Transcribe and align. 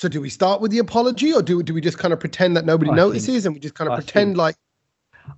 So 0.00 0.08
do 0.08 0.18
we 0.22 0.30
start 0.30 0.62
with 0.62 0.70
the 0.70 0.78
apology, 0.78 1.30
or 1.30 1.42
do 1.42 1.62
do 1.62 1.74
we 1.74 1.82
just 1.82 1.98
kind 1.98 2.14
of 2.14 2.18
pretend 2.18 2.56
that 2.56 2.64
nobody 2.64 2.90
I 2.90 2.94
notices, 2.94 3.44
and 3.44 3.54
we 3.54 3.60
just 3.60 3.74
kind 3.74 3.86
of 3.86 3.92
I 3.92 3.96
pretend 3.96 4.30
think- 4.30 4.38
like 4.38 4.56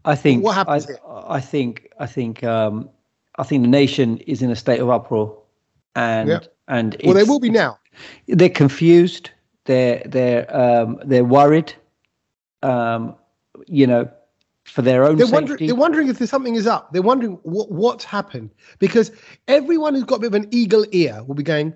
I 0.04 0.14
think 0.14 0.44
What 0.44 0.54
happens 0.54 0.86
I? 1.04 1.36
I 1.38 1.40
think 1.40 1.88
I 1.98 2.06
think 2.06 2.44
um, 2.44 2.88
I 3.40 3.42
think 3.42 3.62
the 3.64 3.68
nation 3.68 4.18
is 4.18 4.40
in 4.40 4.52
a 4.52 4.54
state 4.54 4.78
of 4.78 4.88
uproar, 4.88 5.36
and 5.96 6.28
Yeah. 6.28 6.38
and 6.68 6.96
well 7.02 7.14
they 7.14 7.24
will 7.24 7.40
be 7.40 7.50
now? 7.50 7.80
They're 8.28 8.48
confused. 8.48 9.30
They're 9.64 10.00
they're 10.06 10.46
um, 10.56 11.00
they're 11.06 11.24
worried. 11.24 11.74
Um, 12.62 13.16
you 13.66 13.88
know, 13.88 14.08
for 14.62 14.82
their 14.82 15.02
own 15.02 15.16
They're 15.16 15.26
safety. 15.26 15.34
wondering. 15.34 15.66
They're 15.66 15.74
wondering 15.74 16.06
if 16.06 16.18
there's 16.18 16.30
something 16.30 16.54
is 16.54 16.68
up. 16.68 16.92
They're 16.92 17.02
wondering 17.02 17.40
what 17.42 17.72
what's 17.72 18.04
happened 18.04 18.50
because 18.78 19.10
everyone 19.48 19.94
who's 19.96 20.04
got 20.04 20.16
a 20.16 20.20
bit 20.20 20.26
of 20.28 20.34
an 20.34 20.46
eagle 20.52 20.86
ear 20.92 21.24
will 21.24 21.34
be 21.34 21.42
going. 21.42 21.74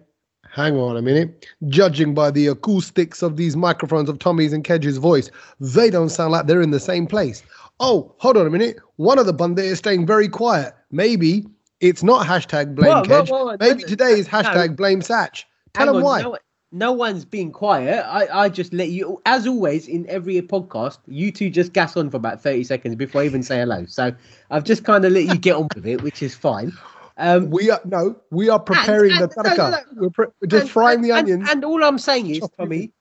Hang 0.56 0.78
on 0.78 0.96
a 0.96 1.02
minute. 1.02 1.46
Judging 1.68 2.14
by 2.14 2.30
the 2.30 2.46
acoustics 2.46 3.20
of 3.20 3.36
these 3.36 3.54
microphones 3.54 4.08
of 4.08 4.18
Tommy's 4.18 4.54
and 4.54 4.64
Kedge's 4.64 4.96
voice, 4.96 5.30
they 5.60 5.90
don't 5.90 6.08
sound 6.08 6.32
like 6.32 6.46
they're 6.46 6.62
in 6.62 6.70
the 6.70 6.80
same 6.80 7.06
place. 7.06 7.42
Oh, 7.78 8.14
hold 8.16 8.38
on 8.38 8.46
a 8.46 8.50
minute. 8.50 8.78
One 8.96 9.18
of 9.18 9.26
the 9.26 9.34
bunda 9.34 9.62
is 9.62 9.76
staying 9.76 10.06
very 10.06 10.28
quiet. 10.28 10.74
Maybe 10.90 11.44
it's 11.80 12.02
not 12.02 12.26
hashtag 12.26 12.74
blame 12.74 12.90
Whoa, 12.90 13.02
Kedge. 13.02 13.28
whoa, 13.28 13.44
whoa, 13.44 13.56
Maybe 13.60 13.82
no, 13.82 13.88
today 13.88 14.12
is 14.12 14.32
no. 14.32 14.38
hashtag 14.38 14.76
blame 14.76 15.02
Satch. 15.02 15.44
Tell 15.74 15.88
them 15.88 15.96
on, 15.96 16.02
why. 16.02 16.22
No, 16.22 16.38
no 16.72 16.90
one's 16.90 17.26
being 17.26 17.52
quiet. 17.52 18.02
I, 18.06 18.44
I 18.44 18.48
just 18.48 18.72
let 18.72 18.88
you, 18.88 19.20
as 19.26 19.46
always 19.46 19.86
in 19.86 20.08
every 20.08 20.40
podcast, 20.40 20.96
you 21.06 21.32
two 21.32 21.50
just 21.50 21.74
gas 21.74 21.98
on 21.98 22.08
for 22.08 22.16
about 22.16 22.42
30 22.42 22.64
seconds 22.64 22.94
before 22.96 23.20
I 23.20 23.26
even 23.26 23.42
say 23.42 23.58
hello. 23.58 23.84
So 23.84 24.10
I've 24.50 24.64
just 24.64 24.84
kind 24.84 25.04
of 25.04 25.12
let 25.12 25.24
you 25.24 25.36
get 25.36 25.56
on 25.56 25.68
with 25.74 25.86
it, 25.86 26.00
which 26.00 26.22
is 26.22 26.34
fine. 26.34 26.72
Um, 27.18 27.50
We 27.50 27.70
are 27.70 27.80
no, 27.84 28.16
we 28.30 28.48
are 28.50 28.60
preparing 28.60 29.12
and- 29.12 29.30
the 29.30 29.42
no, 29.42 29.54
no, 29.54 29.70
no. 29.70 29.78
We're, 29.96 30.10
pre- 30.10 30.26
we're 30.40 30.48
just 30.48 30.62
and- 30.62 30.70
frying 30.70 30.96
and- 30.96 31.04
the 31.04 31.12
onions. 31.12 31.48
And, 31.50 31.64
all 31.64 31.82
I'm 31.82 31.98
saying 31.98 32.28
is, 32.28 32.46
Tommy, 32.58 32.92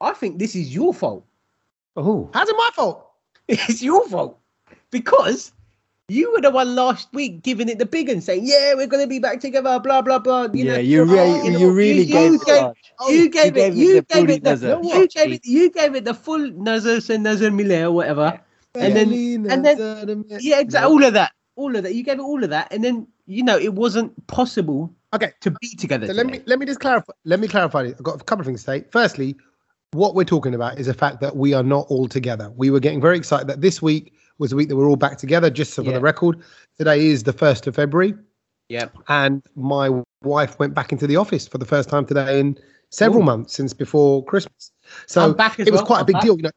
I 0.00 0.12
think 0.12 0.38
this 0.38 0.56
is 0.56 0.74
your 0.74 0.92
fault. 0.92 1.24
Oh, 1.96 2.28
How's 2.34 2.48
it 2.48 2.56
my 2.56 2.70
fault? 2.74 3.06
It's 3.48 3.82
your 3.82 4.06
fault 4.08 4.38
because 4.90 5.52
you 6.08 6.32
were 6.32 6.40
the 6.40 6.50
one 6.50 6.74
last 6.74 7.08
week 7.12 7.42
giving 7.42 7.68
it 7.68 7.78
the 7.78 7.86
big 7.86 8.08
and 8.08 8.22
saying, 8.22 8.42
"Yeah, 8.44 8.74
we're 8.74 8.86
going 8.88 9.02
to 9.04 9.08
be 9.08 9.18
back 9.20 9.38
together." 9.40 9.78
Blah 9.78 10.02
blah 10.02 10.18
blah. 10.18 10.48
You 10.52 10.64
yeah, 10.64 10.72
know, 10.74 10.78
you 10.80 11.02
oh, 11.02 11.04
really, 11.04 11.44
you 11.46 11.52
know, 11.52 11.58
you 11.58 11.70
really 11.72 12.02
you- 12.02 12.12
gave, 12.12 12.32
you 12.32 12.40
it 12.40 12.46
gave- 12.46 12.62
large. 12.62 12.92
you 13.08 13.28
gave 13.30 13.56
you 13.56 13.62
it. 13.62 13.74
gave 13.74 13.74
it 13.74 13.76
You 13.78 14.02
gave 14.02 14.30
it 14.30 14.44
the. 14.44 14.50
nuzzer. 14.50 14.84
You 14.84 15.06
gave 15.08 15.32
it. 15.32 15.44
You 15.44 15.70
gave 15.70 15.94
it 15.94 16.04
the 16.04 16.14
full 16.14 16.50
nuzzers 16.52 17.10
and 17.10 17.22
nuzzers 17.22 17.52
mille 17.52 17.86
or 17.86 17.92
whatever. 17.92 18.40
And 18.74 18.94
then- 18.96 19.46
and 19.50 19.64
then- 19.64 20.24
Yeah, 20.40 20.60
exactly. 20.60 20.92
All 20.92 21.02
of 21.04 21.12
that. 21.14 21.32
All 21.56 21.74
of 21.74 21.82
that. 21.82 21.94
You 21.94 22.02
gave 22.04 22.18
it 22.18 22.22
all 22.22 22.42
of 22.42 22.50
that, 22.50 22.72
and 22.72 22.82
then 22.84 23.06
you 23.30 23.42
know 23.44 23.56
it 23.56 23.74
wasn't 23.74 24.10
possible 24.26 24.92
Okay, 25.12 25.32
to 25.40 25.50
be 25.60 25.74
together. 25.76 26.06
so 26.06 26.12
let 26.12 26.26
me 26.26 26.40
let 26.46 26.58
me 26.58 26.66
just 26.66 26.80
clarify. 26.80 27.12
Let 27.24 27.40
me 27.40 27.48
clarify. 27.48 27.80
I've 27.80 28.02
got 28.02 28.20
a 28.20 28.24
couple 28.24 28.40
of 28.42 28.46
things 28.46 28.60
to 28.62 28.64
say. 28.66 28.84
Firstly, 28.90 29.36
what 29.92 30.14
we're 30.14 30.24
talking 30.24 30.54
about 30.54 30.78
is 30.78 30.86
the 30.86 30.94
fact 30.94 31.20
that 31.20 31.36
we 31.36 31.52
are 31.52 31.62
not 31.64 31.86
all 31.88 32.06
together. 32.08 32.52
We 32.56 32.70
were 32.70 32.78
getting 32.80 33.00
very 33.00 33.16
excited 33.16 33.46
that 33.48 33.60
this 33.60 33.80
week 33.82 34.12
was 34.38 34.50
the 34.50 34.56
week 34.56 34.68
that 34.68 34.76
we're 34.76 34.88
all 34.88 34.96
back 34.96 35.18
together. 35.18 35.50
Just 35.50 35.74
so 35.74 35.82
for 35.82 35.90
Yeah. 35.90 35.96
the 35.96 36.00
record, 36.02 36.38
today 36.78 37.06
is 37.06 37.24
the 37.24 37.32
first 37.32 37.66
of 37.66 37.74
February, 37.74 38.14
Yep. 38.68 38.96
and 39.08 39.42
my 39.56 39.90
wife 40.22 40.58
went 40.60 40.74
back 40.74 40.92
into 40.92 41.06
the 41.08 41.16
office 41.16 41.48
for 41.48 41.58
the 41.58 41.66
first 41.66 41.88
time 41.88 42.06
today 42.06 42.38
in 42.40 42.56
several 42.90 43.22
Ooh. 43.22 43.26
months 43.26 43.54
since 43.54 43.72
before 43.74 44.24
Christmas. 44.24 44.70
So 45.06 45.22
I'm 45.22 45.34
back 45.34 45.58
as 45.58 45.66
it 45.66 45.72
was 45.72 45.78
well. 45.80 45.86
quite 45.86 45.96
a 45.98 46.00
I'm 46.00 46.06
big 46.06 46.14
back. 46.14 46.22
deal, 46.22 46.36
you 46.36 46.42
know. 46.42 46.50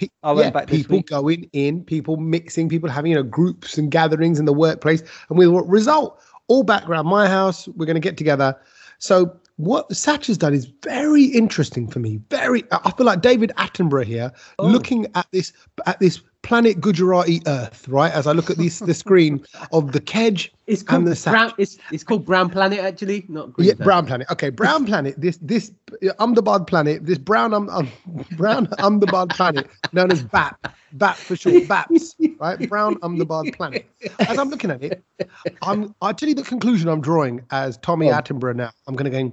Pe- 0.00 0.08
I 0.22 0.32
went 0.32 0.46
yeah, 0.46 0.50
back 0.50 0.66
people 0.66 1.02
going 1.02 1.50
in, 1.52 1.84
people 1.84 2.16
mixing, 2.16 2.70
people 2.70 2.88
having 2.88 3.10
you 3.10 3.16
know 3.16 3.22
groups 3.22 3.76
and 3.76 3.90
gatherings 3.90 4.38
in 4.38 4.46
the 4.46 4.52
workplace, 4.52 5.02
and 5.28 5.38
with 5.38 5.48
what 5.48 5.68
result? 5.68 6.18
All 6.48 6.62
background, 6.62 7.06
my 7.06 7.28
house. 7.28 7.68
We're 7.68 7.84
going 7.84 7.94
to 7.96 8.00
get 8.00 8.16
together. 8.16 8.58
So 8.98 9.36
what 9.56 9.90
Satch 9.90 10.26
has 10.28 10.38
done 10.38 10.54
is 10.54 10.64
very 10.82 11.24
interesting 11.24 11.86
for 11.86 11.98
me. 11.98 12.18
Very, 12.30 12.64
I 12.72 12.90
feel 12.92 13.04
like 13.04 13.20
David 13.20 13.52
Attenborough 13.58 14.04
here, 14.06 14.32
Oh. 14.58 14.66
looking 14.66 15.06
at 15.14 15.26
this 15.32 15.52
at 15.84 16.00
this 16.00 16.22
planet 16.42 16.80
Gujarati 16.80 17.42
Earth, 17.46 17.86
right? 17.88 18.12
As 18.12 18.26
I 18.26 18.32
look 18.32 18.50
at 18.50 18.56
this 18.56 18.78
the 18.80 18.94
screen 18.94 19.44
of 19.72 19.92
the 19.92 20.00
Kedge 20.00 20.52
It's 20.66 20.82
called 20.82 21.00
and 21.02 21.08
the 21.08 21.14
Satch. 21.14 21.30
brown. 21.30 21.52
It's 21.58 21.78
it's 21.92 22.02
called 22.04 22.24
Brown 22.24 22.50
Planet 22.50 22.80
actually, 22.80 23.24
not 23.28 23.52
Green 23.52 23.68
Yeah, 23.68 23.74
Planet. 23.74 23.84
brown 23.86 24.06
planet. 24.06 24.26
Okay, 24.30 24.50
brown 24.50 24.86
planet. 24.86 25.14
This 25.20 25.38
this 25.42 25.72
Ahmedabad 26.18 26.66
planet. 26.66 27.04
This 27.06 27.18
brown 27.18 27.52
um, 27.54 27.68
um 27.68 27.88
brown 28.36 28.68
Ahmedabad 28.78 29.30
planet, 29.30 29.68
known 29.92 30.10
as 30.10 30.22
BAP. 30.22 30.74
BAP 30.92 31.16
for 31.16 31.36
short. 31.36 31.68
BAPS. 31.68 32.16
Right, 32.40 32.68
brown 32.68 32.96
Ahmedabad 33.02 33.52
planet. 33.52 33.86
As 34.20 34.38
I'm 34.38 34.48
looking 34.50 34.70
at 34.70 34.82
it, 34.82 35.04
I'm. 35.62 35.94
I 36.02 36.12
tell 36.12 36.28
you 36.28 36.34
the 36.34 36.42
conclusion 36.42 36.88
I'm 36.88 37.00
drawing 37.02 37.44
as 37.50 37.76
Tommy 37.78 38.10
Oh. 38.10 38.14
Attenborough. 38.14 38.56
Now 38.56 38.70
I'm 38.88 38.96
going 38.96 39.10
to 39.10 39.24
go. 39.24 39.32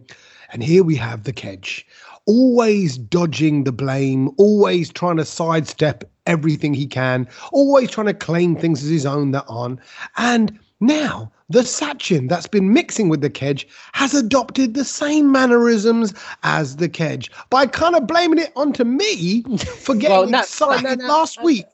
And 0.54 0.64
here 0.64 0.84
we 0.84 0.96
have 0.96 1.24
the 1.24 1.34
Kedge, 1.34 1.86
always 2.26 2.98
dodging 2.98 3.66
the 3.66 3.72
blame, 3.74 4.30
always 4.38 4.90
trying 4.92 5.18
to 5.18 5.26
sidestep 5.26 6.06
everything 6.28 6.74
he 6.74 6.86
can, 6.86 7.28
always 7.52 7.90
trying 7.90 8.08
to 8.08 8.14
claim 8.14 8.56
things 8.56 8.84
as 8.84 8.90
his 8.90 9.06
own 9.06 9.32
that 9.32 9.46
aren't. 9.48 9.80
And 10.18 10.60
now 10.80 11.32
the 11.50 11.62
Sachin 11.62 12.30
that's 12.30 12.48
been 12.48 12.74
mixing 12.74 13.10
with 13.10 13.22
the 13.22 13.30
Kedge 13.30 13.68
has 13.94 14.14
adopted 14.14 14.74
the 14.74 14.84
same 14.86 15.32
mannerisms 15.32 16.14
as 16.44 16.76
the 16.76 16.90
Kedge 16.90 17.32
by 17.50 17.66
kind 17.66 17.96
of 17.96 18.06
blaming 18.06 18.40
it 18.40 18.52
onto 18.56 18.84
me 18.84 19.42
for 19.80 19.96
getting 19.96 20.12
Well, 20.12 20.28
no, 20.28 20.40
excited 20.40 20.84
no, 20.84 20.94
no, 20.96 21.08
last 21.08 21.42
week. 21.42 21.66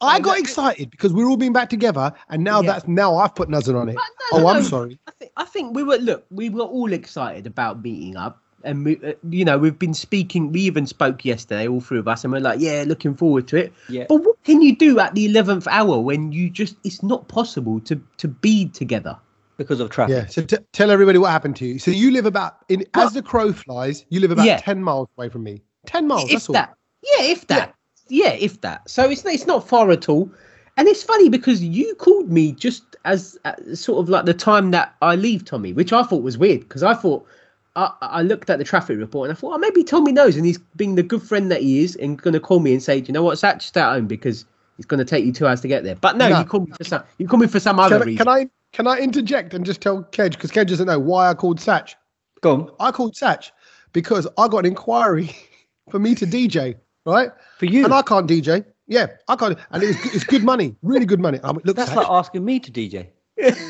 I 0.00 0.18
got 0.18 0.38
excited 0.38 0.90
because 0.90 1.12
we're 1.12 1.26
all 1.28 1.36
being 1.36 1.52
back 1.52 1.70
together, 1.70 2.12
and 2.28 2.42
now 2.42 2.60
Yeah. 2.60 2.72
that's 2.72 2.88
now 2.88 3.16
I've 3.16 3.34
put 3.36 3.48
Nuzzin 3.48 3.78
on 3.80 3.88
it. 3.88 3.96
Oh, 4.32 4.48
I'm 4.48 4.64
sorry. 4.64 4.98
I 5.06 5.12
think 5.12 5.32
I 5.36 5.44
think 5.44 5.76
we 5.76 5.84
were 5.84 5.96
look. 5.96 6.26
We 6.30 6.48
were 6.50 6.64
all 6.64 6.92
excited 6.92 7.46
about 7.46 7.82
meeting 7.82 8.16
up, 8.16 8.41
and 8.64 8.84
we, 8.84 9.00
uh, 9.04 9.12
you 9.30 9.44
know 9.44 9.58
we've 9.58 9.78
been 9.78 9.94
speaking. 9.94 10.52
We 10.52 10.60
even 10.62 10.86
spoke 10.86 11.24
yesterday, 11.24 11.68
all 11.68 11.80
three 11.80 11.98
of 11.98 12.08
us, 12.08 12.24
and 12.24 12.32
we're 12.32 12.40
like, 12.40 12.60
yeah, 12.60 12.84
looking 12.86 13.14
forward 13.14 13.48
to 13.48 13.56
it. 13.56 13.72
Yeah. 13.88 14.06
But 14.08 14.16
what 14.24 14.42
can 14.44 14.62
you 14.62 14.76
do 14.76 14.98
at 15.00 15.14
the 15.14 15.26
eleventh 15.26 15.66
hour 15.68 15.98
when 15.98 16.32
you 16.32 16.50
just 16.50 16.76
it's 16.84 17.02
not 17.02 17.28
possible 17.28 17.80
to 17.80 18.00
to 18.18 18.28
be 18.28 18.68
together? 18.68 19.18
because 19.58 19.80
of 19.80 19.90
traffic. 19.90 20.14
Yeah. 20.16 20.26
So 20.26 20.42
t- 20.42 20.56
tell 20.72 20.90
everybody 20.90 21.18
what 21.18 21.30
happened 21.30 21.56
to 21.56 21.66
you. 21.66 21.78
So 21.78 21.90
you 21.90 22.10
live 22.10 22.26
about 22.26 22.56
in 22.68 22.84
Well- 22.94 23.06
as 23.06 23.12
the 23.12 23.22
crow 23.22 23.52
flies. 23.52 24.04
You 24.08 24.18
live 24.20 24.30
about 24.32 24.46
Yeah. 24.46 24.56
ten 24.56 24.82
miles 24.82 25.08
away 25.16 25.28
from 25.28 25.44
me. 25.44 25.62
Ten 25.86 26.08
miles. 26.08 26.24
if 26.24 26.30
that's 26.32 26.48
all. 26.48 26.54
that, 26.54 26.74
yeah, 27.02 27.24
if 27.26 27.46
that, 27.48 27.74
yeah. 28.08 28.30
if 28.32 28.60
that. 28.62 28.88
So 28.88 29.08
it's 29.08 29.24
it's 29.24 29.46
not 29.46 29.68
far 29.68 29.90
at 29.90 30.08
all. 30.08 30.30
And 30.76 30.88
it's 30.88 31.02
funny 31.02 31.28
because 31.28 31.62
you 31.62 31.94
called 31.96 32.30
me 32.30 32.52
just 32.52 32.96
as 33.04 33.38
uh, 33.44 33.52
sort 33.74 34.00
of 34.02 34.08
like 34.08 34.24
the 34.24 34.34
time 34.34 34.70
that 34.70 34.94
I 35.02 35.16
leave 35.16 35.44
Tommy, 35.44 35.72
which 35.74 35.92
I 35.92 36.02
thought 36.02 36.22
was 36.22 36.38
weird 36.38 36.60
because 36.60 36.82
I 36.82 36.94
thought 36.94 37.26
I, 37.74 37.92
I 38.02 38.22
looked 38.22 38.50
at 38.50 38.58
the 38.58 38.64
traffic 38.64 38.98
report 38.98 39.28
and 39.30 39.36
I 39.36 39.40
thought, 39.40 39.54
oh, 39.54 39.58
maybe 39.58 39.82
Tommy 39.82 40.12
knows 40.12 40.36
and 40.36 40.44
he's 40.44 40.58
being 40.76 40.94
the 40.94 41.02
good 41.02 41.22
friend 41.22 41.50
that 41.50 41.62
he 41.62 41.82
is 41.82 41.96
and 41.96 42.20
going 42.20 42.34
to 42.34 42.40
call 42.40 42.60
me 42.60 42.72
and 42.72 42.82
say, 42.82 43.00
do 43.00 43.06
you 43.06 43.12
know 43.14 43.22
what, 43.22 43.38
Satch, 43.38 43.62
stay 43.62 43.80
at 43.80 43.92
home 43.94 44.06
because 44.06 44.44
it's 44.78 44.86
going 44.86 44.98
to 44.98 45.04
take 45.04 45.24
you 45.24 45.32
two 45.32 45.46
hours 45.46 45.60
to 45.62 45.68
get 45.68 45.82
there. 45.84 45.94
But 45.94 46.16
no, 46.16 46.28
No. 46.28 46.40
you 46.40 46.44
called 46.44 46.68
me 46.68 46.74
for 46.76 46.84
some, 46.84 47.02
you 47.18 47.26
called 47.28 47.40
me 47.40 47.46
for 47.48 47.60
some 47.60 47.78
other 47.80 47.96
Can, 47.98 48.02
I- 48.02 48.06
reason. 48.06 48.18
can 48.18 48.28
I 48.28 48.48
can 48.72 48.86
I 48.86 48.98
interject 48.98 49.52
and 49.52 49.66
just 49.66 49.80
tell 49.82 50.02
Kedge 50.02 50.32
because 50.32 50.50
Kedge 50.50 50.68
doesn't 50.70 50.86
know 50.86 50.98
why 50.98 51.28
I 51.28 51.34
called 51.34 51.58
Satch. 51.60 51.94
Go 52.40 52.52
on. 52.54 52.70
I 52.80 52.90
called 52.90 53.14
Satch 53.14 53.50
because 53.92 54.26
I 54.38 54.48
got 54.48 54.58
an 54.60 54.66
inquiry 54.66 55.30
for 55.90 55.98
me 55.98 56.14
to 56.14 56.26
DJ, 56.26 56.76
right? 57.04 57.30
For 57.58 57.66
you. 57.66 57.84
And 57.84 57.92
I 57.92 58.00
can't 58.02 58.26
DJ. 58.28 58.64
Yeah, 58.88 59.08
I 59.28 59.36
can't. 59.36 59.58
And 59.70 59.82
it's, 59.82 60.14
it's 60.14 60.24
good 60.24 60.42
money, 60.42 60.74
really 60.82 61.04
good 61.06 61.20
money. 61.20 61.38
I 61.44 61.50
went, 61.52 61.66
look, 61.66 61.76
That's 61.76 61.90
Satch, 61.90 61.96
like 61.96 62.06
asking 62.08 62.44
me 62.44 62.60
to 62.60 62.70
DJ. 62.70 63.08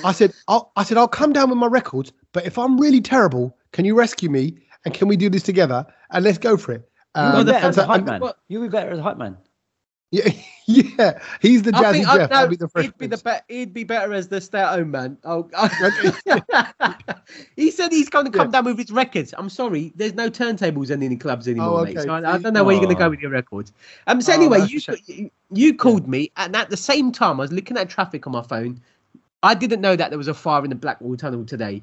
I 0.05 0.13
said, 0.13 0.33
I'll, 0.49 0.71
I 0.77 0.85
said, 0.85 0.99
I'll 0.99 1.09
come 1.09 1.33
down 1.33 1.49
with 1.51 1.59
my 1.59 1.67
records, 1.69 2.13
but 2.33 2.45
if 2.47 2.59
I'm 2.59 2.79
really 2.81 3.01
terrible, 3.01 3.57
can 3.73 3.85
you 3.85 3.95
rescue 3.95 4.31
me 4.31 4.55
and 4.85 4.95
can 4.95 5.09
we 5.09 5.17
do 5.17 5.29
this 5.29 5.43
together 5.43 5.85
and 6.11 6.25
let's 6.25 6.39
go 6.39 6.57
for 6.57 6.73
it? 6.73 6.89
You'll 7.17 7.25
Um, 7.25 7.45
be 7.47 7.53
better 7.53 7.67
and 7.67 7.71
as 7.71 7.75
so- 7.77 7.83
a 7.83 7.87
hype 7.87 7.99
and- 7.99 8.07
man. 8.07 8.21
what- 8.21 8.39
You'll 8.49 8.63
be 8.63 8.69
better 8.69 8.91
as 8.91 8.99
a 8.99 9.03
hype 9.03 9.19
man. 9.19 9.37
Yeah, 10.15 10.29
yeah, 10.67 11.19
he's 11.41 11.63
the 11.63 11.75
I 11.75 11.81
Jazzy 11.85 11.93
think 11.93 12.09
I, 12.09 12.17
Jeff. 12.19 12.31
no, 12.31 12.47
be 12.47 12.57
the 12.57 12.69
he'd 12.77 12.99
be 12.99 13.07
the 13.07 13.17
Prince. 13.17 13.41
be- 13.49 13.55
he'd 13.55 13.73
be 13.73 13.85
better 13.85 14.13
as 14.13 14.29
the 14.29 14.43
stay 14.43 14.59
at 14.59 14.75
home 14.79 14.91
man. 14.91 15.17
Oh, 15.25 15.49
he 17.57 17.71
said 17.71 17.93
he's 17.93 18.09
going 18.11 18.27
to 18.27 18.31
come 18.31 18.49
Yeah. 18.49 18.53
down 18.53 18.65
with 18.67 18.79
his 18.79 18.91
records. 18.91 19.33
I'm 19.39 19.49
sorry, 19.49 19.93
there's 19.97 20.15
no 20.15 20.29
turntables 20.31 20.91
in 20.91 21.03
any 21.03 21.17
clubs 21.17 21.49
anymore, 21.49 21.81
Oh, 21.81 21.85
mate. 21.85 21.99
So 22.01 22.11
I, 22.13 22.35
I 22.35 22.39
don't 22.39 22.53
know 22.53 22.65
where 22.65 22.75
you're 22.75 22.83
going 22.85 22.95
to 22.95 23.03
Oh. 23.03 23.07
go 23.07 23.11
with 23.11 23.21
your 23.21 23.31
records. 23.31 23.73
Um. 24.07 24.21
So 24.21 24.33
Oh, 24.33 24.37
anyway, 24.37 24.59
that's 24.61 24.71
a 24.71 24.75
you, 24.75 24.81
shame. 24.81 24.97
you 25.07 25.31
you 25.51 25.75
called 25.75 26.07
me, 26.07 26.31
and 26.37 26.55
at 26.57 26.69
the 26.71 26.77
same 26.77 27.11
time, 27.13 27.41
I 27.41 27.45
was 27.45 27.53
looking 27.53 27.77
at 27.77 27.89
traffic 27.89 28.27
on 28.27 28.33
my 28.35 28.43
phone. 28.43 28.81
I 29.43 29.55
didn't 29.55 29.81
know 29.81 29.97
that 29.97 30.11
there 30.11 30.19
was 30.19 30.29
a 30.29 30.35
fire 30.35 30.63
in 30.63 30.71
the 30.71 30.77
Blackwall 30.77 31.17
Tunnel 31.17 31.45
today, 31.45 31.83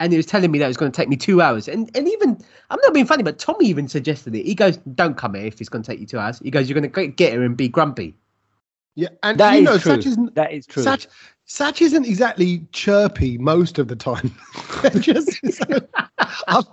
and 0.00 0.12
he 0.12 0.16
was 0.16 0.26
telling 0.26 0.50
me 0.50 0.58
that 0.58 0.64
it 0.64 0.68
was 0.68 0.76
going 0.76 0.90
to 0.92 0.96
take 0.96 1.08
me 1.08 1.16
two 1.16 1.40
hours. 1.40 1.68
And 1.68 1.90
and 1.96 2.08
even 2.08 2.38
I'm 2.70 2.78
not 2.82 2.92
being 2.94 3.06
funny, 3.06 3.22
but 3.22 3.38
Tommy 3.38 3.66
even 3.66 3.88
suggested 3.88 4.34
it. 4.34 4.44
He 4.44 4.54
goes, 4.54 4.76
"Don't 4.94 5.16
come 5.16 5.34
here 5.34 5.46
if 5.46 5.60
it's 5.60 5.68
going 5.70 5.82
to 5.82 5.90
take 5.90 6.00
you 6.00 6.06
two 6.06 6.18
hours." 6.18 6.38
He 6.40 6.50
goes, 6.50 6.68
"You're 6.68 6.78
going 6.80 6.90
to 6.90 7.06
get 7.08 7.32
here 7.32 7.42
and 7.42 7.56
be 7.56 7.68
grumpy." 7.68 8.16
Yeah, 8.96 9.08
and 9.24 9.38
That 9.40 9.54
you 9.54 9.58
is 9.60 9.64
know, 9.64 9.78
true. 9.78 9.92
Satch 9.96 10.06
isn't, 10.06 10.34
That 10.36 10.52
is 10.52 10.66
true. 10.66 10.84
Satch, 10.84 11.08
Satch 11.48 11.82
isn't 11.82 12.06
exactly 12.06 12.64
chirpy 12.70 13.36
most 13.38 13.80
of 13.80 13.88
the 13.88 13.96
time. 13.96 14.32
Just, 15.00 15.40
I've, 16.46 16.64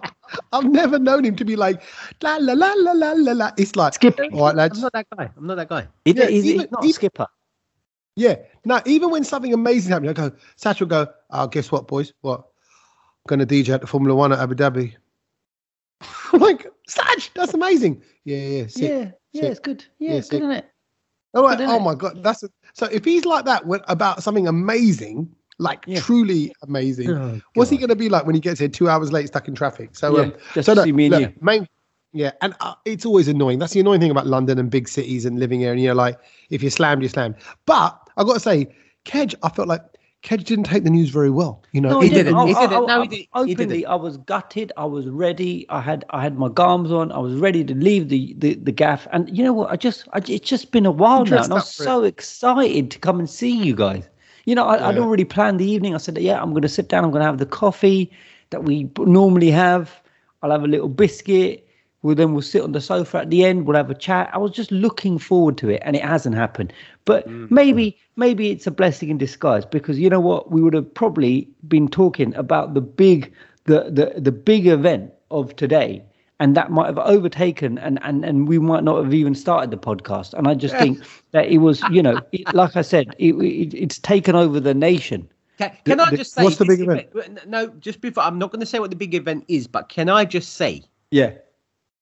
I've 0.53 0.65
never 0.65 0.99
known 0.99 1.25
him 1.25 1.35
to 1.37 1.43
be 1.43 1.55
like 1.55 1.81
la 2.21 2.37
la 2.37 2.53
la 2.53 2.73
la 2.75 2.91
la 2.91 3.13
la 3.13 3.31
la. 3.31 3.51
It's 3.57 3.75
like 3.75 3.95
Skip. 3.95 4.19
all 4.33 4.45
right, 4.45 4.55
lads. 4.55 4.77
I'm 4.77 4.83
not 4.83 4.93
that 4.93 5.07
guy. 5.17 5.31
I'm 5.35 5.47
not 5.47 5.55
that 5.55 5.69
guy. 5.69 5.87
He- 6.05 6.11
Yeah, 6.11 6.27
he's, 6.27 6.45
even- 6.45 6.59
he's 6.61 6.71
not 6.71 6.83
a 6.83 6.85
even- 6.85 6.93
skipper. 6.93 7.27
Yeah. 8.15 8.35
Now, 8.65 8.81
even 8.85 9.09
when 9.09 9.23
something 9.23 9.51
amazing 9.53 9.91
happens, 9.91 10.09
I 10.11 10.13
go, 10.13 10.31
Satch 10.57 10.79
will 10.79 10.87
go, 10.87 11.07
oh, 11.31 11.47
guess 11.47 11.71
what, 11.71 11.87
boys? 11.87 12.13
What? 12.21 12.45
Gonna 13.27 13.45
DJ 13.45 13.69
at 13.73 13.81
the 13.81 13.87
Formula 13.87 14.15
One 14.15 14.31
at 14.31 14.39
Abu 14.39 14.55
Dhabi. 14.55 14.93
I'm 16.33 16.39
like, 16.39 16.67
Satch, 16.89 17.05
Kedge, 17.15 17.31
that's 17.35 17.53
amazing. 17.53 18.01
Yeah, 18.25 18.37
yeah, 18.37 18.67
sick. 18.67 18.89
yeah, 18.91 19.11
yeah, 19.33 19.49
it's 19.49 19.59
good. 19.59 19.85
Yeah, 19.99 20.11
Yeah, 20.11 20.17
it's 20.17 20.29
good, 20.29 20.37
sick. 20.37 20.43
isn't 20.43 20.51
it? 20.57 20.65
Oh. 21.33 21.47
Good, 21.55 21.61
oh 21.61 21.79
innit? 21.79 21.83
my 21.83 21.95
god, 21.95 22.23
that's 22.23 22.43
a, 22.43 22.49
so. 22.73 22.87
If 22.87 23.05
he's 23.05 23.25
like 23.25 23.45
that 23.45 23.65
when, 23.65 23.79
about 23.87 24.21
something 24.23 24.47
amazing, 24.47 25.33
like 25.59 25.83
Yeah. 25.87 25.99
truly 25.99 26.53
amazing, 26.63 27.09
Oh, 27.11 27.39
what's 27.53 27.69
he 27.69 27.77
going 27.77 27.89
to 27.89 27.95
be 27.95 28.09
like 28.09 28.25
when 28.25 28.35
he 28.35 28.41
gets 28.41 28.59
here 28.59 28.67
two 28.67 28.89
hours 28.89 29.11
late, 29.13 29.27
stuck 29.27 29.47
in 29.47 29.55
traffic? 29.55 29.95
So, 29.95 30.15
Yeah, 30.17 30.23
um, 30.23 30.33
just 30.53 30.65
so 30.65 30.73
to 30.73 30.81
no, 30.81 30.83
see 30.85 30.91
me 30.91 31.05
and 31.05 31.11
look, 31.13 31.21
you. 31.21 31.33
main, 31.41 31.67
yeah, 32.11 32.31
and 32.41 32.53
uh, 32.59 32.73
it's 32.85 33.05
always 33.05 33.27
annoying. 33.29 33.59
That's 33.59 33.73
the 33.73 33.79
annoying 33.79 34.01
thing 34.01 34.11
about 34.11 34.27
London 34.27 34.59
and 34.59 34.69
big 34.69 34.89
cities 34.89 35.25
and 35.25 35.39
living 35.39 35.61
here. 35.61 35.71
And 35.71 35.79
you're 35.81 35.95
like, 35.95 36.19
if 36.49 36.61
you're 36.61 36.71
slammed, 36.71 37.01
you're 37.03 37.09
slammed. 37.09 37.35
But 37.65 37.97
I 38.17 38.23
got 38.23 38.33
to 38.33 38.39
say, 38.41 38.67
Kedge, 39.05 39.33
I 39.43 39.49
felt 39.49 39.67
like 39.69 39.81
Kedge 40.21 40.43
didn't 40.43 40.65
take 40.65 40.83
the 40.83 40.89
news 40.91 41.09
very 41.09 41.31
well. 41.31 41.63
You 41.71 41.81
know, 41.81 41.99
he 41.99 42.09
didn't. 42.09 42.35
I- 42.35 42.41
oh, 42.41 42.45
He 42.45 42.53
I- 42.53 42.59
didn't. 42.67 42.83
I- 42.83 42.85
No, 42.85 43.01
he 43.01 43.07
didn't. 43.07 43.47
He 43.47 43.55
didn't. 43.55 43.85
I 43.87 43.95
was 43.95 44.17
gutted. 44.17 44.71
I 44.77 44.85
was 44.85 45.07
ready. 45.07 45.65
I 45.69 45.81
had 45.81 46.05
I 46.11 46.21
had 46.21 46.37
my 46.37 46.47
garms 46.47 46.91
on. 46.91 47.11
I 47.11 47.17
was 47.17 47.35
ready 47.35 47.63
to 47.63 47.73
leave 47.73 48.09
the 48.09 48.35
the, 48.37 48.53
the 48.55 48.71
gaff. 48.71 49.07
And 49.11 49.35
you 49.35 49.43
know 49.43 49.53
what? 49.53 49.71
I 49.71 49.77
just 49.77 50.07
I, 50.13 50.19
it's 50.27 50.47
just 50.47 50.71
been 50.71 50.85
a 50.85 50.91
while 50.91 51.25
now, 51.25 51.43
and 51.43 51.51
I 51.53 51.55
was 51.55 51.63
up 51.69 51.73
for 51.73 51.83
it. 51.83 51.85
so 51.85 52.03
excited 52.03 52.91
to 52.91 52.99
come 52.99 53.17
and 53.19 53.29
see 53.29 53.49
you 53.51 53.75
guys. 53.75 54.07
You 54.45 54.55
know, 54.55 54.65
I, 54.65 54.89
I'd 54.89 54.97
already 54.97 55.23
planned 55.23 55.59
the 55.59 55.69
evening. 55.69 55.93
I 55.93 55.97
said, 55.99 56.17
yeah, 56.17 56.41
I'm 56.41 56.49
going 56.51 56.63
to 56.63 56.69
sit 56.69 56.87
down. 56.87 57.03
I'm 57.03 57.11
going 57.11 57.21
to 57.21 57.25
have 57.27 57.37
the 57.37 57.45
coffee 57.45 58.11
that 58.49 58.63
we 58.63 58.89
normally 58.99 59.51
have. 59.51 60.01
I'll 60.41 60.49
have 60.51 60.63
a 60.63 60.67
little 60.67 60.89
biscuit. 60.89 61.67
Well, 62.03 62.15
then 62.15 62.33
we'll 62.33 62.41
sit 62.41 62.63
on 62.63 62.71
the 62.71 62.81
sofa 62.81 63.19
at 63.19 63.29
the 63.29 63.45
end. 63.45 63.67
We'll 63.67 63.77
have 63.77 63.91
a 63.91 63.95
chat. 63.95 64.29
I 64.33 64.39
was 64.39 64.51
just 64.51 64.71
looking 64.71 65.19
forward 65.19 65.57
to 65.59 65.69
it, 65.69 65.81
and 65.85 65.95
it 65.95 66.03
hasn't 66.03 66.35
happened. 66.35 66.73
But 67.05 67.27
mm, 67.27 67.45
mm. 67.47 67.51
maybe, 67.51 67.97
maybe 68.15 68.49
it's 68.49 68.65
a 68.65 68.71
blessing 68.71 69.09
in 69.09 69.17
disguise 69.19 69.65
because 69.65 69.99
you 69.99 70.09
know 70.09 70.19
what? 70.19 70.51
We 70.51 70.61
would 70.61 70.73
have 70.73 70.91
probably 70.93 71.47
been 71.67 71.87
talking 71.87 72.33
about 72.35 72.73
the 72.73 72.81
big, 72.81 73.31
the 73.65 73.83
the 73.91 74.19
the 74.19 74.31
big 74.31 74.65
event 74.65 75.13
of 75.29 75.55
today, 75.55 76.03
and 76.39 76.57
that 76.57 76.71
might 76.71 76.87
have 76.87 76.97
overtaken, 76.97 77.77
and 77.77 77.99
and 78.01 78.25
and 78.25 78.47
we 78.47 78.57
might 78.57 78.83
not 78.83 79.03
have 79.03 79.13
even 79.13 79.35
started 79.35 79.69
the 79.69 79.77
podcast. 79.77 80.33
And 80.33 80.47
I 80.47 80.55
just 80.55 80.75
think 80.77 80.99
that 81.31 81.45
it 81.49 81.59
was, 81.59 81.83
you 81.91 82.01
know, 82.01 82.19
it, 82.31 82.51
like 82.55 82.75
I 82.75 82.81
said, 82.81 83.13
it, 83.19 83.35
it 83.35 83.75
it's 83.75 83.99
taken 83.99 84.35
over 84.35 84.59
the 84.59 84.73
nation. 84.73 85.29
Can, 85.59 85.71
can 85.85 85.97
The- 85.99 86.03
I 86.03 86.15
just 86.15 86.33
say 86.33 86.43
what's 86.43 86.57
the 86.57 86.65
big 86.65 86.79
event? 86.79 87.09
event- 87.13 87.47
No, 87.47 87.67
just 87.79 88.01
before 88.01 88.23
I'm 88.23 88.39
not 88.39 88.51
going 88.51 88.61
to 88.61 88.65
say 88.65 88.79
what 88.79 88.89
the 88.89 88.95
big 88.95 89.13
event 89.13 89.45
is, 89.47 89.67
but 89.67 89.89
can 89.89 90.09
I 90.09 90.25
just 90.25 90.53
say 90.53 90.81
Yeah. 91.11 91.33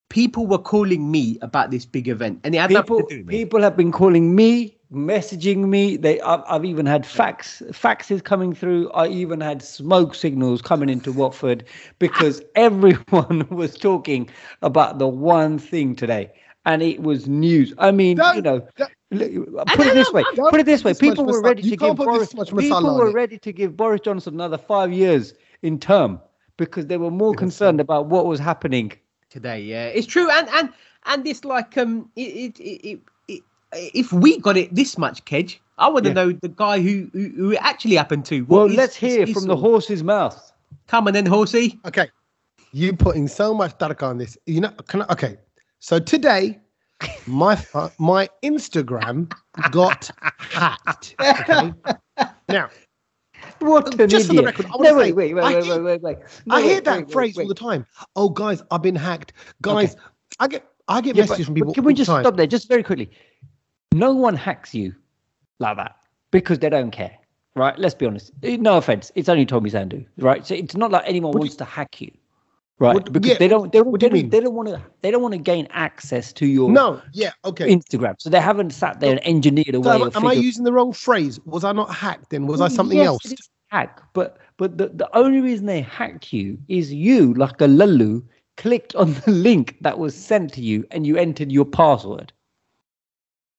People 0.10 0.48
were 0.48 0.58
calling 0.58 1.10
me 1.10 1.38
about 1.42 1.72
this 1.72 1.86
big 1.86 2.08
event, 2.08 2.40
and 2.44 2.54
it 2.54 2.58
had 2.58 2.70
people 2.70 2.98
nothing 3.00 3.08
to 3.08 3.14
do 3.16 3.20
with 3.22 3.28
me. 3.28 3.38
people 3.38 3.62
have 3.62 3.78
been 3.78 3.92
calling 3.92 4.36
me 4.36 4.76
messaging 4.92 5.68
me. 5.68 5.98
They 5.98 6.20
I've, 6.22 6.42
I've 6.48 6.66
even 6.66 6.86
had 6.86 7.06
fax 7.06 7.62
faxes 7.68 8.24
coming 8.24 8.54
through. 8.54 8.92
I 8.92 9.08
even 9.08 9.40
had 9.40 9.62
smoke 9.62 10.16
signals 10.16 10.62
coming 10.62 10.90
into 10.90 11.12
watford 11.12 11.64
because 12.00 12.42
everyone 12.56 13.48
was 13.52 13.78
talking 13.78 14.30
about 14.62 15.00
the 15.00 15.08
one 15.08 15.60
thing 15.60 15.96
today. 15.96 16.32
And 16.66 16.84
it 16.84 17.02
was 17.02 17.28
news. 17.28 17.74
I 17.78 17.92
mean 17.92 18.18
you 18.36 18.42
Don't- 18.42 18.44
know 18.44 18.86
look, 19.12 19.68
put 19.70 19.88
it 19.88 19.94
this 19.94 20.12
way 20.12 20.24
put 20.36 20.60
it 20.60 20.66
this 20.66 20.84
way. 20.84 20.92
this 20.92 21.00
people 21.00 21.26
were 21.26 21.42
ready 21.42 21.64
to 21.64 21.76
give 21.76 21.96
boris 21.96 22.34
people 22.58 22.96
were 22.96 23.12
ready 23.12 23.40
to 23.40 23.52
give 23.52 23.76
boris 23.76 24.02
johnson 24.02 24.36
another 24.36 24.58
five 24.58 24.94
years 24.94 25.34
in 25.64 25.80
term 25.80 26.20
because 26.58 26.86
they 26.88 26.98
were 26.98 27.10
more 27.10 27.34
concerned 27.34 27.80
about 27.80 28.06
what 28.08 28.28
was 28.28 28.40
happening 28.40 28.92
today. 29.30 29.62
Yeah, 29.62 29.86
it's 29.88 30.08
true, 30.08 30.30
and 30.30 30.48
and 30.50 30.70
and 31.06 31.24
this 31.24 31.44
like 31.46 31.78
um, 31.78 32.10
it 32.16 32.22
it 32.22 32.60
it. 32.60 32.82
it, 32.94 33.00
it 33.28 33.44
if 33.94 34.12
we 34.12 34.40
got 34.40 34.58
it 34.58 34.74
this 34.74 34.98
much, 34.98 35.24
Kedge, 35.26 35.62
I 35.78 35.88
want 35.90 36.04
to 36.06 36.10
Yeah. 36.10 36.14
know 36.16 36.32
the 36.32 36.50
guy 36.50 36.82
who, 36.82 37.08
who 37.14 37.30
who 37.36 37.52
it 37.52 37.60
actually 37.62 37.96
happened 37.96 38.26
to. 38.26 38.42
well 38.46 38.62
What 38.62 38.72
is- 38.72 38.78
let's 38.78 38.96
hear 38.96 39.24
is 39.24 39.32
from 39.32 39.46
the 39.46 39.56
horse's 39.56 40.04
mouth 40.04 40.52
Come 40.88 41.06
on 41.08 41.14
then, 41.14 41.26
horsey. 41.28 41.80
Okay. 41.86 42.08
You 42.72 42.96
putting 42.96 43.28
so 43.28 43.54
much 43.54 43.78
dark 43.78 44.02
on 44.02 44.18
this. 44.18 44.38
You 44.48 44.62
know, 44.62 44.70
can 44.88 45.04
I, 45.04 45.06
okay. 45.12 45.38
So 45.80 46.00
today, 46.00 46.60
my 47.28 47.56
my 48.00 48.28
Instagram 48.44 49.32
got 49.72 50.10
hacked. 50.52 51.16
Okay. 51.22 51.74
Now, 52.50 52.70
What 53.60 54.00
uh, 54.00 54.04
an 54.04 54.10
Just 54.10 54.28
for 54.28 54.34
the 54.34 54.44
record, 54.44 54.66
I 54.68 54.84
say, 54.84 54.94
wait, 54.94 55.16
wait, 55.16 55.34
wait, 55.34 55.44
I 55.44 55.56
wait, 55.56 55.64
hear- 55.66 55.76
wait, 55.76 56.02
wait, 56.02 56.02
wait. 56.02 56.18
No, 56.46 56.56
I 56.56 56.62
hear 56.62 56.76
wait, 56.76 56.84
that 56.86 56.98
wait, 57.00 57.12
phrase 57.12 57.38
all 57.38 57.48
the 57.48 57.54
time. 57.54 57.86
Oh, 58.16 58.30
guys, 58.30 58.62
I've 58.72 58.82
been 58.82 58.96
hacked. 58.96 59.34
Guys, 59.62 59.96
I 60.40 60.48
get 60.48 60.66
I 60.88 61.02
get 61.02 61.16
Yeah, 61.16 61.24
but- 61.24 61.30
messages 61.32 61.46
from 61.48 61.56
people. 61.56 61.74
Can 61.74 61.84
we 61.84 61.94
just 61.94 62.10
time. 62.10 62.24
stop 62.24 62.36
there, 62.38 62.48
just 62.48 62.68
very 62.68 62.84
quickly? 62.84 63.12
No 63.94 64.14
one 64.14 64.36
hacks 64.36 64.74
you 64.74 64.94
like 65.60 65.78
that 65.78 65.96
because 66.32 66.60
they 66.60 66.70
don't 66.70 66.92
care, 66.92 67.16
right? 67.56 67.78
Let's 67.78 67.96
be 67.96 68.06
honest. 68.06 68.32
No 68.44 68.78
offense, 68.78 69.12
it's 69.16 69.30
only 69.30 69.46
Tommy 69.46 69.70
Sandhu, 69.70 70.06
right? 70.18 70.46
So 70.46 70.54
it's 70.56 70.76
not 70.78 70.92
like 70.92 71.04
anyone 71.06 71.32
wants 71.38 71.56
to 71.58 71.66
hack 71.66 72.00
you, 72.02 72.12
right? 72.80 72.94
What- 72.96 73.12
because 73.12 73.32
yeah, 73.32 73.38
they 73.38 73.48
don't, 73.48 73.72
they 73.72 73.80
don't, 73.80 74.00
they 74.00 74.10
don't, 74.10 74.30
they 74.30 74.40
don't 74.40 74.54
want 74.56 74.70
to, 74.70 74.82
they 75.02 75.12
don't 75.12 75.22
want 75.22 75.34
to 75.34 75.40
gain 75.40 75.68
access 75.72 76.34
to 76.34 76.46
your 76.46 76.70
No, 76.72 77.02
yeah, 77.14 77.32
okay. 77.46 77.68
Instagram. 77.74 78.16
So 78.20 78.30
they 78.30 78.42
haven't 78.42 78.72
sat 78.72 79.00
there 79.00 79.12
and 79.12 79.28
engineered 79.28 79.76
a 79.76 79.84
So 79.84 79.98
way 80.00 80.02
am, 80.06 80.12
am 80.16 80.26
I 80.28 80.34
using 80.34 80.64
the 80.64 80.74
wrong 80.74 80.94
phrase? 80.94 81.40
Was 81.46 81.64
I 81.64 81.72
not 81.72 81.94
hacked 81.94 82.30
then? 82.32 82.48
Was 82.48 82.62
I 82.62 82.68
something 82.68 82.98
yes, 82.98 83.08
else? 83.08 83.34
hack, 83.68 84.02
but 84.14 84.38
but 84.58 84.78
the, 84.78 84.88
the 84.90 85.10
only 85.16 85.42
reason 85.42 85.66
they 85.68 85.82
hacked 85.82 86.34
you 86.34 86.58
is 86.68 86.92
you, 86.92 87.34
like 87.36 87.62
a 87.62 87.68
lulu, 87.68 88.22
clicked 88.58 88.96
on 88.96 89.14
the 89.26 89.32
link 89.32 89.78
that 89.82 90.00
was 90.00 90.16
sent 90.16 90.52
to 90.54 90.62
you 90.62 90.86
and 90.92 91.06
you 91.06 91.16
entered 91.18 91.52
your 91.52 91.66
password. 91.66 92.34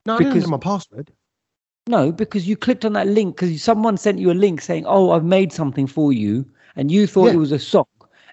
No, 0.06 0.14
I 0.14 0.18
didn't 0.18 0.34
because- 0.34 0.48
my 0.50 0.58
password. 0.58 1.12
No, 1.86 2.12
because 2.12 2.46
you 2.46 2.56
clicked 2.56 2.84
on 2.84 2.92
that 2.92 3.06
link 3.08 3.36
because 3.36 3.62
someone 3.62 3.96
sent 3.96 4.18
you 4.18 4.30
a 4.30 4.34
link 4.34 4.60
saying, 4.60 4.84
"Oh, 4.86 5.10
I've 5.10 5.24
made 5.24 5.50
something 5.52 5.86
for 5.86 6.12
you," 6.12 6.44
and 6.76 6.90
you 6.90 7.06
thought 7.06 7.28
Yeah. 7.28 7.32
it 7.32 7.36
was 7.38 7.52
a 7.52 7.58
song. 7.58 7.86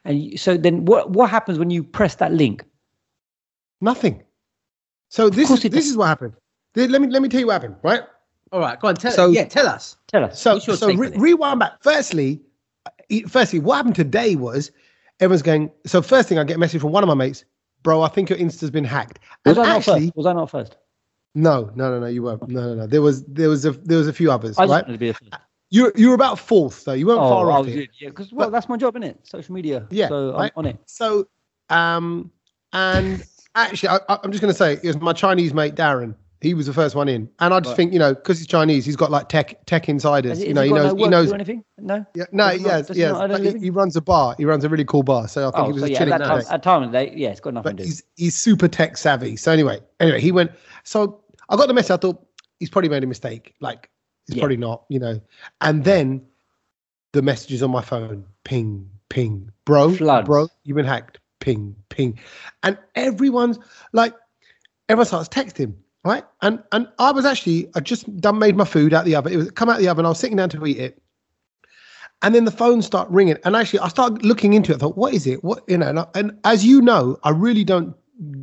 And 0.07 0.23
you, 0.23 0.37
so 0.37 0.55
then, 0.55 0.85
what 0.85 1.11
what 1.11 1.29
happens 1.29 1.59
when 1.59 1.69
you 1.69 1.83
press 1.83 2.15
that 2.15 2.31
link? 2.31 2.63
Nothing. 3.81 4.23
So 5.09 5.29
this 5.29 5.51
is 5.51 5.61
this 5.61 5.71
does. 5.71 5.87
is 5.87 5.97
what 5.97 6.07
happened. 6.07 6.33
Let 6.75 7.01
me 7.01 7.07
let 7.07 7.21
me 7.21 7.27
tell 7.29 7.41
you 7.41 7.47
what 7.47 7.53
happened, 7.53 7.75
right? 7.83 8.01
All 8.53 8.61
right, 8.61 8.79
go 8.79 8.87
on. 8.87 8.95
Tell 8.95 9.11
So- 9.11 9.29
yeah, 9.29 9.43
tell 9.43 9.67
us. 9.67 9.97
Tell 10.07 10.23
us. 10.23 10.39
So, 10.41 10.59
so 10.59 10.93
re- 10.93 11.11
rewind 11.17 11.59
back. 11.59 11.73
Firstly, 11.81 12.39
uh, 12.85 12.89
firstly, 13.27 13.59
what 13.59 13.75
happened 13.75 13.95
today 13.95 14.37
was 14.37 14.71
everyone's 15.19 15.41
going. 15.41 15.69
So 15.85 16.01
first 16.01 16.29
thing, 16.29 16.39
I 16.39 16.45
get 16.45 16.55
a 16.55 16.59
message 16.59 16.79
from 16.79 16.93
one 16.93 17.03
of 17.03 17.07
my 17.09 17.13
mates, 17.13 17.43
bro. 17.83 18.01
I 18.01 18.07
think 18.07 18.29
your 18.29 18.39
Insta's 18.39 18.71
been 18.71 18.85
hacked. 18.85 19.19
Was 19.45 19.57
And 19.57 19.67
I 19.67 19.73
not 19.73 19.83
first? 19.83 20.15
Was 20.15 20.25
I 20.25 20.33
not 20.33 20.49
first? 20.49 20.77
no, 21.35 21.69
no, 21.75 21.91
no, 21.91 21.99
no, 21.99 22.07
you 22.07 22.23
weren't. 22.23 22.47
No, 22.47 22.61
no, 22.61 22.75
no. 22.75 22.87
There 22.87 23.01
was 23.01 23.25
there 23.25 23.49
was 23.49 23.65
a 23.65 23.71
there 23.71 23.97
was 23.97 24.07
a 24.07 24.13
few 24.13 24.31
others, 24.31 24.57
I 24.57 24.63
just 24.63 24.71
right? 24.71 24.87
Wanted 25.71 25.91
to 25.91 25.97
be 25.97 26.03
a 26.03 26.03
first. 26.03 26.03
You 26.03 26.03
you 26.03 26.09
were 26.09 26.15
about 26.15 26.39
fourth 26.39 26.85
though. 26.85 26.93
You 26.93 27.07
weren't 27.07 27.19
Oh, 27.19 27.29
far 27.29 27.51
I 27.51 27.55
off. 27.55 27.65
was 27.65 27.75
it. 27.75 27.89
Yeah, 27.99 28.09
because 28.09 28.31
well, 28.31 28.47
But- 28.47 28.51
that's 28.53 28.69
my 28.69 28.77
job, 28.77 28.95
isn't 28.95 29.03
it? 29.03 29.19
Social 29.23 29.53
media. 29.53 29.87
Yeah, 29.89 30.07
So 30.09 30.29
I'm 30.33 30.39
right. 30.41 30.51
on 30.55 30.65
it. 30.65 30.77
So, 30.85 31.27
um, 31.69 32.31
and 32.73 33.23
actually, 33.55 33.89
I, 33.89 33.99
I'm 34.09 34.31
just 34.31 34.41
going 34.41 34.53
to 34.53 34.57
say 34.57 34.73
it 34.73 34.83
was 34.83 34.99
my 35.01 35.13
Chinese 35.13 35.53
mate 35.53 35.75
Darren. 35.75 36.15
He 36.39 36.53
was 36.53 36.67
the 36.67 36.73
first 36.73 36.93
one 36.93 37.07
in, 37.09 37.27
and 37.39 37.51
I 37.51 37.59
just 37.59 37.69
Right. 37.71 37.77
think 37.77 37.93
you 37.93 37.97
know 37.99 38.13
because 38.13 38.37
he's 38.37 38.45
Chinese, 38.45 38.85
he's 38.85 38.95
got 38.95 39.09
like 39.09 39.27
tech 39.27 39.65
tech 39.65 39.89
insiders. 39.89 40.39
You 40.43 40.53
know, 40.53 40.61
he 40.61 40.67
he 40.67 40.73
knows 40.75 40.93
no 40.93 41.03
he 41.03 41.09
knows 41.09 41.33
anything? 41.33 41.63
No. 41.79 42.05
Yeah, 42.13 42.25
no, 42.31 42.49
Does 42.51 42.57
he 42.59 42.63
not- 42.63 42.69
yes, 42.69 42.87
he 42.95 43.01
not 43.01 43.39
he, 43.55 43.59
he 43.59 43.69
runs 43.71 43.95
a 43.95 44.01
bar. 44.01 44.35
He 44.37 44.45
runs 44.45 44.63
a 44.63 44.69
really 44.69 44.85
cool 44.85 45.01
bar. 45.01 45.27
So 45.27 45.47
I 45.47 45.51
think 45.51 45.55
Oh, 45.57 45.65
he 45.65 45.73
was 45.73 45.81
so 45.81 45.87
yeah, 45.87 45.97
chilling 45.97 46.13
at 46.13 46.19
time, 46.21 46.43
at 46.47 46.61
time 46.61 46.83
of 46.83 46.91
the 46.91 46.97
day, 47.05 47.13
yeah, 47.15 47.29
it's 47.29 47.39
got 47.39 47.55
nothing 47.55 47.71
But 47.71 47.77
to 47.77 47.83
do. 47.83 47.87
he's 47.87 48.03
he's 48.17 48.35
super 48.35 48.67
tech 48.67 48.97
savvy. 48.97 49.35
So 49.35 49.51
anyway, 49.51 49.79
anyway, 49.99 50.21
he 50.21 50.31
went. 50.31 50.51
So 50.83 51.23
I 51.49 51.55
got 51.55 51.67
the 51.69 51.73
message. 51.73 51.89
I 51.91 51.97
thought 51.97 52.23
he's 52.59 52.69
probably 52.69 52.89
made 52.89 53.03
a 53.03 53.07
mistake. 53.07 53.55
Like 53.59 53.89
he's 54.27 54.35
Yeah. 54.35 54.41
probably 54.41 54.57
not, 54.57 54.83
you 54.89 54.99
know. 54.99 55.19
And 55.61 55.83
then 55.83 56.21
the 57.13 57.21
messages 57.21 57.63
on 57.63 57.71
my 57.71 57.81
phone, 57.81 58.25
ping, 58.43 58.89
ping, 59.09 59.51
bro, 59.65 59.93
Floods. 59.95 60.25
bro, 60.27 60.47
you've 60.63 60.75
been 60.75 60.85
hacked, 60.85 61.19
ping, 61.39 61.75
ping, 61.89 62.19
and 62.63 62.77
everyone's 62.95 63.57
like, 63.93 64.13
everyone 64.89 65.05
starts 65.07 65.29
texting. 65.29 65.73
Right, 66.03 66.23
and 66.41 66.63
and 66.71 66.87
I 66.99 67.11
was 67.11 67.25
actually 67.25 67.67
I 67.75 67.81
just 67.81 68.15
done 68.21 68.39
made 68.39 68.55
my 68.55 68.63
food 68.63 68.93
out 68.93 69.03
the 69.03 69.15
oven. 69.15 69.33
It 69.33 69.37
was 69.37 69.51
come 69.51 69.67
out 69.69 69.79
the 69.79 69.89
oven. 69.89 70.05
I 70.05 70.09
was 70.09 70.19
sitting 70.19 70.37
down 70.37 70.47
to 70.51 70.65
eat 70.65 70.77
it, 70.77 71.01
and 72.21 72.33
then 72.33 72.45
the 72.45 72.51
phone 72.51 72.81
start 72.81 73.09
ringing. 73.09 73.35
And 73.43 73.57
actually, 73.57 73.79
I 73.79 73.89
started 73.89 74.23
looking 74.23 74.53
into 74.53 74.71
it. 74.71 74.75
I 74.75 74.77
thought, 74.79 74.95
what 74.95 75.13
is 75.13 75.27
it? 75.27 75.43
What 75.43 75.63
you 75.67 75.77
know? 75.77 75.87
And, 75.87 75.99
I, 75.99 76.07
and 76.15 76.37
as 76.45 76.63
you 76.65 76.81
know, 76.81 77.17
I 77.23 77.31
really 77.31 77.65
don't. 77.65 77.93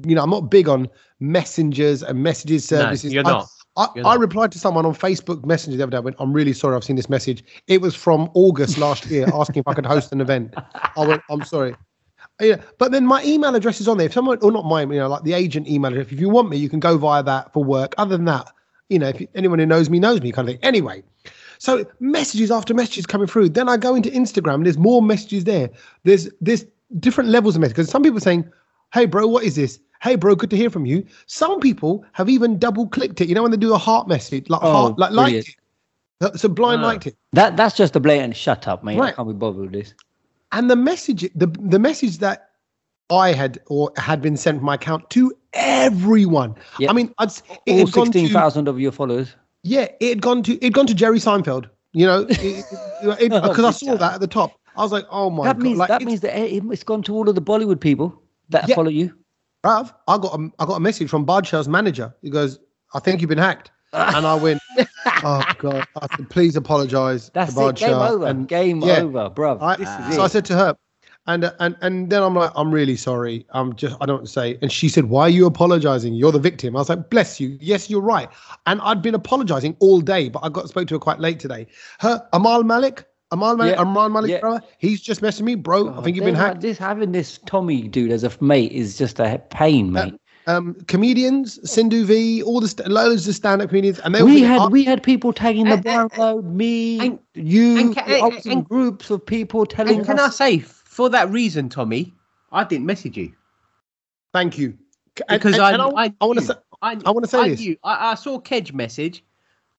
You 0.06 0.14
know, 0.14 0.22
I'm 0.22 0.30
not 0.30 0.50
big 0.50 0.68
on 0.68 0.88
messengers 1.20 2.02
and 2.02 2.22
messages 2.22 2.70
No, 2.70 2.80
services. 2.80 3.12
you're 3.14 3.24
I- 3.26 3.30
not. 3.30 3.48
I, 3.76 3.88
You're 3.96 4.06
I 4.06 4.14
replied 4.14 4.52
to 4.52 4.58
someone 4.58 4.86
on 4.86 4.94
Facebook 4.94 5.44
Messenger 5.44 5.76
the 5.76 5.82
other 5.82 5.90
day. 5.92 5.96
I 5.96 6.00
went, 6.00 6.16
I'm 6.20 6.32
really 6.32 6.52
sorry. 6.52 6.76
I've 6.76 6.84
seen 6.84 6.96
this 6.96 7.08
message. 7.08 7.44
It 7.66 7.80
was 7.80 7.94
from 7.94 8.30
August 8.34 8.78
last 8.78 9.06
year, 9.06 9.26
asking 9.34 9.60
if 9.60 9.68
I 9.68 9.74
could 9.74 9.86
host 9.86 10.12
an 10.12 10.20
event. 10.20 10.54
I 10.96 11.06
went, 11.06 11.22
I'm 11.28 11.44
sorry. 11.44 11.74
Yeah, 12.40 12.56
but 12.78 12.90
then 12.92 13.06
my 13.06 13.22
email 13.24 13.54
address 13.54 13.80
is 13.80 13.88
on 13.88 13.98
there. 13.98 14.06
If 14.06 14.12
someone, 14.12 14.38
or 14.42 14.50
not 14.50 14.64
mine, 14.64 14.90
you 14.90 14.98
know, 14.98 15.08
like 15.08 15.22
the 15.22 15.34
agent 15.34 15.68
email 15.68 15.92
address. 15.92 16.10
If 16.10 16.20
you 16.20 16.28
want 16.28 16.50
me, 16.50 16.56
you 16.56 16.68
can 16.68 16.80
go 16.80 16.98
via 16.98 17.22
that 17.22 17.52
for 17.52 17.62
work. 17.62 17.94
Other 17.98 18.16
than 18.16 18.26
that, 18.26 18.48
you 18.88 18.98
know, 18.98 19.08
if 19.08 19.20
you, 19.20 19.28
anyone 19.34 19.58
who 19.58 19.66
knows 19.66 19.88
me 19.88 20.00
knows 20.00 20.20
me, 20.20 20.32
kind 20.32 20.48
of 20.48 20.54
thing. 20.54 20.64
Anyway, 20.64 21.02
so 21.58 21.84
messages 22.00 22.50
after 22.50 22.74
messages 22.74 23.06
coming 23.06 23.28
through. 23.28 23.50
Then 23.50 23.68
I 23.68 23.76
go 23.76 23.94
into 23.94 24.10
Instagram. 24.10 24.64
There's 24.64 24.78
more 24.78 25.00
messages 25.00 25.44
there. 25.44 25.70
There's 26.02 26.28
there's 26.40 26.64
different 26.98 27.30
levels 27.30 27.54
of 27.54 27.60
messages. 27.60 27.76
Because 27.76 27.90
some 27.90 28.02
people 28.02 28.18
are 28.18 28.20
saying, 28.20 28.50
"Hey, 28.92 29.06
bro, 29.06 29.26
what 29.26 29.44
is 29.44 29.54
this? 29.54 29.78
Hey, 30.04 30.14
bro, 30.16 30.34
good 30.36 30.50
to 30.50 30.56
hear 30.56 30.70
from 30.70 30.84
you." 30.86 31.04
Some 31.26 31.58
people 31.60 32.04
have 32.12 32.28
even 32.28 32.58
double 32.58 32.86
clicked 32.86 33.20
it. 33.22 33.28
You 33.28 33.34
know, 33.34 33.42
when 33.42 33.50
they 33.50 33.56
do 33.56 33.74
a 33.74 33.78
heart 33.78 34.06
message, 34.06 34.48
like 34.50 34.60
Oh, 34.62 34.72
heart, 34.72 34.98
like 34.98 35.10
brilliant. 35.10 35.46
liked 35.46 35.48
it. 36.34 36.38
So 36.40 36.48
blind 36.48 36.82
Ah. 36.82 36.86
liked 36.86 37.06
it. 37.08 37.16
That 37.32 37.56
that's 37.56 37.74
just 37.76 37.96
a 37.96 38.00
blatant 38.00 38.36
shut 38.36 38.68
up, 38.68 38.84
mate. 38.84 38.96
I 38.96 39.00
Right. 39.00 39.16
can't 39.16 39.28
be 39.28 39.34
bothered 39.34 39.62
with 39.62 39.72
this. 39.72 39.94
and 40.52 40.70
the 40.70 40.76
message 40.76 41.22
the 41.34 41.48
the 41.74 41.78
message 41.80 42.18
that 42.18 42.50
I 43.10 43.32
had 43.32 43.58
or 43.66 43.90
had 43.96 44.22
been 44.22 44.36
sent 44.36 44.58
from 44.58 44.66
my 44.66 44.74
account 44.76 45.10
to 45.10 45.32
everyone. 45.52 46.54
Yep. 46.78 46.90
I 46.90 46.92
mean, 46.92 47.12
I'd, 47.18 47.30
it 47.66 47.80
All 47.80 47.86
sixteen 47.86 48.28
to 48.30 48.70
of 48.70 48.78
your 48.80 48.92
followers. 48.92 49.34
yeah, 49.64 49.88
it 50.00 50.08
had 50.10 50.22
gone 50.22 50.42
to 50.44 50.52
it 50.56 50.62
had 50.64 50.72
gone 50.74 50.86
to 50.86 50.94
Jerry 50.94 51.18
Seinfeld. 51.18 51.66
You 51.92 52.06
know, 52.06 52.24
because 53.02 53.64
I 53.64 53.70
saw 53.70 53.96
that 53.96 54.14
at 54.14 54.20
the 54.20 54.26
top. 54.26 54.52
I 54.76 54.82
was 54.82 54.92
like, 54.92 55.06
oh 55.10 55.30
my 55.30 55.44
that 55.44 55.56
god! 55.58 55.62
means 55.62 55.78
like, 55.78 55.88
that 55.88 56.02
it's- 56.02 56.06
means 56.06 56.20
that 56.20 56.36
it- 56.36 56.64
it's 56.72 56.82
gone 56.84 57.02
to 57.02 57.14
all 57.14 57.28
of 57.28 57.34
the 57.34 57.42
Bollywood 57.42 57.80
people 57.80 58.14
that 58.50 58.68
Yeah. 58.68 58.74
follow 58.74 58.90
you. 58.90 59.12
Bruv, 59.64 59.94
I 60.08 60.18
got 60.18 60.38
a, 60.38 60.50
I 60.58 60.66
got 60.66 60.76
a 60.76 60.80
message 60.80 61.08
from 61.08 61.24
Badshah's 61.24 61.68
manager. 61.68 62.14
He 62.20 62.28
goes, 62.28 62.58
I 62.92 63.00
think 63.00 63.20
you've 63.20 63.30
been 63.30 63.38
hacked. 63.38 63.70
And 63.94 64.26
I 64.26 64.34
went, 64.34 64.60
oh 65.22 65.44
God, 65.58 65.86
I 66.02 66.16
said, 66.16 66.28
please 66.28 66.56
apologize 66.56 67.30
That's 67.32 67.54
to 67.54 67.68
it. 67.68 67.76
Game 67.76 67.94
over. 67.94 68.26
And 68.26 68.48
Game 68.48 68.82
yeah, 68.82 69.02
over, 69.02 69.30
bruv. 69.30 69.62
I, 69.62 69.76
this 69.76 69.88
is 69.88 70.16
so 70.16 70.22
I 70.22 70.26
said 70.26 70.44
to 70.46 70.56
her, 70.56 70.76
and 71.28 71.52
and 71.60 71.76
and 71.80 72.10
then 72.10 72.20
I'm 72.24 72.34
like, 72.34 72.50
I'm 72.56 72.74
really 72.74 72.96
sorry. 72.96 73.46
I'm 73.50 73.76
just 73.76 73.94
I 74.00 74.06
don't 74.06 74.08
know 74.08 74.14
what 74.14 74.26
to 74.26 74.32
say. 74.32 74.58
And 74.62 74.72
she 74.72 74.88
said, 74.88 75.04
Why 75.04 75.22
are 75.22 75.28
you 75.28 75.46
apologizing? 75.46 76.12
You're 76.14 76.32
the 76.32 76.40
victim. 76.40 76.74
I 76.74 76.80
was 76.80 76.88
like, 76.88 77.08
Bless 77.08 77.38
you. 77.38 77.56
Yes, 77.60 77.88
you're 77.88 78.00
right. 78.00 78.28
And 78.66 78.80
I'd 78.80 79.00
been 79.00 79.14
apologizing 79.14 79.76
all 79.78 80.00
day, 80.00 80.28
but 80.28 80.40
I 80.40 80.48
got 80.48 80.68
spoke 80.68 80.88
to 80.88 80.94
her 80.96 80.98
quite 80.98 81.20
late 81.20 81.38
today. 81.38 81.64
Her 82.00 82.26
Amaal 82.32 82.64
Mallik, 82.64 83.04
Amaal 83.32 83.56
Mallik, 83.58 83.70
Yeah, 83.70 83.76
Amaal 83.82 84.10
Mallik, 84.10 84.28
yeah. 84.28 84.40
bro, 84.40 84.58
he's 84.78 85.00
just 85.00 85.20
messaging 85.20 85.42
me, 85.42 85.54
bro. 85.54 85.92
I 85.96 86.02
think 86.02 86.16
you've 86.16 86.24
been 86.24 86.34
hacked. 86.34 86.60
This 86.60 86.78
having 86.78 87.12
this 87.12 87.38
Tommy 87.46 87.88
dude 87.88 88.12
as 88.12 88.22
a 88.24 88.30
mate 88.40 88.72
is 88.72 88.96
just 88.98 89.18
a 89.18 89.42
pain, 89.50 89.92
mate. 89.92 90.14
Um, 90.46 90.74
comedians, 90.88 91.58
Sindhu 91.68 92.04
Vee, 92.04 92.42
all 92.42 92.60
the 92.60 92.68
st- 92.68 92.86
loads 92.90 93.26
of 93.26 93.34
stand-up 93.34 93.70
comedians, 93.70 93.98
and 94.00 94.14
they 94.14 94.22
we 94.22 94.42
had 94.42 94.60
"Oh, 94.60 94.68
we 94.68 94.84
had 94.84 95.02
people 95.02 95.32
tagging 95.32 95.64
the 95.64 95.72
And- 95.72 95.86
and- 95.86 96.10
download, 96.10 96.44
me, 96.44 97.00
and- 97.00 97.18
you, 97.32 97.78
and 97.78 97.94
ca- 97.96 98.04
I 98.06 98.40
and- 98.44 98.68
groups 98.68 99.08
of 99.10 99.24
people 99.24 99.64
telling 99.64 99.96
And 99.96 100.06
can 100.06 100.20
I 100.20 100.28
say, 100.28 100.58
for 100.58 101.08
that 101.08 101.30
reason, 101.30 101.70
Tommy, 101.70 102.12
I 102.52 102.64
didn't 102.64 102.84
message 102.84 103.16
you 103.16 103.32
thank 104.34 104.58
you. 104.58 104.76
Because 105.28 105.54
and- 105.54 105.62
I, 105.62 105.72
and 105.72 105.80
I, 105.80 105.86
I, 105.86 106.14
I 106.20 106.24
want 106.26 106.40
to 106.40 106.44
say, 106.44 106.54
I, 106.82 106.98
I 107.06 107.10
wanna 107.10 107.26
say 107.26 107.38
I 107.38 107.48
this. 107.50 107.76
I, 107.84 108.10
I 108.10 108.14
saw 108.14 108.38
Kedge 108.38 108.72
message. 108.74 109.24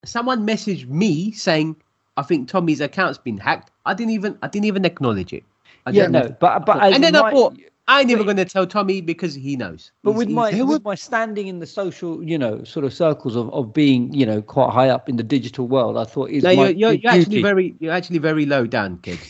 Someone 0.04 0.46
messaged 0.46 0.88
me 0.88 1.30
saying, 1.30 1.76
"I 2.16 2.22
think 2.22 2.48
Tommy's 2.48 2.80
account's 2.80 3.18
been 3.18 3.38
hacked." 3.38 3.70
I 3.84 3.94
didn't 3.94 4.12
even, 4.12 4.38
I 4.42 4.48
didn't 4.48 4.66
even 4.66 4.84
acknowledge 4.84 5.32
it. 5.32 5.44
I 5.86 5.90
yeah, 5.90 6.02
didn't- 6.06 6.12
no, 6.12 6.36
but 6.40 6.66
but 6.66 6.82
and 6.82 7.02
then 7.02 7.14
I 7.16 7.30
thought, 7.30 7.56
I 7.88 8.00
ain't 8.00 8.08
never 8.08 8.22
Wait. 8.22 8.24
going 8.26 8.36
to 8.38 8.44
tell 8.44 8.66
Tommy 8.66 9.00
because 9.00 9.34
he 9.34 9.54
knows. 9.54 9.92
But 10.02 10.10
He's- 10.12 10.18
with 10.18 10.28
my 10.30 10.50
with 10.50 10.68
were- 10.68 10.90
my 10.90 10.94
standing 10.96 11.46
in 11.46 11.60
the 11.60 11.66
social, 11.66 12.20
you 12.22 12.36
know, 12.36 12.64
sort 12.64 12.84
of 12.84 12.92
circles 12.92 13.36
of, 13.36 13.48
of 13.54 13.72
being, 13.72 14.12
you 14.12 14.26
know, 14.26 14.42
quite 14.42 14.72
high 14.72 14.88
up 14.88 15.08
in 15.08 15.16
the 15.16 15.22
digital 15.22 15.68
world, 15.68 15.96
I 15.96 16.02
thought 16.04 16.30
it's 16.30 16.42
no, 16.42 16.56
my 16.56 16.68
you're, 16.70 16.70
you're, 16.70 16.92
you're 16.94 17.12
duty. 17.12 17.20
actually 17.20 17.42
very, 17.42 17.74
you're 17.78 17.92
actually 17.92 18.18
very 18.18 18.44
low 18.46 18.66
down, 18.66 18.98
kid. 18.98 19.20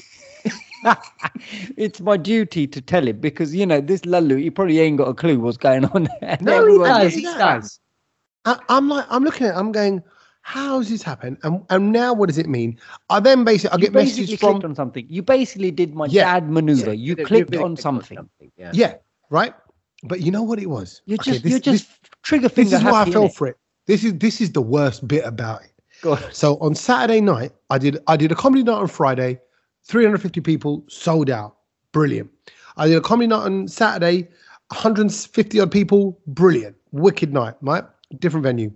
it's 1.77 2.01
my 2.01 2.17
duty 2.17 2.67
to 2.67 2.81
tell 2.81 3.07
him 3.07 3.19
because 3.21 3.55
you 3.55 3.67
know 3.67 3.81
this 3.81 4.05
Lalu, 4.07 4.37
he 4.37 4.51
probably 4.51 4.79
ain't 4.81 4.99
got 4.99 5.09
a 5.09 5.15
clue 5.15 5.39
what's 5.41 5.57
going 5.57 5.85
on. 5.87 6.09
there. 6.21 6.39
No, 6.41 6.67
he 6.67 6.79
does. 6.79 7.15
He 7.15 7.23
does. 7.23 7.37
does. 7.39 7.81
I, 8.47 8.59
I'm 8.69 8.89
like, 8.89 9.05
I'm 9.11 9.25
looking 9.25 9.49
at, 9.49 9.55
it, 9.55 9.59
I'm 9.59 9.73
going, 9.73 10.03
how's 10.47 10.89
this 10.89 11.03
happen? 11.03 11.37
And 11.43 11.65
and 11.71 11.91
now 11.93 12.15
what 12.15 12.29
does 12.29 12.39
it 12.39 12.49
mean? 12.49 12.79
I 13.11 13.19
then 13.19 13.45
basically, 13.45 13.71
I 13.73 13.77
You 13.77 13.81
get 13.83 13.93
basically 13.93 14.23
messages 14.23 14.41
clicked 14.41 14.63
from, 14.63 14.71
on 14.71 14.75
something. 14.77 15.05
You 15.09 15.23
basically 15.23 15.73
did 15.73 15.95
my 15.95 16.07
Yeah. 16.07 16.25
dad 16.35 16.49
maneuver. 16.49 16.87
Yeah, 16.93 16.93
you 16.93 17.15
you've 17.19 17.27
clicked 17.27 17.51
been- 17.51 17.63
on 17.63 17.71
clicked 17.75 17.83
something. 17.83 18.31
Yeah. 18.57 18.71
yeah, 18.73 18.95
right. 19.31 19.55
But 20.05 20.21
you 20.21 20.31
know 20.31 20.45
what 20.45 20.61
it 20.61 20.71
was? 20.71 21.03
You're 21.07 21.17
Okay, 21.21 21.33
just 21.33 21.43
this- 21.43 21.51
you're 21.51 21.59
just 21.59 21.89
this- 21.89 22.11
trigger 22.23 22.49
This 22.49 22.55
finger 22.55 22.77
is 22.77 22.85
why 22.85 22.91
I 22.93 22.99
happy. 23.01 23.13
fell 23.13 23.25
innit? 23.29 23.35
for 23.35 23.47
it. 23.49 23.57
This 23.87 24.05
is 24.05 24.15
this 24.19 24.41
is 24.41 24.53
the 24.53 24.63
worst 24.63 25.07
bit 25.09 25.25
about 25.25 25.63
it. 25.65 25.73
On. 26.07 26.19
So 26.33 26.59
on 26.59 26.75
Saturday 26.77 27.21
night, 27.21 27.51
I 27.71 27.79
did 27.79 27.99
I 28.07 28.17
did 28.17 28.31
a 28.31 28.37
comedy 28.37 28.63
night 28.63 28.79
on 28.79 28.87
Friday, 28.87 29.41
350 29.85 30.41
people 30.41 30.85
sold 30.89 31.29
out, 31.29 31.57
brilliant. 31.91 32.31
I 32.77 32.87
did 32.87 32.97
a 32.99 33.01
comedy 33.01 33.27
night 33.27 33.43
on 33.51 33.67
Saturday, 33.67 34.29
150 34.71 35.59
odd 35.61 35.71
people, 35.73 36.21
brilliant, 36.29 36.77
wicked 36.93 37.33
night, 37.33 37.55
right? 37.63 37.85
Different 38.21 38.45
venue. 38.45 38.71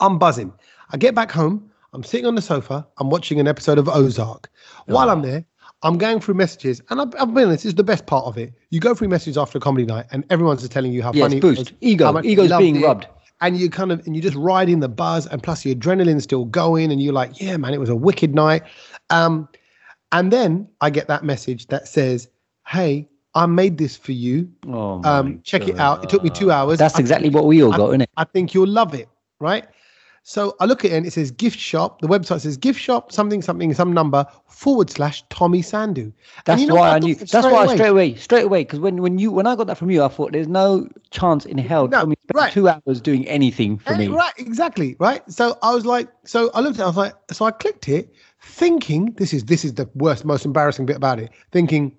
I'm 0.00 0.18
buzzing. 0.18 0.52
I 0.92 0.96
get 0.96 1.14
back 1.14 1.30
home, 1.30 1.70
I'm 1.92 2.02
sitting 2.02 2.26
on 2.26 2.34
the 2.34 2.42
sofa, 2.42 2.86
I'm 2.98 3.10
watching 3.10 3.38
an 3.40 3.46
episode 3.48 3.78
of 3.78 3.88
Ozark. 3.88 4.50
While 4.86 5.10
I'm 5.10 5.22
there, 5.22 5.44
I'm 5.82 5.98
going 5.98 6.20
through 6.20 6.34
messages, 6.34 6.82
and 6.90 7.00
I've, 7.00 7.08
I've 7.18 7.32
been 7.32 7.44
honest, 7.46 7.62
this 7.64 7.70
is 7.70 7.74
the 7.74 7.84
best 7.84 8.06
part 8.06 8.26
of 8.26 8.36
it. 8.36 8.52
You 8.70 8.80
go 8.80 8.94
through 8.94 9.08
messages 9.08 9.38
after 9.38 9.58
a 9.58 9.60
comedy 9.60 9.86
night, 9.86 10.06
and 10.10 10.24
everyone's 10.30 10.60
just 10.60 10.72
telling 10.72 10.92
you 10.92 11.02
how 11.02 11.12
Yes, 11.12 11.24
funny 11.24 11.36
it 11.38 11.40
boost. 11.40 11.58
was, 11.58 11.72
Ego. 11.80 12.12
they 12.20 12.28
Ego's 12.28 12.52
being 12.58 12.76
it, 12.76 12.84
rubbed. 12.84 13.06
and 13.40 13.56
you 13.58 13.70
kind 13.70 13.90
of 13.92 14.04
and 14.06 14.14
you 14.16 14.20
just 14.22 14.36
ride 14.36 14.68
in 14.68 14.80
the 14.80 14.88
buzz 14.88 15.26
and 15.26 15.42
plus 15.42 15.62
the 15.62 15.74
adrenaline's 15.74 16.24
still 16.24 16.44
going 16.44 16.92
and 16.92 17.02
you're 17.02 17.12
like 17.14 17.40
yeah 17.40 17.56
man 17.56 17.72
it 17.72 17.80
was 17.80 17.88
a 17.88 17.96
wicked 17.96 18.34
night 18.34 18.62
um 19.08 19.48
and 20.12 20.30
then 20.30 20.68
i 20.82 20.90
get 20.90 21.08
that 21.08 21.24
message 21.24 21.66
that 21.68 21.88
says 21.88 22.28
hey 22.66 23.08
i 23.34 23.46
made 23.46 23.78
this 23.78 23.96
for 23.96 24.12
you 24.12 24.46
Oh, 24.68 25.00
um 25.04 25.40
check 25.42 25.66
it 25.68 25.78
out 25.78 26.04
it 26.04 26.10
took 26.10 26.22
me 26.22 26.28
two 26.28 26.50
hours 26.50 26.78
That's 26.78 26.96
I 26.96 27.00
exactly 27.00 27.28
think- 27.28 27.34
what 27.36 27.46
we 27.46 27.62
all 27.62 27.72
I- 27.72 27.76
got, 27.78 27.88
isn't 27.88 28.02
it? 28.02 28.10
i 28.18 28.24
think 28.24 28.52
you'll 28.52 28.68
love 28.68 28.92
it 28.94 29.08
right 29.38 29.64
so 30.34 30.54
i 30.60 30.64
look 30.64 30.84
at 30.84 30.92
it 30.92 30.94
and 30.98 31.06
it 31.06 31.12
says 31.12 31.30
gift 31.44 31.58
shop 31.58 32.00
the 32.02 32.08
website 32.14 32.40
says 32.40 32.56
gift 32.56 32.80
shop 32.80 33.10
something 33.18 33.42
something 33.42 33.74
some 33.74 33.92
number 33.92 34.24
forward 34.46 34.88
slash 34.90 35.24
tommy 35.28 35.60
sandhu 35.62 36.12
That's 36.44 36.60
you 36.62 36.68
know 36.68 36.74
why 36.76 36.88
what? 36.90 36.96
I 36.96 36.98
knew. 37.00 37.14
that 37.14 37.28
That's 37.30 37.46
why 37.46 37.62
I 37.62 37.64
away. 37.64 37.74
straight 37.76 37.88
away, 37.88 38.14
straight 38.14 38.44
away, 38.44 38.62
because 38.64 38.78
when 38.78 39.02
when 39.02 39.18
you 39.18 39.32
when 39.32 39.46
I 39.46 39.56
got 39.56 39.66
that 39.66 39.78
from 39.78 39.90
you, 39.90 40.02
I 40.04 40.08
thought 40.08 40.32
there's 40.32 40.48
no 40.48 40.88
chance 41.10 41.44
in 41.46 41.58
hell 41.58 41.88
No, 41.88 42.00
Tommy 42.00 42.16
spent 42.22 42.36
right. 42.42 42.52
two 42.52 42.68
hours 42.68 43.00
doing 43.00 43.26
anything 43.28 43.78
for 43.78 43.92
Eh, 43.94 43.98
me. 43.98 44.08
Right, 44.08 44.32
exactly. 44.38 44.96
Right. 44.98 45.22
So 45.30 45.58
I 45.62 45.74
was 45.74 45.84
like, 45.86 46.08
so 46.24 46.50
I 46.54 46.60
looked 46.60 46.78
at 46.78 46.82
it, 46.82 46.84
I 46.84 46.92
was 46.94 46.96
like, 46.96 47.14
so 47.32 47.44
I 47.46 47.50
clicked 47.50 47.88
it, 47.88 48.12
thinking 48.42 49.12
this 49.16 49.32
is 49.32 49.44
this 49.44 49.64
is 49.64 49.74
the 49.74 49.88
worst, 49.94 50.24
most 50.24 50.44
embarrassing 50.44 50.86
bit 50.86 50.96
about 50.96 51.18
it, 51.18 51.30
thinking 51.52 51.92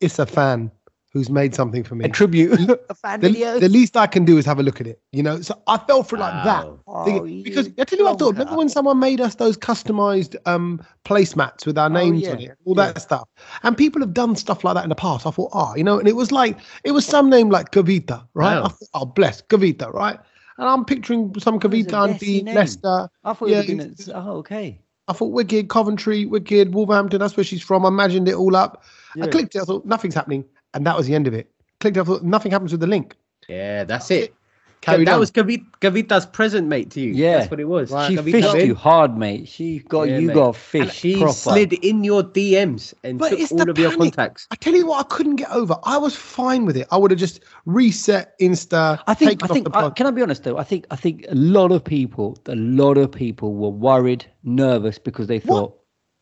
it's 0.00 0.18
a 0.18 0.26
fan 0.26 0.70
who's 1.12 1.28
made 1.28 1.54
something 1.54 1.82
for 1.82 1.94
me. 1.96 2.04
A 2.04 2.08
tribute, 2.08 2.52
a 2.88 2.94
fan 2.94 3.20
The, 3.20 3.28
video. 3.30 3.58
the 3.58 3.68
least 3.68 3.96
I 3.96 4.06
can 4.06 4.24
do 4.24 4.38
is 4.38 4.46
have 4.46 4.58
a 4.60 4.62
look 4.62 4.80
at 4.80 4.86
it, 4.86 5.00
you 5.12 5.22
know. 5.22 5.40
So 5.40 5.60
I 5.66 5.76
fell 5.78 6.02
for 6.02 6.16
it 6.16 6.20
like 6.20 6.44
that. 6.44 6.66
Oh, 6.86 7.22
because 7.42 7.68
I 7.78 7.84
tell 7.84 7.98
you 7.98 8.04
what 8.04 8.14
I 8.14 8.16
thought. 8.16 8.32
Remember 8.34 8.56
when 8.56 8.68
someone 8.68 8.98
made 9.00 9.20
us 9.20 9.34
those 9.34 9.56
customized 9.56 10.36
um 10.46 10.80
placemats 11.04 11.66
with 11.66 11.76
our 11.78 11.90
names 11.90 12.26
on 12.28 12.36
Oh, 12.36 12.40
yeah, 12.40 12.50
it, 12.50 12.58
all 12.64 12.76
yeah. 12.76 12.92
that 12.92 13.02
stuff, 13.02 13.28
and 13.62 13.76
people 13.76 14.00
have 14.02 14.14
done 14.14 14.36
stuff 14.36 14.62
like 14.64 14.74
that 14.74 14.84
in 14.84 14.88
the 14.90 14.94
past. 14.94 15.26
I 15.26 15.30
thought, 15.30 15.50
oh, 15.52 15.74
you 15.74 15.84
know, 15.84 15.98
and 15.98 16.06
it 16.08 16.16
was 16.16 16.30
like 16.32 16.58
it 16.84 16.92
was 16.92 17.04
some 17.06 17.28
name 17.30 17.50
like 17.50 17.70
Kavita, 17.72 18.26
right? 18.34 18.56
I 18.58 18.60
Wow. 18.62 18.68
thought, 18.68 18.88
oh, 18.94 19.04
bless 19.06 19.42
Kavita, 19.42 19.92
right? 19.92 20.18
And 20.58 20.68
I'm 20.68 20.84
picturing 20.84 21.34
some 21.38 21.54
was 21.56 21.64
a 21.64 21.68
Kavita 21.68 21.92
auntie, 21.94 22.10
messy 22.10 22.42
name. 22.42 22.54
Leicester. 22.54 23.08
I 23.24 23.32
thought 23.32 23.48
yeah, 23.48 23.60
it 23.62 23.76
was 23.76 23.84
it's- 23.86 24.06
gonna, 24.08 24.30
oh, 24.30 24.36
okay. 24.38 24.80
I 25.08 25.12
thought 25.12 25.32
Wicked, 25.32 25.68
Coventry, 25.68 26.24
Wicked, 26.26 26.72
Wolverhampton. 26.72 27.18
That's 27.18 27.36
where 27.36 27.42
she's 27.42 27.62
from. 27.62 27.84
I 27.84 27.88
imagined 27.88 28.28
it 28.28 28.34
all 28.34 28.54
up. 28.54 28.84
I 29.20 29.26
clicked 29.26 29.56
it. 29.56 29.62
I 29.62 29.64
thought 29.64 29.84
nothing's 29.84 30.14
happening, 30.14 30.44
and 30.74 30.86
that 30.86 30.96
was 30.96 31.06
the 31.06 31.14
end 31.14 31.26
of 31.26 31.34
it. 31.34 31.50
Clicked 31.80 31.96
it. 31.96 32.00
I 32.00 32.04
thought 32.04 32.22
nothing 32.22 32.52
happens 32.52 32.72
with 32.72 32.80
the 32.80 32.86
link. 32.86 33.16
Yeah, 33.48 33.84
that's 33.84 34.10
it. 34.10 34.34
Carried 34.82 35.08
that 35.08 35.14
on. 35.14 35.20
was 35.20 35.30
Kavit, 35.30 35.62
Kavita's 35.82 36.24
present, 36.24 36.66
mate, 36.66 36.90
to 36.92 37.00
you. 37.02 37.12
Yeah. 37.12 37.38
that's 37.38 37.50
what 37.50 37.60
it 37.60 37.66
was. 37.68 37.90
Right. 37.90 38.08
She 38.10 38.16
Kavita 38.16 38.30
fished 38.32 38.52
went, 38.54 38.66
you 38.66 38.74
hard, 38.74 39.14
mate. 39.18 39.46
She 39.46 39.80
got 39.80 40.04
Yeah, 40.08 40.18
you 40.18 40.28
mate. 40.28 40.34
got 40.34 40.46
and 40.48 40.56
fished 40.56 40.94
She 40.94 41.16
proper. 41.18 41.34
slid 41.34 41.74
in 41.74 42.02
your 42.02 42.22
DMs 42.22 42.94
and 43.04 43.18
But 43.18 43.28
took 43.30 43.40
it's 43.40 43.52
all 43.52 43.58
the 43.58 43.70
of 43.72 43.78
your 43.78 43.94
contacts. 43.94 44.46
I 44.50 44.54
tell 44.54 44.72
you 44.74 44.86
what, 44.86 45.00
I 45.04 45.14
couldn't 45.14 45.36
get 45.36 45.50
over. 45.50 45.76
I 45.84 45.98
was 45.98 46.16
fine 46.16 46.64
with 46.64 46.78
it. 46.78 46.86
I 46.90 46.96
would 46.96 47.10
have 47.10 47.20
just 47.20 47.40
reset 47.66 48.38
Insta. 48.38 49.02
I 49.06 49.12
think. 49.12 49.32
taken 49.32 49.50
I 49.50 49.52
think. 49.54 49.70
the 49.70 49.76
I, 49.76 49.90
can 49.90 50.06
I 50.06 50.12
be 50.12 50.22
honest 50.22 50.44
though? 50.44 50.56
I 50.56 50.64
think. 50.64 50.86
I 50.90 50.96
think 50.96 51.26
a 51.28 51.34
lot 51.34 51.72
of 51.72 51.84
people, 51.84 52.38
a 52.46 52.56
lot 52.56 52.96
of 52.96 53.12
people 53.12 53.52
were 53.54 53.68
worried, 53.68 54.24
nervous 54.44 54.98
because 54.98 55.26
they 55.26 55.40
What? 55.40 55.46
thought, 55.46 55.78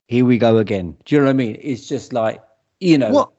"Here 0.08 0.24
we 0.24 0.36
go 0.36 0.58
again." 0.58 0.96
Do 1.04 1.14
you 1.14 1.20
know 1.20 1.26
what 1.26 1.30
I 1.30 1.34
mean? 1.34 1.58
It's 1.62 1.86
just 1.88 2.12
like 2.12 2.42
you 2.80 2.98
know, 2.98 3.10
What? 3.10 3.30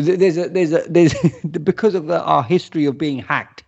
Th- 0.00 0.18
there's 0.18 0.36
a 0.36 0.48
there's 0.48 0.72
a 0.72 0.82
there's 0.88 1.14
because 1.62 1.94
of 1.94 2.06
the, 2.06 2.20
our 2.22 2.42
history 2.42 2.84
of 2.86 2.96
being 2.98 3.18
hacked, 3.18 3.64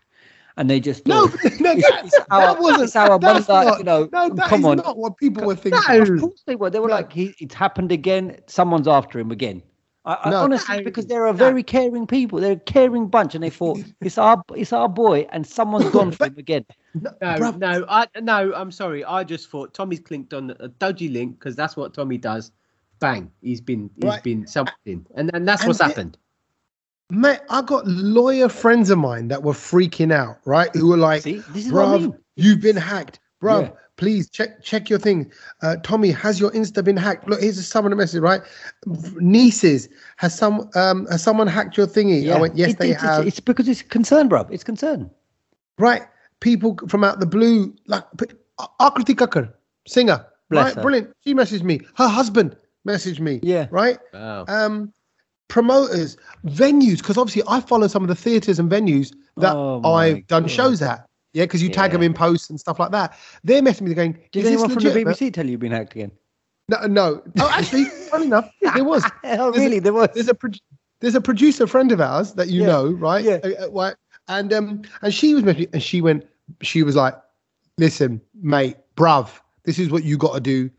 and 0.56 0.68
they 0.70 0.80
just 0.80 1.06
No, 1.06 1.24
no, 1.26 1.34
it's- 1.44 1.58
that, 1.58 2.02
it's 2.04 2.18
our- 2.30 2.40
that 2.54 2.60
wasn't. 2.60 2.82
it's 2.84 2.96
our 2.96 3.18
that's 3.18 3.46
bunda, 3.46 3.70
not, 3.70 3.78
you 3.78 3.84
know, 3.84 4.08
no, 4.12 4.28
that 4.30 4.48
come 4.48 4.60
is 4.60 4.66
on. 4.66 4.76
not 4.78 4.96
what 4.98 5.16
people 5.16 5.44
were 5.44 5.54
thinking. 5.56 6.00
Of 6.14 6.20
course 6.20 6.42
they 6.46 6.56
were. 6.56 6.70
They 6.70 6.80
were 6.80 6.88
No. 6.88 6.94
like, 6.94 7.12
he, 7.12 7.34
"It's 7.38 7.54
happened 7.54 7.92
again. 7.92 8.38
Someone's 8.46 8.88
after 8.88 9.18
him 9.18 9.30
again." 9.30 9.62
I, 10.04 10.18
I 10.24 10.30
No. 10.30 10.36
honestly, 10.42 10.78
No. 10.78 10.82
because 10.82 11.06
they're 11.06 11.26
a 11.26 11.32
very 11.32 11.62
caring 11.62 12.08
people. 12.08 12.40
They're 12.40 12.52
a 12.52 12.56
caring 12.56 13.06
bunch, 13.06 13.36
and 13.36 13.44
they 13.44 13.50
thought 13.50 13.78
it's 14.00 14.18
our 14.18 14.42
it's 14.56 14.72
our 14.72 14.88
boy, 14.88 15.26
and 15.30 15.46
someone's 15.46 15.90
gone 15.90 16.10
for 16.12 16.26
him 16.26 16.38
again. 16.38 16.66
No, 16.94 17.10
No, 17.36 17.50
no, 17.52 17.84
I 17.88 18.06
no. 18.20 18.52
I'm 18.54 18.70
sorry. 18.72 19.04
I 19.04 19.22
just 19.24 19.48
thought 19.48 19.74
Tommy's 19.74 20.00
clicked 20.00 20.34
on 20.34 20.54
a 20.60 20.68
dodgy 20.68 21.08
link 21.08 21.38
because 21.38 21.54
that's 21.56 21.76
what 21.76 21.94
Tommy 21.94 22.18
does. 22.18 22.50
Bang, 22.98 23.30
he's 23.42 23.60
been 23.60 23.90
he's 23.96 24.04
Right. 24.10 24.22
been 24.22 24.46
something, 24.46 25.06
and 25.14 25.30
and 25.34 25.46
that's 25.46 25.62
And 25.62 25.68
what's 25.68 25.80
it- 25.80 25.84
happened. 25.84 26.18
Mate, 27.12 27.40
I 27.50 27.61
got 27.61 27.87
lawyer 27.87 28.49
friends 28.49 28.88
of 28.88 28.97
mine 28.99 29.28
that 29.28 29.42
were 29.42 29.52
freaking 29.52 30.11
out, 30.12 30.38
right? 30.47 30.75
Who 30.75 30.88
were 30.88 30.97
like, 30.97 31.21
See, 31.23 31.42
this 31.50 31.71
I 31.71 31.99
mean. 31.99 32.19
you've 32.37 32.62
been 32.62 32.76
hacked. 32.76 33.21
Bruv, 33.42 33.62
Yeah. 33.64 33.71
please 33.99 34.31
check 34.31 34.62
check 34.62 34.88
your 34.88 34.99
thing. 34.99 35.31
Uh, 35.61 35.76
Tommy, 35.83 36.11
has 36.11 36.40
your 36.40 36.50
Insta 36.52 36.83
been 36.83 36.97
hacked? 36.97 37.28
Look, 37.28 37.42
here's 37.42 37.66
some 37.66 37.85
of 37.85 37.90
the 37.90 37.97
message, 37.97 38.23
right? 38.23 38.40
Nieces, 39.21 39.90
has 40.16 40.35
some 40.35 40.71
um 40.75 41.07
has 41.11 41.23
someone 41.23 41.49
hacked 41.49 41.76
your 41.76 41.87
thingy? 41.87 42.33
I 42.33 42.40
went, 42.40 42.57
yes, 42.57 42.71
It- 42.71 42.78
they 42.78 42.88
it- 42.88 42.92
it's, 42.92 43.02
have. 43.02 43.26
It's 43.26 43.40
because 43.40 43.69
it's 43.69 43.83
concern, 43.83 44.28
bro. 44.28 44.47
It's 44.50 44.64
concern. 44.64 45.11
right? 45.78 46.02
People 46.40 46.78
from 46.88 47.04
out 47.04 47.21
the 47.21 47.26
blue, 47.26 47.75
like 47.87 48.04
p- 48.19 48.26
Akriti 48.81 49.14
Kakkar, 49.14 49.52
singer, 49.87 50.25
Bless 50.49 50.64
right? 50.64 50.75
her. 50.76 50.83
Brilliant. 50.83 51.16
She 51.25 51.35
messaged 51.35 51.62
me. 51.62 51.81
Her 51.97 52.09
husband 52.09 52.57
messaged 52.88 53.21
me. 53.21 53.38
Yeah. 53.42 53.66
Right. 53.71 53.99
Wow. 54.14 54.45
Um, 54.49 54.92
promoters, 55.52 56.16
venues, 56.47 56.97
because 56.99 57.18
obviously 57.18 57.42
I 57.47 57.61
follow 57.61 57.87
some 57.87 58.00
of 58.02 58.09
the 58.09 58.14
theatres 58.14 58.59
and 58.59 58.71
venues 58.71 59.14
that 59.37 59.54
Oh 59.54 59.82
I've 59.94 60.26
done 60.26 60.44
God. 60.44 60.50
shows 60.50 60.80
at. 60.80 61.06
Yeah, 61.35 61.44
because 61.44 61.62
you 61.62 61.68
tag 61.68 61.92
them 61.92 62.02
in 62.02 62.14
posts 62.14 62.49
and 62.49 62.59
stuff 62.59 62.78
like 62.80 62.90
that. 62.92 63.14
They're 63.44 63.61
messaging 63.61 63.82
me 63.82 63.94
going, 63.94 64.12
Did 64.32 64.44
"Is 64.44 64.44
this 64.44 64.52
anyone 64.52 64.71
from 64.71 64.82
the? 64.82 64.90
BBC 65.04 65.32
tell 65.32 65.44
you 65.44 65.52
you've 65.52 65.61
been 65.61 65.73
hacked 65.73 65.94
again? 65.94 66.11
No, 66.71 66.87
no. 66.87 67.23
Oh, 67.38 67.50
actually, 67.52 67.85
funny 68.11 68.26
enough, 68.26 68.50
there 68.75 68.82
was. 68.85 69.04
oh, 69.25 69.49
a- 69.49 69.52
really? 69.52 69.78
There 69.78 69.92
was. 69.92 70.09
There's 70.14 70.28
a 70.28 70.35
pro- 70.35 70.50
there's 71.00 71.14
a 71.14 71.21
producer 71.21 71.66
friend 71.66 71.92
of 71.92 72.00
ours 72.00 72.32
that 72.35 72.49
you 72.49 72.62
Yeah. 72.62 72.68
know, 72.68 72.87
right? 72.92 73.23
Yeah. 73.23 73.38
Uh, 73.44 73.64
uh, 73.66 73.71
right? 73.73 73.94
And 74.28 74.52
um, 74.54 74.82
and 75.02 75.12
she 75.12 75.35
was 75.35 75.42
messaging, 75.44 75.68
and 75.75 75.82
she 75.82 76.00
went, 76.00 76.26
she 76.62 76.82
was 76.82 76.97
like, 76.97 77.14
"Listen, 77.76 78.23
mate, 78.42 78.76
bruv, 78.97 79.28
this 79.64 79.78
is 79.78 79.90
what 79.90 80.02
you 80.04 80.16
got 80.16 80.32
to 80.35 80.40
do. 80.40 80.71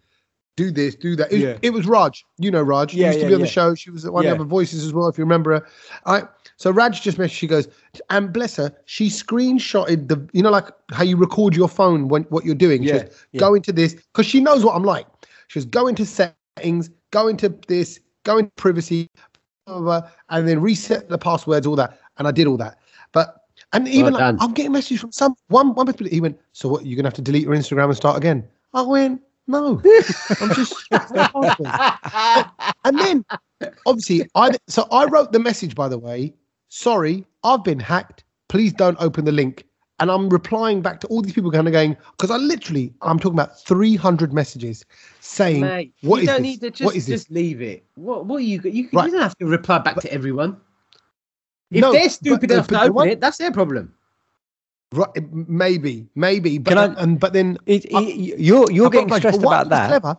Do 0.55 0.71
this, 0.71 0.95
do 0.95 1.15
that." 1.15 1.31
It, 1.31 1.39
Yeah. 1.39 1.57
it 1.61 1.71
was 1.71 1.87
Raj. 1.87 2.23
You 2.37 2.51
know 2.51 2.61
Raj. 2.61 2.91
She 2.91 2.97
Yeah, 2.97 3.07
used 3.07 3.19
to 3.19 3.25
yeah, 3.25 3.29
be 3.29 3.33
on 3.35 3.41
the 3.41 3.47
show. 3.47 3.73
She 3.75 3.89
was 3.89 4.09
one 4.09 4.25
of 4.25 4.37
the 4.37 4.43
voices 4.45 4.85
as 4.85 4.93
well, 4.93 5.07
if 5.07 5.17
you 5.17 5.23
remember 5.23 5.51
her. 5.53 5.65
All 6.05 6.13
right. 6.15 6.25
So 6.57 6.71
Raj 6.71 7.01
just 7.01 7.17
messaged. 7.17 7.31
She 7.31 7.47
goes, 7.47 7.67
and 8.09 8.31
bless 8.31 8.55
her, 8.57 8.71
she 8.85 9.07
screenshotted 9.07 10.07
the, 10.07 10.27
you 10.33 10.43
know, 10.43 10.51
like 10.51 10.69
how 10.91 11.03
you 11.03 11.17
record 11.17 11.55
your 11.55 11.67
phone 11.67 12.07
when 12.07 12.23
what 12.23 12.45
you're 12.45 12.55
doing. 12.55 12.83
She 12.83 12.89
Yeah, 12.89 13.03
goes, 13.03 13.25
go 13.37 13.53
into 13.55 13.71
this 13.71 13.95
because 13.95 14.25
she 14.25 14.39
knows 14.39 14.63
what 14.63 14.75
I'm 14.75 14.83
like. 14.83 15.07
She 15.47 15.59
goes, 15.59 15.65
go 15.65 15.87
into 15.87 16.05
settings, 16.05 16.89
go 17.11 17.27
into 17.27 17.49
this, 17.67 17.99
go 18.23 18.37
into 18.37 18.51
privacy, 18.55 19.09
blah, 19.65 19.79
blah, 19.79 19.99
blah, 20.01 20.09
and 20.29 20.47
then 20.47 20.61
reset 20.61 21.09
the 21.09 21.17
passwords, 21.17 21.65
all 21.65 21.75
that. 21.75 21.99
And 22.17 22.27
I 22.27 22.31
did 22.31 22.47
all 22.47 22.57
that. 22.57 22.77
But 23.11 23.35
and 23.73 23.87
even 23.87 24.13
like. 24.13 24.35
I'm 24.39 24.53
getting 24.53 24.71
messages 24.71 25.01
from 25.01 25.11
some 25.11 25.35
one 25.47 25.73
one 25.73 25.85
person. 25.87 26.07
He 26.07 26.21
went, 26.21 26.39
so 26.51 26.69
what? 26.69 26.85
You're 26.85 26.95
gonna 26.95 27.07
have 27.07 27.15
to 27.15 27.21
delete 27.21 27.43
your 27.43 27.53
Instagram 27.53 27.85
and 27.85 27.95
start 27.95 28.17
again. 28.17 28.47
I 28.73 28.81
went, 28.83 29.21
no, 29.47 29.81
I'm 30.41 30.53
just. 30.53 30.73
and 32.85 32.99
then 32.99 33.25
obviously 33.85 34.27
I 34.35 34.51
so 34.67 34.87
I 34.91 35.05
wrote 35.05 35.31
the 35.31 35.39
message 35.39 35.75
by 35.75 35.87
the 35.87 35.97
way. 35.99 36.33
Sorry, 36.69 37.25
I've 37.43 37.63
been 37.63 37.79
hacked. 37.79 38.23
Please 38.49 38.73
don't 38.73 38.97
open 38.99 39.25
the 39.25 39.31
link. 39.31 39.65
And 39.99 40.09
I'm 40.11 40.27
replying 40.27 40.81
back 40.81 40.99
to 41.01 41.07
all 41.07 41.21
these 41.21 41.33
people 41.33 41.51
kind 41.51 41.67
of 41.67 41.71
going 41.71 41.95
because 42.17 42.31
I 42.31 42.37
literally 42.37 42.93
I'm 43.03 43.19
talking 43.19 43.35
about 43.39 43.59
300 43.61 44.33
messages 44.33 44.83
saying 45.21 45.61
Mate, 45.61 45.93
what 46.01 46.17
you 46.17 46.21
is 46.23 46.27
don't 46.27 46.41
this? 46.41 46.51
need 46.51 46.61
to 46.61 46.71
just, 46.71 46.85
what 46.85 46.95
is 46.95 47.05
this? 47.05 47.21
just 47.21 47.31
leave 47.31 47.61
it. 47.61 47.85
What 47.95 48.25
what 48.25 48.37
are 48.37 48.39
you 48.41 48.59
you, 48.63 48.89
Right. 48.91 49.05
you 49.05 49.11
don't 49.11 49.21
have 49.21 49.37
to 49.37 49.45
reply 49.45 49.77
back 49.79 49.97
to 50.01 50.11
everyone. 50.11 50.57
If 51.71 51.81
No, 51.81 51.91
they're 51.91 52.03
but- 52.05 52.11
stupid 52.11 52.49
but 52.49 52.51
enough 52.51 52.67
to 52.67 52.73
the 52.73 52.81
open 52.81 52.93
one- 52.93 53.07
it, 53.09 53.21
that's 53.21 53.37
their 53.37 53.51
problem. 53.51 53.93
Right, 54.93 55.09
maybe, 55.31 56.07
maybe, 56.15 56.59
but 56.59 56.77
I- 56.77 56.87
then- 56.87 56.97
and 56.97 57.19
but 57.19 57.33
then 57.33 57.57
It, 57.65 57.85
I- 57.93 58.01
you're 58.01 58.69
you're 58.71 58.85
I've 58.85 58.91
getting 58.91 59.07
grudge, 59.07 59.21
stressed 59.21 59.39
about 59.39 59.69
that. 59.69 59.87
Clever, 59.87 60.17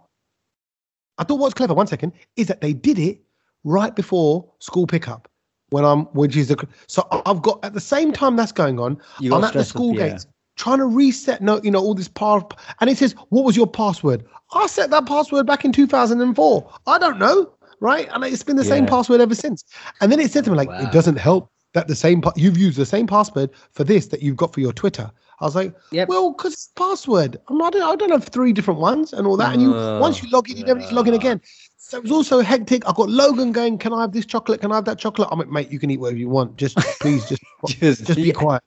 I 1.18 1.24
thought 1.24 1.38
what's 1.38 1.54
clever. 1.54 1.74
One 1.74 1.86
second 1.86 2.12
is 2.36 2.48
that 2.48 2.60
they 2.60 2.72
did 2.72 2.98
it 2.98 3.20
right 3.62 3.94
before 3.94 4.50
school 4.58 4.86
pickup 4.86 5.28
when 5.70 5.84
I'm, 5.84 6.06
which 6.06 6.36
is 6.36 6.48
the 6.48 6.66
so 6.88 7.06
I've 7.24 7.40
got 7.42 7.64
at 7.64 7.72
the 7.74 7.80
same 7.80 8.12
time 8.12 8.34
that's 8.36 8.52
going 8.52 8.80
on. 8.80 9.00
You 9.20 9.30
got 9.30 9.36
I'm 9.38 9.44
at 9.44 9.52
the 9.52 9.64
school 9.64 9.94
yeah. 9.94 10.08
gates 10.08 10.26
trying 10.56 10.78
to 10.78 10.86
reset. 10.86 11.40
No, 11.40 11.60
you 11.62 11.70
know 11.70 11.80
all 11.80 11.94
this 11.94 12.08
part, 12.08 12.52
and 12.80 12.90
it 12.90 12.98
says, 12.98 13.12
"What 13.28 13.44
was 13.44 13.56
your 13.56 13.68
password?" 13.68 14.24
I 14.52 14.66
set 14.66 14.90
that 14.90 15.06
password 15.06 15.46
back 15.46 15.64
in 15.64 15.70
2004. 15.72 16.68
I 16.86 16.98
don't 16.98 17.18
know, 17.18 17.52
right? 17.80 18.08
And 18.12 18.24
it's 18.24 18.42
been 18.42 18.56
the 18.56 18.64
same 18.64 18.86
password 18.86 19.20
ever 19.20 19.34
since. 19.34 19.64
And 20.00 20.10
then 20.10 20.18
it 20.20 20.30
said 20.32 20.44
to 20.44 20.50
me 20.50 20.56
like, 20.56 20.68
Wow. 20.68 20.80
"It 20.82 20.92
doesn't 20.92 21.16
help 21.16 21.50
that 21.74 21.86
the 21.88 21.94
same 21.94 22.20
pa- 22.22 22.32
you've 22.36 22.56
used 22.58 22.78
the 22.78 22.86
same 22.86 23.06
password 23.06 23.50
for 23.72 23.84
this 23.84 24.06
that 24.08 24.22
you've 24.22 24.36
got 24.36 24.52
for 24.54 24.60
your 24.60 24.72
Twitter." 24.72 25.10
I 25.40 25.44
was 25.44 25.56
like, 25.56 25.74
Yep. 25.90 26.08
well, 26.08 26.30
because 26.32 26.70
password. 26.76 27.36
I'm 27.48 27.58
not, 27.58 27.74
I 27.74 27.96
don't 27.96 28.10
have 28.12 28.24
three 28.24 28.52
different 28.52 28.78
ones 28.80 29.12
and 29.12 29.26
all 29.26 29.36
that. 29.36 29.52
And 29.52 29.60
you 29.60 29.74
Uh, 29.74 29.98
once 30.00 30.22
you 30.22 30.30
log 30.30 30.48
in, 30.48 30.56
you 30.56 30.64
never 30.64 30.78
need 30.78 30.88
to 30.88 30.94
log 30.94 31.08
in 31.08 31.14
again. 31.14 31.40
So 31.76 31.98
it 31.98 32.04
was 32.04 32.12
also 32.12 32.40
hectic. 32.40 32.88
I 32.88 32.92
got 32.92 33.10
Logan 33.10 33.50
going, 33.52 33.76
Can 33.78 33.92
I 33.92 34.00
have 34.02 34.12
this 34.12 34.24
chocolate? 34.24 34.60
Can 34.60 34.70
I 34.72 34.76
have 34.76 34.84
that 34.86 34.98
chocolate? 34.98 35.28
I'm 35.32 35.38
like, 35.40 35.48
mate, 35.50 35.70
you 35.72 35.78
can 35.80 35.90
eat 35.90 35.98
whatever 35.98 36.18
you 36.18 36.28
want. 36.28 36.56
Just 36.56 36.76
please 37.00 37.28
just 37.28 37.42
Just- 37.66 38.04
just 38.06 38.14
be 38.16 38.22
yeah. 38.28 38.32
quiet. 38.32 38.62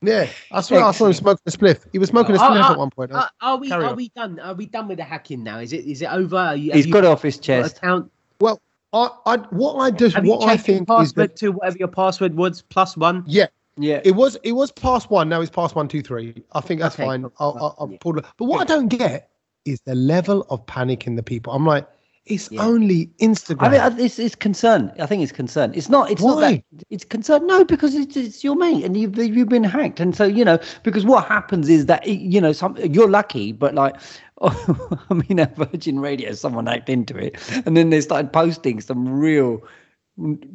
Yeah. 0.00 0.28
I 0.52 0.60
swear 0.60 0.84
I 0.84 0.92
saw 0.92 1.06
him 1.06 1.12
smoking 1.14 1.42
a 1.46 1.50
spliff. 1.50 1.84
He 1.90 1.98
was 1.98 2.10
smoking 2.10 2.36
a 2.36 2.38
Oh, 2.38 2.42
spliff 2.42 2.68
oh, 2.68 2.72
at 2.72 2.78
one 2.78 2.90
point. 2.90 3.12
Are, 3.12 3.28
are 3.40 3.56
we 3.56 3.68
Carry 3.68 3.84
are 3.84 3.90
on. 3.90 3.96
we 3.96 4.08
done? 4.10 4.38
Are 4.38 4.54
we 4.54 4.66
done 4.66 4.86
with 4.86 4.98
the 4.98 5.04
hacking 5.04 5.42
now? 5.42 5.58
Is 5.58 5.72
it 5.72 5.84
is 5.84 6.00
it 6.00 6.10
over? 6.12 6.36
Are 6.36 6.54
you, 6.56 6.70
have 6.70 6.76
He's 6.76 6.86
you 6.86 6.92
got 6.92 7.02
it 7.02 7.08
off 7.08 7.22
his 7.22 7.38
chest. 7.38 7.78
account? 7.78 8.08
well, 8.40 8.60
I, 8.92 9.10
I 9.26 9.36
what 9.50 9.74
I 9.76 9.90
just 9.90 10.16
Have 10.16 10.24
you 10.24 10.30
what 10.32 10.48
I 10.48 10.56
changed 10.56 10.68
your 10.68 10.76
think 10.78 10.88
is 10.90 11.12
password 11.12 11.30
that 11.30 11.36
to 11.36 11.48
whatever 11.52 11.76
your 11.78 11.88
password 11.88 12.34
was 12.34 12.62
plus 12.62 12.96
one? 12.96 13.22
yeah, 13.26 13.46
Yeah. 13.76 14.00
It 14.04 14.12
was 14.12 14.36
it 14.42 14.52
was 14.52 14.72
past 14.72 15.10
one. 15.10 15.28
Now 15.28 15.40
it's 15.40 15.50
past 15.50 15.74
one, 15.76 15.88
two, 15.88 16.02
three. 16.02 16.42
I 16.52 16.60
think 16.60 16.80
that's 16.80 16.94
Okay, 16.94 17.04
fine. 17.04 17.22
cool. 17.22 17.32
I'll, 17.38 17.56
I'll, 17.60 17.76
I'll 17.80 17.90
Yeah. 17.90 17.98
pull 18.00 18.18
it. 18.18 18.24
But 18.36 18.46
what 18.46 18.60
I 18.60 18.64
don't 18.64 18.88
get 18.88 19.30
is 19.64 19.80
the 19.82 19.94
level 19.94 20.46
of 20.50 20.64
panic 20.66 21.06
in 21.06 21.16
the 21.16 21.22
people. 21.22 21.52
I'm 21.52 21.66
like, 21.66 21.86
it's 22.28 22.50
Yeah. 22.52 22.64
only 22.64 23.06
Instagram. 23.20 23.62
I 23.80 23.88
mean, 23.90 24.00
it's, 24.00 24.18
it's 24.18 24.34
concern. 24.34 24.92
I 25.00 25.06
think 25.06 25.22
it's 25.22 25.32
concern. 25.32 25.72
It's 25.74 25.88
not. 25.88 26.10
It's 26.10 26.22
not 26.22 26.40
that. 26.40 26.62
It's 26.90 27.04
concern. 27.04 27.46
No, 27.46 27.64
because 27.64 27.94
it's, 27.94 28.16
it's 28.16 28.44
your 28.44 28.54
mate, 28.56 28.84
and 28.84 28.96
you've 28.96 29.16
you've 29.18 29.48
been 29.48 29.64
hacked, 29.64 30.00
and 30.00 30.14
so 30.14 30.24
you 30.24 30.44
know. 30.44 30.58
Because 30.82 31.04
what 31.04 31.26
happens 31.26 31.68
is 31.68 31.86
that 31.86 32.06
you 32.06 32.40
know, 32.40 32.52
some 32.52 32.76
you're 32.76 33.10
lucky, 33.10 33.52
but 33.52 33.74
like, 33.74 33.96
I 34.42 35.14
mean, 35.28 35.40
at 35.40 35.56
Virgin 35.56 35.98
Radio, 36.00 36.32
someone 36.32 36.66
hacked 36.66 36.88
into 36.88 37.16
it, 37.16 37.36
and 37.66 37.76
then 37.76 37.90
they 37.90 38.00
started 38.00 38.32
posting 38.32 38.80
some 38.80 39.08
real 39.08 39.62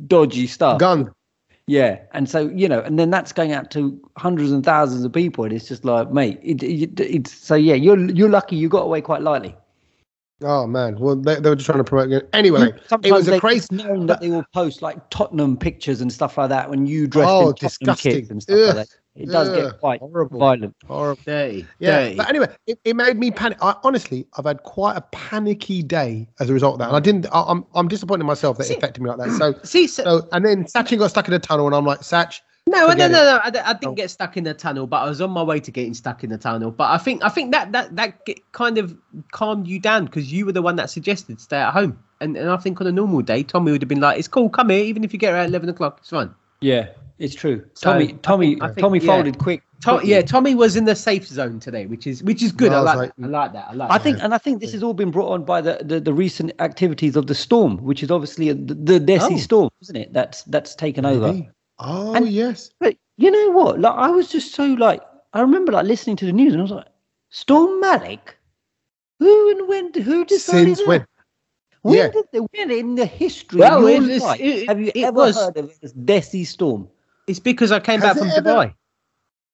dodgy 0.08 0.48
stuff. 0.48 0.80
gun. 0.80 1.12
Yeah, 1.66 2.00
and 2.12 2.30
so 2.30 2.50
you 2.50 2.68
know, 2.68 2.82
and 2.82 3.00
then 3.00 3.10
that's 3.10 3.32
going 3.32 3.54
out 3.54 3.72
to 3.72 3.98
hundreds 4.18 4.52
and 4.52 4.66
thousands 4.66 5.06
of 5.06 5.14
people, 5.14 5.46
and 5.46 5.54
it's 5.54 5.68
just 5.70 5.86
like, 5.86 6.12
mate, 6.12 6.38
it, 6.44 6.62
it, 6.62 7.00
it's 7.00 7.34
so 7.34 7.56
yeah, 7.56 7.76
you're 7.76 7.98
you're 8.12 8.30
lucky 8.30 8.58
you 8.58 8.68
got 8.68 8.82
away 8.84 9.00
quite 9.00 9.22
lightly. 9.22 9.56
Oh 10.44 10.68
man. 10.68 10.98
Well, 11.00 11.16
they, 11.16 11.36
they 11.40 11.50
were 11.50 11.56
just 11.56 11.66
trying 11.66 11.80
to 11.80 11.84
promote 11.84 12.12
it. 12.12 12.30
Anyway, 12.34 12.72
Sometimes 12.88 13.06
it 13.06 13.12
was 13.14 13.26
they, 13.26 13.38
a 13.38 13.40
crazy. 13.40 13.68
known 13.72 14.06
that 14.08 14.20
they 14.22 14.30
will 14.30 14.46
post 14.54 14.82
like 14.82 14.98
Tottenham 15.10 15.58
pictures 15.58 16.02
and 16.02 16.12
stuff 16.12 16.38
like 16.38 16.50
that 16.50 16.70
when 16.70 16.86
you 16.86 17.08
dress 17.08 17.30
Oh, 17.30 17.50
in 17.50 17.56
Tottenham 17.56 17.70
disgusting. 17.70 18.12
kits 18.14 18.30
and 18.30 18.44
stuff 18.44 18.56
Ugh. 18.60 18.76
like 18.76 18.88
that. 18.88 18.88
It 19.16 19.30
does 19.30 19.50
Ugh. 19.50 19.56
get 19.56 19.80
quite 19.80 20.00
Horrible. 20.00 20.40
violent. 20.40 20.76
Horrible. 20.88 21.22
day. 21.24 21.66
Yeah, 21.80 22.00
dirty. 22.02 22.16
but 22.16 22.30
anyway, 22.30 22.48
it, 22.66 22.80
it 22.84 22.96
made 22.96 23.18
me 23.18 23.30
panic. 23.30 23.60
I, 23.62 23.76
honestly, 23.84 24.26
I've 24.38 24.46
had 24.46 24.64
quite 24.64 24.98
a 24.98 25.02
panicky 25.12 25.84
day 25.84 26.28
as 26.40 26.50
a 26.50 26.54
result 26.54 26.74
of 26.74 26.80
that, 26.80 26.88
and 26.88 26.98
I 26.98 27.00
didn't. 27.00 27.28
I, 27.32 27.44
I'm 27.44 27.64
I'm 27.76 27.88
disappointed 27.88 28.22
in 28.22 28.28
myself 28.28 28.58
that 28.58 28.70
it 28.70 28.78
affected 28.78 29.02
me 29.04 29.12
like 29.12 29.20
that. 29.20 29.32
So, 29.38 29.54
See, 29.64 29.86
so, 29.88 30.04
so 30.04 30.28
and 30.32 30.44
then 30.44 30.66
Sachin 30.66 30.98
got 30.98 31.12
stuck 31.12 31.28
in 31.28 31.34
a 31.36 31.40
tunnel, 31.40 31.68
and 31.68 31.76
I'm 31.76 31.86
like, 31.86 32.02
Sach, 32.04 32.34
no, 32.68 32.80
no, 32.80 32.88
no, 32.88 32.92
forget 32.92 33.12
no. 33.12 33.40
I, 33.44 33.52
I 33.72 33.72
Oh. 33.72 33.80
didn't 33.80 33.96
get 33.96 34.10
stuck 34.10 34.38
in 34.38 34.44
the 34.44 34.54
tunnel, 34.54 34.88
but 34.88 34.98
I 34.98 35.10
was 35.10 35.22
on 35.22 35.32
my 35.32 35.44
way 35.44 35.60
to 35.60 35.72
getting 35.72 35.94
stuck 35.94 36.24
in 36.24 36.30
the 36.30 36.38
tunnel. 36.38 36.72
But 36.72 36.92
I 36.92 36.98
think 36.98 37.24
I 37.24 37.30
think 37.30 37.52
that 37.52 37.72
that 37.72 37.96
that 37.96 38.28
kind 38.52 38.78
of 38.78 38.96
calmed 39.32 39.68
you 39.68 39.80
down 39.80 40.06
because 40.06 40.32
you 40.32 40.46
were 40.46 40.52
the 40.54 40.62
one 40.62 40.76
that 40.78 40.90
suggested 40.90 41.40
stay 41.42 41.58
at 41.58 41.72
home. 41.74 41.98
And 42.22 42.38
and 42.38 42.50
I 42.50 42.58
think 42.58 42.80
on 42.80 42.88
a 42.88 42.92
normal 42.92 43.22
day, 43.22 43.44
Tommy 43.44 43.72
would 43.72 43.82
have 43.82 43.90
been 43.90 44.00
like, 44.00 44.18
"It's 44.18 44.28
cool, 44.28 44.50
come 44.50 44.70
here, 44.70 44.84
even 44.84 45.04
if 45.04 45.12
you 45.14 45.20
get 45.20 45.30
here 45.30 45.38
at 45.38 45.50
eleven 45.50 45.70
o'clock, 45.70 45.98
it's 46.00 46.10
fine." 46.10 46.34
Yeah, 46.62 46.88
it's 47.20 47.36
true. 47.36 47.66
So, 47.74 47.92
Tommy, 47.92 48.14
I 48.14 48.18
Tommy, 48.22 48.48
think- 48.52 48.64
I 48.64 48.68
think- 48.68 48.78
Tommy 48.80 49.00
yeah. 49.00 49.06
folded 49.06 49.38
quick. 49.40 49.62
Tom, 49.82 50.00
yeah, 50.06 50.22
Tommy 50.22 50.56
was 50.56 50.78
in 50.78 50.86
the 50.86 50.96
safe 50.96 51.28
zone 51.28 51.60
today, 51.60 51.86
which 51.88 52.08
is 52.08 52.24
which 52.24 52.42
is 52.42 52.54
good. 52.54 52.72
No, 52.72 52.78
I 52.78 52.80
I 52.80 52.84
was 52.84 52.96
like, 52.96 53.12
that. 53.18 53.26
I 53.26 53.28
like 53.28 53.54
that. 53.54 53.66
I 53.70 53.74
like. 53.74 53.92
I 53.92 53.98
that. 53.98 54.04
think, 54.04 54.24
and 54.24 54.34
I 54.34 54.38
think 54.38 54.62
this 54.62 54.72
has 54.72 54.82
all 54.82 54.94
been 54.94 55.12
brought 55.12 55.32
on 55.34 55.44
by 55.44 55.60
the, 55.60 55.80
the, 55.84 56.00
the 56.00 56.14
recent 56.14 56.54
activities 56.60 57.18
of 57.18 57.28
the 57.28 57.36
storm, 57.36 57.78
which 57.80 58.02
is 58.02 58.10
obviously 58.10 58.48
a, 58.48 58.54
the, 58.54 58.74
the 58.76 59.00
Desi 59.02 59.34
Oh. 59.34 59.38
storm, 59.38 59.70
isn't 59.82 59.98
it? 59.98 60.14
That's 60.14 60.44
that's 60.44 60.74
taken 60.76 61.06
over. 61.06 61.34
Maybe. 61.84 61.96
Oh 61.98 62.14
And- 62.16 62.28
yes. 62.30 62.70
But 62.80 62.96
you 63.18 63.32
know 63.32 63.52
what? 63.52 63.80
Like 63.80 63.94
I 63.96 64.10
was 64.10 64.30
just 64.32 64.54
so 64.54 64.66
like 64.66 65.02
I 65.34 65.42
remember 65.42 65.72
like 65.72 65.86
listening 65.86 66.16
to 66.18 66.26
the 66.26 66.34
news 66.34 66.54
and 66.54 66.62
I 66.62 66.64
was 66.64 66.72
like, 66.72 66.88
Storm 67.30 67.80
Malik? 67.80 68.38
Who 69.20 69.52
and 69.52 69.68
when? 69.68 69.94
Who 69.94 70.26
decided 70.26 70.66
Since 70.78 70.80
that? 70.80 70.88
when? 70.88 71.06
When 71.82 71.96
Yeah. 71.98 72.10
did 72.10 72.26
they 72.32 72.40
when 72.40 72.72
in 72.72 72.96
the 72.96 73.06
history 73.06 73.60
Well, 73.60 73.86
of 73.86 74.10
it 74.10 74.10
it- 74.42 74.68
have 74.68 74.80
you 74.80 74.92
it 74.96 75.04
ever 75.04 75.14
was- 75.14 75.36
heard 75.36 75.58
of 75.58 75.80
this 75.82 75.94
Desi 75.94 76.46
storm? 76.46 76.88
it's 77.28 77.40
because 77.40 77.72
I 77.72 77.80
came 77.80 78.00
Has 78.02 78.10
back 78.16 78.18
from 78.18 78.30
ever- 78.30 78.42
Dubai. 78.42 78.74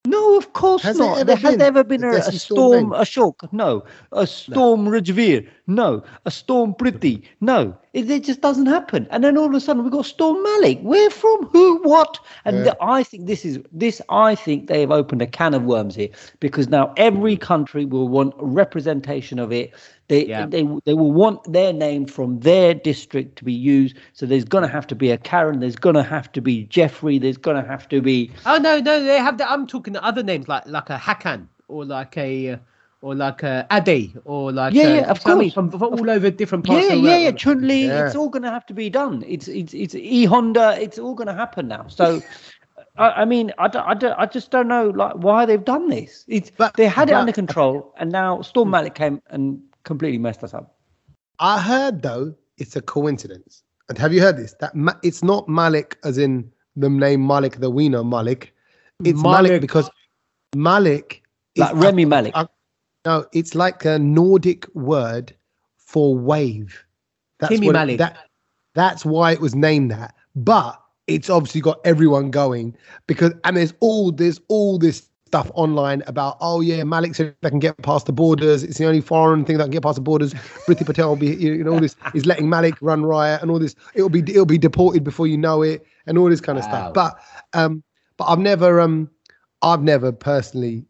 No, 0.09 0.37
of 0.37 0.53
course 0.53 0.81
Has 0.83 0.97
not. 0.97 1.25
There 1.27 1.35
has 1.35 1.51
been 1.53 1.61
ever 1.61 1.83
been 1.83 2.03
a 2.03 2.09
a, 2.13 2.21
storm 2.31 2.89
storm, 2.89 2.93
a 2.93 3.05
shock? 3.05 3.53
No. 3.53 3.83
A 4.11 4.25
storm 4.25 4.85
Rajveer? 4.87 5.47
No. 5.67 6.03
A 6.25 6.31
storm 6.31 6.73
Priti? 6.73 7.23
No. 7.41 7.75
It, 7.93 8.09
it 8.09 8.23
just 8.23 8.41
doesn't 8.41 8.65
happen. 8.67 9.07
And 9.11 9.23
then 9.23 9.37
all 9.37 9.45
of 9.45 9.53
a 9.53 9.59
sudden 9.59 9.83
we've 9.83 9.91
got 9.91 10.05
Storm 10.05 10.41
Malik. 10.43 10.79
Where 10.81 11.09
from? 11.09 11.45
Who? 11.47 11.79
What? 11.83 12.19
And 12.45 12.57
Yeah. 12.57 12.63
the- 12.63 12.77
I 12.81 13.03
think 13.03 13.27
this 13.27 13.45
is 13.45 13.59
this. 13.71 14.01
I 14.09 14.35
think 14.35 14.67
they 14.67 14.81
have 14.81 14.91
opened 14.91 15.21
a 15.21 15.27
can 15.27 15.53
of 15.53 15.63
worms 15.63 15.95
here 15.95 16.09
because 16.39 16.69
now 16.69 16.93
every 16.97 17.37
country 17.37 17.85
will 17.85 18.07
want 18.07 18.33
representation 18.37 19.39
of 19.39 19.51
it. 19.51 19.73
They, 20.09 20.25
Yeah. 20.25 20.45
they 20.47 20.63
they 20.85 20.93
will 20.95 21.11
want 21.13 21.51
their 21.53 21.71
name 21.71 22.05
from 22.05 22.39
their 22.41 22.73
district 22.73 23.37
to 23.37 23.43
be 23.45 23.53
used. 23.53 23.95
So 24.13 24.25
there's 24.25 24.43
going 24.43 24.63
to 24.63 24.67
have 24.67 24.85
to 24.87 24.95
be 24.95 25.11
a 25.11 25.17
Karen. 25.17 25.59
There's 25.61 25.75
going 25.77 25.95
to 25.95 26.03
have 26.03 26.31
to 26.33 26.41
be 26.41 26.63
Jeffrey. 26.65 27.17
There's 27.19 27.37
going 27.37 27.61
to 27.61 27.67
have 27.67 27.87
to 27.89 28.01
be 28.01 28.31
Oh 28.45 28.57
no, 28.57 28.79
no, 28.79 29.01
they 29.03 29.17
have. 29.19 29.37
The, 29.37 29.49
I'm 29.49 29.65
talking 29.67 29.93
the 29.93 30.03
other 30.03 30.23
names 30.23 30.47
like 30.47 30.65
like 30.67 30.89
a 30.89 30.97
Hakan 30.97 31.47
or 31.67 31.85
like 31.85 32.17
a 32.17 32.49
uh, 32.53 32.57
or 33.01 33.15
like 33.15 33.43
a 33.43 33.65
Ade 33.71 34.11
or 34.25 34.51
like 34.51 34.73
Yeah, 34.73 34.83
uh, 34.83 34.87
yeah, 34.87 35.11
of 35.11 35.19
you 35.23 35.29
know 35.31 35.35
what 35.35 35.35
I 35.35 35.35
mean? 35.35 35.51
course. 35.51 35.53
from, 35.53 35.71
from 35.71 35.83
all 35.99 36.09
over 36.09 36.29
different 36.31 36.65
parts. 36.65 36.85
Yeah, 36.87 36.95
of 36.95 37.03
yeah, 37.03 37.17
yeah. 37.17 37.31
Chun 37.31 37.65
Li, 37.67 37.85
Yeah. 37.85 38.07
it's 38.07 38.15
all 38.15 38.29
going 38.29 38.43
to 38.43 38.51
have 38.51 38.65
to 38.65 38.73
be 38.73 38.89
done. 38.89 39.23
It's 39.27 39.47
it's 39.47 39.73
it's 39.73 39.95
E 39.95 40.25
Honda. 40.25 40.75
It's 40.81 40.97
all 40.99 41.13
going 41.13 41.27
to 41.27 41.33
happen 41.33 41.67
now. 41.69 41.85
So, 41.87 42.21
I, 42.97 43.21
I 43.21 43.25
mean, 43.25 43.53
I, 43.59 43.67
don't, 43.69 43.87
I, 43.87 43.93
don't, 43.93 44.13
I 44.19 44.25
just 44.25 44.51
don't 44.51 44.67
know 44.67 44.89
like 44.89 45.13
why 45.13 45.45
they've 45.45 45.63
done 45.63 45.87
this. 45.89 46.25
It's 46.27 46.51
But- 46.57 46.73
they 46.75 46.87
had 46.87 47.09
it 47.09 47.13
but- 47.13 47.19
under 47.19 47.31
control, 47.31 47.93
and 47.97 48.11
now 48.11 48.41
Storm 48.41 48.69
Malik 48.71 48.95
came 48.95 49.21
and 49.29 49.61
completely 49.83 50.17
messed 50.17 50.43
us 50.43 50.53
up. 50.53 50.77
I 51.39 51.59
heard 51.61 52.01
though 52.01 52.35
it's 52.57 52.75
a 52.75 52.81
coincidence, 52.81 53.63
And 53.87 53.97
have 53.97 54.13
you 54.13 54.21
heard 54.21 54.37
this? 54.37 54.53
That 54.59 54.75
Ma- 54.75 54.93
it's 55.03 55.23
not 55.23 55.47
Malik 55.49 55.97
as 56.03 56.17
in 56.17 56.51
the 56.75 56.89
name 56.89 57.25
Malik 57.25 57.59
the 57.59 57.69
Wiener 57.69 58.03
Malik. 58.03 58.53
It's 59.03 59.21
Malik, 59.21 59.49
Malik. 59.51 59.61
because 59.61 59.89
Malik 60.55 61.23
is 61.55 61.61
Like 61.61 61.75
Remy 61.75 62.03
a- 62.03 62.07
Malik. 62.07 62.31
a- 62.35 62.49
no, 63.05 63.25
it's 63.33 63.55
like 63.55 63.85
a 63.85 63.97
Nordic 63.97 64.67
word 64.75 65.33
for 65.77 66.15
wave. 66.17 66.83
That's 67.39 67.53
Timmy 67.53 67.67
what 67.67 67.75
it- 67.75 67.79
Malik. 67.79 67.97
that, 67.99 68.17
that's 68.75 69.05
why 69.05 69.31
it 69.31 69.39
was 69.39 69.55
named 69.55 69.89
that. 69.91 70.13
But 70.35 70.79
it's 71.07 71.29
obviously 71.29 71.61
got 71.61 71.79
everyone 71.85 72.29
going 72.29 72.75
because 73.07 73.33
and 73.43 73.57
there's 73.57 73.73
all 73.79 74.11
there's 74.11 74.39
all 74.49 74.77
this 74.77 75.08
stuff 75.29 75.51
online 75.53 76.01
about 76.07 76.37
oh 76.41 76.59
yeah 76.61 76.83
Malik 76.83 77.13
said 77.15 77.35
they 77.41 77.49
can 77.49 77.59
get 77.59 77.77
past 77.83 78.07
the 78.07 78.11
borders. 78.13 78.63
It's 78.63 78.79
the 78.79 78.85
only 78.87 79.01
foreign 79.01 79.45
thing 79.45 79.57
that 79.57 79.65
can 79.65 79.71
get 79.71 79.83
past 79.83 79.95
the 79.95 80.01
borders. 80.01 80.33
Priti 80.67 80.85
Patel 80.85 81.09
will 81.09 81.15
be 81.15 81.35
you 81.35 81.63
know 81.63 81.71
all 81.73 81.79
this 81.79 81.95
is 82.13 82.25
letting 82.25 82.49
Malik 82.49 82.77
run 82.81 83.05
riot 83.05 83.41
and 83.41 83.51
all 83.51 83.59
this. 83.59 83.75
It'll 83.93 84.09
be 84.09 84.21
it'll 84.21 84.45
be 84.45 84.57
deported 84.57 85.03
before 85.03 85.27
you 85.27 85.37
know 85.37 85.61
it 85.61 85.85
and 86.07 86.17
all 86.17 86.29
this 86.29 86.41
kind 86.41 86.57
of 86.57 86.65
Wow. 86.65 86.91
stuff. 86.91 86.93
But 86.93 87.19
um 87.53 87.83
but 88.17 88.25
I've 88.25 88.39
never 88.39 88.81
um 88.81 89.09
I've 89.61 89.83
never 89.83 90.11
personally 90.11 90.85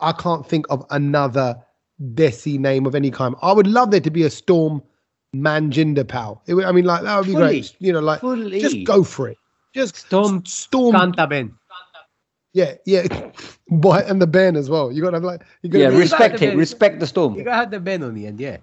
I 0.00 0.12
can't 0.12 0.46
think 0.46 0.66
of 0.70 0.84
another 0.90 1.56
Desi 2.14 2.58
name 2.58 2.86
of 2.86 2.94
any 2.94 3.10
kind. 3.10 3.34
I 3.42 3.52
would 3.52 3.66
love 3.66 3.90
there 3.92 4.00
to 4.00 4.10
be 4.10 4.24
a 4.24 4.30
Storm 4.30 4.82
Manjinder 5.34 6.06
Pal. 6.06 6.42
It 6.46 6.56
I 6.64 6.72
mean, 6.72 6.84
like 6.84 7.02
that 7.02 7.16
would 7.18 7.26
be 7.26 7.34
Fully. 7.34 7.60
great. 7.60 7.76
You 7.80 7.92
know, 7.92 8.00
like 8.00 8.20
Fully. 8.20 8.60
just 8.60 8.84
go 8.84 9.04
for 9.04 9.28
it. 9.28 9.38
Just 9.74 9.96
Storm 9.96 10.44
Storm. 10.46 10.94
Cantaben. 10.94 11.57
Yeah, 12.58 12.74
yeah. 12.86 13.06
Boy, 13.68 13.98
and 14.10 14.20
the 14.20 14.26
band 14.26 14.56
as 14.56 14.68
well. 14.68 14.90
You 14.92 15.00
got 15.02 15.10
to 15.10 15.16
have 15.16 15.24
like 15.32 15.42
you 15.62 15.68
got 15.70 15.78
Yeah, 15.78 15.90
to 15.90 15.96
res- 15.96 16.10
respect 16.10 16.38
the 16.40 16.46
it. 16.52 16.56
Respect 16.56 16.94
the 17.00 17.06
storm. 17.06 17.34
You 17.36 17.44
gotta 17.44 17.56
have 17.56 17.70
the 17.70 17.80
band 17.80 18.02
on 18.04 18.14
the 18.14 18.26
end, 18.26 18.40
yeah. 18.40 18.56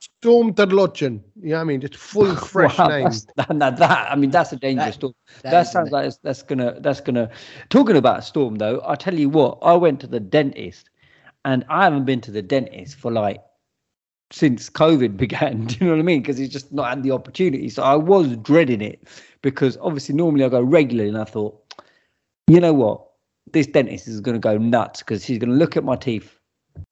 Storm 0.00 0.54
Tadlochan. 0.54 1.20
You 1.42 1.50
know 1.50 1.56
what 1.56 1.60
I 1.60 1.64
mean? 1.64 1.80
Just 1.80 1.96
full 1.96 2.34
fresh 2.52 2.78
Wow, 2.78 2.88
name. 2.88 3.04
that's- 3.04 3.26
That, 3.36 3.48
that, 3.62 3.76
that- 3.78 4.10
I 4.12 4.14
mean, 4.16 4.30
that's 4.30 4.52
a 4.52 4.56
dangerous 4.56 4.86
That- 4.86 4.94
storm. 4.94 5.14
that 5.42 5.50
That, 5.52 5.60
is 5.66 5.72
sounds 5.72 5.90
like 5.92 6.06
it's, 6.06 6.16
that's 6.18 6.42
gonna 6.42 6.80
that's 6.80 7.00
gonna. 7.00 7.30
Talking 7.68 7.96
about 7.96 8.18
a 8.18 8.22
storm 8.22 8.56
though, 8.56 8.82
I 8.86 8.94
tell 8.96 9.14
you 9.14 9.28
what, 9.28 9.58
I 9.62 9.74
went 9.74 10.00
to 10.00 10.06
the 10.06 10.20
dentist, 10.20 10.90
and 11.44 11.64
I 11.68 11.84
haven't 11.84 12.04
been 12.06 12.20
to 12.22 12.30
the 12.32 12.42
dentist 12.42 12.96
for 12.96 13.12
like 13.12 13.42
since 14.30 14.68
COVID 14.70 15.16
began. 15.16 15.66
Do 15.66 15.76
you 15.78 15.86
know 15.86 15.92
what 15.92 16.00
I 16.00 16.02
mean? 16.02 16.22
Because 16.22 16.38
he's 16.38 16.50
just 16.58 16.72
not 16.72 16.88
had 16.88 17.02
the 17.02 17.12
opportunity. 17.12 17.68
So 17.68 17.82
I 17.82 17.94
was 17.94 18.36
dreading 18.38 18.80
it 18.82 18.98
because 19.42 19.76
obviously 19.80 20.14
normally 20.14 20.44
I 20.44 20.48
go 20.48 20.60
regularly, 20.62 21.08
and 21.08 21.18
I 21.18 21.24
thought, 21.24 21.54
you 22.48 22.60
know 22.60 22.72
what, 22.72 23.04
this 23.52 23.66
dentist 23.66 24.08
is 24.08 24.20
gonna 24.20 24.38
go 24.38 24.58
nuts 24.58 25.00
because 25.00 25.24
she's 25.24 25.38
gonna 25.38 25.54
look 25.54 25.76
at 25.76 25.84
my 25.84 25.96
teeth, 25.96 26.38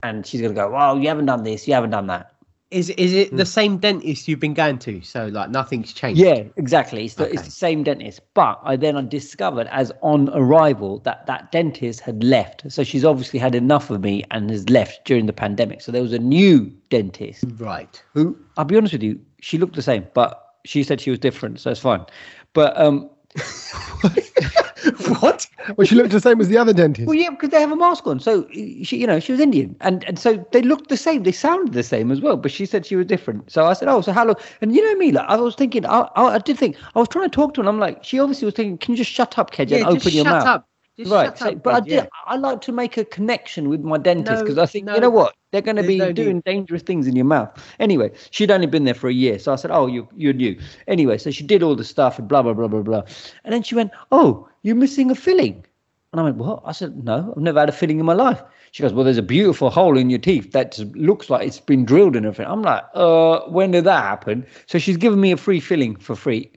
and 0.03 0.27
she's 0.27 0.41
gonna 0.41 0.55
go, 0.55 0.71
well, 0.71 0.99
you 0.99 1.09
haven't 1.09 1.27
done 1.27 1.43
this, 1.43 1.67
you 1.67 1.75
haven't 1.75 1.91
done 1.91 2.07
that. 2.09 2.33
Is 2.73 2.91
is 2.91 3.13
it 3.13 3.37
the 3.37 3.47
same 3.47 3.79
dentist 3.79 4.27
you've 4.27 4.41
been 4.41 4.53
going 4.53 4.81
to? 4.81 5.01
So 5.03 5.29
like 5.29 5.51
nothing's 5.51 5.93
changed. 5.93 6.21
Yeah, 6.21 6.43
exactly. 6.57 7.05
It's 7.05 7.15
the, 7.15 7.33
it's 7.33 7.43
the 7.43 7.51
same 7.53 7.85
dentist. 7.85 8.21
But 8.35 8.59
I 8.65 8.75
then 8.75 8.97
I 8.97 9.03
discovered 9.03 9.69
as 9.71 9.93
on 10.03 10.31
arrival 10.31 10.99
that 11.05 11.27
that 11.27 11.53
dentist 11.53 12.01
had 12.01 12.25
left. 12.25 12.71
So 12.73 12.83
she's 12.83 13.05
obviously 13.05 13.39
had 13.39 13.55
enough 13.55 13.89
of 13.91 14.01
me 14.01 14.25
and 14.33 14.51
has 14.51 14.69
left 14.69 15.05
during 15.05 15.27
the 15.27 15.33
pandemic. 15.33 15.81
So 15.81 15.93
there 15.93 16.03
was 16.03 16.13
a 16.13 16.19
new 16.19 16.73
dentist 16.91 17.45
Right. 17.59 18.03
who, 18.13 18.37
I'll 18.57 18.65
be 18.65 18.77
honest 18.77 18.95
with 18.95 19.05
you, 19.05 19.21
she 19.41 19.59
looked 19.59 19.77
the 19.77 19.83
same, 19.83 20.05
but 20.13 20.57
she 20.65 20.83
said 20.83 21.01
she 21.01 21.11
was 21.11 21.21
different. 21.21 21.61
So 21.61 21.71
it's 21.71 21.79
fine. 21.79 22.05
But 22.53 22.77
um, 22.77 23.09
what? 25.21 25.47
Well, 25.77 25.87
she 25.87 25.95
looked 25.95 26.11
the 26.11 26.21
same 26.21 26.41
as 26.41 26.49
the 26.49 26.57
other 26.59 26.73
dentist. 26.73 27.07
well, 27.07 27.17
yeah, 27.17 27.31
because 27.31 27.51
they 27.51 27.61
have 27.61 27.73
a 27.73 27.77
mask 27.77 28.07
on. 28.07 28.21
So 28.21 28.47
she, 28.53 28.97
you 28.97 29.07
know, 29.07 29.21
she 29.21 29.33
was 29.33 29.41
Indian, 29.41 29.77
and 29.81 30.05
and 30.05 30.19
so 30.19 30.45
they 30.53 30.63
looked 30.63 30.89
the 30.89 30.97
same. 30.97 31.23
They 31.25 31.33
sounded 31.33 31.73
the 31.75 31.83
same 31.83 32.11
as 32.11 32.21
well. 32.21 32.37
But 32.37 32.51
she 32.51 32.67
said 32.67 32.87
she 32.87 32.97
was 32.97 33.07
different. 33.07 33.51
So 33.51 33.67
I 33.67 33.73
said, 33.73 33.89
oh, 33.89 34.01
so 34.01 34.13
how 34.13 34.25
long? 34.25 34.37
And 34.61 34.75
you 34.75 34.83
know 34.85 34.99
me, 34.99 35.13
like 35.13 35.27
I 35.29 35.37
was 35.37 35.55
thinking, 35.55 35.85
I, 35.87 36.09
I, 36.17 36.35
I 36.35 36.39
did 36.39 36.59
think 36.59 36.77
I 36.95 36.99
was 36.99 37.09
trying 37.09 37.29
to 37.29 37.35
talk 37.35 37.55
to 37.55 37.61
her, 37.61 37.63
and 37.63 37.69
I'm 37.69 37.79
like, 37.81 38.05
she 38.05 38.19
obviously 38.19 38.47
was 38.47 38.55
thinking, 38.55 38.79
can 38.79 38.93
you 38.93 38.99
just 38.99 39.11
shut 39.11 39.39
up, 39.39 39.51
Kedge, 39.51 39.73
and 39.73 39.81
Yeah, 39.81 39.87
open 39.89 40.01
just 40.01 40.15
your 40.15 40.25
shut 40.25 40.33
mouth? 40.35 40.47
up. 40.47 40.69
Just 40.99 41.11
right. 41.13 41.27
shut 41.27 41.39
so- 41.39 41.49
up, 41.51 41.63
but 41.63 41.75
I 41.75 41.81
did. 41.81 41.93
yeah. 41.93 42.07
I 42.27 42.37
like 42.37 42.63
to 42.63 42.73
make 42.73 42.97
a 42.97 43.05
connection 43.05 43.69
with 43.69 43.83
my 43.83 43.99
dentist 43.99 44.31
No, 44.39 44.43
because 44.43 44.57
I 44.57 44.65
think 44.65 44.87
no, 44.87 44.95
you 44.95 45.01
know 45.03 45.11
what 45.11 45.35
they're 45.53 45.61
going 45.61 45.77
to 45.77 45.83
there's 45.83 45.89
be 45.93 45.99
no 45.99 46.07
need. 46.07 46.17
doing 46.17 46.41
dangerous 46.47 46.81
things 46.83 47.07
in 47.07 47.15
your 47.15 47.27
mouth. 47.27 47.51
Anyway, 47.81 48.11
she'd 48.31 48.51
only 48.51 48.67
been 48.67 48.85
there 48.85 48.95
for 48.95 49.09
a 49.09 49.13
year, 49.13 49.39
so 49.39 49.53
I 49.53 49.57
said, 49.57 49.71
"Oh, 49.71 49.87
you 49.89 50.09
you're 50.17 50.33
new." 50.33 50.59
Anyway, 50.89 51.19
so 51.19 51.31
she 51.31 51.45
did 51.45 51.63
all 51.63 51.77
the 51.77 51.85
stuff 51.85 52.19
and 52.19 52.27
blah 52.27 52.41
blah 52.43 52.55
blah 52.55 52.67
blah 52.69 52.81
blah, 52.81 53.03
and 53.45 53.53
then 53.53 53.63
she 53.63 53.75
went, 53.75 53.91
"Oh, 54.11 54.49
you're 54.67 54.77
missing 54.77 55.11
a 55.11 55.15
filling," 55.15 55.65
and 56.13 56.21
I 56.21 56.25
went, 56.25 56.37
"What?" 56.37 56.63
I 56.65 56.73
said, 56.73 57.05
"No, 57.05 57.33
I've 57.37 57.43
never 57.43 57.61
had 57.61 57.69
a 57.69 57.73
filling 57.73 58.01
in 58.01 58.07
my 58.07 58.13
life." 58.15 58.43
She 58.73 58.83
goes, 58.83 58.93
"Well, 58.93 59.05
there's 59.05 59.17
a 59.17 59.23
beautiful 59.23 59.71
hole 59.71 59.97
in 59.97 60.11
your 60.11 60.19
teeth 60.19 60.53
that 60.53 60.79
looks 60.95 61.31
like 61.31 61.47
it's 61.47 61.61
been 61.61 61.85
drilled 61.85 62.17
and 62.17 62.27
everything." 62.27 62.51
I'm 62.53 62.63
like, 62.63 62.85
"Uh, 62.95 63.41
when 63.49 63.71
did 63.71 63.85
that 63.85 64.03
happen?" 64.03 64.45
So 64.67 64.79
she's 64.79 64.97
given 64.97 65.21
me 65.21 65.33
a 65.33 65.37
free 65.37 65.61
filling 65.61 65.97
for 65.97 66.17
free. 66.17 66.51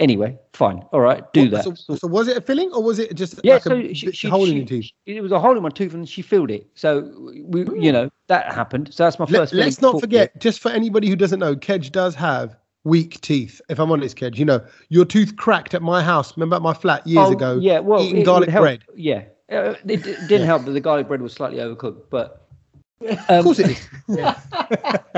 Anyway, 0.00 0.38
fine, 0.54 0.82
all 0.92 1.00
right, 1.00 1.30
do 1.34 1.50
that. 1.50 1.62
So, 1.62 1.74
so 1.74 2.08
was 2.08 2.26
it 2.26 2.34
a 2.38 2.40
filling 2.40 2.72
or 2.72 2.82
was 2.82 2.98
it 2.98 3.14
just 3.14 3.38
Yeah, 3.44 3.54
like 3.54 3.62
so 3.64 3.76
a 3.76 3.92
she, 3.92 4.10
she, 4.12 4.28
hole 4.28 4.48
in 4.48 4.56
your 4.56 4.64
teeth? 4.64 4.90
it 5.04 5.20
was 5.20 5.30
a 5.30 5.38
hole 5.38 5.54
in 5.54 5.62
my 5.62 5.68
tooth, 5.68 5.92
and 5.92 6.08
she 6.08 6.22
filled 6.22 6.50
it. 6.50 6.66
So 6.74 7.12
we, 7.44 7.66
you 7.78 7.92
know, 7.92 8.08
that 8.28 8.50
happened. 8.50 8.94
So 8.94 9.04
that's 9.04 9.18
my 9.18 9.26
Let, 9.26 9.40
first. 9.40 9.52
let's 9.52 9.82
not 9.82 9.96
for- 9.96 10.00
forget, 10.00 10.40
just 10.40 10.60
for 10.60 10.70
anybody 10.70 11.10
who 11.10 11.16
doesn't 11.16 11.38
know, 11.38 11.54
Kedge 11.54 11.92
does 11.92 12.14
have 12.14 12.56
weak 12.84 13.20
teeth. 13.20 13.60
If 13.68 13.78
I'm 13.78 13.90
honest, 13.92 14.16
Kedge, 14.16 14.38
you 14.38 14.44
know, 14.44 14.60
your 14.88 15.04
tooth 15.04 15.36
cracked 15.36 15.74
at 15.74 15.82
my 15.82 16.02
house. 16.02 16.36
Remember 16.36 16.56
at 16.56 16.62
my 16.62 16.74
flat 16.74 17.06
years 17.06 17.28
Oh, 17.28 17.32
ago? 17.32 17.58
Yeah, 17.60 17.80
well, 17.80 18.02
eating 18.02 18.22
it 18.22 18.24
garlic 18.24 18.48
help. 18.48 18.62
bread. 18.62 18.80
Yeah, 18.96 19.24
uh, 19.50 19.74
it, 19.86 20.06
it 20.06 20.28
didn't 20.28 20.46
help 20.46 20.64
that 20.64 20.72
the 20.72 20.80
garlic 20.80 21.08
bread 21.08 21.22
was 21.22 21.32
slightly 21.32 21.58
overcooked, 21.58 22.04
but. 22.10 22.36
Of 23.30 23.44
course 23.44 23.58
it 23.58 23.70
is. 23.70 23.88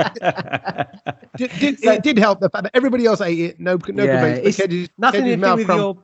Did, 1.35 1.51
did, 1.59 1.83
it 1.83 2.03
did 2.03 2.17
help 2.17 2.39
the 2.39 2.49
fact 2.49 2.63
that 2.63 2.71
everybody 2.75 3.05
else 3.05 3.19
ate 3.19 3.39
it. 3.39 3.59
No, 3.59 3.77
no 3.89 4.03
Yeah, 4.03 4.21
complaints. 4.21 4.59
it's 4.59 4.89
Nothing 4.97 5.21
Kedge's 5.21 5.41
to 5.41 5.47
do 5.47 5.55
with 5.55 5.65
crumb- 5.65 5.79
your 5.79 5.97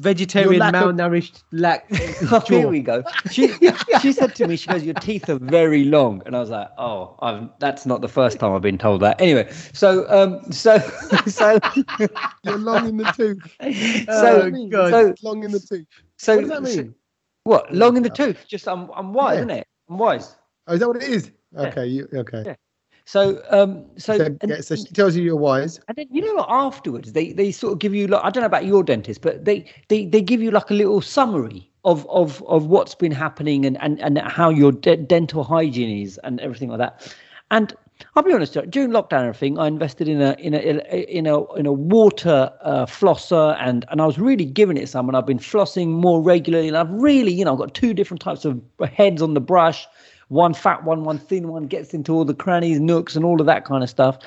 vegetarian, 0.00 0.52
Your 0.54 0.60
lack 0.60 0.74
of- 0.74 0.94
malnourished 0.94 1.42
lack. 1.52 1.86
Oh, 2.32 2.40
here 2.40 2.68
we 2.68 2.80
go. 2.80 3.02
She 3.30 3.48
she 4.00 4.12
said 4.12 4.34
to 4.36 4.46
me, 4.48 4.56
she 4.56 4.68
goes, 4.68 4.82
"Your 4.82 4.94
teeth 4.94 5.28
are 5.28 5.38
very 5.38 5.84
long," 5.84 6.22
and 6.26 6.34
I 6.36 6.40
was 6.40 6.50
like, 6.50 6.68
"Oh, 6.78 7.16
I've, 7.20 7.48
that's 7.60 7.86
not 7.86 8.00
the 8.00 8.08
first 8.08 8.38
time 8.38 8.52
I've 8.52 8.62
been 8.62 8.78
told 8.78 9.02
that." 9.02 9.20
Anyway, 9.20 9.50
so 9.72 10.06
um, 10.10 10.50
so 10.52 10.78
so 11.26 11.58
You're 12.44 12.58
long 12.58 12.88
in 12.88 12.96
the 12.96 13.04
tooth. 13.16 13.38
so 14.06 14.50
Oh, 14.52 14.68
God. 14.68 14.90
so 14.90 15.14
Long 15.22 15.44
in 15.44 15.52
the 15.52 15.60
tooth. 15.60 15.86
so 16.18 16.36
What 16.36 16.40
does 16.40 16.50
that 16.50 16.62
mean? 16.62 16.94
What 17.44 17.72
long 17.74 17.96
in 17.96 18.02
the 18.02 18.10
tooth? 18.10 18.46
Just 18.48 18.66
I'm 18.66 18.90
I'm 18.94 19.12
wise, 19.12 19.34
Yeah. 19.34 19.38
isn't 19.40 19.50
it? 19.50 19.66
I'm 19.88 19.98
wise. 19.98 20.36
Oh, 20.66 20.74
is 20.74 20.80
that 20.80 20.88
what 20.88 20.96
it 20.96 21.08
is? 21.08 21.30
Okay, 21.56 21.86
you 21.86 22.08
okay. 22.14 22.42
Yeah. 22.46 22.54
So 23.04 23.42
um 23.50 23.84
so 23.98 24.16
So, 24.18 24.36
and, 24.40 24.50
yeah, 24.50 24.60
so 24.60 24.76
she 24.76 24.84
tells 24.84 25.14
you 25.14 25.22
you're 25.22 25.36
wise. 25.36 25.78
and 25.88 25.96
then 25.96 26.06
you 26.10 26.22
know 26.22 26.44
afterwards 26.48 27.12
they 27.12 27.32
they 27.32 27.52
sort 27.52 27.74
of 27.74 27.78
give 27.78 27.94
you 27.94 28.06
like 28.06 28.24
I 28.24 28.30
don't 28.30 28.40
know 28.42 28.46
about 28.46 28.64
your 28.64 28.82
dentist, 28.82 29.20
but 29.20 29.44
they 29.44 29.70
they 29.88 30.06
they 30.06 30.22
give 30.22 30.40
you 30.40 30.50
like 30.50 30.70
a 30.70 30.74
little 30.74 31.00
summary 31.00 31.70
of 31.84 32.08
of 32.08 32.42
of 32.46 32.66
what's 32.66 32.94
been 32.94 33.12
happening 33.12 33.66
and 33.66 33.80
and 33.82 34.00
and 34.00 34.18
how 34.18 34.48
your 34.48 34.72
de- 34.72 34.96
dental 34.96 35.44
hygiene 35.44 36.02
is 36.02 36.18
and 36.24 36.40
everything 36.40 36.70
like 36.70 36.78
that. 36.78 37.14
And 37.50 37.74
I'll 38.16 38.22
be 38.22 38.32
honest, 38.32 38.54
during 38.70 38.90
lockdown 38.90 39.18
and 39.20 39.28
everything, 39.28 39.58
I 39.58 39.66
invested 39.66 40.08
in 40.08 40.20
a 40.20 40.34
in 40.38 40.54
a 40.54 40.58
in 40.58 41.26
a 41.26 41.52
in 41.54 41.66
a 41.66 41.72
water 41.72 42.50
uh, 42.62 42.86
flosser 42.86 43.56
and 43.60 43.84
and 43.90 44.00
I 44.00 44.06
was 44.06 44.18
really 44.18 44.46
giving 44.46 44.76
it 44.76 44.88
some 44.88 45.08
and 45.08 45.16
I've 45.16 45.26
been 45.26 45.38
flossing 45.38 45.88
more 45.88 46.22
regularly 46.22 46.68
and 46.68 46.76
I've 46.76 46.90
really 46.90 47.32
you 47.32 47.44
know 47.44 47.52
I've 47.52 47.58
got 47.58 47.74
two 47.74 47.92
different 47.94 48.22
types 48.22 48.44
of 48.44 48.60
heads 48.92 49.20
on 49.22 49.34
the 49.34 49.40
brush, 49.40 49.86
one 50.34 50.52
fat 50.52 50.84
one, 50.84 51.04
one 51.04 51.18
thin 51.18 51.48
one 51.48 51.66
gets 51.66 51.94
into 51.94 52.12
all 52.12 52.24
the 52.24 52.34
crannies, 52.34 52.80
nooks 52.80 53.16
and 53.16 53.24
all 53.24 53.40
of 53.40 53.46
that 53.46 53.64
kind 53.64 53.82
of 53.82 53.88
stuff. 53.88 54.18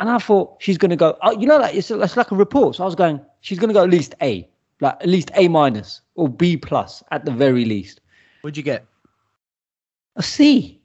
And 0.00 0.10
I 0.10 0.18
thought 0.18 0.56
she's 0.58 0.76
going 0.76 0.90
to 0.90 0.96
go, 0.96 1.16
oh, 1.22 1.30
you 1.38 1.46
know, 1.46 1.56
like 1.58 1.74
it's, 1.74 1.90
it's 1.90 2.16
like 2.16 2.30
a 2.32 2.34
report. 2.36 2.76
So 2.76 2.82
I 2.82 2.86
was 2.86 2.96
going, 2.96 3.20
she's 3.40 3.58
going 3.58 3.68
to 3.68 3.74
go 3.74 3.84
at 3.84 3.90
least 3.90 4.14
A, 4.20 4.46
like 4.80 4.96
at 5.00 5.06
least 5.08 5.30
A 5.34 5.46
minus 5.48 6.00
or 6.16 6.28
B 6.28 6.56
plus 6.56 7.02
at 7.12 7.24
the 7.24 7.30
very 7.30 7.64
least. 7.64 8.00
What'd 8.42 8.56
you 8.56 8.62
get? 8.64 8.84
A 10.16 10.22
C. 10.22 10.80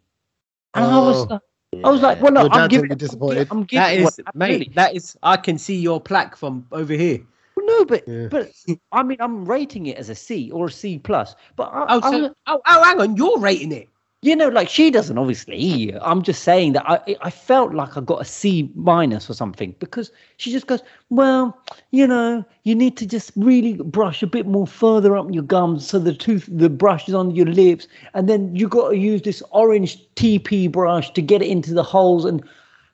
And 0.75 0.85
I 0.85 0.99
was, 0.99 1.17
Oh. 1.17 1.27
like- 1.33 1.41
I 1.85 1.89
was 1.89 2.01
like, 2.01 2.21
well, 2.21 2.33
Your 2.33 2.43
look, 2.43 2.51
I'm 2.53 2.59
dad's 2.61 2.71
giving, 2.71 2.87
gonna 2.89 2.95
be 2.95 2.99
disappointed. 3.05 3.47
I'm 3.51 3.63
giving, 3.63 3.81
That 3.83 3.93
is, 3.95 4.03
well, 4.03 4.31
mate. 4.33 4.45
absolutely. 4.51 4.73
That 4.75 4.95
is. 4.95 5.17
I 5.23 5.37
can 5.37 5.57
see 5.57 5.75
your 5.79 6.01
plaque 6.01 6.35
from 6.35 6.65
over 6.71 6.93
here. 6.93 7.19
Well, 7.55 7.65
no, 7.65 7.85
but 7.85 8.07
Yeah. 8.07 8.27
but 8.29 8.51
I 8.91 9.03
mean, 9.03 9.17
I'm 9.19 9.45
rating 9.45 9.85
it 9.85 9.97
as 9.97 10.09
a 10.09 10.15
C 10.15 10.49
or 10.51 10.67
a 10.67 10.71
C 10.71 10.97
plus. 10.97 11.35
But 11.55 11.69
I, 11.71 11.85
Oh, 11.95 11.99
I 12.03 12.11
so, 12.11 12.35
oh, 12.47 12.61
oh, 12.65 12.83
hang 12.83 12.99
on. 13.01 13.15
You're 13.17 13.37
rating 13.39 13.71
it. 13.71 13.87
You 14.21 14.35
know, 14.35 14.49
like 14.49 14.67
she 14.67 14.91
doesn't 14.91 15.17
obviously. 15.17 15.95
I'm 16.01 16.23
just 16.23 16.43
saying 16.43 16.73
that 16.73 16.83
I 16.89 17.15
I 17.21 17.29
felt 17.29 17.73
like 17.73 17.95
I 17.95 18.01
got 18.01 18.21
a 18.21 18.25
C 18.25 18.69
minus 18.75 19.29
or 19.29 19.33
something 19.33 19.73
because 19.79 20.11
she 20.35 20.51
just 20.51 20.67
goes, 20.67 20.81
well, 21.09 21.57
you 21.91 22.05
know, 22.05 22.43
you 22.63 22.75
need 22.75 22.97
to 22.97 23.05
just 23.05 23.31
really 23.37 23.75
brush 23.75 24.21
a 24.21 24.27
bit 24.27 24.45
more 24.45 24.67
further 24.67 25.15
up 25.15 25.27
your 25.31 25.43
gums 25.43 25.87
so 25.87 25.99
the 25.99 26.13
tooth, 26.13 26.49
the 26.51 26.69
brush 26.69 27.07
is 27.07 27.13
on 27.13 27.31
your 27.33 27.45
lips, 27.45 27.87
and 28.13 28.27
then 28.27 28.53
you 28.53 28.67
got 28.67 28.89
to 28.89 28.97
use 28.97 29.21
this 29.21 29.41
orange 29.51 29.97
TePe 30.15 30.69
brush 30.69 31.11
to 31.13 31.21
get 31.21 31.41
it 31.41 31.47
into 31.47 31.73
the 31.73 31.83
holes, 31.83 32.25
and 32.25 32.43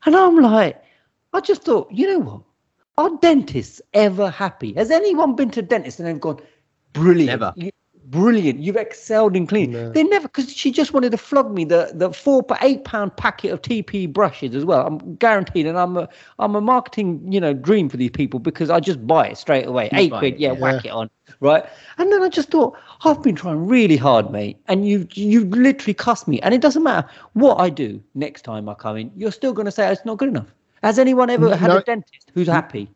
and 0.05 0.15
I'm 0.15 0.38
like, 0.38 0.79
I 1.33 1.39
just 1.39 1.63
thought, 1.63 1.91
you 1.91 2.05
know 2.07 2.19
what, 2.19 2.41
are 2.99 3.17
dentists 3.17 3.81
ever 3.95 4.29
happy? 4.29 4.73
Has 4.73 4.91
anyone 4.91 5.35
been 5.35 5.49
to 5.51 5.61
a 5.61 5.63
dentist 5.63 5.99
and 5.99 6.07
they've 6.07 6.21
gone, 6.21 6.39
brilliant? 6.93 7.27
Never. 7.27 7.51
You- 7.55 7.71
brilliant. 8.06 8.60
You've 8.60 8.76
excelled 8.78 9.36
in 9.36 9.48
cleaning. 9.48 9.74
No. 9.74 9.91
They 9.91 10.04
never 10.04 10.28
because 10.28 10.52
she 10.54 10.72
just 10.72 10.94
wanted 10.94 11.12
to 11.12 11.18
flog 11.18 11.52
me 11.52 11.65
the 11.65 11.91
the 11.94 12.12
four 12.12 12.44
per 12.44 12.58
eight 12.62 12.84
pound 12.84 13.15
packet 13.18 13.52
of 13.52 13.62
TePe 13.62 14.12
brushes 14.12 14.56
as 14.56 14.65
well. 14.65 14.86
I'm 14.88 15.15
guaranteed, 15.15 15.65
and 15.68 15.78
I'm 15.78 15.98
a 15.98 16.08
I'm 16.39 16.56
a 16.56 16.62
marketing 16.62 17.32
you 17.32 17.39
know 17.39 17.54
dream 17.54 17.89
for 17.89 17.98
these 17.98 18.12
people 18.12 18.39
because 18.39 18.70
I 18.70 18.80
just 18.80 19.06
buy 19.06 19.28
it 19.28 19.38
straight 19.38 19.65
away. 19.68 19.89
You 19.91 20.00
eight 20.00 20.12
buy 20.12 20.20
quid, 20.20 20.34
it, 20.36 20.39
yeah, 20.39 20.54
yeah. 20.54 20.60
whack 20.60 20.86
it 20.86 20.89
on, 20.91 21.10
right? 21.39 21.65
And 21.98 22.12
then 22.12 22.22
I 22.24 22.30
just 22.30 22.50
thought 22.50 22.78
I've 23.04 23.22
been 23.22 23.36
trying 23.36 23.65
really 23.65 23.98
hard, 23.98 24.32
mate, 24.32 24.58
and 24.68 24.88
you 24.88 25.08
you 25.13 25.46
literally 25.46 25.94
cussed 25.94 26.28
me. 26.28 26.39
And 26.41 26.54
it 26.54 26.62
doesn't 26.62 26.84
matter 26.84 27.08
what 27.34 27.60
I 27.60 27.70
do 27.70 28.02
next 28.13 28.44
time 28.44 28.70
I 28.70 28.74
come 28.76 28.98
in, 28.98 29.12
you're 29.15 29.32
still 29.32 29.54
going 29.54 29.65
to 29.65 29.72
say 29.72 29.91
it's 29.91 30.06
not 30.06 30.18
good 30.18 30.30
enough. 30.30 30.54
Has 30.84 31.00
anyone 31.00 31.30
ever 31.32 31.56
had 31.56 31.70
No. 31.70 31.78
a 31.78 31.82
dentist 31.84 32.32
who's 32.36 32.48
happy? 32.48 32.89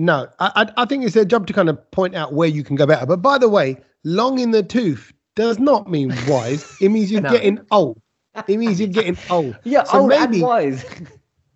No, 0.00 0.26
I, 0.38 0.50
I 0.56 0.82
I 0.82 0.84
think 0.86 1.04
it's 1.04 1.14
their 1.14 1.26
job 1.26 1.46
to 1.48 1.52
kind 1.52 1.68
of 1.68 1.90
point 1.90 2.14
out 2.14 2.32
where 2.32 2.48
you 2.48 2.64
can 2.64 2.74
go 2.74 2.86
better. 2.86 3.04
But 3.04 3.20
by 3.20 3.36
the 3.36 3.50
way, 3.50 3.76
long 4.02 4.38
in 4.38 4.50
the 4.50 4.62
tooth 4.62 5.12
does 5.36 5.58
not 5.58 5.90
mean 5.90 6.08
wise. 6.28 6.64
It 6.80 6.88
means 6.88 7.12
you're 7.12 7.20
No. 7.20 7.30
getting 7.30 7.60
old. 7.70 8.00
It 8.48 8.56
means 8.56 8.80
you're 8.80 8.88
getting 8.88 9.18
old. 9.28 9.58
Yeah, 9.64 9.84
So 9.84 10.00
old 10.00 10.08
maybe- 10.08 10.36
and 10.38 10.42
wise. 10.42 10.84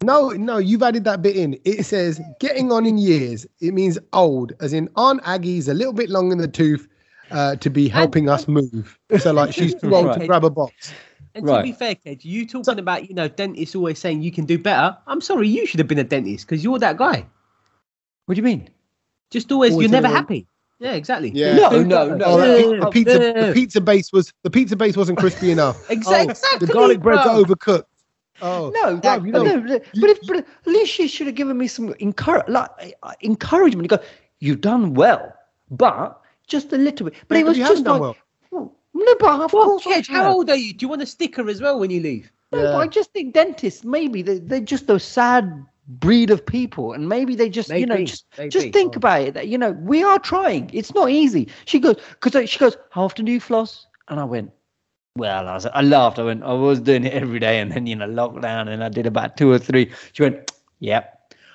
No, 0.03 0.29
no, 0.31 0.59
you've 0.59 0.83
added 0.83 1.05
that 1.05 1.23
bit 1.23 1.35
in. 1.35 1.59
It 1.65 1.87
says 1.87 2.21
getting 2.39 2.71
on 2.71 2.85
in 2.85 2.99
years. 2.99 3.47
It 3.61 3.73
means 3.73 3.99
old, 4.13 4.53
as 4.61 4.75
in 4.75 4.91
Aunt 4.97 5.23
Aggie's 5.25 5.67
a 5.67 5.73
little 5.73 5.95
bit 5.95 6.11
long 6.11 6.31
in 6.31 6.37
the 6.37 6.49
tooth 6.49 6.87
uh, 7.31 7.57
to 7.57 7.71
be 7.71 7.89
helping 7.89 8.29
us 8.29 8.47
move. 8.47 8.99
So 9.19 9.33
like 9.33 9.55
she's 9.55 9.75
too 9.75 9.95
old 9.95 10.13
to 10.21 10.27
grab 10.27 10.45
a 10.45 10.51
box. 10.51 10.93
And 11.35 11.47
Right. 11.47 11.57
to 11.57 11.63
be 11.63 11.73
fair, 11.73 11.95
Kedge, 11.95 12.23
you 12.27 12.47
talking 12.47 12.79
about 12.79 13.09
you 13.09 13.15
know 13.15 13.29
dentists 13.29 13.75
always 13.75 13.99
saying 13.99 14.21
you 14.21 14.31
can 14.31 14.45
do 14.45 14.59
better. 14.59 14.95
I'm 15.07 15.23
sorry, 15.23 15.49
you 15.49 15.67
should 15.67 15.81
have 15.81 15.89
been 15.89 15.99
a 15.99 16.05
dentist 16.05 16.47
because 16.47 16.63
you're 16.63 16.79
that 16.81 16.99
guy. 16.99 17.25
What 18.27 18.35
do 18.35 18.39
you 18.39 18.43
mean? 18.45 18.69
Just 19.31 19.51
always, 19.53 19.73
Always 19.73 19.85
you're 19.85 19.93
never 19.93 20.07
everyone- 20.07 20.23
happy. 20.23 20.47
Yeah, 20.81 20.93
exactly. 20.95 21.31
Yeah. 21.31 21.55
No, 21.55 21.83
no, 21.83 22.15
no. 22.17 22.25
Oh, 22.27 22.37
that 22.39 22.49
Yeah, 22.49 22.65
pi- 22.65 22.73
yeah, 22.73 22.85
the 22.85 22.91
pizza, 22.91 23.19
the 23.19 23.53
pizza 23.55 23.81
base 23.81 24.13
was 24.13 24.33
the 24.43 24.51
pizza 24.51 24.77
base 24.77 24.97
wasn't 24.97 25.19
crispy 25.19 25.51
enough. 25.57 25.87
Exa- 25.89 26.03
Oh, 26.07 26.23
exactly. 26.31 26.67
The 26.67 26.73
garlic 26.73 27.01
bread 27.01 27.17
got 27.25 27.37
overcooked. 27.45 27.85
Oh 28.43 28.71
No, 28.75 28.99
bruv, 28.99 29.25
you 29.25 29.33
know, 29.33 29.45
no, 29.45 29.55
no, 29.61 29.79
but, 30.01 30.11
if, 30.11 30.19
but 30.27 30.37
at 30.39 30.47
least 30.67 30.93
she 30.93 31.07
should 31.07 31.29
have 31.29 31.37
given 31.37 31.57
me 31.57 31.69
some 31.69 31.95
encourage, 32.01 32.49
like, 32.49 32.69
uh, 33.05 33.13
encouragement. 33.23 33.85
You 33.91 33.97
go, 33.97 34.03
you've 34.41 34.61
done 34.61 34.95
well, 34.95 35.33
but 35.71 36.21
just 36.49 36.73
a 36.73 36.77
little 36.77 37.05
bit. 37.09 37.15
But 37.29 37.37
Yeah, 37.37 37.41
it 37.43 37.45
was 37.47 37.57
just 37.57 37.85
like, 37.85 37.85
done 37.85 38.01
well, 38.51 38.73
no, 38.93 39.15
but 39.21 39.41
of 39.41 39.53
Well, 39.53 39.79
course 39.79 40.09
how 40.09 40.33
old 40.33 40.51
are 40.51 40.57
you? 40.57 40.73
Do 40.75 40.85
you 40.85 40.89
want 40.89 41.03
a 41.03 41.07
sticker 41.07 41.49
as 41.49 41.61
well 41.63 41.79
when 41.79 41.91
you 41.91 42.01
leave? 42.01 42.33
No, 42.53 42.59
but 42.63 42.71
Yeah. 42.71 42.77
I 42.77 42.87
just 42.89 43.13
think 43.13 43.33
dentists 43.35 43.85
maybe 43.85 44.23
they, 44.23 44.39
they're 44.41 44.61
just 44.61 44.89
those 44.89 45.05
sad 45.05 45.65
breed 45.87 46.31
of 46.31 46.45
people, 46.45 46.93
and 46.93 47.09
maybe 47.09 47.35
they 47.35 47.49
just 47.49 47.71
you 47.71 47.87
know 47.87 48.05
just 48.05 48.25
maybe. 48.39 48.51
just 48.51 48.73
think 48.73 48.95
Oh. 48.95 48.99
about 48.99 49.23
it. 49.23 49.35
That 49.35 49.49
you 49.49 49.59
know 49.59 49.73
we 49.73 50.03
are 50.03 50.19
trying. 50.19 50.71
It's 50.73 50.95
not 50.95 51.11
easy. 51.11 51.49
She 51.67 51.79
goes 51.79 51.97
because 52.21 52.49
she 52.49 52.59
goes, 52.59 52.77
how 52.91 53.05
often 53.05 53.25
do 53.25 53.33
you 53.33 53.41
floss? 53.41 53.87
And 54.09 54.21
I 54.21 54.25
went. 54.25 54.51
Well, 55.17 55.47
I, 55.49 55.55
was, 55.55 55.67
I 55.67 55.81
laughed. 55.83 56.19
I 56.19 56.25
went, 56.25 56.43
I 56.43 56.53
was 56.55 56.81
doing 56.81 57.05
it 57.05 57.13
every 57.13 57.39
day, 57.39 57.61
and 57.61 57.71
then 57.71 57.87
you 57.87 57.95
know, 57.95 58.09
lockdown, 58.09 58.69
and 58.69 58.83
I 58.83 58.89
did 58.89 59.07
about 59.07 59.37
two 59.37 59.51
or 59.53 59.59
three. 59.59 59.93
She 60.13 60.23
went, 60.23 60.51
"Yep." 60.81 61.11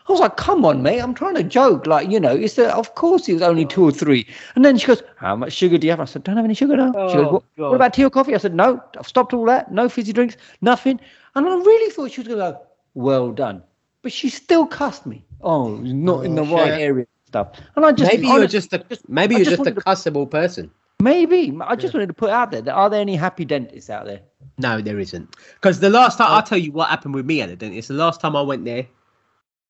I 0.07 0.11
was 0.11 0.21
like, 0.21 0.37
"Come 0.37 0.63
on, 0.65 0.81
mate! 0.81 1.01
I'm 1.01 1.13
trying 1.13 1.35
to 1.35 1.43
joke. 1.43 1.85
Like, 1.85 2.09
you 2.09 2.19
know, 2.21 2.33
it's 2.33 2.57
a, 2.57 2.73
of 2.75 2.95
course 2.95 3.27
it 3.27 3.33
was 3.33 3.41
only 3.41 3.65
two 3.65 3.83
or 3.83 3.91
three. 3.91 4.25
And 4.55 4.63
then 4.63 4.77
she 4.77 4.87
goes, 4.87 5.03
"How 5.17 5.35
much 5.35 5.51
sugar 5.53 5.77
do 5.77 5.85
you 5.85 5.91
have?" 5.91 5.99
I 5.99 6.05
said, 6.05 6.23
"Don't 6.23 6.37
have 6.37 6.45
any 6.45 6.53
sugar 6.53 6.77
now." 6.77 6.91
she 7.09 7.17
goes, 7.17 7.27
Oh, 7.27 7.31
what, 7.33 7.43
"What 7.57 7.75
about 7.75 7.93
tea 7.93 8.05
or 8.05 8.09
coffee?" 8.09 8.33
I 8.33 8.37
said, 8.37 8.55
"No, 8.55 8.81
I've 8.97 9.07
stopped 9.07 9.33
all 9.33 9.45
that. 9.45 9.71
No 9.73 9.89
fizzy 9.89 10.13
drinks, 10.13 10.37
nothing." 10.61 10.99
And 11.35 11.45
I 11.45 11.49
really 11.49 11.91
thought 11.91 12.11
she 12.11 12.21
was 12.21 12.27
going 12.29 12.39
to 12.39 12.51
go, 12.53 12.61
"Well 12.93 13.31
done," 13.33 13.61
but 14.01 14.11
she 14.11 14.29
still 14.29 14.65
cussed 14.65 15.05
me. 15.05 15.25
Oh, 15.41 15.75
not 15.77 16.25
in 16.25 16.35
the 16.35 16.43
Oh, 16.43 16.55
right 16.55 16.71
area 16.71 17.05
and 17.05 17.07
stuff. 17.27 17.51
And 17.75 17.85
I 17.85 17.91
just 17.91 18.11
maybe 18.11 18.27
you're 18.27 18.47
just 18.47 18.73
a 18.73 18.79
just- 18.79 19.07
maybe 19.09 19.35
you're 19.35 19.45
just 19.45 19.57
just 19.57 19.59
a 19.59 19.63
wanted 19.63 19.75
to- 19.75 19.81
cussable 20.11 20.29
person. 20.29 20.71
maybe. 21.01 21.57
I 21.61 21.75
just 21.75 21.93
wanted 21.93 22.07
to 22.07 22.13
put 22.13 22.29
out 22.29 22.51
there 22.51 22.61
that 22.61 22.73
are 22.73 22.89
there 22.89 22.99
any 23.01 23.15
happy 23.15 23.45
dentists 23.45 23.89
out 23.89 24.05
there? 24.05 24.21
No, 24.57 24.81
there 24.81 24.99
isn't. 24.99 25.35
Because 25.55 25.79
the 25.79 25.89
last 25.89 26.17
time 26.17 26.27
I'll 26.31 26.39
oh. 26.39 26.45
tell 26.45 26.57
you 26.57 26.71
what 26.71 26.89
happened 26.89 27.15
with 27.15 27.25
me 27.25 27.41
at 27.41 27.49
the 27.49 27.55
dentist. 27.55 27.87
The 27.87 27.93
last 27.93 28.19
time 28.19 28.35
I 28.35 28.41
went 28.41 28.65
there, 28.65 28.85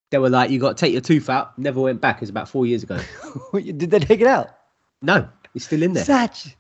they 0.10 0.18
were 0.18 0.30
like, 0.30 0.50
"You 0.50 0.60
got 0.60 0.78
to 0.78 0.82
take 0.86 0.92
your 0.94 1.02
tooth 1.02 1.30
out." 1.30 1.58
Never 1.60 1.80
went 1.82 2.02
back. 2.02 2.18
It 2.18 2.22
was 2.22 2.30
about 2.32 2.50
four 2.50 2.66
years 2.66 2.82
ago. 2.82 3.00
Did 3.54 3.92
they 3.92 4.00
take 4.00 4.22
it 4.22 4.28
out? 4.28 4.50
No, 5.04 5.30
it's 5.54 5.66
still 5.66 5.84
in 5.84 5.94
there. 5.94 6.04
Such. 6.04 6.56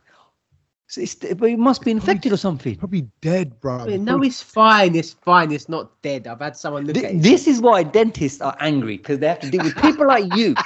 So 0.91 1.01
it's, 1.01 1.13
but 1.13 1.43
it 1.47 1.59
must 1.59 1.85
be 1.85 1.91
infected 1.91 2.33
or 2.33 2.37
something. 2.37 2.75
probably 2.75 3.07
dead, 3.21 3.59
bro. 3.61 3.85
No, 3.85 4.23
it's 4.23 4.41
fine. 4.41 4.95
It's 4.95 5.13
fine. 5.13 5.51
It's 5.51 5.69
not 5.69 6.01
dead. 6.01 6.25
I've 6.25 6.39
had 6.39 6.57
someone 6.57 6.85
look 6.85 6.97
at 6.97 7.03
it. 7.03 7.21
This 7.21 7.47
is 7.47 7.61
why 7.61 7.83
dentists 7.83 8.41
are 8.41 8.57
angry 8.59 8.97
because 8.97 9.19
they 9.19 9.27
have 9.27 9.39
to 9.41 9.51
deal 9.51 9.63
with 9.63 9.75
people 9.77 10.07
like 10.07 10.35
you. 10.35 10.55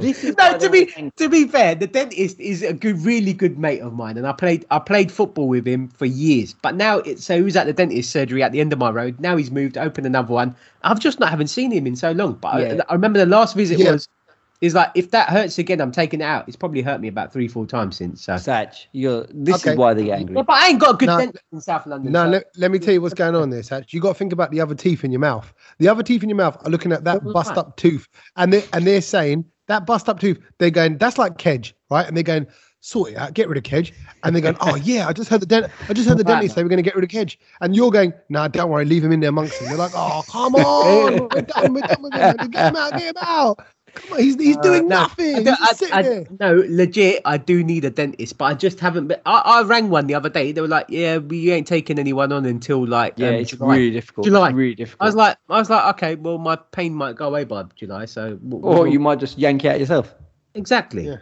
This 0.00 0.22
is 0.24 0.36
no, 0.36 0.56
to 0.58 0.70
be 0.70 0.92
angry. 0.96 1.12
to 1.16 1.28
be 1.28 1.46
fair, 1.46 1.74
the 1.74 1.86
dentist 1.86 2.38
is 2.40 2.62
a 2.62 2.72
good, 2.72 2.98
really 3.04 3.32
good 3.32 3.58
mate 3.58 3.80
of 3.80 3.92
mine, 3.92 4.16
and 4.18 4.26
I 4.26 4.32
played 4.32 4.64
I 4.70 4.78
played 4.78 5.10
football 5.10 5.48
with 5.48 5.66
him 5.66 5.88
for 5.88 6.06
years. 6.06 6.54
But 6.62 6.74
now 6.76 6.98
it's 6.98 7.24
so 7.24 7.36
he 7.36 7.42
was 7.42 7.56
at 7.56 7.66
the 7.66 7.72
dentist 7.72 8.10
surgery 8.10 8.42
at 8.42 8.50
the 8.52 8.60
end 8.60 8.72
of 8.72 8.78
my 8.78 8.90
road. 8.90 9.18
Now 9.20 9.36
he's 9.36 9.50
moved, 9.50 9.76
opened 9.78 10.06
another 10.06 10.32
one. 10.32 10.54
I've 10.82 11.00
just 11.00 11.18
not 11.20 11.28
haven't 11.30 11.48
seen 11.48 11.70
him 11.72 11.86
in 11.86 11.96
so 11.96 12.10
long. 12.12 12.34
But 12.34 12.60
Yeah. 12.60 12.82
I, 12.88 12.92
I 12.92 12.94
remember 12.94 13.18
the 13.18 13.26
last 13.26 13.54
visit 13.56 13.78
Yeah. 13.78 13.92
was 13.92 14.08
is 14.60 14.74
like 14.74 14.90
if 14.94 15.10
that 15.12 15.28
hurts 15.30 15.58
again, 15.58 15.80
I'm 15.80 15.92
taking 15.92 16.20
it 16.20 16.24
out. 16.24 16.46
It's 16.46 16.56
probably 16.56 16.82
hurt 16.82 17.00
me 17.00 17.08
about 17.08 17.32
three, 17.32 17.48
four 17.48 17.66
times 17.66 17.96
since. 17.96 18.22
So. 18.24 18.34
Satch, 18.34 18.86
you're. 18.92 19.26
This 19.30 19.56
Okay. 19.56 19.72
is 19.72 19.76
why 19.78 19.94
they're 19.94 20.14
angry. 20.14 20.36
Yeah, 20.36 20.42
but 20.42 20.52
I 20.54 20.68
ain't 20.68 20.80
got 20.80 20.94
a 20.94 20.98
good 20.98 21.06
No. 21.06 21.18
dentist 21.18 21.44
in 21.52 21.60
South 21.60 21.86
London. 21.86 22.12
No, 22.12 22.24
so- 22.24 22.30
let, 22.30 22.44
let 22.56 22.70
me 22.70 22.78
tell 22.78 22.92
you 22.94 23.00
what's 23.00 23.14
going 23.14 23.34
on 23.34 23.50
there, 23.50 23.62
Satch. 23.62 23.92
You 23.92 24.00
got 24.00 24.12
to 24.12 24.18
think 24.18 24.32
about 24.32 24.50
the 24.50 24.60
other 24.60 24.74
teeth 24.74 25.04
in 25.04 25.12
your 25.12 25.20
mouth. 25.20 25.52
The 25.78 25.88
other 25.88 26.02
teeth 26.02 26.22
in 26.22 26.28
your 26.28 26.36
mouth 26.36 26.56
are 26.64 26.70
looking 26.70 26.92
at 26.92 27.04
that 27.04 27.22
Right. 27.24 27.32
bust 27.32 27.56
up 27.56 27.76
tooth, 27.76 28.06
and 28.36 28.52
they 28.52 28.64
and 28.72 28.86
they're 28.86 29.00
saying 29.00 29.44
that 29.66 29.86
bust 29.86 30.08
up 30.08 30.20
tooth. 30.20 30.38
They're 30.58 30.70
going, 30.70 30.98
that's 30.98 31.16
like 31.16 31.38
Kedge, 31.38 31.74
right? 31.90 32.06
And 32.06 32.16
they're 32.16 32.24
going, 32.24 32.46
sort 32.80 33.10
it 33.12 33.16
out, 33.16 33.34
get 33.34 33.48
rid 33.48 33.56
of 33.58 33.62
Kedge. 33.62 33.92
And 34.24 34.34
they're 34.34 34.42
going, 34.42 34.56
oh 34.60 34.74
yeah, 34.82 35.06
I 35.06 35.12
just 35.12 35.30
heard 35.30 35.40
the 35.42 35.46
dent, 35.46 35.66
I 35.88 35.92
just 35.92 36.08
heard 36.08 36.18
the 36.18 36.24
dentist 36.24 36.54
say 36.54 36.62
we're 36.62 36.68
going 36.70 36.78
to 36.78 36.82
get 36.82 36.94
rid 36.96 37.04
of 37.04 37.10
Kedge. 37.10 37.38
And 37.60 37.76
you're 37.76 37.90
going, 37.90 38.12
nah, 38.30 38.48
don't 38.48 38.70
worry, 38.70 38.84
leave 38.84 39.04
him 39.04 39.12
in 39.12 39.20
there 39.20 39.28
amongst 39.30 39.58
them. 39.58 39.68
They're 39.68 39.78
like, 39.78 39.92
oh 39.94 40.22
come 40.28 40.54
on, 40.56 41.28
we're 41.30 41.42
done, 41.42 41.72
we're 41.74 41.82
done 41.82 42.02
with 42.02 42.14
him. 42.14 42.36
Get 42.50 42.66
him 42.68 42.76
out, 42.76 42.92
get 42.92 43.14
him 43.16 43.22
out. 43.22 43.64
Come 43.94 44.12
on, 44.12 44.18
he's 44.22 44.36
he's 44.36 44.56
doing 44.58 44.84
Uh, 44.86 44.88
no, 44.88 45.00
nothing. 45.02 45.34
I 45.34 45.38
He's 45.38 45.44
just 45.44 45.62
I- 45.62 45.74
sitting 45.74 45.94
I- 45.94 46.02
there. 46.02 46.26
no, 46.38 46.64
legit, 46.68 47.20
I 47.24 47.36
do 47.36 47.62
need 47.64 47.84
a 47.84 47.90
dentist, 47.90 48.38
but 48.38 48.44
I 48.46 48.54
just 48.54 48.80
haven't. 48.80 49.08
Been, 49.08 49.18
I, 49.26 49.38
I 49.44 49.62
rang 49.62 49.90
one 49.90 50.06
the 50.06 50.14
other 50.14 50.28
day. 50.28 50.52
They 50.52 50.60
were 50.60 50.68
like, 50.68 50.86
"Yeah, 50.88 51.18
we 51.18 51.50
ain't 51.50 51.66
taking 51.66 51.98
anyone 51.98 52.32
on 52.32 52.44
until 52.46 52.86
like 52.86 53.14
yeah, 53.16 53.28
um, 53.28 53.34
it's 53.34 53.50
July." 53.50 53.76
really 53.76 53.90
difficult. 53.90 54.26
July. 54.26 54.48
It's 54.48 54.54
really 54.54 54.74
difficult. 54.74 55.02
I 55.02 55.06
was 55.06 55.14
like, 55.16 55.36
I 55.48 55.58
was 55.58 55.70
like, 55.70 55.94
okay, 55.96 56.14
well, 56.16 56.38
my 56.38 56.56
pain 56.56 56.94
might 56.94 57.16
go 57.16 57.26
away 57.28 57.44
by 57.44 57.64
July, 57.76 58.04
so 58.04 58.36
w- 58.36 58.64
or 58.64 58.82
we'll- 58.82 58.86
you 58.88 59.00
might 59.00 59.18
just 59.20 59.38
yank 59.38 59.64
it 59.64 59.68
out 59.68 59.80
yourself. 59.80 60.14
exactly. 60.54 61.06
Yeah. 61.06 61.16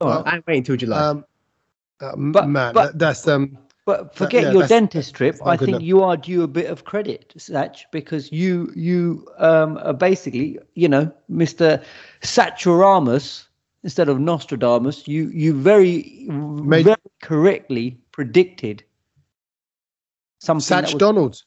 All 0.00 0.08
right. 0.10 0.22
I 0.26 0.36
ain't 0.36 0.46
waiting 0.46 0.60
until 0.60 0.76
July. 0.76 0.98
Um, 1.00 1.24
uh, 2.00 2.12
But- 2.16 2.48
man, 2.48 2.74
but- 2.74 2.98
that's 2.98 3.26
um. 3.26 3.58
But 3.88 4.14
forget 4.14 4.42
yeah, 4.42 4.52
your 4.52 4.66
dentist 4.66 5.14
trip. 5.14 5.36
I 5.46 5.56
think 5.56 5.68
enough. 5.70 5.82
you 5.82 6.02
are 6.02 6.14
due 6.14 6.42
a 6.42 6.46
bit 6.46 6.66
of 6.70 6.84
credit, 6.84 7.32
Satch, 7.38 7.84
because 7.90 8.30
you 8.30 8.70
you 8.76 9.26
um 9.38 9.78
are 9.82 9.94
basically, 9.94 10.58
you 10.74 10.88
know, 10.90 11.10
Mr. 11.30 11.82
Saturamus 12.20 13.46
instead 13.84 14.10
of 14.10 14.20
Nostradamus. 14.20 15.08
You 15.08 15.30
you 15.30 15.54
very 15.54 16.26
Made- 16.28 16.84
very 16.84 16.96
correctly 17.22 17.96
predicted 18.12 18.84
something. 20.40 20.68
that 20.76 20.84
Satch 20.84 20.92
was- 20.92 21.00
Donalds. 21.00 21.46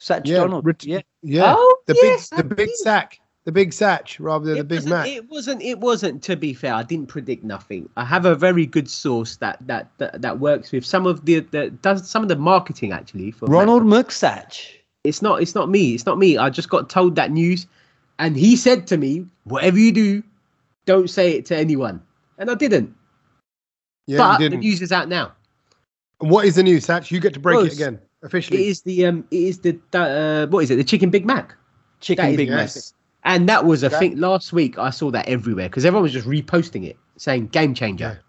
Satch 0.00 0.22
Yeah, 0.26 0.38
Donald. 0.38 0.64
ret- 0.64 0.84
yeah. 0.84 1.02
Yeah. 1.22 1.54
Oh, 1.58 1.76
the 1.86 1.94
yes, 2.02 2.30
big 2.30 2.48
the 2.48 2.54
big 2.54 2.70
sack. 2.76 3.20
The 3.44 3.52
big 3.52 3.70
satch 3.70 4.18
rather 4.20 4.44
than 4.44 4.54
the 4.54 4.60
it 4.60 4.68
Big 4.68 4.78
wasn't, 4.78 4.94
Mac. 4.94 5.08
It 5.08 5.28
wasn't. 5.28 5.62
It 5.62 5.78
wasn't. 5.80 6.22
To 6.24 6.36
be 6.36 6.54
fair, 6.54 6.74
I 6.74 6.84
didn't 6.84 7.08
predict 7.08 7.42
nothing. 7.42 7.88
I 7.96 8.04
have 8.04 8.24
a 8.24 8.36
very 8.36 8.66
good 8.66 8.88
source 8.88 9.36
that 9.36 9.58
that 9.66 9.90
that, 9.98 10.22
that 10.22 10.38
works 10.38 10.70
with 10.70 10.86
some 10.86 11.06
of 11.06 11.24
the 11.24 11.40
that 11.40 11.82
does 11.82 12.08
some 12.08 12.22
of 12.22 12.28
the 12.28 12.36
marketing 12.36 12.92
actually 12.92 13.32
for 13.32 13.46
Mac. 13.46 13.54
Ronald 13.56 13.82
McSatch. 13.82 14.68
It's 15.02 15.22
not. 15.22 15.42
It's 15.42 15.56
not 15.56 15.68
me. 15.68 15.92
It's 15.94 16.06
not 16.06 16.18
me. 16.18 16.38
I 16.38 16.50
just 16.50 16.70
got 16.70 16.88
told 16.88 17.16
that 17.16 17.32
news, 17.32 17.66
and 18.20 18.36
he 18.36 18.54
said 18.54 18.86
to 18.88 18.96
me, 18.96 19.26
"Whatever 19.42 19.78
you 19.78 19.90
do, 19.90 20.22
don't 20.86 21.10
say 21.10 21.32
it 21.32 21.46
to 21.46 21.56
anyone." 21.56 22.00
And 22.38 22.48
I 22.48 22.54
didn't. 22.54 22.94
yeah, 24.06 24.18
but 24.18 24.40
you 24.40 24.46
the 24.46 24.50
didn't. 24.50 24.64
news 24.64 24.82
is 24.82 24.92
out 24.92 25.08
now. 25.08 25.32
What 26.18 26.44
is 26.44 26.54
the 26.54 26.62
news, 26.62 26.86
Satch? 26.86 27.10
You 27.10 27.18
get 27.18 27.34
to 27.34 27.40
break 27.40 27.66
it 27.66 27.72
again 27.72 27.98
officially. 28.22 28.68
is 28.68 28.82
the 28.82 29.06
um. 29.06 29.24
It 29.32 29.42
is 29.42 29.58
the 29.58 29.80
uh, 29.94 30.46
what 30.46 30.60
is 30.62 30.70
it? 30.70 30.76
The 30.76 30.84
chicken 30.84 31.10
Big 31.10 31.26
Mac. 31.26 31.56
Chicken 31.98 32.24
That 32.24 32.30
is 32.30 32.36
Big 32.36 32.50
Mac. 32.50 32.70
Yes. 33.24 33.32
And 33.38 33.48
that 33.48 33.64
was 33.64 33.84
I 33.84 33.88
That- 33.88 33.98
thing 33.98 34.18
last 34.18 34.52
week. 34.52 34.78
I 34.78 34.90
saw 34.90 35.10
that 35.10 35.28
everywhere 35.28 35.68
because 35.68 35.84
everyone 35.84 36.02
was 36.02 36.12
just 36.12 36.26
reposting 36.26 36.84
it, 36.86 36.96
saying 37.16 37.48
game 37.48 37.74
changer. 37.74 38.20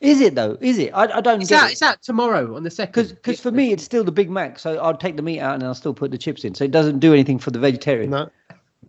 Is 0.00 0.20
it 0.20 0.34
though? 0.34 0.58
Is 0.60 0.78
it? 0.78 0.90
I, 0.94 1.04
I 1.18 1.20
don't 1.20 1.40
It's 1.40 1.50
get 1.50 1.62
out. 1.62 1.68
it. 1.68 1.72
It's 1.74 1.82
out 1.82 2.02
tomorrow 2.02 2.56
on 2.56 2.64
the 2.64 2.70
second. 2.72 3.10
Because 3.10 3.38
for 3.40 3.52
me, 3.52 3.72
it's 3.72 3.84
still 3.84 4.02
the 4.02 4.10
Big 4.10 4.28
Mac. 4.30 4.58
So 4.58 4.76
I'll 4.78 4.96
take 4.96 5.14
the 5.16 5.22
meat 5.22 5.38
out 5.38 5.54
and 5.54 5.62
I'll 5.62 5.76
still 5.76 5.94
put 5.94 6.10
the 6.10 6.18
chips 6.18 6.44
in. 6.44 6.56
So 6.56 6.64
it 6.64 6.72
doesn't 6.72 6.98
do 6.98 7.12
anything 7.12 7.38
for 7.38 7.52
the 7.52 7.60
vegetarian. 7.60 8.10
No. 8.10 8.28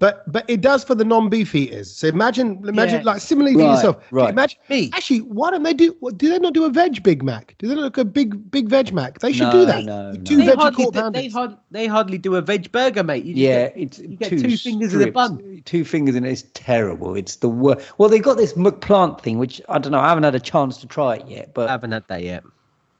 But 0.03 0.29
but 0.29 0.43
it 0.49 0.59
does 0.59 0.83
for 0.83 0.95
the 0.95 1.05
non-beef 1.05 1.55
eaters. 1.55 1.89
So 1.89 2.07
imagine 2.07 2.61
imagine 2.67 2.99
Yeah. 2.99 3.05
like 3.11 3.21
similarly 3.21 3.53
for 3.55 3.61
Right, 3.61 3.71
yourself. 3.75 3.95
right. 4.11 4.29
Imagine 4.31 4.59
Me. 4.69 4.91
actually, 4.93 5.19
why 5.19 5.49
don't 5.51 5.63
they 5.63 5.73
do? 5.73 5.95
what- 6.01 6.17
Do 6.17 6.27
they 6.29 6.39
not 6.39 6.53
do 6.53 6.65
a 6.65 6.69
veg 6.69 7.01
Big 7.03 7.23
Mac? 7.23 7.55
Do 7.57 7.69
they 7.69 7.75
not 7.75 7.85
look 7.85 7.97
a 7.97 8.03
big 8.03 8.51
big 8.51 8.67
veg 8.67 8.91
Mac? 8.91 9.19
They 9.19 9.31
should 9.31 9.47
No, 9.47 9.51
do 9.53 9.65
that. 9.65 9.85
no, 9.85 10.13
Two 10.25 10.39
no. 10.39 10.45
They 10.45 10.55
hardly, 10.55 10.83
quarter 10.83 11.01
do, 11.03 11.11
they, 11.11 11.29
hard, 11.29 11.55
they 11.71 11.87
hardly 11.87 12.17
do 12.17 12.35
a 12.35 12.41
veg 12.41 12.69
burger, 12.73 13.01
mate. 13.01 13.23
You 13.23 13.33
Yeah, 13.33 13.67
get- 13.69 13.73
it's 13.77 13.99
you 13.99 14.17
get 14.17 14.29
two, 14.29 14.41
two 14.41 14.57
fingers 14.57 14.93
in 14.93 14.99
the 14.99 15.11
bun. 15.11 15.61
Two 15.63 15.85
fingers 15.85 16.15
in 16.15 16.25
it. 16.25 16.31
It's 16.33 16.43
terrible. 16.53 17.15
It's 17.15 17.37
the 17.37 17.47
worst. 17.47 17.93
Well, 17.97 18.09
they 18.09 18.19
got 18.19 18.35
this 18.35 18.53
McPlant 18.53 19.21
thing, 19.21 19.37
which 19.39 19.61
I 19.69 19.77
don't 19.79 19.93
know. 19.93 19.99
I 19.99 20.09
haven't 20.09 20.25
had 20.25 20.35
a 20.35 20.39
chance 20.41 20.75
to 20.79 20.85
try 20.87 21.15
it 21.15 21.27
yet, 21.29 21.53
but 21.53 21.61
I 21.61 21.65
but 21.65 21.71
haven't 21.71 21.91
had 21.93 22.03
that 22.09 22.23
yet. 22.23 22.43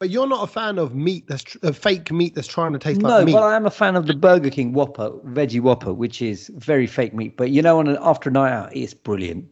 But 0.03 0.09
you're 0.09 0.27
not 0.27 0.43
a 0.43 0.47
fan 0.51 0.79
of 0.79 0.93
meat 0.93 1.27
that's 1.29 1.43
tr- 1.43 1.59
of 1.63 1.77
fake 1.77 2.11
meat 2.11 2.35
that's 2.35 2.45
trying 2.49 2.73
to 2.73 2.77
taste 2.77 2.99
no. 2.99 3.07
like 3.07 3.25
meat. 3.25 3.31
But 3.31 3.43
I 3.43 3.55
am 3.55 3.65
a 3.65 3.71
fan 3.71 3.95
of 3.95 4.05
the 4.05 4.13
Burger 4.13 4.49
King 4.49 4.73
Whopper, 4.73 5.11
veggie 5.27 5.61
Whopper, 5.61 5.93
which 5.93 6.21
is 6.21 6.51
very 6.55 6.87
fake 6.87 7.13
meat. 7.13 7.37
But 7.37 7.51
you 7.51 7.61
know, 7.61 7.79
on 7.79 7.87
an 7.87 7.97
after 8.01 8.29
a 8.29 8.33
night 8.33 8.51
out, 8.51 8.75
it's 8.75 8.93
brilliant. 8.93 9.49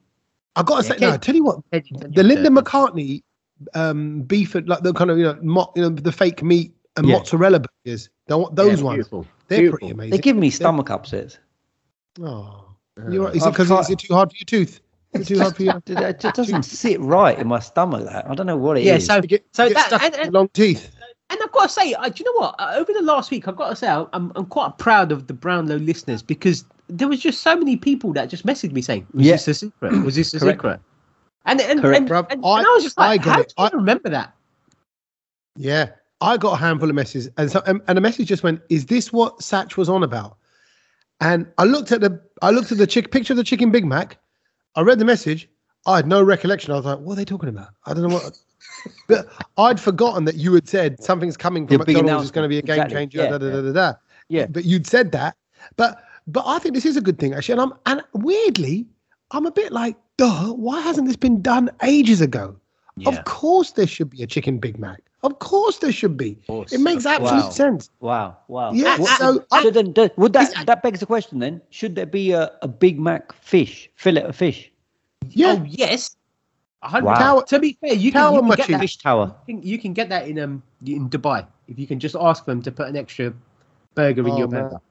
I 0.58 0.64
gotta 0.64 0.86
Yeah, 0.86 0.92
say, 0.92 0.98
no. 1.00 1.12
I 1.14 1.16
tell 1.16 1.36
you 1.36 1.46
what, 1.46 1.60
the 1.72 2.22
Linda 2.22 2.50
McCartney 2.50 3.24
um, 3.76 4.24
beef, 4.24 4.54
and 4.54 4.68
like 4.68 4.84
the 4.84 4.92
kind 4.92 5.10
of 5.10 5.18
you 5.20 5.24
know, 5.24 5.40
mo- 5.42 5.72
you 5.78 5.84
know 5.84 5.88
the 5.90 6.12
fake 6.12 6.44
meat 6.44 6.74
and 6.98 7.08
Yeah. 7.08 7.20
mozzarella 7.20 7.62
burgers. 7.86 8.10
Don't, 8.28 8.54
those 8.54 8.80
Yeah, 8.80 8.86
ones, 8.88 8.96
beautiful. 8.98 9.28
they're 9.48 9.60
Beautiful. 9.60 9.80
pretty 9.80 9.92
amazing. 9.94 10.12
They 10.12 10.18
give 10.18 10.36
me 10.36 10.50
stomach 10.50 10.90
upsets. 10.90 11.40
Oh, 12.22 12.66
you're 13.10 13.24
right. 13.24 13.34
Is 13.38 13.46
it 13.46 13.52
because 13.52 13.68
tried- 13.70 13.80
is 13.80 13.90
it 13.90 14.00
too 14.00 14.14
hard 14.14 14.32
for 14.32 14.36
your 14.38 14.46
tooth? 14.48 14.82
Is 15.14 15.22
it 15.22 15.34
too 15.36 15.40
hard 15.42 15.56
for 15.56 15.64
you? 15.64 15.72
It 15.72 15.90
it 15.90 16.20
just 16.20 16.36
doesn't 16.36 16.64
sit 16.64 17.00
right 17.02 17.38
in 17.38 17.48
my 17.48 17.60
stomach. 17.60 18.06
That 18.06 18.30
I 18.30 18.36
don't 18.36 18.46
know 18.46 18.58
what 18.58 18.78
it 18.78 18.82
is. 18.82 18.86
Yeah, 18.88 18.98
so 19.16 19.22
get, 19.22 19.46
So 19.52 19.68
get 19.68 19.76
that- 19.76 19.88
stuck 19.88 20.04
and- 20.04 20.16
and- 20.16 20.34
long 20.34 20.48
teeth. 20.50 20.90
And 21.30 21.40
I've 21.42 21.52
got 21.54 21.64
to 21.64 21.70
say, 21.70 21.94
uh, 21.94 22.10
do 22.10 22.14
you 22.18 22.26
know 22.26 22.42
what? 22.42 22.56
Uh, 22.60 22.74
over 22.76 22.92
the 22.92 23.02
last 23.02 23.32
week, 23.32 23.48
I've 23.48 23.56
got 23.56 23.70
to 23.70 23.76
say, 23.78 23.88
I'm, 23.88 24.34
I'm 24.36 24.46
quite 24.48 24.78
proud 24.78 25.14
of 25.14 25.28
the 25.28 25.34
Brownlow 25.34 25.78
listeners 25.78 26.22
because 26.22 26.66
there 26.90 27.08
was 27.08 27.22
just 27.22 27.42
so 27.42 27.56
many 27.56 27.78
people 27.78 28.12
that 28.14 28.26
just 28.30 28.46
messaged 28.46 28.74
me 28.74 28.82
saying, 28.82 29.08
"Was 29.14 29.26
Yeah. 29.26 29.32
this 29.36 29.48
a 29.48 29.54
secret? 29.54 30.04
Was 30.04 30.16
this 30.18 30.34
a 30.34 30.40
Correct. 30.40 30.58
secret?" 30.60 30.80
And 31.46 31.62
and, 31.62 31.80
Correct. 31.82 32.00
and, 32.02 32.10
Bruv, 32.10 32.28
and, 32.32 32.46
I- 32.46 32.58
and 32.58 32.68
I 32.68 32.70
was 32.72 32.84
just 32.84 33.00
I 33.00 33.08
like, 33.12 33.24
got 33.24 33.34
"How 33.36 33.42
it. 33.42 33.48
do 33.48 33.54
you 33.64 33.66
I- 33.66 33.70
remember 33.74 34.10
that?" 34.10 34.34
Yeah, 35.56 35.90
I 36.20 36.36
got 36.38 36.54
a 36.54 36.58
handful 36.58 36.90
of 36.90 36.96
messages, 36.96 37.30
and 37.38 37.50
so 37.50 37.62
and, 37.66 37.80
and 37.88 37.98
a 37.98 38.02
message 38.02 38.28
just 38.28 38.44
went, 38.44 38.62
"Is 38.70 38.86
this 38.88 39.14
what 39.14 39.40
Satch 39.40 39.78
was 39.78 39.88
on 39.88 40.04
about?" 40.04 40.36
And 41.22 41.48
I 41.58 41.64
looked 41.64 41.94
at 41.94 42.02
the 42.02 42.20
I 42.42 42.52
looked 42.52 42.74
at 42.74 42.78
the 42.78 42.88
chick 42.88 43.12
picture 43.12 43.32
of 43.34 43.38
the 43.38 43.44
chicken 43.46 43.72
Big 43.72 43.86
Mac. 43.86 44.18
I 44.76 44.82
read 44.82 45.00
the 45.00 45.06
message. 45.06 45.50
I 45.86 45.98
had 45.98 46.08
no 46.08 46.22
recollection. 46.22 46.72
I 46.72 46.76
was 46.76 46.86
like, 46.86 47.00
"What 47.00 47.14
are 47.14 47.16
they 47.16 47.26
talking 47.26 47.50
about?" 47.50 47.70
I 47.86 47.94
don't 47.94 48.08
know 48.08 48.16
what. 48.16 48.38
but 49.08 49.28
I'd 49.58 49.80
forgotten 49.80 50.26
that 50.26 50.36
you 50.36 50.54
had 50.54 50.68
said 50.68 51.04
something's 51.04 51.36
coming 51.38 51.68
from 51.68 51.80
big 51.80 51.98
McDonald's. 51.98 52.26
It's 52.26 52.32
going 52.32 52.46
to 52.46 52.50
be 52.50 52.60
a 52.60 52.62
game 52.62 52.76
announcement. 52.76 53.12
changer. 53.12 53.24
Exactly. 53.24 53.40
Da, 53.40 53.50
da, 53.50 53.56
Yeah, 53.56 53.62
da, 53.62 53.72
da, 53.74 53.92
da. 53.92 53.98
Yeah. 54.30 54.46
But 54.48 54.66
you'd 54.66 54.88
said 54.88 55.12
that. 55.14 55.36
But 55.76 56.04
but 56.28 56.44
I 56.46 56.60
think 56.60 56.76
this 56.76 56.86
is 56.86 56.98
a 56.98 57.02
good 57.02 57.20
thing 57.20 57.34
actually. 57.34 57.54
And 57.54 57.62
I'm 57.62 57.74
and 57.86 58.04
weirdly, 58.14 58.86
I'm 59.32 59.46
a 59.46 59.52
bit 59.52 59.72
like, 59.72 59.98
duh. 60.18 60.54
Why 60.54 60.80
hasn't 60.82 61.08
this 61.08 61.16
been 61.16 61.42
done 61.42 61.70
ages 61.84 62.22
ago? 62.22 62.56
Of 63.06 63.24
course, 63.26 63.72
there 63.72 63.88
should 63.88 64.12
be 64.12 64.22
a 64.22 64.28
chicken 64.28 64.60
Big 64.60 64.78
Mac. 64.78 65.02
Of 65.24 65.38
course, 65.38 65.78
there 65.78 65.92
should 65.92 66.18
be. 66.18 66.36
course, 66.48 66.72
It 66.74 66.82
makes 66.82 67.06
absolute 67.06 67.44
Wow. 67.44 67.50
sense. 67.52 67.90
Wow, 68.00 68.38
wow. 68.48 68.72
Yeah, 68.74 68.98
What- 68.98 69.18
so 69.20 69.46
I- 69.52 69.62
so 69.62 69.70
then, 69.70 69.92
do- 69.94 70.10
would 70.18 70.34
that 70.34 70.50
Is- 70.58 70.66
that 70.66 70.82
begs 70.82 71.00
the 71.00 71.06
question 71.06 71.38
then? 71.40 71.62
Should 71.70 71.94
there 71.96 72.08
be 72.08 72.32
a, 72.32 72.52
a 72.64 72.68
Big 72.68 73.00
Mac 73.00 73.32
fish 73.34 73.90
fillet 73.96 74.24
of 74.24 74.36
fish? 74.36 74.72
Yeah, 75.30 75.58
Oh 75.60 75.64
yes. 75.68 76.16
Hundred- 76.82 77.06
Wow. 77.06 77.20
Tower- 77.20 77.44
To 77.46 77.60
be 77.60 77.78
fair, 77.80 77.94
you 77.94 78.12
can, 78.12 78.34
you 78.34 78.42
can 78.42 78.50
get 78.58 78.68
that. 78.70 78.80
Fish 78.82 78.98
tower. 78.98 79.36
You 79.46 79.54
can, 79.54 79.64
you 79.64 79.78
can 79.78 79.94
get 79.94 80.10
that 80.10 80.28
in 80.28 80.40
um 80.40 80.64
in 80.84 81.08
Dubai 81.10 81.46
if 81.68 81.78
you 81.78 81.86
can 81.86 82.00
just 82.00 82.16
ask 82.20 82.46
them 82.46 82.62
to 82.64 82.72
put 82.72 82.88
an 82.90 82.98
extra 82.98 83.32
burger 83.94 84.26
in 84.26 84.34
Oh, 84.34 84.38
your 84.40 84.48
man. 84.48 84.64
burger. 84.64 84.82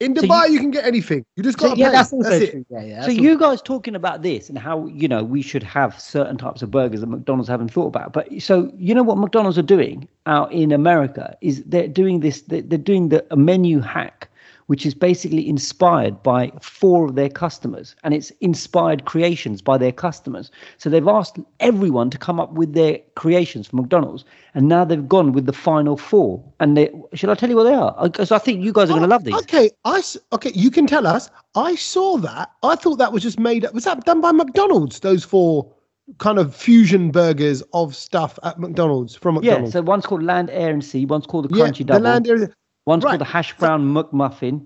In 0.00 0.14
So 0.14 0.22
Dubai 0.22 0.50
you, 0.50 0.58
can 0.60 0.70
get 0.70 0.84
anything. 0.84 1.24
You 1.36 1.42
just 1.42 1.58
So, 1.58 1.68
got 1.68 1.74
to 1.74 1.80
yeah, 1.80 1.88
pay. 1.88 1.92
that's 1.92 2.10
That's, 2.10 2.12
also 2.12 2.30
it. 2.32 2.50
true. 2.50 2.66
Yeah, 2.68 2.82
yeah. 2.82 3.00
So 3.02 3.06
that's 3.08 3.18
you 3.18 3.38
guys 3.38 3.62
talking 3.62 3.94
about 3.94 4.22
this 4.22 4.48
and 4.48 4.58
how 4.58 4.86
you 4.86 5.08
know 5.08 5.24
we 5.24 5.42
should 5.42 5.62
have 5.62 5.98
certain 6.00 6.36
types 6.36 6.62
of 6.62 6.70
burgers 6.70 7.00
that 7.00 7.06
McDonald's 7.06 7.48
haven't 7.48 7.70
thought 7.72 7.86
about. 7.88 8.12
But 8.12 8.28
so 8.40 8.70
you 8.76 8.94
know 8.94 9.02
what 9.02 9.18
McDonald's 9.18 9.58
are 9.58 9.62
doing 9.62 10.08
out 10.26 10.52
in 10.52 10.72
America 10.72 11.36
is 11.40 11.62
they're 11.64 11.88
doing 11.88 12.20
this. 12.20 12.42
They're, 12.42 12.62
they're 12.62 12.78
doing 12.78 13.08
the 13.08 13.24
a 13.30 13.36
menu 13.36 13.80
hack, 13.80 14.28
which 14.66 14.84
is 14.84 14.94
basically 14.94 15.48
inspired 15.48 16.22
by 16.22 16.50
four 16.60 17.06
of 17.06 17.14
their 17.14 17.28
customers, 17.28 17.94
and 18.02 18.12
it's 18.12 18.30
inspired 18.40 19.04
creations 19.04 19.62
by 19.62 19.78
their 19.78 19.92
customers. 19.92 20.50
So 20.78 20.90
they've 20.90 21.06
asked 21.06 21.38
everyone 21.60 22.10
to 22.10 22.18
come 22.18 22.40
up 22.40 22.52
with 22.52 22.74
their 22.74 22.98
creations 23.14 23.68
for 23.68 23.76
McDonald's, 23.76 24.24
and 24.54 24.68
now 24.68 24.84
they've 24.84 25.08
gone 25.08 25.32
with 25.32 25.46
the 25.46 25.52
final 25.52 25.96
four. 25.96 26.42
And 26.60 26.76
they 26.76 26.90
should 27.14 27.30
I 27.30 27.34
tell 27.34 27.48
you 27.48 27.56
what 27.56 27.64
they 27.64 27.74
are? 27.74 27.96
Because 28.02 28.32
I 28.32 28.38
think 28.38 28.64
you 28.64 28.72
guys 28.72 28.90
are 28.90 28.94
going 28.94 29.02
to 29.02 29.06
oh, 29.06 29.10
love 29.10 29.24
these. 29.24 29.34
Oh, 29.34 29.38
Okay, 29.38 29.70
I 29.84 30.02
okay. 30.32 30.50
You 30.54 30.70
can 30.70 30.86
tell 30.86 31.06
us. 31.06 31.30
I 31.54 31.74
saw 31.76 32.18
that. 32.18 32.50
I 32.62 32.74
thought 32.74 32.96
that 32.96 33.12
was 33.12 33.22
just 33.22 33.38
made 33.38 33.64
up. 33.64 33.72
Was 33.72 33.84
that 33.84 34.04
done 34.04 34.20
by 34.20 34.32
McDonald's? 34.32 35.00
Those 35.00 35.24
four 35.24 35.72
kind 36.18 36.38
of 36.38 36.54
fusion 36.54 37.10
burgers 37.10 37.62
of 37.72 37.94
stuff 37.94 38.38
at 38.42 38.58
McDonald's 38.58 39.14
from 39.14 39.36
McDonald's. 39.36 39.74
Yeah, 39.74 39.80
so 39.80 39.82
one's 39.82 40.06
called 40.06 40.22
Land, 40.22 40.50
Air, 40.50 40.70
and 40.70 40.84
Sea. 40.84 41.04
One's 41.06 41.26
called 41.26 41.48
the 41.50 41.56
Yeah, 41.56 41.66
Crunchy 41.66 41.78
the 41.78 41.84
Double. 41.84 42.04
land 42.04 42.28
area. 42.28 42.48
One's 42.86 43.04
Right. 43.04 43.10
called 43.12 43.20
the 43.20 43.24
Hash 43.24 43.56
Brown 43.58 43.92
McMuffin. 43.94 44.64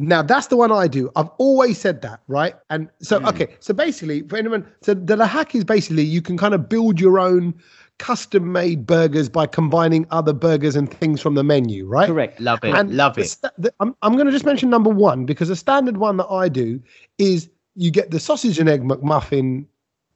Now 0.00 0.22
that's 0.22 0.46
the 0.46 0.56
one 0.56 0.70
I 0.70 0.86
do. 0.86 1.10
I've 1.16 1.28
always 1.38 1.76
said 1.78 2.02
that, 2.02 2.20
right? 2.28 2.54
And 2.70 2.88
so 3.02 3.18
Hmm. 3.18 3.26
okay, 3.26 3.48
so 3.60 3.74
basically 3.74 4.22
for 4.22 4.36
anyone, 4.36 4.64
so 4.80 4.94
the, 4.94 5.16
the 5.16 5.26
hack 5.26 5.54
is 5.54 5.64
basically 5.64 6.04
you 6.04 6.22
can 6.22 6.36
kind 6.38 6.54
of 6.54 6.68
build 6.68 7.00
your 7.00 7.18
own 7.18 7.54
custom-made 7.98 8.86
burgers 8.86 9.28
by 9.28 9.44
combining 9.44 10.06
other 10.12 10.32
burgers 10.32 10.76
and 10.76 10.88
things 10.88 11.20
from 11.20 11.34
the 11.34 11.42
menu, 11.42 11.84
right? 11.84 12.06
Correct. 12.06 12.40
Love 12.40 12.60
it. 12.62 12.72
And 12.74 12.96
love 12.96 13.16
the 13.16 13.22
it. 13.22 13.28
sta- 13.28 13.50
the- 13.58 13.74
I'm, 13.80 13.94
I'm 14.02 14.12
going 14.14 14.26
to 14.26 14.32
just 14.32 14.46
mention 14.46 14.70
number 14.70 14.88
one 14.90 15.26
because 15.26 15.48
the 15.48 15.56
standard 15.56 15.96
one 15.96 16.16
that 16.18 16.28
I 16.30 16.48
do 16.48 16.80
is 17.18 17.50
you 17.74 17.90
get 17.90 18.12
the 18.12 18.20
sausage 18.20 18.60
and 18.60 18.68
egg 18.68 18.82
McMuffin 18.84 19.66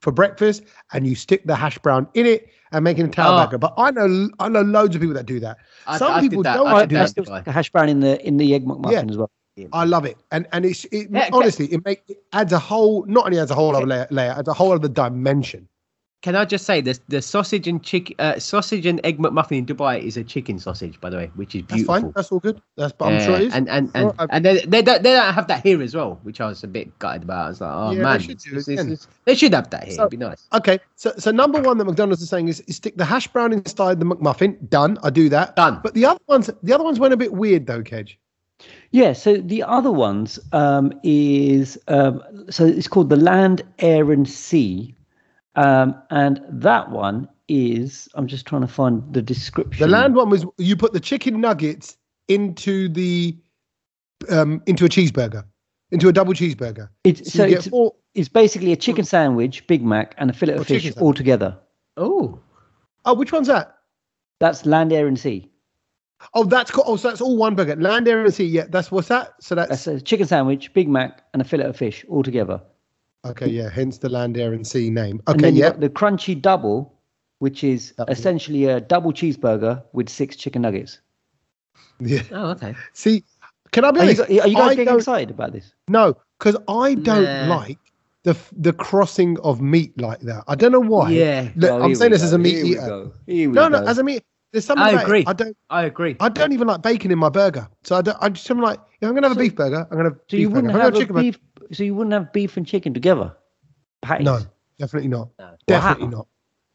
for 0.01 0.13
breakfast 0.13 0.63
and 0.93 1.07
you 1.09 1.17
stick 1.17 1.45
the 1.45 1.57
hash 1.57 1.77
brown 1.79 2.07
in 2.15 2.25
it 2.25 2.49
and 2.73 2.83
making 2.85 3.05
a 3.07 3.09
tower 3.09 3.43
Oh. 3.43 3.47
burger. 3.47 3.59
But 3.59 3.75
I 3.77 3.91
know 3.91 4.31
I 4.39 4.49
know 4.49 4.63
loads 4.63 4.95
of 4.95 5.01
people 5.01 5.15
that 5.15 5.27
do 5.27 5.41
that. 5.41 5.59
I- 5.87 5.99
Some 5.99 6.13
I 6.13 6.21
did 6.21 6.31
people 6.31 6.43
that. 6.45 6.57
don't 6.57 6.67
I 6.69 6.73
like 6.73 6.89
did 6.89 6.89
to 6.89 6.95
do 6.95 6.95
that. 6.97 7.03
that. 7.03 7.09
still 7.11 7.25
Dubai. 7.25 7.37
stick 7.43 7.47
a 7.47 7.53
hash 7.53 7.71
brown 7.71 7.89
in 7.89 8.01
the 8.01 8.27
in 8.27 8.37
the 8.39 8.55
egg 8.55 8.65
McMuffin 8.67 8.93
Yeah. 8.93 9.05
as 9.11 9.17
well. 9.19 9.31
I 9.75 9.85
love 9.85 10.07
it, 10.07 10.17
and 10.31 10.47
and 10.53 10.65
it's 10.65 10.85
it, 10.87 11.09
Yeah, 11.11 11.29
ca- 11.29 11.37
honestly 11.37 11.67
it 11.67 11.85
makes 11.85 12.03
it 12.09 12.17
adds 12.33 12.53
a 12.53 12.59
whole 12.59 13.05
not 13.07 13.27
only 13.27 13.39
adds 13.39 13.51
a 13.51 13.55
whole 13.55 13.77
other 13.77 13.87
layer, 13.87 14.07
layer 14.11 14.31
adds 14.39 14.49
a 14.49 14.55
whole 14.55 14.73
other 14.73 14.89
dimension. 14.89 15.69
Can 16.23 16.37
I 16.37 16.45
just 16.45 16.65
say 16.67 16.81
this? 16.81 17.01
The 17.09 17.21
sausage 17.21 17.67
and 17.67 17.83
chick, 17.83 18.15
uh, 18.21 18.39
sausage 18.39 18.87
and 18.87 19.01
egg 19.03 19.19
McMuffin 19.19 19.59
in 19.59 19.67
Dubai 19.67 20.01
is 20.01 20.17
a 20.17 20.23
chicken 20.23 20.57
sausage, 20.61 21.01
by 21.01 21.11
the 21.11 21.17
way, 21.17 21.31
which 21.35 21.57
is 21.57 21.63
That's 21.63 21.75
beautiful. 21.83 21.95
fine. 22.01 22.13
That's 22.15 22.31
all 22.31 22.39
good. 22.39 22.63
That's 22.77 22.93
but 22.93 23.07
I'm 23.07 23.13
Yeah, 23.15 23.27
sure 23.27 23.35
it 23.35 23.43
is. 23.43 23.55
And 23.55 23.69
and 23.69 23.91
and, 23.95 24.15
Sure, 24.17 24.27
and 24.31 24.45
they, 24.45 24.61
they 24.65 24.83
don't 24.83 25.03
they 25.03 25.13
don't 25.15 25.35
have 25.35 25.49
that 25.49 25.65
here 25.65 25.83
as 25.83 25.97
well, 25.97 26.21
which 26.23 26.41
I 26.41 26.47
was 26.47 26.63
a 26.63 26.69
bit 26.69 26.97
gutted 27.01 27.25
about. 27.25 27.47
I 27.47 27.49
was 27.49 27.61
like, 27.61 27.73
oh 27.75 27.91
Yeah, 27.91 27.97
they 27.99 28.05
man, 28.05 28.21
should 28.21 28.39
do 28.39 28.51
this- 28.55 28.67
this 28.67 28.81
again. 28.81 28.99
they 29.25 29.35
should 29.35 29.53
have 29.53 29.69
that 29.71 29.85
here. 29.85 29.95
So- 29.95 30.03
It'd 30.03 30.11
be 30.13 30.17
nice. 30.17 30.47
Okay, 30.55 30.79
so 30.95 31.13
so 31.19 31.33
number 31.33 31.61
one 31.61 31.77
that 31.79 31.87
McDonald's 31.87 32.23
is 32.23 32.29
saying 32.29 32.47
is, 32.47 32.61
is 32.69 32.77
stick 32.77 32.97
the 32.97 33.05
hash 33.05 33.27
brown 33.27 33.53
inside 33.53 33.99
the 33.99 34.07
McMuffin. 34.07 34.57
Done. 34.71 34.99
I 35.03 35.11
do 35.11 35.29
that. 35.29 35.57
Done. 35.57 35.81
But 35.83 35.95
the 35.95 36.07
other 36.07 36.21
ones, 36.29 36.49
the 36.63 36.73
other 36.73 36.85
ones 36.85 37.01
went 37.01 37.13
a 37.13 37.17
bit 37.17 37.33
weird 37.33 37.67
though, 37.67 37.83
Kedge. 37.83 38.17
Yeah. 38.93 39.13
So 39.13 39.39
the 39.39 39.65
other 39.65 39.91
ones 39.91 40.39
um, 40.53 40.93
is 41.03 41.77
um, 41.89 42.23
so 42.49 42.65
it's 42.65 42.87
called 42.87 43.11
the 43.11 43.17
Land, 43.17 43.63
Air, 43.81 44.13
and 44.13 44.29
Sea, 44.29 44.95
um, 45.57 45.95
and 46.11 46.41
that 46.49 46.91
one 46.91 47.29
is 47.49 48.09
I'm 48.15 48.27
just 48.27 48.47
trying 48.47 48.63
to 48.63 48.69
find 48.69 49.03
the 49.13 49.23
description. 49.23 49.83
The 49.87 49.93
land 49.93 50.15
one 50.15 50.31
was 50.31 50.47
you 50.59 50.77
put 50.77 50.93
the 50.93 51.01
chicken 51.01 51.41
nuggets 51.41 51.97
into 52.29 52.89
the 52.89 53.37
um 54.31 54.63
into 54.67 54.85
a 54.85 54.89
cheeseburger, 54.89 55.45
into 55.91 56.09
a 56.09 56.13
double 56.13 56.33
cheeseburger. 56.33 56.89
It's, 57.05 57.33
So, 57.33 57.39
so 57.39 57.45
it's, 57.45 57.65
get 57.65 57.71
four. 57.71 57.95
it's 58.15 58.29
basically 58.29 58.73
a 58.73 58.77
chicken 58.77 59.05
sandwich, 59.05 59.67
Big 59.67 59.85
Mac, 59.85 60.15
and 60.19 60.31
a 60.31 60.33
fillet 60.33 60.55
of 60.55 60.67
fish 60.67 60.91
all 60.99 61.13
together. 61.13 61.59
Oh, 61.97 62.39
Oh, 63.05 63.15
which 63.15 63.33
one's 63.33 63.49
that? 63.49 63.79
That's 64.39 64.65
Land, 64.65 64.93
Air, 64.93 65.09
and 65.09 65.19
Sea. 65.19 65.51
Oh, 66.35 66.45
that's 66.45 66.71
cool. 66.71 66.85
Oh, 66.87 66.97
so 66.97 67.09
that's 67.09 67.21
all 67.21 67.37
one 67.37 67.55
burger. 67.57 67.75
Land, 67.77 68.07
air, 68.07 68.25
and 68.25 68.33
sea. 68.33 68.45
Yeah, 68.45 68.67
that's 68.69 68.91
what's 68.93 69.09
that? 69.09 69.35
So 69.41 69.55
that's 69.57 69.71
That's 69.71 69.87
a 69.89 70.01
chicken 70.01 70.27
sandwich, 70.27 70.73
Big 70.73 70.89
Mac, 70.89 71.25
and 71.33 71.43
a 71.43 71.45
fillet 71.45 71.65
of 71.65 71.77
fish 71.77 72.05
all 72.09 72.23
together. 72.23 72.63
Okay. 73.25 73.49
Yeah, 73.49 73.69
hence 73.71 73.99
the 73.99 74.09
land, 74.09 74.37
air, 74.37 74.53
and 74.53 74.67
sea 74.67 74.91
name. 74.91 75.21
And 75.27 75.37
Okay, 75.37 75.43
then 75.51 75.57
yeah. 75.57 75.71
the 75.71 75.89
crunchy 75.89 76.41
double, 76.41 76.93
which 77.39 77.65
is 77.65 77.93
Double. 77.99 78.13
essentially 78.13 78.67
a 78.67 78.81
double 78.81 79.13
cheeseburger 79.13 79.83
with 79.93 80.09
six 80.09 80.37
chicken 80.37 80.63
nuggets. 80.63 81.01
Yeah. 82.01 82.23
oh, 82.33 82.51
okay. 82.51 82.75
See, 82.95 83.25
can 83.71 83.85
I 83.85 83.91
be 83.93 84.01
Are 84.01 84.05
you, 84.05 84.11
honest? 84.11 84.21
are 84.31 84.49
you 84.49 84.55
guys 84.57 84.67
I 84.67 84.69
getting 84.71 84.85
don't- 84.87 84.99
excited 84.99 85.31
about 85.31 85.53
this? 85.53 85.73
No, 85.89 86.17
because 86.39 86.57
I 86.69 86.95
don't 86.95 87.25
Nah. 87.25 87.55
like 87.57 87.79
the 88.25 88.37
the 88.57 88.73
crossing 88.73 89.39
of 89.41 89.61
meat 89.61 89.99
like 90.01 90.21
that. 90.21 90.45
I 90.49 90.55
don't 90.55 90.73
know 90.73 90.81
why. 90.81 91.11
Yeah, 91.11 91.49
Look, 91.57 91.71
Oh, 91.71 91.83
I'm 91.83 91.95
saying 91.95 92.11
we 92.11 92.17
this 92.17 92.23
as 92.25 92.33
a 92.33 92.39
meat 92.39 92.55
here 92.57 92.65
we 92.65 92.71
eater. 92.73 92.87
go, 92.87 93.13
here 93.27 93.49
we 93.51 93.55
No, 93.55 93.69
no, 93.69 93.85
as 93.85 93.99
a 93.99 94.05
meat. 94.05 94.23
There's 94.53 94.65
something 94.67 94.85
I 94.85 95.03
agree. 95.03 95.25
I 95.27 95.33
don't. 95.33 95.57
I 95.71 95.85
agree. 95.85 96.17
I 96.21 96.29
don't 96.29 96.53
even 96.53 96.69
like 96.69 96.83
bacon 96.83 97.11
in 97.11 97.19
my 97.19 97.31
burger. 97.31 97.67
So 97.85 97.97
I 97.97 98.03
don't. 98.03 98.17
I 98.21 98.29
just 98.29 98.51
am 98.51 98.61
like, 98.61 98.79
if 99.01 99.09
I'm 99.09 99.15
gonna 99.15 99.29
have 99.29 99.37
a 99.37 99.41
beef 99.41 99.55
burger, 99.57 99.87
I'm 99.91 99.97
gonna 99.97 100.11
have 100.11 100.19
so 100.29 100.37
beef 100.37 100.41
you 100.41 100.51
wouldn't 100.51 100.71
If 100.71 100.75
I'm 100.77 100.81
have 100.83 100.95
a 100.95 100.99
chicken 100.99 101.15
burger- 101.15 101.23
beef. 101.23 101.39
So 101.73 101.83
you 101.85 101.95
wouldn't 101.95 102.13
have 102.13 102.33
beef 102.35 102.57
and 102.59 102.67
chicken 102.67 102.93
together. 102.93 103.35
Patties. 104.03 104.27
No, 104.27 104.41
definitely 104.79 105.09
not. 105.09 105.29
No. 105.39 105.55
Definitely 105.67 106.05
Wow. 106.05 106.11
not. 106.11 106.27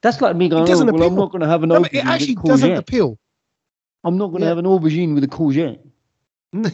That's 0.02 0.22
like 0.22 0.36
me 0.36 0.50
going. 0.50 0.64
It 0.64 0.68
doesn't 0.68 0.90
oh, 0.90 0.94
well, 0.94 1.08
I'm 1.08 1.16
not 1.16 1.32
going 1.32 1.42
to 1.42 1.48
have 1.48 1.62
an 1.64 1.70
No, 1.70 1.82
aubergine 1.82 1.94
it 1.94 2.06
actually 2.06 2.36
with 2.36 2.46
doesn't 2.46 2.70
courgette. 2.72 2.78
appeal. 2.78 3.20
I'm 4.04 4.18
not 4.18 4.28
going 4.30 4.40
to 4.42 4.46
Yeah. 4.46 4.50
have 4.50 4.58
an 4.60 4.66
aubergine 4.66 5.14
with 5.14 5.24
a 5.24 5.28
courgette. 5.28 5.80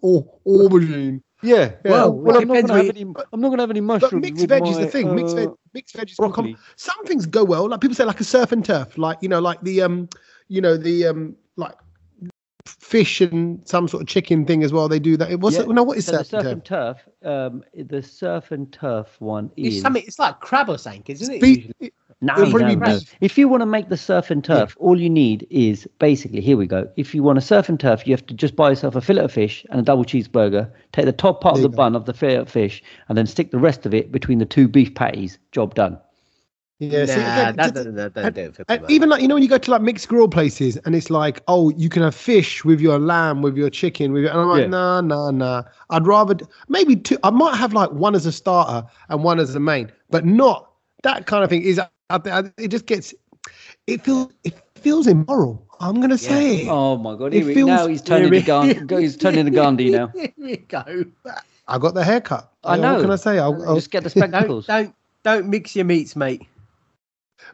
or 0.00 0.26
aubergine. 0.46 1.22
Yeah. 1.42 1.72
Well, 1.84 2.12
well, 2.12 2.36
it 2.36 2.42
I'm 2.42 2.48
not 2.48 2.60
gonna 2.62 2.74
have 2.74 2.84
you- 2.84 2.90
any. 2.90 3.02
I'm 3.32 3.40
not 3.40 3.48
gonna 3.50 3.62
have 3.62 3.70
any 3.70 3.80
But 3.80 4.00
mushrooms. 4.02 4.22
mixed 4.22 4.46
veg 4.46 4.62
my, 4.62 4.68
is 4.68 4.78
the 4.78 4.86
thing. 4.86 5.14
mixed 5.14 5.36
veg, 5.36 5.48
uh, 5.48 5.52
mixed 5.74 5.96
veg 5.96 6.10
is 6.10 6.16
can 6.16 6.22
broccoli. 6.28 6.56
Some 6.76 7.04
things 7.04 7.26
go 7.26 7.44
well. 7.44 7.68
Like 7.68 7.80
people 7.80 7.94
say, 7.96 8.04
like 8.04 8.20
a 8.20 8.24
surf 8.24 8.52
and 8.52 8.64
turf. 8.64 8.96
Like 8.96 9.18
you 9.22 9.28
know, 9.28 9.40
like 9.40 9.60
the 9.62 9.82
um, 9.82 10.08
you 10.48 10.60
know, 10.60 10.76
the 10.76 11.06
um, 11.06 11.36
like 11.56 11.74
fish 12.66 13.20
and 13.20 13.66
some 13.68 13.88
sort 13.88 14.02
of 14.02 14.08
chicken 14.08 14.46
thing 14.46 14.62
as 14.62 14.72
well. 14.72 14.88
They 14.88 15.00
do 15.00 15.16
that. 15.16 15.40
What's 15.40 15.56
Yeah. 15.56 15.62
it? 15.62 15.68
No, 15.68 15.82
what 15.82 15.98
is 15.98 16.06
So 16.06 16.12
the 16.12 16.18
surf 16.18 16.26
surf 16.28 16.40
and 16.40 16.48
and 16.52 16.64
turf? 16.64 16.96
turf. 17.22 17.52
Um, 17.52 17.64
the 17.74 18.02
surf 18.02 18.52
and 18.52 18.72
turf 18.72 19.16
one 19.20 19.50
It's 19.56 19.76
is. 19.76 19.82
something. 19.82 20.04
It's 20.06 20.18
like 20.20 20.38
crab 20.40 20.68
or 20.68 20.78
something, 20.78 21.02
isn't 21.08 21.34
it? 21.34 21.40
Be- 21.40 21.48
usually? 21.80 21.92
No, 22.24 22.36
no, 22.36 22.56
no. 22.56 22.76
beef. 22.76 23.14
If 23.20 23.36
you 23.36 23.48
want 23.48 23.62
to 23.62 23.66
make 23.66 23.88
the 23.88 23.96
surf 23.96 24.30
and 24.30 24.44
turf, 24.44 24.76
all 24.78 24.98
you 25.00 25.10
need 25.10 25.44
is 25.50 25.88
basically 25.98 26.40
here 26.40 26.56
we 26.56 26.66
go. 26.68 26.88
If 26.96 27.14
you 27.14 27.22
want 27.24 27.36
a 27.36 27.40
surf 27.42 27.68
and 27.68 27.78
turf, 27.80 28.06
you 28.06 28.12
have 28.12 28.24
to 28.26 28.34
just 28.34 28.54
buy 28.54 28.70
yourself 28.70 28.94
a 28.94 29.00
fillet 29.00 29.24
of 29.24 29.32
fish 29.32 29.66
and 29.70 29.80
a 29.80 29.82
double 29.82 30.04
cheeseburger. 30.04 30.70
Take 30.92 31.06
the 31.06 31.12
top 31.12 31.40
part 31.40 31.56
There 31.56 31.64
of 31.64 31.70
the 31.72 31.76
go. 31.76 31.82
bun 31.82 31.96
of 31.96 32.06
the 32.06 32.14
fillet 32.14 32.36
of 32.36 32.48
fish, 32.48 32.80
and 33.08 33.18
then 33.18 33.26
stick 33.26 33.50
the 33.50 33.58
rest 33.58 33.84
of 33.86 33.92
it 33.92 34.12
between 34.12 34.38
the 34.38 34.46
two 34.46 34.68
beef 34.68 34.94
patties. 34.94 35.36
Job 35.50 35.74
done. 35.74 35.98
Yeah, 36.78 37.04
nah, 37.04 37.12
again, 37.12 37.14
that 37.14 37.56
just- 37.56 37.74
doesn't, 37.74 37.94
that 37.96 38.16
and- 38.16 38.34
do 38.34 38.40
it 38.40 38.54
for 38.56 38.62
me. 38.62 38.64
And 38.76 38.90
even 38.90 39.08
like 39.08 39.20
you 39.22 39.28
know 39.28 39.34
when 39.34 39.42
you 39.42 39.48
go 39.48 39.58
to 39.58 39.70
like 39.70 39.82
mixed 39.82 40.08
grill 40.08 40.28
places 40.28 40.76
and 40.78 40.94
it's 40.96 41.10
like 41.10 41.40
oh 41.48 41.70
you 41.70 41.88
can 41.88 42.02
have 42.02 42.14
fish 42.14 42.64
with 42.64 42.80
your 42.80 42.98
lamb 42.98 43.40
with 43.42 43.56
your 43.56 43.70
chicken 43.70 44.12
with 44.12 44.22
your, 44.22 44.32
and 44.32 44.40
I'm 44.40 44.48
like 44.48 44.62
Yeah. 44.62 44.66
nah 44.68 45.00
nah 45.00 45.30
nah 45.30 45.62
I'd 45.90 46.06
rather 46.08 46.36
maybe 46.68 46.96
two 46.96 47.18
I 47.22 47.30
might 47.30 47.54
have 47.56 47.72
like 47.72 47.90
one 47.92 48.14
as 48.16 48.26
a 48.26 48.32
starter 48.32 48.84
and 49.10 49.22
one 49.22 49.38
as 49.38 49.54
a 49.54 49.60
main 49.60 49.92
but 50.10 50.24
not 50.24 50.72
that 51.04 51.26
kind 51.26 51.44
of 51.44 51.50
thing 51.50 51.62
is 51.62 51.80
I, 52.12 52.38
I, 52.38 52.50
it 52.58 52.68
just 52.68 52.86
gets 52.86 53.14
it 53.86 54.02
feels 54.04 54.32
it 54.44 54.54
feels 54.76 55.06
immoral 55.06 55.66
I'm 55.80 56.00
gonna 56.00 56.18
say 56.18 56.62
it. 56.62 56.68
Oh 56.68 56.96
my 56.96 57.16
god! 57.16 57.34
It 57.34 57.38
Here 57.38 57.46
we, 57.46 57.54
feels 57.54 57.66
now 57.68 57.86
he's 57.88 58.02
turning 58.02 58.28
very- 58.30 58.40
to 58.42 58.46
Gandhi. 58.46 58.96
He's 59.02 59.16
turning 59.16 59.44
to 59.46 59.50
Gandhi 59.50 59.90
now. 59.90 60.06
Here 60.14 60.32
we 60.38 60.56
go. 60.58 60.84
I 61.66 61.78
got 61.78 61.94
the 61.94 62.04
haircut 62.04 62.52
I 62.62 62.76
know. 62.76 62.94
what 62.94 63.02
can 63.02 63.10
I 63.10 63.16
say 63.16 63.38
I'll, 63.40 63.60
I'll, 63.66 63.74
Just 63.74 63.90
get 63.90 64.04
the 64.04 64.10
Don't 64.14 64.28
spectacles. 64.30 64.66
don't 64.66 64.94
don't 65.24 65.48
mix 65.48 65.74
your 65.74 65.84
meats, 65.84 66.14
mate. 66.14 66.46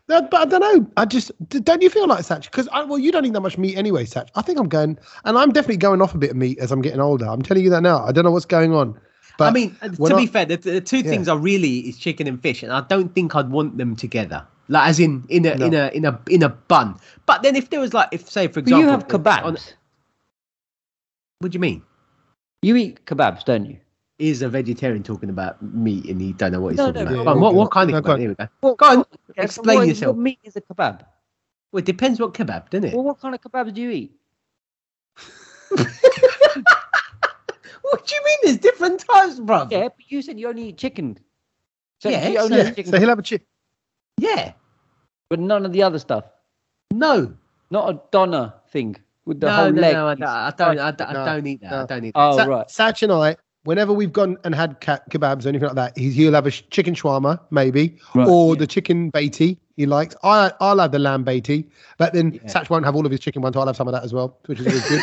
No, 0.08 0.20
but 0.22 0.40
I 0.40 0.44
don't 0.44 0.60
know. 0.60 0.90
I 0.98 1.06
just 1.06 1.32
don't 1.48 1.80
you 1.82 1.88
feel 1.90 2.06
like 2.06 2.20
Satch? 2.24 2.44
Because 2.44 2.68
well, 2.72 2.98
you 2.98 3.10
don't 3.12 3.24
eat 3.24 3.32
that 3.32 3.40
much 3.40 3.56
meat 3.56 3.76
anyway, 3.78 4.04
Satch. 4.04 4.28
I 4.34 4.42
think 4.42 4.58
I'm 4.58 4.68
going, 4.68 4.98
and 5.24 5.38
I'm 5.38 5.50
definitely 5.52 5.78
going 5.78 6.02
off 6.02 6.14
a 6.14 6.18
bit 6.18 6.30
of 6.30 6.36
meat 6.36 6.58
as 6.58 6.70
I'm 6.70 6.82
getting 6.82 7.00
older. 7.00 7.26
I'm 7.26 7.40
telling 7.42 7.64
you 7.64 7.70
that 7.70 7.82
now. 7.82 8.04
I 8.04 8.12
don't 8.12 8.24
know 8.24 8.30
what's 8.30 8.44
going 8.44 8.74
on. 8.74 8.98
But 9.38 9.44
I 9.48 9.50
mean, 9.52 9.76
uh, 9.80 9.88
when 9.96 10.10
to 10.10 10.16
I- 10.16 10.20
be 10.20 10.26
fair, 10.26 10.44
the, 10.44 10.56
the 10.56 10.80
two 10.80 10.98
Yeah. 10.98 11.04
things 11.10 11.28
are 11.28 11.38
really 11.38 11.78
is 11.88 11.96
chicken 11.96 12.26
and 12.26 12.40
fish, 12.42 12.62
and 12.62 12.72
I 12.72 12.80
don't 12.82 13.14
think 13.14 13.34
I'd 13.34 13.50
want 13.50 13.78
them 13.78 13.96
together, 13.96 14.46
like 14.68 14.88
as 14.88 14.98
in 15.00 15.24
in 15.28 15.46
a 15.46 15.52
in 15.52 15.74
a 15.74 15.88
in 15.94 16.04
a 16.04 16.20
in 16.28 16.42
a 16.42 16.48
bun. 16.50 16.96
But 17.24 17.42
then 17.42 17.54
if 17.56 17.70
there 17.70 17.80
was 17.80 17.94
like, 17.94 18.08
if 18.12 18.28
say 18.28 18.48
for 18.48 18.54
But 18.54 18.64
example, 18.64 18.80
you 18.84 18.88
have 18.90 19.04
on- 19.04 19.08
kebabs. 19.54 19.72
what 21.38 21.52
do 21.52 21.56
you 21.56 21.60
mean? 21.60 21.82
You 22.62 22.74
eat 22.76 23.06
kebabs, 23.06 23.44
don't 23.44 23.64
you? 23.64 23.78
Is 24.18 24.42
a 24.42 24.48
vegetarian 24.48 25.04
talking 25.04 25.30
about 25.30 25.62
meat 25.62 26.06
and 26.06 26.20
he 26.20 26.32
don't 26.32 26.50
know 26.50 26.60
what 26.60 26.70
he's 26.70 26.78
No, 26.78 26.86
talking 26.86 27.04
no, 27.04 27.10
about? 27.12 27.24
yeah, 27.24 27.30
on, 27.30 27.36
yeah, 27.36 27.42
what 27.42 27.54
what 27.54 27.70
kind 27.70 27.90
No, 27.92 27.98
of 27.98 28.02
go 28.04 28.10
kebab? 28.10 28.14
on. 28.14 28.20
Here 28.20 28.28
we 28.30 28.34
go. 28.34 28.48
Well, 28.62 28.74
Go 28.74 28.86
on, 28.86 29.04
Yeah, 29.36 29.44
explain 29.44 29.78
what- 29.78 29.86
yourself. 29.86 30.16
What 30.16 30.22
meat 30.22 30.38
is 30.42 30.56
a 30.56 30.60
kebab? 30.60 31.02
Well, 31.70 31.78
it 31.78 31.84
depends 31.84 32.18
what 32.18 32.34
kebab, 32.34 32.70
doesn't 32.70 32.88
it? 32.88 32.94
Well, 32.94 33.04
what 33.04 33.20
kind 33.20 33.36
of 33.36 33.40
kebabs 33.40 33.72
do 33.74 33.80
you 33.82 33.90
eat? 33.90 34.12
What 37.90 38.06
do 38.06 38.14
you 38.14 38.22
mean? 38.24 38.38
There's 38.42 38.58
different 38.58 39.00
types, 39.00 39.38
bruv. 39.40 39.70
Yeah, 39.70 39.88
but 39.88 40.10
you 40.10 40.20
said 40.22 40.38
you 40.38 40.48
only 40.48 40.68
eat 40.70 40.78
chicken. 40.78 41.18
So 42.00 42.08
Yeah, 42.10 42.28
you 42.28 42.38
only 42.38 42.48
so- 42.56 42.60
eat 42.62 42.64
yeah, 42.64 42.70
chicken, 42.74 42.92
so 42.92 42.98
he'll 43.00 43.08
have 43.08 43.18
a 43.18 43.22
chick. 43.22 43.46
Yeah. 44.18 44.52
but 45.30 45.38
none 45.40 45.64
of 45.66 45.72
the 45.72 45.82
other 45.82 45.98
stuff. 45.98 46.24
No. 46.92 47.34
Not 47.70 47.90
a 47.90 48.00
doner 48.10 48.54
thing 48.70 48.96
with 49.26 49.40
the 49.40 49.46
no, 49.46 49.52
whole 49.52 49.72
no, 49.72 49.80
leg. 49.82 49.94
no, 49.94 50.06
I 50.06 50.14
piece. 50.14 50.20
don't, 50.20 50.28
I 50.30 50.50
don't, 50.50 50.78
I 50.80 50.90
don't, 50.90 51.08
I 51.08 51.12
No, 51.12 51.24
don't 51.26 51.46
eat 51.46 51.60
that. 51.60 51.72
I 51.72 51.86
don't 51.86 52.04
eat 52.06 52.14
that. 52.14 52.20
Oh, 52.20 52.36
Sa- 52.36 52.44
right. 52.44 52.66
Satch 52.68 53.02
and 53.02 53.12
I, 53.12 53.36
whenever 53.68 53.92
we've 53.92 54.14
gone 54.14 54.38
and 54.44 54.54
had 54.54 54.80
ca- 54.80 54.98
kebabs 55.10 55.44
or 55.44 55.50
anything 55.50 55.66
like 55.68 55.76
that, 55.76 55.96
he, 55.98 56.10
he'll 56.10 56.32
have 56.32 56.46
a 56.46 56.50
sh- 56.50 56.62
chicken 56.70 56.94
shawarma, 56.94 57.38
maybe, 57.50 57.98
Right, 58.14 58.26
or 58.26 58.54
yeah. 58.54 58.60
the 58.60 58.66
chicken 58.66 59.10
beatty 59.10 59.58
he 59.76 59.84
likes. 59.84 60.16
I, 60.24 60.50
I'll 60.58 60.78
have 60.78 60.90
the 60.90 60.98
lamb 60.98 61.22
beatty, 61.22 61.68
but 61.98 62.14
then 62.14 62.32
Yeah. 62.32 62.40
Satch 62.50 62.70
won't 62.70 62.86
have 62.86 62.96
all 62.96 63.04
of 63.04 63.12
his 63.12 63.20
chicken 63.20 63.42
ones, 63.42 63.52
so 63.54 63.60
I'll 63.60 63.66
have 63.66 63.76
some 63.76 63.86
of 63.86 63.92
that 63.92 64.02
as 64.04 64.14
well, 64.14 64.38
which 64.46 64.58
is 64.60 64.66
always 64.66 64.88
good. 64.88 65.02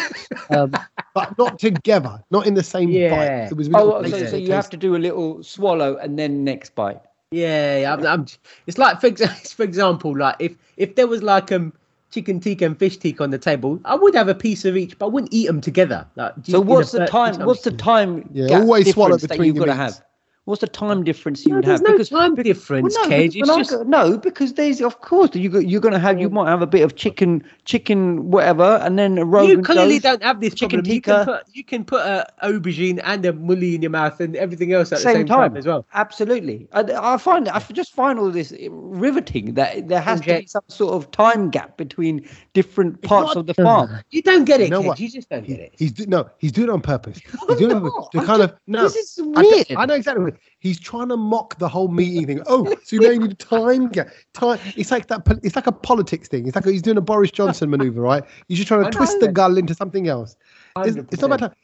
um, 0.58 0.72
but 1.14 1.38
not 1.38 1.60
together, 1.60 2.20
not 2.32 2.48
in 2.48 2.56
the 2.56 2.64
same 2.64 2.90
Yeah. 2.90 3.12
bite. 3.12 3.52
It 3.52 3.56
was 3.56 3.70
Oh, 3.72 4.00
really 4.00 4.10
so, 4.10 4.18
Yeah. 4.18 4.30
so 4.30 4.36
you 4.38 4.52
have 4.54 4.70
to 4.72 4.78
do 4.78 4.96
a 4.96 5.02
little 5.08 5.44
swallow 5.44 5.98
and 5.98 6.18
then 6.18 6.44
next 6.44 6.74
bite. 6.74 7.02
Yeah, 7.30 7.78
yeah, 7.82 7.94
I'm, 7.94 8.06
I'm, 8.06 8.26
it's 8.66 8.80
like 8.80 9.00
for, 9.00 9.08
ex- 9.08 9.54
for 9.60 9.62
example, 9.64 10.18
like 10.18 10.38
if 10.40 10.56
if 10.78 10.96
there 10.96 11.08
was 11.08 11.22
like 11.22 11.52
um 11.52 11.72
chicken 12.12 12.40
tikka 12.40 12.66
and 12.66 12.78
fish 12.78 12.98
tikka 12.98 13.24
on 13.24 13.32
the 13.32 13.38
table, 13.38 13.80
I 13.86 13.96
would 13.96 14.16
have 14.16 14.28
a 14.28 14.36
piece 14.36 14.66
of 14.66 14.78
each, 14.78 14.98
but 14.98 15.08
I 15.08 15.10
wouldn't 15.10 15.34
eat 15.34 15.48
them 15.48 15.62
together. 15.62 16.08
Like, 16.16 16.34
So 16.44 16.62
in 16.62 16.68
a 16.68 16.72
what's 16.72 16.92
the 16.92 17.00
fir- 17.00 17.08
time? 17.08 17.34
each 17.34 17.36
other. 17.38 17.46
What's 17.48 17.62
the 17.64 17.72
time? 17.72 18.30
Yeah, 18.34 18.48
gap 18.48 18.62
always 18.62 18.92
swallow 18.94 19.18
difference 19.18 19.22
that 19.24 19.30
between 19.30 19.48
you've 19.48 19.56
your 19.58 19.66
got 19.66 19.74
to 19.74 19.78
have? 19.78 20.02
What's 20.46 20.62
the 20.62 20.68
time 20.68 21.04
difference 21.04 21.44
you 21.44 21.50
No, 21.50 21.56
would 21.56 21.66
have? 21.66 21.82
no 21.82 21.92
because 21.94 22.10
time 22.10 22.36
Well, 22.36 22.44
difference, 22.44 22.96
no, 22.96 23.10
Cage. 23.10 23.34
because 23.34 23.50
It's 23.50 23.70
just 23.70 23.84
go- 23.84 23.90
no, 23.90 24.16
because 24.18 24.54
there's 24.54 24.80
of 24.80 25.02
course 25.02 25.32
you 25.36 25.60
you're 25.60 25.82
gonna 25.82 25.98
have 25.98 26.20
you 26.20 26.30
mm. 26.30 26.34
might 26.34 26.50
have 26.50 26.62
a 26.62 26.68
bit 26.68 26.84
of 26.84 26.96
chicken 26.96 27.44
chicken 27.66 28.30
whatever 28.30 28.80
and 28.84 28.98
then 29.00 29.18
a 29.18 29.26
Rogan 29.26 29.50
you 29.58 29.62
clearly 29.64 29.98
don't 29.98 30.22
have 30.22 30.42
this 30.42 30.54
chicken 30.54 30.82
problem. 30.82 30.94
You 30.94 31.02
can 31.02 31.14
tikka. 31.20 31.26
put 31.46 31.56
you 31.56 31.64
can 31.64 31.84
put 31.84 32.02
a 32.06 32.28
aubergine 32.44 33.02
and 33.04 33.26
a 33.26 33.34
mulli 33.34 33.74
in 33.74 33.82
your 33.82 33.90
mouth 33.90 34.20
and 34.20 34.36
everything 34.36 34.72
else 34.72 34.92
at 34.92 35.00
Same 35.00 35.14
the 35.14 35.20
same 35.20 35.26
time. 35.26 35.50
time. 35.50 35.58
as 35.58 35.66
well. 35.66 35.84
Absolutely, 35.96 36.68
I, 36.74 36.82
I 37.14 37.18
find 37.18 37.50
I 37.50 37.60
just 37.74 37.94
find 37.94 38.20
all 38.20 38.30
this 38.30 38.54
riveting 38.70 39.56
that 39.56 39.88
there 39.88 40.00
has 40.02 40.22
to 40.22 40.42
be 40.42 40.46
some 40.46 40.62
sort 40.68 40.94
of 40.94 41.10
time 41.10 41.50
gap 41.50 41.76
between 41.78 42.28
different 42.54 43.02
parts 43.02 43.30
not- 43.30 43.38
of 43.38 43.48
the 43.48 43.56
farm. 43.56 43.90
You 44.12 44.22
don't 44.22 44.46
get 44.46 44.62
it, 44.62 44.66
You 44.66 44.70
know 44.70 44.80
Cage. 44.82 44.88
what? 44.88 45.00
You 45.00 45.10
just 45.10 45.30
don't 45.30 45.48
get 45.48 45.60
it. 45.60 45.74
He's 45.76 45.92
do- 45.92 46.06
no, 46.06 46.30
he's 46.38 46.52
doing 46.52 46.68
it 46.70 46.72
on 46.72 46.82
purpose. 46.82 47.20
He's 47.48 47.58
doing 47.58 47.72
it 47.72 47.76
on 47.78 47.82
purpose 47.82 48.10
to 48.12 48.20
I'm 48.20 48.26
kind 48.28 48.42
of 48.44 48.54
no. 48.68 48.84
This 48.84 48.96
is 49.18 49.20
I, 49.36 49.42
weird. 49.42 49.72
I 49.76 49.86
know 49.88 49.96
exactly. 49.96 50.34
What, 50.36 50.42
he's 50.60 50.80
trying 50.80 51.10
to 51.10 51.18
mock 51.18 51.58
the 51.58 51.68
whole 51.68 51.88
meeting 51.88 52.26
thing. 52.28 52.42
Oh, 52.48 52.74
so 52.84 52.98
now 52.98 53.10
you 53.10 53.20
need 53.20 53.32
a 53.32 53.36
time 53.36 53.90
gap. 53.90 54.08
Time. 54.34 54.60
It's 54.76 54.92
like 54.92 55.08
that. 55.08 55.22
It's 55.44 55.56
like 55.56 55.68
a 55.68 55.72
politics 55.72 56.28
thing. 56.28 56.48
It's 56.48 56.56
like 56.56 56.66
he's 56.66 56.82
doing 56.82 56.98
a 56.98 57.02
Boris 57.02 57.32
Johnson 57.32 57.70
maneuver, 57.70 58.02
right? 58.02 58.24
He's 58.48 58.58
just 58.58 58.68
trying 58.68 58.84
to 58.84 58.92
twist 58.92 59.20
the 59.20 59.32
gull 59.32 59.58
into 59.58 59.74
something 59.74 60.08
else. 60.08 60.36
It's, 60.78 60.98
it's 60.98 61.22
not 61.22 61.32
100%. 61.32 61.36
about. 61.36 61.58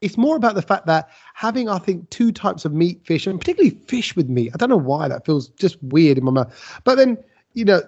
It's 0.00 0.18
more 0.18 0.36
about 0.36 0.54
the 0.54 0.62
fact 0.62 0.86
that 0.86 1.08
having, 1.32 1.68
I 1.68 1.78
think, 1.78 2.10
two 2.10 2.30
types 2.30 2.66
of 2.66 2.74
meat, 2.74 3.00
fish, 3.06 3.26
and 3.26 3.40
particularly 3.40 3.76
fish 3.86 4.14
with 4.14 4.28
meat. 4.28 4.50
I 4.52 4.58
don't 4.58 4.68
know 4.68 4.76
why 4.76 5.08
that 5.08 5.24
feels 5.24 5.48
just 5.48 5.82
weird 5.82 6.18
in 6.18 6.24
my 6.24 6.30
mouth. 6.30 6.80
But 6.84 6.96
then, 6.96 7.16
you 7.54 7.64
know, 7.64 7.82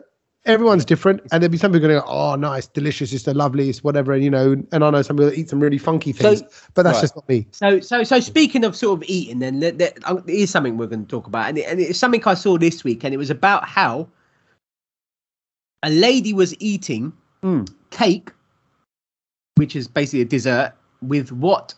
everyone's 0.46 0.84
different, 0.84 1.20
and 1.30 1.42
there'll 1.42 1.50
be 1.52 1.58
some 1.58 1.72
people 1.72 1.88
going, 1.88 2.02
"Oh, 2.06 2.34
nice, 2.36 2.66
delicious, 2.66 3.12
it's 3.12 3.24
the 3.24 3.34
loveliest, 3.34 3.84
whatever." 3.84 4.12
And 4.12 4.24
you 4.24 4.30
know, 4.30 4.56
and 4.72 4.84
I 4.84 4.90
know 4.90 5.02
some 5.02 5.16
people 5.16 5.30
that 5.30 5.38
eat 5.38 5.50
some 5.50 5.60
really 5.60 5.78
funky 5.78 6.12
So- 6.12 6.34
things, 6.36 6.42
but 6.74 6.82
that's 6.82 6.96
right. 6.96 7.00
just 7.02 7.16
not 7.16 7.28
me. 7.28 7.46
So, 7.52 7.80
so, 7.80 8.02
so 8.04 8.20
speaking 8.20 8.64
of 8.64 8.74
sort 8.74 9.02
of 9.02 9.08
eating, 9.08 9.40
then 9.40 9.60
there, 9.60 9.72
there, 9.72 9.92
is 10.26 10.50
something 10.50 10.76
we're 10.78 10.86
going 10.86 11.04
to 11.04 11.08
talk 11.10 11.26
about, 11.26 11.48
and, 11.48 11.58
it, 11.58 11.66
and 11.68 11.80
it's 11.80 11.98
something 11.98 12.22
I 12.24 12.34
saw 12.34 12.56
this 12.58 12.82
week, 12.84 13.04
and 13.04 13.12
it 13.12 13.18
was 13.18 13.30
about 13.30 13.68
how 13.68 14.08
a 15.82 15.90
lady 15.90 16.32
was 16.32 16.54
eating 16.60 17.12
Mm. 17.42 17.68
cake, 17.90 18.30
which 19.56 19.76
is 19.76 19.86
basically 19.86 20.22
a 20.22 20.24
dessert, 20.24 20.72
with 21.02 21.30
what 21.32 21.74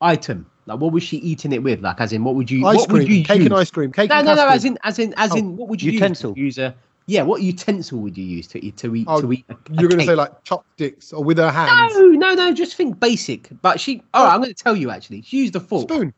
item? 0.00 0.46
Like, 0.66 0.80
what 0.80 0.92
was 0.92 1.02
she 1.02 1.18
eating 1.18 1.52
it 1.52 1.62
with? 1.62 1.80
Like, 1.80 2.00
as 2.00 2.12
in, 2.12 2.24
what 2.24 2.34
would 2.34 2.50
you? 2.50 2.66
Ice 2.66 2.76
what 2.78 2.88
cream, 2.88 2.98
would 3.02 3.08
you 3.12 3.24
cake 3.24 3.38
use? 3.38 3.46
and 3.46 3.54
ice 3.54 3.70
cream, 3.70 3.92
cake 3.92 4.08
No, 4.10 4.22
no, 4.22 4.34
no. 4.34 4.48
As 4.48 4.64
in, 4.64 4.78
as 4.84 4.98
in, 4.98 5.12
as 5.16 5.32
Oh, 5.32 5.36
in, 5.36 5.56
what 5.56 5.68
would 5.68 5.82
you 5.82 5.92
utensil. 5.92 6.30
use? 6.36 6.56
Use 6.56 6.58
a 6.58 6.74
yeah. 7.06 7.22
What 7.22 7.42
utensil 7.42 7.98
would 8.00 8.16
you 8.16 8.24
use 8.24 8.46
to 8.48 8.64
eat 8.64 8.76
to 8.78 8.94
eat 8.94 9.06
Oh, 9.08 9.20
to 9.20 9.32
eat? 9.32 9.44
a- 9.48 9.56
You're 9.72 9.88
going 9.88 10.00
to 10.00 10.06
say 10.06 10.14
like 10.14 10.44
chopsticks 10.44 11.12
or 11.12 11.22
with 11.24 11.38
her 11.38 11.50
hands. 11.50 11.94
no, 11.94 12.06
no, 12.08 12.34
no. 12.34 12.52
Just 12.52 12.74
think 12.76 12.98
basic. 13.00 13.48
But 13.62 13.80
she. 13.80 13.96
Right, 14.14 14.32
I'm 14.34 14.40
going 14.40 14.54
to 14.54 14.62
tell 14.62 14.76
you 14.76 14.90
actually. 14.90 15.22
She 15.22 15.38
used 15.38 15.56
a 15.56 15.60
fork. 15.60 15.88
Spoon. 15.90 16.14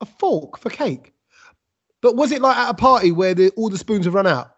A 0.00 0.06
fork 0.06 0.58
for 0.58 0.70
cake. 0.70 1.12
But 2.02 2.16
was 2.16 2.32
it 2.32 2.40
like 2.40 2.56
at 2.56 2.70
a 2.70 2.74
party 2.74 3.12
where 3.12 3.34
the, 3.34 3.50
all 3.50 3.68
the 3.68 3.76
spoons 3.76 4.06
have 4.06 4.14
run 4.14 4.26
out? 4.26 4.56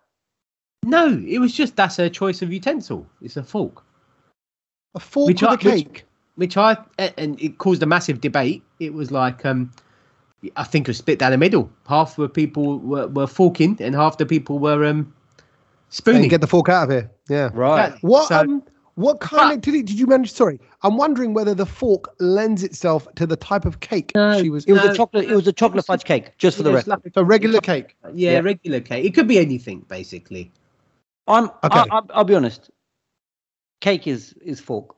No, 0.85 1.09
it 1.27 1.39
was 1.39 1.53
just 1.53 1.75
that's 1.77 1.97
her 1.97 2.09
choice 2.09 2.43
of 2.43 2.53
utensil. 2.53 3.07
It's 3.21 3.37
a 3.37 3.43
fork, 3.43 3.85
A 4.95 5.01
fork 5.01 5.29
Which 5.29 5.43
with 5.43 5.51
I- 5.51 5.55
a 5.55 5.59
cake. 5.59 6.05
which 6.37 6.57
I 6.57 6.77
and 6.99 7.41
it 7.41 7.59
caused 7.59 7.83
a 7.83 7.87
massive 7.87 8.21
debate. 8.21 8.63
It 8.81 8.95
was 8.95 9.11
like 9.11 9.45
um, 9.45 9.73
I 10.57 10.65
think 10.65 10.89
it 10.89 10.91
was 10.91 10.99
split 10.99 11.19
down 11.19 11.31
the 11.33 11.39
middle. 11.39 11.71
Half 11.89 12.17
the 12.17 12.29
people 12.29 12.79
were, 12.81 13.07
were 13.09 13.27
forking, 13.27 13.77
and 13.81 13.95
half 13.95 14.19
the 14.19 14.27
people 14.27 14.59
were 14.59 14.85
um, 14.85 15.13
spooning. 15.91 16.23
And 16.23 16.31
get 16.31 16.41
the 16.41 16.47
fork 16.47 16.69
out 16.69 16.85
of 16.85 16.91
here. 16.91 17.11
Yeah. 17.29 17.51
Right. 17.53 17.93
What 18.03 18.29
So- 18.29 18.41
um 18.41 18.63
what 18.95 19.21
kind 19.21 19.55
of 19.55 19.63
did 19.63 19.75
it, 19.75 19.87
did 19.87 19.99
you 19.99 20.07
manage? 20.07 20.31
Sorry, 20.31 20.61
I'm 20.83 20.99
wondering 20.99 21.33
whether 21.33 21.55
the 21.55 21.65
fork 21.65 22.15
lends 22.21 22.63
itself 22.63 23.09
to 23.15 23.27
the 23.27 23.37
type 23.37 23.65
of 23.65 23.81
cake 23.81 24.13
No, 24.15 24.39
she 24.43 24.51
was. 24.51 24.67
It 24.67 24.73
was 24.73 24.85
No, 24.85 24.91
a 24.91 24.95
chocolate. 24.95 25.31
It 25.31 25.35
was 25.35 25.47
a 25.47 25.53
chocolate 25.53 25.87
fudge 25.87 26.05
cake, 26.05 26.37
just 26.37 26.59
for 26.59 26.63
the 26.63 26.73
Yeah, 26.73 26.77
it's 26.77 26.87
record. 26.87 27.05
like 27.07 27.15
So 27.15 27.23
regular 27.23 27.61
cake. 27.61 27.97
yeah, 28.13 28.33
Yeah. 28.33 28.39
regular 28.41 28.81
cake. 28.81 29.07
It 29.07 29.15
could 29.15 29.27
be 29.27 29.39
anything 29.39 29.87
basically. 29.89 30.53
I'm. 31.27 31.45
Okay. 31.65 31.79
I, 31.79 31.87
I, 31.91 32.01
I'll 32.11 32.25
be 32.25 32.35
honest. 32.35 32.69
Cake 33.81 34.07
is 34.07 34.35
is 34.43 34.61
fork. 34.61 34.95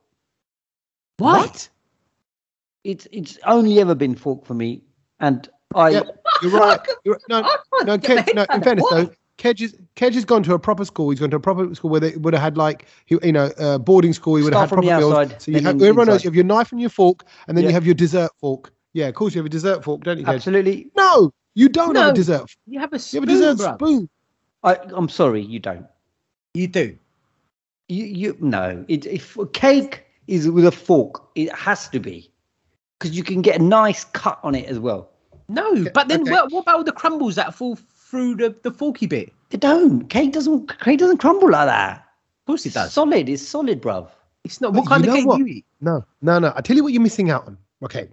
What? 1.19 1.69
It's 2.83 3.07
it's 3.13 3.39
only 3.47 3.81
ever 3.81 3.95
been 3.95 4.17
fork 4.17 4.45
for 4.45 4.55
me, 4.55 4.83
and 5.21 5.49
I. 5.75 5.91
Yeah, 5.91 6.03
you're 6.43 6.53
right. 6.53 6.81
You're, 7.05 7.19
no, 7.29 7.43
no, 7.85 7.99
Kedge, 7.99 8.33
no. 8.35 8.47
In 8.53 8.63
fairness, 8.63 8.85
though, 8.91 9.11
Kedge, 9.39 9.63
is, 9.63 9.77
Kedge 9.97 10.15
has 10.15 10.25
gone 10.25 10.43
to 10.45 10.55
a 10.55 10.59
proper 10.59 10.85
school. 10.85 11.11
He's 11.11 11.19
gone 11.21 11.31
to 11.31 11.37
a 11.37 11.41
proper 11.41 11.75
school 11.75 11.91
where 11.91 12.01
they 12.01 12.17
would 12.17 12.33
have 12.35 12.43
had 12.43 12.57
like 12.57 12.87
you 13.09 13.19
you 13.23 13.33
know 13.33 13.51
uh, 13.59 13.79
boarding 13.79 14.13
school. 14.13 14.37
He 14.37 14.43
would 14.45 14.55
have 14.55 14.69
Start 14.69 14.85
had 14.85 14.87
proper 14.89 15.01
meals. 15.01 15.13
outside, 15.15 15.43
So 15.43 15.51
you 15.51 15.61
have 15.61 15.75
in- 15.77 15.83
everyone 15.83 16.07
knows 16.07 16.25
you 16.25 16.29
have 16.31 16.35
your 16.37 16.45
knife 16.45 16.71
and 16.73 16.81
your 16.81 16.91
fork, 16.91 17.25
and 17.49 17.57
then 17.57 17.65
Yeah. 17.65 17.71
you 17.71 17.75
have 17.75 17.85
your 17.87 17.95
dessert 17.95 18.31
fork. 18.41 18.73
Yeah, 18.93 19.09
of 19.09 19.15
course 19.15 19.35
you 19.35 19.41
have 19.41 19.47
a 19.47 19.51
dessert 19.51 19.83
fork, 19.83 20.03
don't 20.05 20.19
you, 20.19 20.25
Kedge? 20.25 20.37
Absolutely. 20.37 20.91
No, 20.97 21.33
you 21.55 21.69
don't 21.69 21.97
have 21.97 22.11
a 22.13 22.15
dessert. 22.15 22.39
fork. 22.39 22.51
You 22.67 22.79
have 22.81 22.93
a 22.93 22.97
You 22.97 23.01
spoon, 23.01 23.23
have 23.29 23.29
a 23.29 23.33
dessert 23.33 23.57
bruv. 23.59 23.75
spoon. 23.75 24.09
I, 24.63 24.77
I'm 24.95 25.09
sorry, 25.09 25.43
you 25.43 25.59
don't. 25.59 25.87
You 26.55 26.69
do. 26.69 26.97
You, 27.89 28.05
you 28.05 28.37
no. 28.41 28.85
It, 28.89 29.05
if 29.07 29.37
a 29.37 29.47
cake 29.47 30.05
is 30.29 30.49
with 30.49 30.65
a 30.65 30.73
fork, 30.73 31.23
it 31.35 31.53
has 31.53 31.89
to 31.89 31.99
be 32.01 32.31
because 33.05 33.17
you 33.17 33.23
can 33.23 33.43
get 33.43 33.61
a 33.61 33.63
nice 33.63 34.05
cut 34.05 34.41
on 34.43 34.55
it 34.55 34.65
as 34.67 34.79
well. 34.79 35.11
No, 35.49 35.85
but 35.93 36.09
then 36.09 36.23
okay. 36.23 36.31
what, 36.31 36.51
what 36.51 36.61
about 36.63 36.77
all 36.77 36.85
the 36.85 36.93
crumbles 36.93 37.35
that 37.35 37.55
fall 37.55 37.77
through 37.77 38.37
the, 38.37 38.55
the 38.63 38.71
forky 38.71 39.07
bit? 39.07 39.29
Of 39.29 39.35
They 39.51 39.59
don't. 39.59 40.09
Cake 40.09 40.33
doesn't. 40.33 40.79
Cake 40.81 40.99
doesn't 40.99 41.19
crumble 41.19 41.51
like 41.51 41.67
that. 41.67 41.99
Of 41.99 42.47
course 42.47 42.65
it 42.65 42.69
It's 42.69 42.75
does. 42.75 42.93
solid. 42.95 43.29
It's 43.29 43.47
solid, 43.47 43.83
bruv. 43.83 44.09
It's 44.45 44.63
not. 44.63 44.73
But 44.73 44.81
What 44.81 44.89
kind 44.89 45.07
of 45.07 45.15
cake 45.15 45.27
what? 45.27 45.37
do 45.37 45.45
you 45.45 45.57
eat? 45.57 45.67
No, 45.83 46.03
no, 46.23 46.39
no. 46.39 46.55
I 46.57 46.63
tell 46.63 46.77
you 46.77 46.83
what 46.83 46.95
you're 46.95 47.03
missing 47.03 47.31
out 47.31 47.47
on. 47.47 47.59
Okay. 47.83 48.09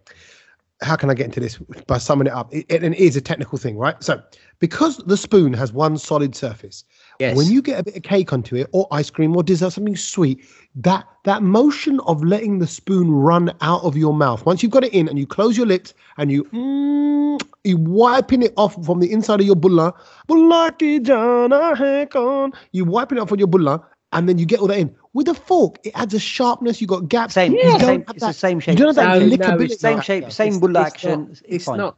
How 0.82 0.98
can 0.98 1.10
I 1.10 1.14
get 1.14 1.28
into 1.28 1.40
this 1.40 1.58
by 1.88 1.98
summing 2.00 2.28
it 2.28 2.34
up? 2.34 2.54
It, 2.54 2.66
it, 2.68 2.84
it 2.84 2.96
is 2.96 3.16
a 3.16 3.22
technical 3.22 3.58
thing, 3.58 3.78
right? 3.78 3.96
So, 4.04 4.22
because 4.60 4.98
the 4.98 5.16
spoon 5.16 5.54
has 5.54 5.72
one 5.72 5.98
solid 5.98 6.36
surface, 6.36 6.84
Yes. 7.22 7.38
when 7.38 7.48
you 7.52 7.62
get 7.62 7.80
a 7.80 7.84
bit 7.84 7.96
of 7.96 8.04
cake 8.04 8.34
onto 8.34 8.56
it, 8.56 8.68
or 8.72 8.88
ice 8.92 9.10
cream, 9.10 9.36
or 9.38 9.44
dessert, 9.44 9.72
something 9.74 9.96
sweet, 9.96 10.44
that 10.76 11.06
that 11.24 11.44
motion 11.44 12.00
of 12.02 12.24
letting 12.24 12.60
the 12.60 12.68
spoon 12.68 13.12
run 13.12 13.52
out 13.62 13.84
of 13.84 13.96
your 13.96 14.14
mouth, 14.14 14.46
once 14.46 14.64
you've 14.64 14.72
got 14.72 14.84
it 14.84 14.94
in, 14.94 15.08
and 15.08 15.20
you 15.20 15.28
close 15.28 15.56
your 15.58 15.68
lips, 15.68 15.94
and 16.18 16.32
you 16.32 16.44
mm, 16.46 17.40
you 17.64 17.78
wiping 17.78 18.42
it 18.42 18.54
off 18.58 18.74
from 18.86 19.00
the 19.00 19.12
inside 19.12 19.40
of 19.40 19.46
your 19.46 19.56
bulla, 19.56 19.94
bulla 20.28 20.74
ki 20.78 21.00
jana 21.00 21.76
hai 21.76 22.06
kaun. 22.08 22.54
you 22.72 22.86
wiping 22.86 23.18
it 23.18 23.22
off 23.22 23.32
on 23.32 23.38
your 23.40 23.48
bulla, 23.48 23.86
and 24.14 24.28
then 24.28 24.38
you 24.40 24.46
get 24.46 24.60
all 24.60 24.68
that 24.68 24.80
in 24.80 24.94
with 25.14 25.28
a 25.28 25.34
fork. 25.36 25.78
It 25.84 25.92
adds 25.96 26.14
a 26.14 26.20
sharpness. 26.20 26.82
You 26.82 26.88
got 26.88 27.08
gaps. 27.08 27.36
Same. 27.36 27.54
You 27.54 27.62
don't 27.62 27.80
same 27.82 28.04
have 28.08 28.16
it's 28.16 28.26
the 28.26 28.34
same 28.34 28.60
shape. 28.60 28.80
You 28.80 28.86
don't 28.86 28.96
have 28.96 29.20
that 29.20 29.20
No, 29.20 29.26
no, 29.28 29.36
lickability. 29.38 29.72
it's 29.72 29.82
same 29.82 29.98
not. 29.98 30.06
shape. 30.06 30.32
Same 30.32 30.48
It's- 30.48 30.60
bull 30.60 30.76
it's 30.78 30.80
action. 30.94 31.20
not. 31.22 31.30
It's, 31.32 31.42
It's 31.46 31.68
not. 31.68 31.98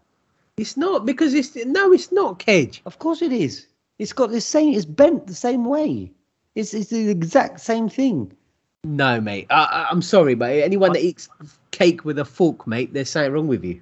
It's 0.57 0.77
not 0.77 1.05
because 1.05 1.33
it's 1.33 1.55
no. 1.65 1.91
It's 1.93 2.11
not 2.11 2.39
cage. 2.39 2.81
Of 2.85 2.99
course 2.99 3.21
it 3.21 3.31
is. 3.31 3.65
It's 4.03 4.11
got 4.11 4.31
the 4.31 4.41
same. 4.41 4.73
It's 4.73 4.83
bent 4.83 5.27
the 5.27 5.33
same 5.33 5.63
way. 5.63 6.11
It's 6.55 6.73
it's 6.73 6.89
the 6.89 7.07
exact 7.09 7.61
same 7.61 7.87
thing. 7.87 8.33
No, 8.83 9.21
mate. 9.21 9.47
I, 9.49 9.63
I, 9.63 9.87
I'm 9.89 10.01
sorry, 10.01 10.35
but 10.35 10.51
anyone 10.51 10.91
that 10.91 11.01
eats 11.01 11.29
cake 11.71 12.03
with 12.03 12.19
a 12.19 12.25
fork, 12.25 12.67
mate, 12.67 12.93
there's 12.93 13.09
something 13.09 13.31
wrong 13.31 13.47
with 13.47 13.63
you. 13.63 13.79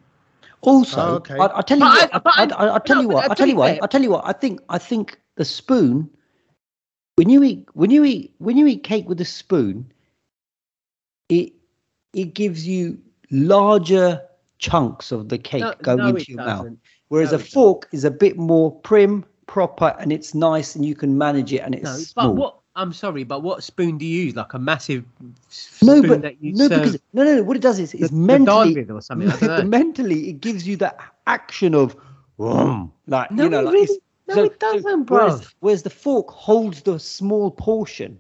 Also, 0.62 1.02
Oh, 1.02 1.16
okay. 1.16 1.40
I, 1.40 1.58
I 1.58 1.62
tell 1.64 1.80
you 1.80 1.86
But 1.86 2.12
what. 2.14 2.28
I- 2.38 2.44
I, 2.44 2.46
I- 2.46 2.68
I, 2.68 2.76
I, 2.76 2.80
tell 2.80 2.98
no, 2.98 3.02
you 3.02 3.08
what. 3.10 3.26
I 3.28 3.32
I 3.32 3.34
tell 3.34 3.48
you 3.48 3.54
think 3.56 3.58
what. 3.58 3.84
I 3.84 3.88
tell 3.88 4.04
you 4.04 4.12
what. 4.12 4.28
I 4.28 4.32
think 4.34 4.62
I 4.70 4.78
think 4.78 5.20
the 5.38 5.44
spoon. 5.46 6.08
When 7.16 7.30
you 7.32 7.42
eat 7.44 7.68
when 7.74 7.90
you 7.90 8.04
eat 8.04 8.36
when 8.38 8.58
you 8.58 8.68
eat 8.68 8.84
cake 8.84 9.10
with 9.10 9.20
a 9.22 9.26
spoon, 9.26 9.92
it 11.30 11.52
it 12.14 12.36
gives 12.36 12.68
you 12.68 13.00
larger 13.32 14.22
chunks 14.60 15.12
of 15.12 15.30
the 15.30 15.40
cake 15.40 15.62
No, 15.64 15.74
going 15.82 15.98
no, 15.98 16.08
into 16.10 16.26
your 16.32 16.38
mouth. 16.46 16.60
doesn't. 16.60 16.80
Whereas 17.08 17.32
No, 17.32 17.38
a 17.38 17.40
it 17.40 17.44
doesn't. 17.44 17.54
fork 17.54 17.90
is 17.92 18.06
a 18.06 18.12
bit 18.12 18.38
more 18.38 18.72
prim, 18.82 19.26
proper, 19.52 19.94
and 20.00 20.14
it's 20.14 20.34
nice, 20.34 20.76
and 20.78 20.86
you 20.86 20.96
can 20.96 21.18
manage 21.18 21.52
it, 21.52 21.58
and 21.60 21.76
it's 21.76 21.84
No, 21.84 21.92
small. 21.98 22.28
but 22.28 22.36
what? 22.42 22.58
I'm 22.78 22.94
sorry, 22.94 23.26
but 23.26 23.44
what 23.44 23.62
spoon 23.66 23.98
do 23.98 24.06
you 24.06 24.24
use? 24.24 24.34
Like 24.38 24.54
a 24.54 24.60
massive 24.60 25.04
s- 25.50 25.78
no, 25.84 25.98
spoon 25.98 26.08
but 26.10 26.22
that 26.22 26.42
you 26.42 26.54
no, 26.54 26.70
serve 26.70 26.84
because 26.84 27.00
no, 27.12 27.26
no, 27.26 27.36
no. 27.36 27.44
What 27.44 27.58
it 27.58 27.62
does 27.62 27.78
is 27.80 27.92
the, 27.92 28.00
it's 28.00 28.12
the 28.12 28.16
mentally, 28.16 28.76
with 28.76 28.90
or 28.90 29.02
something. 29.02 29.28
I 29.30 29.36
don't 29.40 29.58
know. 29.58 29.64
mentally, 29.66 30.30
it 30.30 30.40
gives 30.40 30.66
you 30.66 30.78
that 30.78 30.98
action 31.28 31.76
of, 31.76 31.98
vroom, 32.38 32.94
like 33.08 33.30
No, 33.30 33.44
you 33.44 33.50
know, 33.50 33.60
it 33.60 33.64
like 33.66 33.74
really- 33.74 33.86
it's, 33.88 33.98
no, 34.30 34.44
it 34.46 34.58
doesn't, 34.62 35.10
whereas, 35.10 35.42
bruv. 35.42 35.54
whereas 35.60 35.84
the 35.84 35.90
fork 35.90 36.30
holds 36.30 36.82
the 36.84 36.98
small 36.98 37.52
portion. 37.52 38.18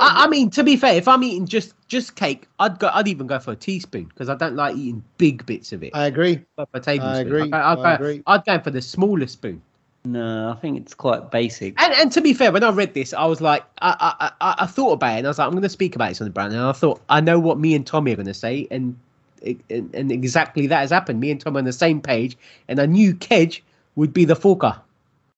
I, 0.00 0.24
I 0.24 0.26
mean, 0.26 0.50
to 0.50 0.64
be 0.64 0.76
fair, 0.76 0.94
if 0.96 1.06
I'm 1.06 1.22
eating 1.22 1.46
just 1.46 1.74
just 1.86 2.16
cake, 2.16 2.48
I'd 2.58 2.80
go. 2.80 2.90
I'd 2.92 3.06
even 3.06 3.28
go 3.28 3.38
for 3.38 3.52
a 3.52 3.56
teaspoon 3.56 4.04
because 4.06 4.28
I 4.28 4.34
don't 4.34 4.56
like 4.56 4.74
eating 4.76 5.04
big 5.18 5.46
bits 5.46 5.72
of 5.72 5.84
it. 5.84 5.92
I 5.94 6.06
agree. 6.06 6.44
Go 6.58 6.66
a 6.74 6.80
tablespoon. 6.80 7.14
I 7.14 7.20
agree, 7.20 7.42
I'd, 7.42 7.50
go- 7.50 7.56
I'd, 7.56 7.78
I 7.78 7.94
agree. 7.94 8.22
I'd 8.26 8.44
go 8.44 8.58
for 8.58 8.70
the 8.72 8.82
smaller 8.82 9.26
spoon. 9.28 9.62
No, 10.04 10.50
I 10.50 10.54
think 10.60 10.78
it's 10.78 10.94
quite 10.94 11.30
basic. 11.30 11.80
And 11.80 11.92
and 11.94 12.10
to 12.12 12.20
be 12.22 12.32
fair, 12.32 12.50
when 12.52 12.64
I 12.64 12.70
read 12.70 12.94
this, 12.94 13.12
I 13.12 13.26
was 13.26 13.40
like, 13.42 13.64
I 13.82 14.14
I, 14.20 14.30
I, 14.40 14.54
I 14.60 14.66
thought 14.66 14.92
about 14.92 15.14
it, 15.14 15.18
and 15.18 15.26
I 15.26 15.30
was 15.30 15.38
like, 15.38 15.46
I'm 15.46 15.52
going 15.52 15.62
to 15.62 15.68
speak 15.68 15.94
about 15.94 16.08
this 16.08 16.20
on 16.20 16.26
the 16.26 16.30
brand, 16.32 16.52
and 16.54 16.62
I 16.62 16.72
thought 16.72 17.00
I 17.10 17.20
know 17.20 17.38
what 17.38 17.58
me 17.58 17.74
and 17.74 17.86
Tommy 17.86 18.12
are 18.12 18.16
going 18.16 18.26
to 18.26 18.32
say, 18.34 18.66
and, 18.70 18.96
and 19.42 19.94
and 19.94 20.10
exactly 20.10 20.66
that 20.68 20.78
has 20.80 20.90
happened. 20.90 21.20
Me 21.20 21.30
and 21.30 21.38
Tommy 21.40 21.56
are 21.56 21.58
on 21.58 21.64
the 21.66 21.72
same 21.72 22.00
page, 22.00 22.38
and 22.68 22.80
I 22.80 22.86
knew 22.86 23.14
Kedge 23.14 23.62
would 23.96 24.14
be 24.14 24.24
the 24.24 24.34
forker. 24.34 24.78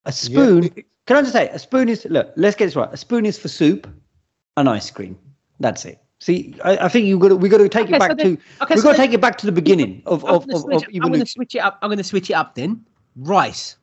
A 0.07 0.13
spoon. 0.13 0.65
it- 0.77 0.87
can 1.07 1.17
I 1.17 1.23
just 1.23 1.33
say, 1.33 1.49
a 1.49 1.59
spoon 1.59 1.89
is 1.89 2.07
look. 2.09 2.33
Let's 2.37 2.55
get 2.55 2.67
this 2.67 2.77
right. 2.77 2.89
A 2.93 2.97
spoon 2.97 3.27
is 3.27 3.37
for 3.37 3.49
soup, 3.49 3.89
and 4.57 4.69
ice 4.69 4.89
cream. 4.93 5.19
That's 5.59 5.85
it. 5.85 5.99
See, 6.21 6.55
I, 6.65 6.77
I 6.87 6.89
think 6.89 7.07
you 7.07 7.19
got 7.19 7.31
to, 7.31 7.37
we 7.37 7.49
got 7.49 7.59
to 7.59 7.69
take 7.69 7.87
Okay, 7.87 7.97
it 7.97 7.99
back 7.99 8.11
so 8.13 8.15
then- 8.15 8.37
to 8.37 8.43
okay, 8.63 8.75
we 8.77 8.81
so 8.81 8.85
got 8.85 8.93
to 8.93 8.99
take 8.99 9.13
it 9.13 9.21
back 9.21 9.39
to 9.39 9.47
the 9.47 9.51
beginning 9.51 10.03
of 10.07 10.25
I'm 10.25 10.37
of 10.37 10.47
gonna 10.47 10.59
of, 10.77 10.83
of 10.83 10.85
I'm 10.95 11.09
going 11.09 11.19
to 11.19 11.27
switch 11.27 11.57
it 11.57 11.59
up. 11.59 11.79
I'm 11.83 11.89
going 11.89 11.99
to 11.99 12.05
switch 12.05 12.31
it 12.31 12.35
up 12.35 12.55
then. 12.55 12.85
Rice, 13.17 13.77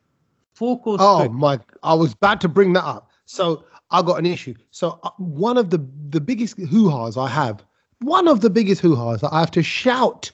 fork 0.60 0.86
or 0.86 0.98
Oh 0.98 1.24
spoon? 1.24 1.34
my! 1.34 1.58
I 1.82 1.94
was 1.94 2.12
about 2.12 2.40
to 2.42 2.48
bring 2.48 2.72
that 2.74 2.84
up. 2.84 3.10
So 3.26 3.64
I 3.90 4.02
got 4.02 4.18
an 4.18 4.26
issue. 4.26 4.54
So 4.70 4.98
uh, 5.02 5.10
one 5.18 5.56
of 5.58 5.70
the 5.70 5.78
the 6.10 6.20
biggest 6.20 6.58
hoo 6.58 6.88
ha's 6.90 7.16
I 7.16 7.28
have, 7.28 7.64
one 8.00 8.28
of 8.28 8.40
the 8.40 8.50
biggest 8.50 8.80
hoo 8.82 8.94
ha's 8.96 9.20
that 9.22 9.32
I 9.32 9.40
have 9.40 9.50
to 9.52 9.62
shout 9.62 10.30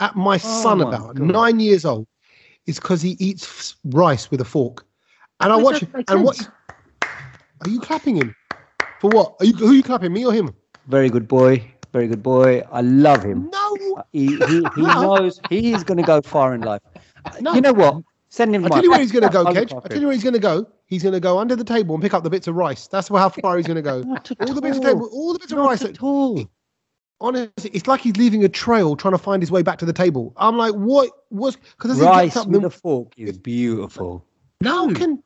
at 0.00 0.16
my 0.16 0.36
son 0.38 0.80
Oh 0.80 0.86
my 0.86 0.90
about, 0.90 1.14
God. 1.14 1.34
nine 1.34 1.60
years 1.60 1.84
old, 1.84 2.06
is 2.66 2.78
because 2.80 3.02
he 3.02 3.16
eats 3.18 3.76
rice 3.84 4.30
with 4.30 4.40
a 4.40 4.44
fork, 4.44 4.86
and 5.40 5.52
I 5.52 5.56
watch 5.56 5.80
doesn't 5.80 5.94
him. 5.94 6.04
And 6.08 6.24
what? 6.24 6.50
Are 7.64 7.68
you 7.70 7.80
clapping 7.80 8.16
him? 8.16 8.34
For 9.00 9.10
what? 9.10 9.34
Are 9.40 9.46
you 9.46 9.54
who 9.54 9.70
are 9.70 9.74
you 9.74 9.82
clapping? 9.82 10.12
Me 10.12 10.24
or 10.26 10.32
him? 10.32 10.54
Very 10.86 11.10
good 11.10 11.28
boy. 11.28 11.62
Very 11.92 12.08
good 12.08 12.22
boy. 12.22 12.62
I 12.70 12.80
love 12.82 13.22
him. 13.24 13.50
No. 13.52 14.02
He 14.12 14.36
he, 14.36 14.68
he 14.74 14.80
No. 14.86 15.02
knows 15.02 15.40
he 15.48 15.72
is 15.72 15.84
going 15.84 15.98
to 15.98 16.04
go 16.04 16.20
far 16.22 16.54
in 16.54 16.62
life. 16.62 16.82
No. 17.40 17.54
You 17.54 17.60
know 17.60 17.72
what? 17.72 18.02
Send 18.30 18.54
him. 18.54 18.64
I'll 18.64 18.70
tell 18.70 18.82
you 18.84 18.90
where 18.90 19.00
he's 19.00 19.12
going 19.12 19.22
to 19.28 19.30
go, 19.30 19.44
Kedge. 19.52 19.72
I'll 19.72 19.80
tell 19.80 19.98
you 20.00 20.06
where 20.06 20.14
he's 20.14 20.22
going 20.22 20.34
to 20.34 20.38
go. 20.40 20.66
He's 20.86 21.02
going 21.02 21.14
to 21.14 21.20
go 21.20 21.38
under 21.38 21.56
the 21.56 21.64
table 21.64 21.94
and 21.94 22.02
pick 22.02 22.14
up 22.14 22.24
the 22.24 22.30
bits 22.30 22.46
of 22.46 22.54
rice. 22.56 22.86
That's 22.86 23.08
how 23.08 23.28
far 23.28 23.56
he's 23.56 23.66
going 23.66 23.76
to 23.76 23.82
go. 23.82 24.00
Not 24.06 24.30
All 24.40 24.54
the 24.54 24.60
bits 24.60 24.76
of 24.78 24.82
table, 24.84 25.08
all 25.12 25.32
the 25.32 25.38
bits 25.38 25.52
of 25.52 25.58
rice. 25.58 25.82
at 25.82 25.94
that- 25.94 26.02
all. 26.02 26.44
honestly, 27.20 27.70
it's 27.72 27.86
like 27.86 28.00
he's 28.00 28.16
leaving 28.16 28.44
a 28.44 28.48
trail 28.48 28.96
trying 28.96 29.12
to 29.12 29.18
find 29.18 29.42
his 29.42 29.50
way 29.50 29.62
back 29.62 29.78
to 29.78 29.84
the 29.86 29.92
table. 29.92 30.32
I'm 30.36 30.56
like, 30.56 30.74
what? 30.74 31.10
What's 31.30 31.56
because 31.56 32.00
Rice 32.00 32.34
with 32.36 32.52
then, 32.52 32.64
a 32.64 32.70
fork 32.70 33.12
is 33.18 33.38
beautiful. 33.38 34.24
how 34.64 34.86
No. 34.86 34.94
can 34.94 35.22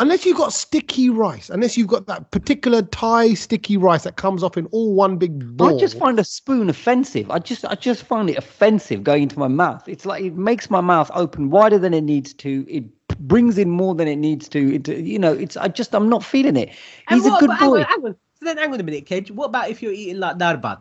unless 0.00 0.26
you've 0.26 0.36
got 0.36 0.52
sticky 0.52 1.10
rice, 1.10 1.48
unless 1.50 1.76
you've 1.76 1.86
got 1.88 2.06
that 2.06 2.30
particular 2.32 2.82
Thai 2.82 3.34
sticky 3.34 3.76
rice 3.76 4.02
that 4.04 4.16
comes 4.16 4.42
off 4.42 4.56
in 4.56 4.66
all 4.66 4.94
one 4.94 5.16
big 5.16 5.56
ball. 5.56 5.76
I 5.76 5.78
just 5.78 5.96
find 5.98 6.18
a 6.18 6.24
spoon 6.24 6.68
offensive. 6.68 7.30
I 7.30 7.38
just 7.38 7.64
I 7.64 7.74
just 7.76 8.02
find 8.02 8.28
it 8.28 8.36
offensive 8.36 9.04
going 9.04 9.22
into 9.24 9.38
my 9.38 9.46
mouth. 9.48 9.88
It's 9.88 10.04
like 10.04 10.24
it 10.24 10.34
makes 10.34 10.68
my 10.70 10.80
mouth 10.80 11.10
open 11.14 11.50
wider 11.50 11.78
than 11.78 11.94
it 11.94 12.00
needs 12.02 12.34
to. 12.34 12.66
It 12.68 12.84
brings 13.28 13.58
in 13.58 13.70
more 13.70 13.94
than 13.94 14.08
it 14.08 14.16
needs 14.16 14.48
to. 14.48 14.74
It, 14.74 14.88
you 14.88 15.18
know, 15.18 15.32
it's 15.32 15.56
I 15.56 15.68
just 15.68 15.94
I'm 15.94 16.08
not 16.08 16.24
feeling 16.24 16.56
it. 16.56 16.70
And 17.08 17.20
He's 17.22 17.26
a 17.26 17.30
good 17.38 17.44
about- 17.44 17.58
hang 17.58 17.70
boy. 17.70 17.78
on, 17.80 17.84
hang 17.84 18.04
on. 18.06 18.16
So 18.34 18.46
then, 18.46 18.56
hang 18.56 18.72
on 18.72 18.80
a 18.80 18.82
minute, 18.82 19.04
Kedge. 19.06 19.30
What 19.30 19.46
about 19.46 19.68
if 19.70 19.82
you're 19.82 19.92
eating 19.92 20.18
like 20.18 20.38
darbat? 20.38 20.80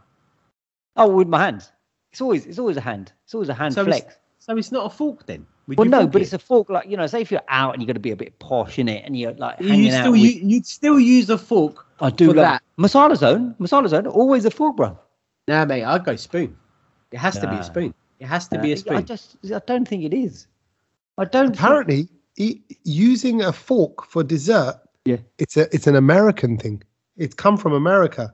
Oh, 0.96 1.10
with 1.10 1.28
my 1.28 1.40
hands. 1.44 1.72
It's 2.12 2.22
always 2.22 2.46
it's 2.46 2.58
always 2.58 2.78
a 2.78 2.82
hand. 2.82 3.12
It's 3.26 3.34
always 3.36 3.50
a 3.50 3.54
hand 3.54 3.74
So 3.74 3.84
flex. 3.86 4.06
it's, 4.06 4.16
so 4.40 4.58
it's 4.58 4.72
not 4.72 4.86
a 4.86 4.90
fork 4.90 5.26
then? 5.26 5.46
Would 5.70 5.78
Well, 5.78 5.88
no, 5.88 6.08
but 6.08 6.22
it? 6.22 6.26
it's 6.26 6.34
a 6.34 6.40
fork. 6.40 6.68
Like 6.70 6.88
you 6.90 6.98
know, 6.98 7.06
say 7.08 7.22
if 7.22 7.32
you're 7.32 7.44
out 7.48 7.74
and 7.74 7.82
you're 7.82 7.86
going 7.88 7.94
to 7.94 8.00
be 8.00 8.12
a 8.12 8.16
bit 8.16 8.38
posh 8.40 8.80
in 8.80 8.90
it, 8.90 9.04
and 9.06 9.18
you're 9.18 9.34
like 9.34 9.60
you 9.62 9.68
hanging 9.70 9.92
out. 9.92 10.02
still 10.02 10.12
With, 10.14 10.22
you, 10.22 10.42
you'd 10.44 10.66
still 10.66 11.00
use 11.00 11.30
a 11.30 11.38
fork. 11.38 11.86
I 12.02 12.10
do 12.10 12.30
for 12.30 12.34
love 12.34 12.44
that. 12.44 12.64
masala 12.78 13.16
zone. 13.16 13.56
Masala 13.60 13.88
zone. 13.88 14.08
Always 14.08 14.46
a 14.46 14.52
fork, 14.52 14.76
bro. 14.78 14.98
Nah, 15.48 15.66
mate, 15.66 15.84
I'd 15.84 16.04
go 16.04 16.16
spoon. 16.16 16.58
It 17.12 17.18
has 17.18 17.38
to 17.40 17.48
be 17.48 17.56
a 17.56 17.64
spoon. 17.64 17.94
It 18.20 18.26
has 18.26 18.48
to 18.50 18.58
Uh, 18.60 18.62
be 18.62 18.72
a 18.74 18.78
spoon. 18.78 18.98
I 18.98 19.02
just 19.02 19.38
I 19.54 19.60
don't 19.68 19.88
think 19.88 20.04
it 20.04 20.14
is. 20.14 20.48
I 21.18 21.26
don't. 21.26 21.48
think- 21.50 21.60
apparently 21.60 22.08
e- 22.38 22.62
using 22.84 23.42
a 23.44 23.54
fork 23.54 24.06
for 24.06 24.24
dessert. 24.24 24.76
Yeah. 25.06 25.18
it's 25.38 25.56
a 25.56 25.74
it's 25.74 25.88
an 25.88 25.96
American 25.96 26.58
thing. 26.58 26.82
It's 27.18 27.34
come 27.36 27.58
from 27.58 27.74
America. 27.74 28.34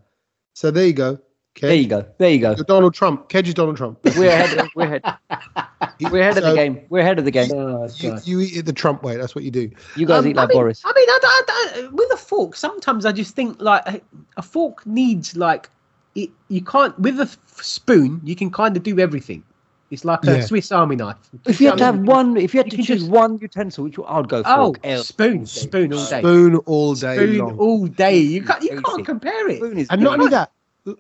So 0.53 0.71
there 0.71 0.85
you 0.87 0.93
go. 0.93 1.19
There 1.61 1.73
you 1.73 1.87
go. 1.87 2.05
There 2.17 2.29
you 2.29 2.39
go. 2.39 2.51
You're 2.55 2.65
Donald 2.65 2.93
Trump. 2.93 3.29
Kedge 3.29 3.47
is 3.47 3.53
Donald 3.53 3.77
Trump. 3.77 3.99
We're 4.17 4.29
ahead. 4.29 4.57
Of, 4.57 4.67
we're 4.75 4.83
ahead. 4.85 5.03
We're 6.11 6.21
ahead 6.21 6.37
of 6.37 6.43
the 6.43 6.53
game. 6.55 6.81
We're 6.89 6.99
ahead 6.99 7.19
of 7.19 7.25
the 7.25 7.31
game. 7.31 7.49
Oh, 7.53 7.87
You, 7.97 8.09
God. 8.11 8.27
you 8.27 8.41
eat 8.41 8.57
it 8.57 8.65
the 8.65 8.73
Trump 8.73 9.01
way. 9.03 9.15
That's 9.15 9.33
what 9.35 9.45
you 9.45 9.51
do. 9.51 9.71
You 9.95 10.05
guys 10.05 10.19
Um, 10.25 10.27
eat 10.27 10.35
like 10.35 10.45
I 10.45 10.47
mean, 10.49 10.57
Boris. 10.57 10.81
I 10.83 10.91
mean, 10.93 11.07
I, 11.09 11.19
I, 11.23 11.41
I, 11.47 11.87
with 11.93 12.11
a 12.11 12.17
fork, 12.17 12.55
sometimes 12.57 13.05
I 13.05 13.13
just 13.13 13.33
think 13.35 13.61
like 13.61 13.87
a, 13.87 14.01
a 14.35 14.41
fork 14.41 14.85
needs 14.85 15.37
like 15.37 15.69
it. 16.15 16.29
You 16.49 16.61
can't 16.61 16.97
with 16.99 17.19
a 17.21 17.29
spoon. 17.61 18.19
You 18.25 18.35
can 18.35 18.51
kind 18.51 18.75
of 18.75 18.83
do 18.83 18.99
everything. 18.99 19.43
It's 19.91 20.03
like 20.03 20.25
a 20.25 20.37
Yeah. 20.37 20.41
Swiss 20.41 20.71
Army 20.71 20.95
knife. 20.97 21.15
If 21.45 21.61
you 21.61 21.69
had 21.69 21.77
to 21.77 21.85
have 21.85 21.99
one, 21.99 22.35
if 22.35 22.53
you 22.53 22.59
had 22.59 22.65
you 22.73 22.77
to 22.79 22.83
choose 22.83 23.01
just- 23.01 23.09
one 23.11 23.37
utensil, 23.37 23.83
which 23.85 23.97
one- 23.97 24.11
I'd 24.11 24.27
go 24.27 24.41
oh, 24.45 24.65
fork. 24.65 24.79
L. 24.83 25.03
spoon, 25.03 25.45
spoon 25.45 25.93
all 25.93 26.05
day, 26.09 26.19
Spoon 26.19 26.55
all 26.57 26.95
day 26.95 27.15
spoon 27.15 27.37
long. 27.37 27.57
all 27.59 27.87
day. 27.87 28.17
You 28.17 28.41
can't, 28.43 28.63
you 28.63 28.81
can't 28.81 29.05
compare 29.05 29.47
it. 29.49 29.57
Spoon 29.57 29.77
is 29.77 29.87
and 29.89 30.01
not 30.01 30.19
only 30.19 30.31
that 30.31 30.49
l- 30.49 30.54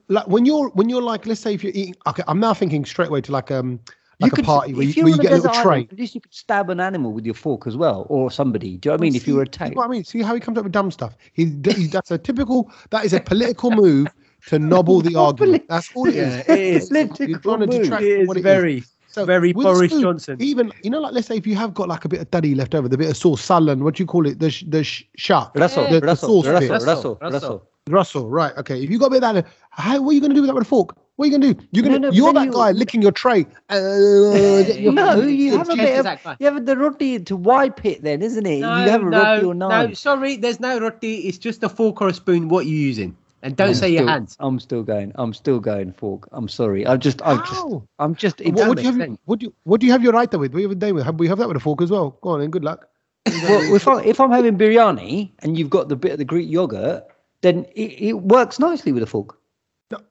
like 0.07 0.27
when 0.27 0.45
you're 0.45 0.69
when 0.69 0.89
you're 0.89 1.01
like 1.01 1.25
let's 1.25 1.41
say 1.41 1.53
if 1.53 1.63
you're 1.63 1.73
eating 1.75 1.95
okay 2.07 2.23
i'm 2.27 2.39
now 2.39 2.53
thinking 2.53 2.83
straight 2.85 3.09
away 3.09 3.21
to 3.21 3.31
like 3.31 3.51
um 3.51 3.79
like 4.19 4.37
a 4.37 4.43
party 4.43 4.73
where 4.73 4.83
you, 4.83 4.93
you're 4.93 5.05
where 5.05 5.13
you 5.15 5.21
get 5.21 5.31
a 5.33 5.35
little 5.35 5.53
tray. 5.53 5.61
island, 5.73 5.89
At 5.91 5.99
least 5.99 6.15
you 6.15 6.21
could 6.21 6.33
stab 6.33 6.69
an 6.69 6.79
animal 6.79 7.11
with 7.11 7.25
your 7.25 7.33
fork 7.35 7.67
as 7.67 7.75
well, 7.75 8.05
or 8.09 8.31
somebody. 8.31 8.77
Do 8.77 8.87
you 8.87 8.91
know 8.91 8.93
what 8.93 9.01
I 9.01 9.01
mean? 9.01 9.15
if 9.15 9.27
you 9.27 9.33
See- 9.33 9.37
were 9.37 9.43
see 9.45 9.49
attacked, 9.49 9.75
what 9.75 9.85
I 9.85 9.89
mean, 9.89 10.03
see 10.05 10.21
how 10.21 10.33
he 10.33 10.39
comes 10.39 10.57
up 10.57 10.63
with 10.63 10.71
dumb 10.71 10.89
stuff. 10.89 11.17
He, 11.33 11.47
he 11.65 11.87
that's 11.87 12.11
a 12.11 12.17
typical. 12.17 12.71
That 12.91 13.03
is 13.03 13.11
a 13.11 13.19
political 13.31 13.71
move 13.71 14.07
to 14.47 14.57
nobble 14.57 15.01
the 15.01 15.15
argument. 15.27 15.65
That's 15.67 15.91
all 15.93 16.07
it 16.07 16.15
is. 16.15 16.33
Yeah, 16.47 16.53
it 16.53 16.59
is. 16.59 16.91
You're 16.91 17.07
trying 17.09 17.09
to 17.09 17.39
Political 17.39 17.67
detract 17.67 18.03
It 18.03 18.13
from 18.13 18.21
is 18.21 18.27
what 18.29 18.37
it 18.37 18.39
is. 18.39 18.43
very, 18.43 18.83
So 19.09 19.25
very 19.25 19.51
Boris 19.51 19.91
food, 19.91 20.01
Johnson. 20.01 20.37
Even 20.39 20.71
you 20.81 20.89
know, 20.91 21.01
like 21.01 21.11
let's 21.13 21.27
say 21.27 21.35
if 21.35 21.45
you 21.45 21.55
have 21.55 21.73
got 21.73 21.89
like 21.89 22.05
a 22.05 22.07
bit 22.07 22.21
of 22.21 22.31
duddy 22.31 22.55
left 22.55 22.73
over, 22.73 22.87
the 22.87 22.97
bit 22.97 23.09
of 23.09 23.17
sauce, 23.17 23.41
salad, 23.41 23.81
what 23.81 23.95
do 23.95 24.03
you 24.03 24.07
call 24.07 24.25
it? 24.27 24.39
The 24.39 24.49
sh- 24.49 24.63
the 24.69 24.81
sh- 24.85 25.03
shark, 25.17 25.51
Russell, 25.55 25.89
the, 25.89 25.99
the 25.99 26.07
Russell, 26.07 26.41
sauce 26.41 26.57
bit. 26.61 26.69
Russell, 26.71 26.87
Russell, 26.87 27.17
Russell. 27.21 27.67
Russell. 27.89 28.23
Russell, 28.23 28.29
right? 28.31 28.57
Okay, 28.57 28.83
if 28.83 28.89
you 28.89 28.97
got 28.97 29.07
a 29.07 29.09
bit 29.11 29.23
of 29.23 29.35
that, 29.35 29.45
how, 29.69 30.01
what 30.01 30.09
are 30.09 30.13
you 30.13 30.19
going 30.19 30.31
to 30.31 30.35
do 30.35 30.41
with 30.41 30.47
that 30.47 30.55
with 30.55 30.63
a 30.63 30.67
fork? 30.67 30.97
What 31.17 31.25
are 31.25 31.31
you 31.31 31.37
going 31.37 31.53
to 31.53 31.59
do? 31.61 31.67
You're 31.71 31.83
gonna, 31.83 31.99
No, 31.99 32.09
no, 32.09 32.13
you're 32.15 32.33
that 32.33 32.45
you- 32.47 32.51
guy 32.51 32.71
licking 32.71 33.01
your 33.03 33.11
tray. 33.11 33.45
Uh, 33.69 34.63
your- 34.75 34.91
No, 34.93 35.21
you 35.21 35.55
have 35.57 35.69
a 35.69 35.75
Change 35.75 35.79
bit 35.81 35.93
to 35.93 35.99
of 35.99 36.03
that 36.23 36.37
you 36.39 36.45
have 36.47 36.65
the 36.65 36.75
roti 36.75 37.19
to 37.19 37.35
wipe 37.35 37.85
it, 37.85 38.01
then, 38.01 38.23
isn't 38.23 38.45
it? 38.45 38.57
you 38.57 38.63
have 38.65 39.03
a 39.03 39.05
roti 39.05 39.45
or 39.45 39.53
no, 39.53 39.69
naan. 39.69 39.89
no, 39.89 39.93
sorry, 39.93 40.35
there's 40.35 40.59
no 40.59 40.79
roti. 40.79 41.17
It's 41.27 41.37
just 41.37 41.63
a 41.63 41.69
fork 41.69 42.01
or 42.01 42.07
a 42.07 42.13
spoon. 42.13 42.49
What 42.49 42.65
you 42.65 42.75
using? 42.75 43.15
And 43.43 43.55
don't 43.55 43.69
I'm 43.69 43.75
say 43.75 43.89
your 43.89 44.07
hands. 44.07 44.35
I'm 44.39 44.59
still 44.59 44.81
going. 44.81 45.11
I'm 45.15 45.31
still 45.31 45.59
going 45.59 45.91
fork. 45.93 46.27
I'm 46.31 46.49
sorry. 46.49 46.87
I'm 46.87 46.99
just. 46.99 47.21
I'm 47.23 47.37
just. 47.45 47.65
I'm 47.99 48.15
just. 48.15 48.41
What, 48.43 48.67
what 48.67 48.77
do 48.77 48.81
you 48.81 48.87
have? 48.87 48.97
makes 48.97 49.09
sense. 49.09 49.19
What 49.25 49.39
do 49.39 49.45
you 49.45 49.53
what 49.65 49.79
do 49.79 49.85
you 49.85 49.91
have 49.91 50.01
your 50.01 50.13
raita 50.13 50.39
with? 50.39 50.51
What 50.51 50.57
do 50.57 50.61
you 50.61 50.67
have 50.69 50.71
a 50.71 50.79
day 50.79 50.91
with? 50.91 51.03
Have 51.03 51.19
we 51.19 51.27
have 51.27 51.37
that 51.37 51.47
with 51.47 51.55
a 51.57 51.59
fork 51.59 51.83
as 51.83 51.91
well? 51.91 52.17
Go 52.21 52.29
on, 52.31 52.39
then. 52.39 52.49
Good 52.49 52.63
luck. 52.63 52.87
well, 53.27 53.75
if 53.75 53.87
I 53.87 54.01
if 54.01 54.19
I'm 54.19 54.31
having 54.31 54.57
biryani 54.57 55.31
and 55.39 55.57
you've 55.59 55.69
got 55.69 55.89
the 55.89 55.95
bit 55.95 56.13
of 56.13 56.17
the 56.17 56.25
Greek 56.25 56.49
yogurt, 56.49 57.05
then 57.45 57.65
it, 57.75 57.91
it 58.09 58.13
works 58.13 58.59
nicely 58.59 58.91
with 58.91 59.03
a 59.03 59.07
fork. 59.07 59.37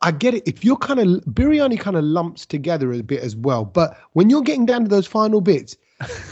I 0.02 0.12
get 0.12 0.34
it. 0.34 0.44
If 0.46 0.64
you're 0.64 0.76
kind 0.76 1.00
of 1.00 1.06
biryani, 1.24 1.78
kind 1.80 1.96
of 1.96 2.04
lumps 2.04 2.46
together 2.46 2.92
a 2.92 3.02
bit 3.02 3.20
as 3.22 3.34
well. 3.34 3.64
But 3.64 3.98
when 4.12 4.30
you're 4.30 4.42
getting 4.42 4.66
down 4.66 4.84
to 4.84 4.88
those 4.88 5.06
final 5.06 5.40
bits, 5.40 5.76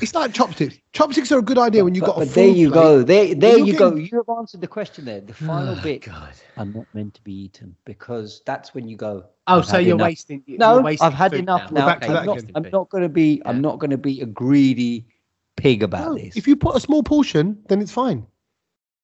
it's 0.01 0.15
like 0.15 0.33
chopsticks. 0.33 0.79
Chopsticks 0.93 1.33
are 1.33 1.39
a 1.39 1.43
good 1.43 1.59
idea 1.59 1.83
when 1.85 1.95
you've 1.97 2.05
But, 2.05 2.15
got 2.15 2.23
a 2.23 2.27
but 2.27 2.35
there 2.35 2.47
you 2.47 2.71
plate. 2.71 2.75
go. 2.81 3.03
There, 3.03 3.35
there 3.35 3.59
you're 3.59 3.67
you 3.67 3.77
go. 3.77 3.95
You 3.97 4.23
have 4.27 4.39
answered 4.39 4.61
the 4.61 4.69
question 4.69 5.05
there. 5.05 5.21
The 5.21 5.35
final 5.35 5.75
Oh, 5.77 5.83
bit 5.83 6.03
God. 6.03 6.33
are 6.57 6.65
not 6.65 6.87
meant 6.95 7.15
to 7.15 7.23
be 7.23 7.33
eaten 7.33 7.75
because 7.85 8.43
that's 8.47 8.75
when 8.75 8.89
you 8.89 8.97
go. 8.97 9.25
Oh, 9.49 9.59
"I've 9.59 9.67
so 9.67 9.79
you're 9.79 9.95
enough." 9.97 10.07
wasting. 10.07 10.45
you're 10.47 10.59
No, 10.59 10.81
wasting 10.81 11.05
I've 11.07 11.15
had 11.15 11.35
enough 11.35 11.71
We're 11.73 11.81
now. 11.81 11.87
back 11.87 12.01
to 12.03 12.07
I'm 12.21 12.27
not. 12.27 12.45
I'm 12.55 12.71
not 12.71 12.91
going 12.91 13.03
to 13.03 13.09
be. 13.09 13.37
Yeah. 13.37 13.43
I'm 13.51 13.61
not 13.61 13.81
going 13.81 13.91
to 13.91 13.99
be 13.99 14.21
a 14.21 14.27
greedy 14.27 15.05
pig 15.57 15.83
about 15.83 16.13
No, 16.13 16.15
this. 16.19 16.37
if 16.37 16.47
you 16.47 16.55
put 16.55 16.77
a 16.77 16.81
small 16.81 17.03
portion, 17.03 17.59
then 17.69 17.81
it's 17.83 17.93
fine. 17.93 18.25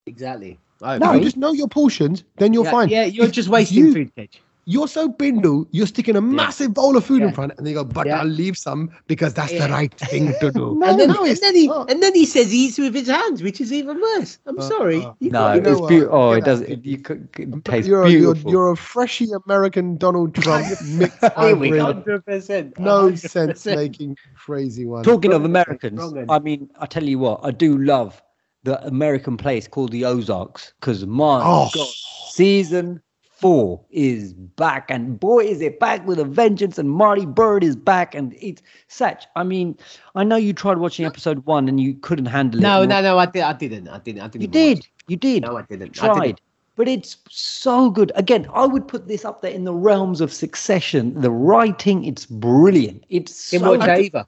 Exactly. 0.06 0.58
Oh, 0.82 0.98
No, 0.98 1.12
you 1.14 1.20
just 1.20 1.36
know 1.36 1.52
your 1.52 1.68
portions, 1.68 2.24
then 2.36 2.52
you're 2.52 2.64
yeah, 2.64 2.70
fine. 2.70 2.88
Yeah, 2.88 3.04
you're 3.04 3.26
If 3.26 3.32
just 3.32 3.48
wasting 3.48 3.78
you- 3.78 3.92
food, 3.92 4.14
Kedge. 4.14 4.40
You're 4.70 4.86
so 4.86 5.08
bindle, 5.08 5.66
you're 5.70 5.86
sticking 5.86 6.14
a 6.14 6.20
massive 6.20 6.74
bowl 6.74 6.94
of 6.94 7.02
food 7.02 7.22
in 7.22 7.28
Yeah. 7.28 7.34
front, 7.34 7.52
and 7.56 7.66
they 7.66 7.72
go, 7.72 7.84
"But 7.84 8.06
Yeah. 8.06 8.18
I'll 8.20 8.26
leave 8.26 8.54
some 8.58 8.90
because 9.06 9.32
that's 9.32 9.50
Yeah. 9.50 9.66
the 9.66 9.72
right 9.72 9.94
thing 9.94 10.34
to 10.40 10.52
do." 10.52 10.76
No, 10.78 10.86
and 10.90 11.00
then, 11.00 11.08
no, 11.08 11.24
and 11.24 11.38
then 11.38 11.54
he 11.54 11.68
not. 11.68 11.90
and 11.90 12.02
then 12.02 12.14
he 12.14 12.26
says 12.26 12.50
he 12.50 12.66
eats 12.66 12.76
with 12.76 12.94
his 12.94 13.08
hands, 13.08 13.42
which 13.42 13.62
is 13.62 13.72
even 13.72 13.98
worse. 13.98 14.36
I'm 14.44 14.58
Uh, 14.58 14.62
sorry. 14.68 14.98
uh, 15.02 15.12
no, 15.22 15.54
you 15.54 15.62
know 15.62 15.70
it's 15.72 15.80
beautiful. 15.88 16.14
Oh, 16.14 16.32
it 16.32 16.44
does. 16.44 16.60
out. 16.60 16.68
It, 16.68 16.84
you 16.84 16.98
could, 16.98 17.28
it 17.38 17.64
tastes 17.64 17.88
you're, 17.88 18.04
a, 18.04 18.10
you're, 18.10 18.36
you're 18.36 18.70
a 18.72 18.76
freshy 18.76 19.28
American 19.46 19.96
Donald 19.96 20.34
Trump 20.42 20.66
mixed 20.84 21.18
Here 21.38 21.56
we 21.56 21.70
with 21.70 21.80
100%. 21.80 22.78
no 22.78 23.14
sense 23.14 23.64
making 23.64 24.18
crazy 24.36 24.84
one. 24.84 25.02
Talking 25.02 25.32
of 25.32 25.46
Americans. 25.46 26.12
I 26.28 26.38
mean, 26.40 26.68
I 26.78 26.84
tell 26.84 27.04
you 27.04 27.18
what, 27.18 27.40
I 27.42 27.52
do 27.52 27.78
love 27.78 28.20
the 28.64 28.84
American 28.86 29.36
place 29.36 29.68
called 29.68 29.92
the 29.92 30.04
Ozarks 30.04 30.72
because 30.80 31.06
my 31.06 31.40
Oh. 31.44 31.68
God, 31.74 31.88
season 32.30 33.00
four 33.22 33.80
is 33.90 34.32
back, 34.32 34.90
and 34.90 35.18
boy, 35.20 35.44
is 35.44 35.60
it 35.60 35.78
back 35.78 36.04
with 36.08 36.18
a 36.18 36.24
vengeance! 36.24 36.76
And 36.76 36.90
Marty 36.90 37.24
Byrde 37.24 37.62
is 37.62 37.76
back, 37.76 38.14
and 38.14 38.34
it's 38.40 38.60
such 38.88 39.26
I 39.36 39.44
mean, 39.44 39.76
I 40.16 40.24
know 40.24 40.34
you 40.36 40.52
tried 40.52 40.78
watching 40.78 41.06
episode 41.06 41.44
one 41.46 41.68
and 41.68 41.80
you 41.80 41.94
couldn't 41.94 42.26
handle 42.26 42.60
No, 42.60 42.82
it. 42.82 42.88
no, 42.88 42.96
no. 43.00 43.12
No 43.14 43.18
I 43.18 43.26
did. 43.26 43.42
I 43.42 43.52
didn't. 43.52 43.88
I 43.88 43.98
didn't. 43.98 44.22
I 44.22 44.28
didn't. 44.28 44.42
you 44.42 44.48
even 44.48 44.70
watch 44.74 44.82
did, 44.82 44.88
you 45.06 45.16
did. 45.16 45.42
No, 45.44 45.56
I 45.56 45.62
didn't. 45.62 45.96
You 45.96 46.02
I 46.02 46.06
tried. 46.14 46.24
didn't. 46.26 46.40
But 46.74 46.86
it's 46.88 47.16
so 47.28 47.90
good. 47.90 48.12
Again, 48.14 48.46
I 48.54 48.64
would 48.66 48.86
put 48.86 49.08
this 49.08 49.24
up 49.24 49.42
there 49.42 49.50
in 49.50 49.64
the 49.64 49.74
realms 49.74 50.20
of 50.20 50.32
Succession. 50.32 51.20
The 51.20 51.30
writing, 51.30 52.04
it's 52.04 52.24
brilliant. 52.26 53.04
It's 53.08 53.34
so 53.34 53.76
watch 53.76 53.88
it 53.88 54.04
either. 54.06 54.26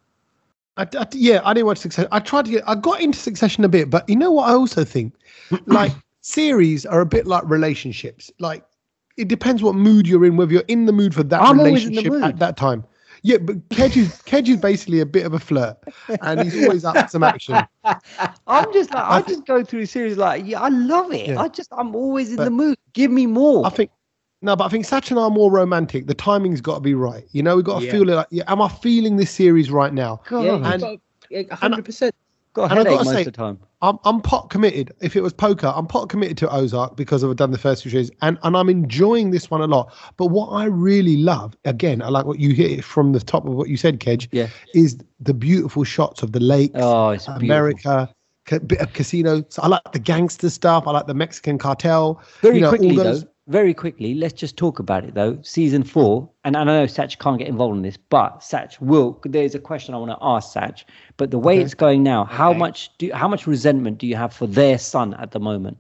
I, 0.77 0.87
I- 0.97 1.07
yeah, 1.13 1.41
I 1.45 1.53
didn't 1.55 1.67
watch 1.67 1.79
Succession. 1.79 2.09
I 2.13 2.21
tried 2.21 2.45
to 2.47 2.51
get. 2.53 2.65
I 2.69 2.75
got 2.75 3.01
into 3.01 3.19
Succession 3.19 3.65
a 3.65 3.69
bit, 3.69 3.91
but 3.91 4.09
you 4.09 4.17
know 4.17 4.31
what? 4.31 4.49
I 4.49 4.53
also 4.53 4.85
think, 4.85 5.15
like 5.67 5.93
series 6.23 6.87
are 6.87 7.01
a 7.01 7.07
bit 7.07 7.27
like 7.27 7.43
relationships. 7.47 8.31
Like 8.39 8.65
it 9.17 9.29
depends 9.29 9.63
what 9.63 9.75
mood 9.75 10.07
you're 10.09 10.25
in, 10.25 10.37
whether 10.37 10.53
you're 10.53 10.63
in 10.69 10.87
the 10.87 10.93
mood 10.93 11.15
for 11.15 11.23
that 11.25 11.41
I'm 11.41 11.59
always 11.61 11.85
in 11.87 11.95
the 11.95 12.03
relationship 12.03 12.25
at 12.35 12.39
that 12.39 12.57
time. 12.57 12.85
Yeah, 13.23 13.37
but 13.37 13.57
Kedge 13.69 13.99
is 13.99 14.23
Kedge 14.23 14.49
is 14.49 14.57
basically 14.57 15.01
a 15.01 15.07
bit 15.07 15.27
of 15.27 15.35
a 15.35 15.39
flirt, 15.39 15.77
and 16.23 16.41
he's 16.43 16.63
always 16.65 16.87
up 16.87 16.97
for 16.97 17.09
some 17.09 17.23
action. 17.23 17.55
I'm 18.47 18.73
just 18.73 18.95
like 18.95 19.05
I, 19.05 19.17
I 19.19 19.23
just 19.23 19.45
go 19.45 19.63
through 19.63 19.81
a 19.83 19.87
series 19.87 20.17
like 20.17 20.47
yeah, 20.47 20.61
I 20.63 20.69
love 20.71 21.13
it. 21.13 21.29
Yeah. 21.29 21.41
I 21.41 21.49
just 21.49 21.69
I'm 21.77 21.95
always 21.95 22.31
in 22.31 22.37
But- 22.37 22.45
the 22.45 22.51
mood. 22.51 22.79
Give 22.95 23.11
me 23.11 23.27
more. 23.27 23.67
I 23.67 23.71
think 23.71 23.91
no, 24.43 24.57
but 24.57 24.65
I 24.65 24.69
think 24.69 24.87
Satch 24.87 25.11
and 25.11 25.19
I 25.21 25.23
are 25.25 25.31
more 25.31 25.51
romantic. 25.51 26.07
The 26.07 26.15
timing's 26.15 26.61
got 26.61 26.75
to 26.77 26.81
be 26.81 26.95
right. 26.95 27.27
You 27.33 27.43
know, 27.43 27.57
we've 27.57 27.65
got 27.65 27.81
to 27.81 27.85
Yeah. 27.87 27.93
feel 27.93 28.09
it. 28.09 28.15
Like, 28.15 28.27
yeah, 28.31 28.45
am 28.47 28.63
I 28.63 28.69
feeling 28.69 29.17
this 29.17 29.31
series 29.31 29.71
right 29.71 29.93
now? 29.93 30.21
God, 30.29 30.45
Yeah, 30.45 30.73
And- 30.73 30.83
got- 30.83 31.61
100%. 31.61 32.13
got 32.55 32.63
a 32.63 32.65
and 32.65 32.73
I 32.73 32.77
headache 32.77 32.93
gotta 32.93 33.05
most 33.05 33.15
say- 33.15 33.21
of 33.21 33.25
the 33.27 33.31
time. 33.33 33.59
I'm 33.83 33.99
I'm 34.05 34.21
pot 34.21 34.51
committed. 34.51 34.93
If 35.01 35.17
it 35.17 35.23
was 35.23 35.33
poker, 35.33 35.73
I'm 35.75 35.87
pot 35.87 36.11
committed 36.11 36.37
to 36.39 36.55
Ozark 36.55 36.97
because 36.97 37.25
I've 37.25 37.35
done 37.37 37.51
the 37.51 37.57
first 37.57 37.83
two 37.83 37.89
series, 37.89 38.11
and 38.21 38.37
and 38.43 38.55
I'm 38.55 38.69
enjoying 38.69 39.31
this 39.31 39.51
one 39.51 39.63
a 39.63 39.67
lot. 39.67 39.91
But 40.19 40.27
what 40.27 40.49
I 40.49 40.65
really 40.65 41.17
love, 41.17 41.57
again, 41.65 42.03
I 42.03 42.09
like 42.11 42.27
what 42.27 42.39
you 42.39 42.51
hit 42.55 42.71
it 42.73 42.85
from 42.85 43.13
the 43.13 43.21
top 43.21 43.47
of 43.47 43.55
what 43.55 43.71
you 43.71 43.79
said, 43.79 43.99
Kedge, 43.99 44.29
Yeah. 44.33 44.49
is 44.75 44.99
the 45.21 45.33
beautiful 45.33 45.85
shots 45.85 46.23
of 46.23 46.33
the 46.33 46.41
lakes, 46.41 46.75
Oh, 46.77 47.09
it's. 47.11 47.27
America, 47.27 48.11
ca- 48.45 48.59
bit 48.59 48.81
of 48.81 48.93
casino. 48.93 49.43
So 49.49 49.63
I 49.63 49.69
like 49.69 49.93
the 49.93 49.99
gangster 49.99 50.51
stuff. 50.51 50.87
I 50.87 50.91
like 50.91 51.07
the 51.07 51.15
Mexican 51.15 51.57
cartel. 51.57 52.21
Very 52.43 52.57
you 52.57 52.61
know, 52.61 52.67
all 52.67 52.77
quickly 52.77 52.97
those- 52.97 53.23
though, 53.23 53.29
very 53.51 53.75
quickly, 53.75 54.15
let's 54.15 54.33
just 54.33 54.57
talk 54.57 54.79
about 54.79 55.05
it 55.05 55.15
though. 55.15 55.37
Season 55.43 55.83
four, 55.83 56.31
and 56.45 56.57
I 56.57 56.63
know 56.63 56.85
Satch 56.87 57.19
can't 57.19 57.37
get 57.37 57.49
involved 57.49 57.77
in 57.77 57.83
this, 57.83 57.97
but 57.97 58.39
Satch 58.41 58.81
will. 58.81 59.21
There's 59.25 59.57
a 59.57 59.59
question 59.59 59.93
I 59.93 59.99
want 59.99 60.13
to 60.13 60.19
ask 60.23 60.55
Satch. 60.57 60.85
But 61.17 61.33
the 61.33 61.39
way 61.39 61.55
Okay. 61.55 61.63
it's 61.65 61.75
going 61.75 62.05
now, 62.05 62.25
how 62.25 62.51
Okay. 62.51 62.59
much 62.61 62.97
do 62.99 63.11
how 63.13 63.27
much 63.27 63.47
resentment 63.49 63.99
do 63.99 64.07
you 64.07 64.15
have 64.15 64.33
for 64.33 64.47
their 64.47 64.79
son 64.79 65.15
at 65.15 65.33
the 65.33 65.41
moment? 65.41 65.77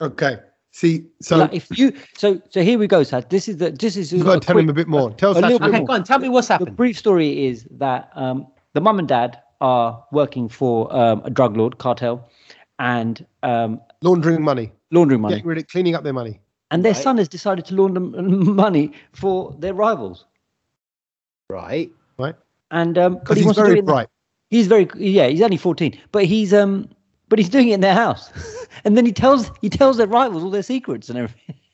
Okay. 0.00 0.38
See, 0.70 1.06
so 1.20 1.38
like 1.38 1.52
if 1.52 1.76
you 1.76 1.92
so 2.16 2.40
so 2.48 2.62
here 2.62 2.78
we 2.78 2.86
go, 2.86 3.00
Satch. 3.00 3.28
This 3.28 3.48
is 3.48 3.56
the 3.56 3.72
this 3.72 3.96
is 3.96 4.12
you've 4.12 4.22
a 4.22 4.24
got 4.24 4.34
to 4.42 4.46
tell 4.46 4.54
quick- 4.54 4.62
him 4.64 4.70
a 4.70 4.72
bit 4.72 4.86
more. 4.86 5.10
Tell 5.10 5.32
a 5.32 5.34
Satch 5.34 5.42
little 5.42 5.56
a 5.56 5.58
bit 5.58 5.64
bit 5.64 5.68
Okay, 5.70 5.78
more. 5.78 5.86
go 5.88 5.92
on. 5.94 6.04
Tell 6.04 6.20
me 6.20 6.28
what's 6.28 6.46
the 6.46 6.58
brief 6.80 6.96
story 6.96 7.46
is 7.48 7.66
that 7.72 8.10
um, 8.14 8.46
the 8.74 8.80
mum 8.80 9.00
and 9.00 9.08
dad 9.08 9.40
are 9.60 10.04
working 10.12 10.48
for 10.48 10.94
um, 10.96 11.22
a 11.24 11.30
drug 11.30 11.56
lord 11.56 11.78
cartel 11.78 12.30
and 12.78 13.26
um, 13.42 13.80
Laundering 14.00 14.42
money, 14.42 14.70
laundering 14.92 15.20
money, 15.20 15.34
getting 15.34 15.48
rid 15.48 15.58
of 15.58 15.66
cleaning 15.66 15.96
up 15.96 16.04
their 16.04 16.12
money. 16.14 16.40
And 16.70 16.84
their 16.84 16.92
Right. 16.92 17.02
son 17.02 17.18
has 17.18 17.28
decided 17.28 17.64
to 17.66 17.74
launder 17.74 18.00
m- 18.00 18.54
money 18.54 18.92
for 19.12 19.54
their 19.58 19.74
rivals. 19.74 20.24
Right. 21.48 21.90
Right. 22.18 22.36
And 22.70 22.96
um, 22.98 23.14
but 23.14 23.20
Because 23.20 23.36
he 23.36 23.40
he's 23.40 23.46
wants 23.46 23.58
to 23.58 23.62
do 23.62 23.66
very 23.68 23.76
it 23.76 23.80
in 23.80 23.84
the- 23.86 23.92
bright. 23.92 24.08
He's 24.50 24.66
very 24.66 24.88
yeah. 24.96 25.28
He's 25.28 25.42
only 25.42 25.56
fourteen, 25.56 25.98
but 26.12 26.24
he's 26.24 26.52
um, 26.52 26.88
but 27.28 27.38
he's 27.38 27.48
doing 27.48 27.68
it 27.68 27.74
in 27.74 27.80
their 27.80 27.94
house, 27.94 28.32
and 28.84 28.96
then 28.96 29.06
he 29.06 29.12
tells 29.12 29.50
he 29.60 29.68
tells 29.70 29.96
their 29.96 30.08
rivals 30.08 30.42
all 30.42 30.50
their 30.50 30.62
secrets 30.64 31.08
and 31.08 31.18
everything. 31.18 31.54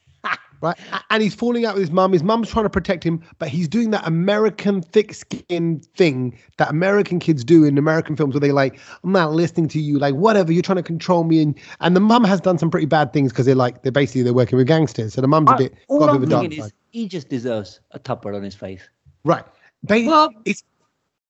right? 0.61 0.77
And 1.11 1.23
he's 1.23 1.35
falling 1.35 1.65
out 1.65 1.75
with 1.75 1.83
his 1.83 1.91
mum. 1.91 2.13
His 2.13 2.23
mum's 2.23 2.49
trying 2.51 2.65
to 2.65 2.71
protect 2.71 3.05
him, 3.05 3.23
but 3.39 3.49
he's 3.49 3.69
doing 3.69 3.91
that 3.91 4.07
American 4.07 4.83
thick 4.83 5.15
skin 5.15 5.81
thing 5.97 6.39
that 6.59 6.71
American 6.71 7.19
kids 7.19 7.45
do 7.45 7.65
in 7.65 7.79
American 7.79 8.17
films 8.17 8.35
where 8.35 8.41
they're 8.41 8.53
like, 8.53 8.79
I'm 9.05 9.13
not 9.13 9.33
listening 9.33 9.69
to 9.69 9.81
you, 9.81 9.99
like 9.99 10.15
whatever, 10.15 10.53
you're 10.53 10.63
trying 10.63 10.77
to 10.77 10.83
control 10.83 11.25
me. 11.25 11.43
And 11.43 11.59
and 11.81 11.95
the 11.97 12.01
mum 12.01 12.25
has 12.25 12.41
done 12.41 12.59
some 12.59 12.71
pretty 12.71 12.87
bad 12.87 13.13
things 13.13 13.33
because 13.33 13.47
they're 13.47 13.55
like 13.55 13.83
they're 13.83 13.93
basically 13.93 14.23
they're 14.23 14.35
working 14.35 14.57
with 14.59 14.67
gangsters. 14.67 15.15
So 15.15 15.21
the 15.21 15.29
mum's 15.29 15.51
a 15.51 15.57
bit 15.57 15.75
all 15.89 15.99
got 15.99 16.09
a 16.09 16.13
I'm 16.13 16.21
bit 16.21 16.25
of 16.25 16.29
a 16.29 16.31
dark 16.43 16.53
side. 16.53 16.67
is 16.67 16.73
he 16.91 17.09
just 17.09 17.29
deserves 17.29 17.81
a 17.93 17.99
tupper 17.99 18.33
on 18.35 18.43
his 18.43 18.55
face. 18.55 18.89
Right. 19.25 19.45
Ba- 19.83 20.05
Well- 20.07 20.31
it's 20.45 20.63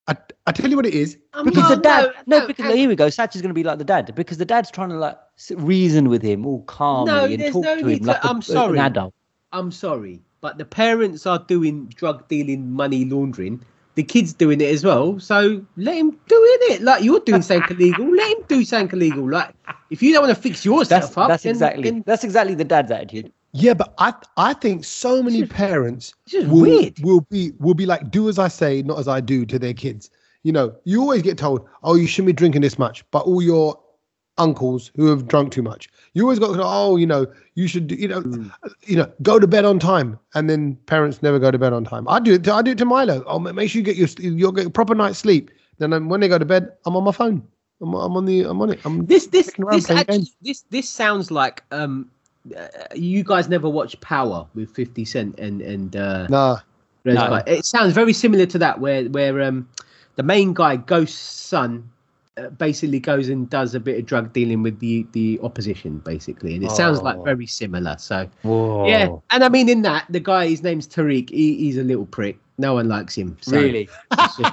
I, 0.09 0.15
I 0.47 0.53
tell 0.53 0.71
you 0.71 0.77
what 0.77 0.87
it 0.87 0.95
is. 0.95 1.19
Um, 1.33 1.47
because 1.47 1.65
Well, 1.65 1.71
the 1.71 1.83
dad, 1.83 2.13
no, 2.27 2.39
no, 2.39 2.47
because 2.47 2.73
here 2.73 2.89
we 2.89 2.95
go. 2.95 3.09
Satch 3.09 3.35
is 3.35 3.43
going 3.43 3.51
to 3.51 3.55
be 3.55 3.65
like 3.65 3.79
the 3.79 3.85
dad 3.85 4.15
because 4.15 4.39
the 4.39 4.45
dad's 4.45 4.71
trying 4.71 4.91
to 4.91 4.95
like 4.99 5.19
reason 5.57 6.09
with 6.09 6.23
him 6.23 6.47
all 6.47 6.63
calmly 6.63 7.13
No, 7.13 7.25
and 7.25 7.53
talk 7.53 7.65
no 7.65 7.81
to 7.81 7.89
him 7.89 7.99
to- 7.99 8.05
like 8.07 8.23
a- 8.25 8.29
I'm 8.29 8.37
an 8.37 8.43
sorry. 8.43 8.79
adult. 8.79 9.15
I'm 9.53 9.71
sorry, 9.71 10.21
but 10.41 10.59
the 10.59 10.65
parents 10.65 11.27
are 11.27 11.39
doing 11.39 11.87
drug 11.97 12.27
dealing, 12.29 12.71
money 12.71 13.05
laundering. 13.05 13.63
The 13.95 14.03
kids 14.03 14.35
doing 14.35 14.61
it 14.61 14.75
as 14.75 14.85
well. 14.85 15.19
So 15.19 15.65
let 15.79 15.97
him 15.97 16.11
do 16.11 16.19
it. 16.69 16.83
Like 16.83 17.03
you're 17.03 17.21
doing 17.21 17.41
something 17.41 17.77
illegal, 17.79 18.15
let 18.15 18.37
him 18.37 18.45
do 18.47 18.63
something 18.65 18.99
illegal. 18.99 19.31
Like 19.31 19.55
if 19.89 20.03
you 20.03 20.13
don't 20.13 20.25
want 20.27 20.37
to 20.37 20.41
fix 20.43 20.65
yourself 20.67 20.89
That's 21.05 21.17
up, 21.17 21.29
that's 21.29 21.43
then- 21.45 21.51
exactly 21.53 21.83
then 21.85 22.03
that's 22.07 22.23
exactly 22.25 22.55
the 22.55 22.65
dad's 22.65 22.91
attitude. 22.91 23.33
Yeah, 23.53 23.73
but 23.73 23.95
I 23.97 24.13
I 24.37 24.53
think 24.53 24.85
so 24.85 25.23
many 25.23 25.41
This 25.41 25.49
is- 25.51 25.57
parents 25.57 26.15
this 26.27 26.43
is 26.43 26.49
will, 26.49 26.61
weird. 26.61 26.99
will 27.01 27.23
be 27.31 27.53
will 27.59 27.73
be 27.73 27.87
like 27.87 28.11
do 28.11 28.29
as 28.29 28.39
I 28.39 28.49
say, 28.49 28.83
not 28.83 28.99
as 28.99 29.09
I 29.09 29.21
do 29.23 29.47
to 29.47 29.59
their 29.59 29.73
kids. 29.73 30.11
You 30.43 30.53
know, 30.53 30.75
you 30.85 31.01
always 31.01 31.23
get 31.23 31.39
told, 31.39 31.67
oh, 31.83 31.95
you 31.95 32.07
shouldn't 32.07 32.27
be 32.27 32.33
drinking 32.35 32.61
this 32.61 32.79
much, 32.79 33.03
but 33.11 33.21
all 33.21 33.41
your 33.41 33.81
uncles 34.39 34.91
who 34.97 35.07
have 35.07 35.27
drunk 35.27 35.53
too 35.53 35.63
much, 35.63 35.89
You 36.17 36.23
always 36.23 36.39
got 36.39 36.53
to 36.53 36.55
go, 36.57 36.63
oh, 36.65 36.97
you 36.97 37.07
know, 37.07 37.27
you 37.57 37.69
should, 37.69 37.93
you 37.93 38.09
know, 38.09 38.23
Mm. 38.23 38.51
you 38.87 38.97
know, 38.97 39.13
go 39.21 39.39
to 39.39 39.47
bed 39.47 39.67
on 39.67 39.79
time, 39.79 40.19
and 40.35 40.49
then 40.49 40.77
parents 40.87 41.23
never 41.23 41.39
go 41.39 41.51
to 41.51 41.59
bed 41.59 41.75
on 41.75 41.85
time. 41.85 42.09
I 42.09 42.21
do 42.21 42.33
it. 42.33 42.45
To, 42.45 42.55
I 42.55 42.63
do 42.63 42.71
it 42.71 42.79
to 42.79 42.87
Milo. 42.87 43.23
Oh, 43.27 43.39
ma- 43.39 43.53
make 43.53 43.69
sure 43.69 43.81
you 43.81 43.85
get 43.85 43.97
your 43.97 44.09
you'll 44.19 44.51
get 44.53 44.67
a 44.67 44.71
proper 44.71 44.95
night's 44.95 45.19
sleep. 45.19 45.51
Then 45.77 46.09
when 46.09 46.21
they 46.21 46.29
go 46.29 46.39
to 46.39 46.47
bed, 46.47 46.73
I'm 46.87 46.97
on 46.97 47.05
my 47.05 47.13
phone. 47.13 47.47
I'm, 47.83 47.93
I'm 47.93 48.17
on 48.17 48.25
the. 48.25 48.45
I'm 48.45 48.63
on 48.63 48.71
it. 48.71 48.81
I'm 48.87 49.05
This 49.05 49.27
this 49.27 49.53
this 49.71 49.91
actually, 49.91 50.05
games. 50.05 50.37
this 50.41 50.65
this 50.71 50.89
sounds 50.89 51.31
like 51.31 51.63
um, 51.71 52.11
uh, 52.57 52.69
you 52.95 53.23
guys 53.23 53.51
never 53.51 53.69
watched 53.69 54.01
Power 54.01 54.47
with 54.55 54.71
Fifty 54.75 55.05
Cent 55.05 55.39
and 55.39 55.61
and 55.61 55.97
uh, 55.97 56.27
nah. 56.31 56.61
Rosebud. 57.05 57.47
It 57.47 57.67
sounds 57.67 57.93
very 57.93 58.15
similar 58.15 58.47
to 58.47 58.59
that, 58.59 58.81
where 58.81 59.05
where 59.11 59.43
um, 59.43 59.69
the 60.17 60.23
main 60.23 60.55
guy, 60.55 60.77
Ghost's 60.77 61.21
son, 61.21 61.91
Uh, 62.39 62.51
basically 62.51 63.01
goes 63.01 63.31
and 63.31 63.49
does 63.49 63.75
a 63.75 63.81
bit 63.81 63.99
of 63.99 64.05
drug 64.05 64.31
dealing 64.35 64.63
with 64.63 64.79
the 64.79 65.07
the 65.13 65.41
opposition, 65.43 65.99
basically, 66.01 66.55
and 66.55 66.63
it 66.63 66.71
sounds 66.71 67.01
like 67.01 67.17
Oh. 67.17 67.23
very 67.23 67.47
similar. 67.47 67.97
So 67.99 68.29
Whoa. 68.43 68.87
yeah, 68.87 69.09
and 69.31 69.43
I 69.43 69.49
mean 69.49 69.71
in 69.71 69.81
that 69.83 70.05
the 70.11 70.21
guy, 70.21 70.47
his 70.49 70.63
name's 70.63 70.87
Tariq. 70.87 71.31
He, 71.31 71.57
he's 71.57 71.79
a 71.79 71.83
little 71.83 72.05
prick. 72.05 72.39
No 72.59 72.75
one 72.75 72.89
likes 72.89 73.15
him. 73.17 73.39
So 73.41 73.53
Really? 73.57 73.89
it's 74.13 74.37
just 74.37 74.53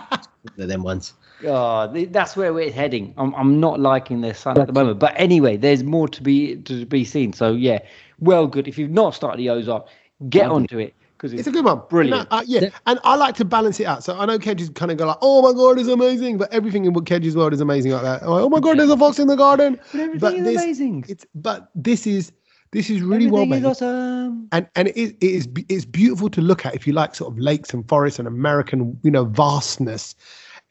them 0.55 0.83
ones. 0.83 1.13
Oh, 1.45 1.87
that's 2.09 2.37
where 2.37 2.53
we're 2.53 2.71
heading. 2.71 3.13
I'm, 3.17 3.35
I'm 3.35 3.59
not 3.59 3.81
liking 3.81 4.21
their 4.21 4.33
son 4.33 4.57
at 4.61 4.67
the 4.67 4.71
moment. 4.73 4.99
But 4.99 5.13
anyway, 5.17 5.57
there's 5.57 5.83
more 5.83 6.07
to 6.07 6.23
be 6.23 6.55
to 6.63 6.85
be 6.85 7.03
seen. 7.03 7.33
So 7.33 7.51
yeah, 7.51 7.79
well, 8.19 8.47
good. 8.47 8.65
If 8.69 8.77
you've 8.77 8.91
not 8.91 9.13
started 9.13 9.39
the 9.39 9.49
Ozark, 9.49 9.87
get 10.29 10.47
onto 10.49 10.77
it 10.79 10.93
because 11.23 11.39
It's 11.39 11.47
a 11.47 11.51
good 11.51 11.63
one. 11.65 11.81
Brilliant. 11.89 12.29
No, 12.29 12.37
uh, 12.37 12.43
yeah, 12.45 12.69
and 12.85 12.99
I 13.05 13.15
like 13.15 13.35
to 13.35 13.45
balance 13.45 13.79
it 13.79 13.85
out. 13.85 14.03
So 14.03 14.17
I 14.19 14.25
know 14.25 14.37
Kedge's 14.37 14.69
kind 14.69 14.91
of 14.91 14.97
go 14.97 15.07
like, 15.07 15.17
"Oh 15.21 15.41
my 15.41 15.53
god, 15.53 15.79
it's 15.79 15.87
amazing," 15.87 16.37
but 16.37 16.51
everything 16.53 16.83
in 16.85 16.93
Kedge's 17.05 17.35
world 17.35 17.53
is 17.53 17.61
amazing 17.61 17.91
like 17.93 18.01
that. 18.03 18.21
I'm 18.23 18.29
like, 18.29 18.41
oh 18.43 18.49
my 18.49 18.59
god, 18.59 18.77
there's 18.77 18.89
a 18.89 18.97
fox 18.97 19.19
in 19.19 19.27
the 19.27 19.37
garden. 19.37 19.79
But 19.91 20.01
everything 20.01 20.19
But 20.19 20.33
is 20.35 20.43
this- 20.43 20.63
amazing. 20.63 21.05
It's 21.07 21.25
but 21.33 21.69
this 21.75 22.05
is 22.05 22.31
this 22.71 22.89
is 22.89 23.01
really 23.01 23.29
well 23.31 23.45
made. 23.45 23.59
is 23.59 23.65
awesome. 23.65 24.49
and 24.51 24.67
and 24.75 24.89
it 24.89 24.97
is 24.97 25.11
it 25.21 25.31
is 25.31 25.47
it's 25.69 25.85
beautiful 25.85 26.29
to 26.29 26.41
look 26.41 26.65
at 26.65 26.75
if 26.75 26.85
you 26.85 26.91
like 26.93 27.15
sort 27.15 27.31
of 27.31 27.39
lakes 27.39 27.73
and 27.73 27.87
forests 27.87 28.19
and 28.19 28.27
American 28.27 28.99
you 29.03 29.11
know 29.11 29.23
vastness. 29.25 30.15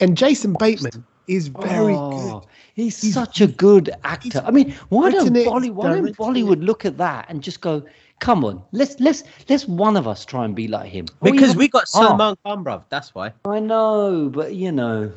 And 0.00 0.16
Jason 0.16 0.54
Bateman 0.58 1.04
is 1.28 1.48
very 1.48 1.94
Oh, 1.94 2.40
good. 2.40 2.48
He's, 2.74 3.00
He's- 3.00 3.14
such 3.14 3.40
a 3.40 3.46
good 3.46 3.90
actor. 4.04 4.42
I 4.44 4.50
mean, 4.50 4.74
why 4.88 5.10
don't 5.10 5.32
Bolly, 5.32 5.70
why 5.70 5.94
don't 5.94 6.16
Bollywood 6.16 6.62
look 6.64 6.84
at 6.84 6.98
that 6.98 7.26
and 7.28 7.42
just 7.42 7.60
go, 7.60 7.84
"Come 8.22 8.44
on, 8.44 8.62
let's 8.70 8.94
let's 9.00 9.24
let's 9.48 9.66
one 9.66 9.96
of 9.96 10.06
us 10.06 10.24
try 10.24 10.44
and 10.44 10.54
be 10.54 10.68
like 10.68 10.88
him." 10.96 11.06
Because 11.22 11.50
even- 11.50 11.58
we 11.58 11.66
got. 11.68 11.88
Salman 11.88 12.36
Khan, 12.44 12.62
bruv. 12.64 12.84
That's 12.88 13.14
why. 13.16 13.32
I 13.44 13.58
know, 13.58 14.30
but 14.32 14.54
you 14.54 14.70
know, 14.70 15.10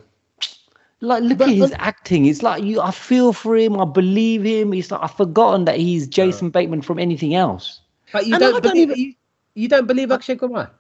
like 1.01 1.21
look 1.23 1.37
But- 1.37 1.49
at 1.49 1.55
his 1.55 1.69
but- 1.71 1.79
acting. 1.79 2.25
It's 2.25 2.41
like 2.41 2.63
you, 2.63 2.81
I 2.81 2.89
feel 2.91 3.31
for 3.31 3.55
him. 3.55 3.79
I 3.79 3.85
believe 3.85 4.43
him. 4.43 4.73
It's 4.73 4.89
like 4.89 5.03
I've 5.03 5.13
forgotten 5.15 5.65
that 5.65 5.77
he's 5.77 6.07
Jason 6.07 6.49
Bateman 6.49 6.81
from 6.81 6.97
anything 6.99 7.35
else. 7.35 7.81
But 8.11 8.25
you 8.25 8.33
And 8.33 8.41
don't, 8.41 8.53
don't 8.53 8.61
believe 8.63 8.89
even- 8.91 8.99
you, 8.99 9.13
you 9.53 9.67
don't 9.67 9.87
believe 9.87 10.11
Akshay 10.11 10.35
Kumar. 10.37 10.71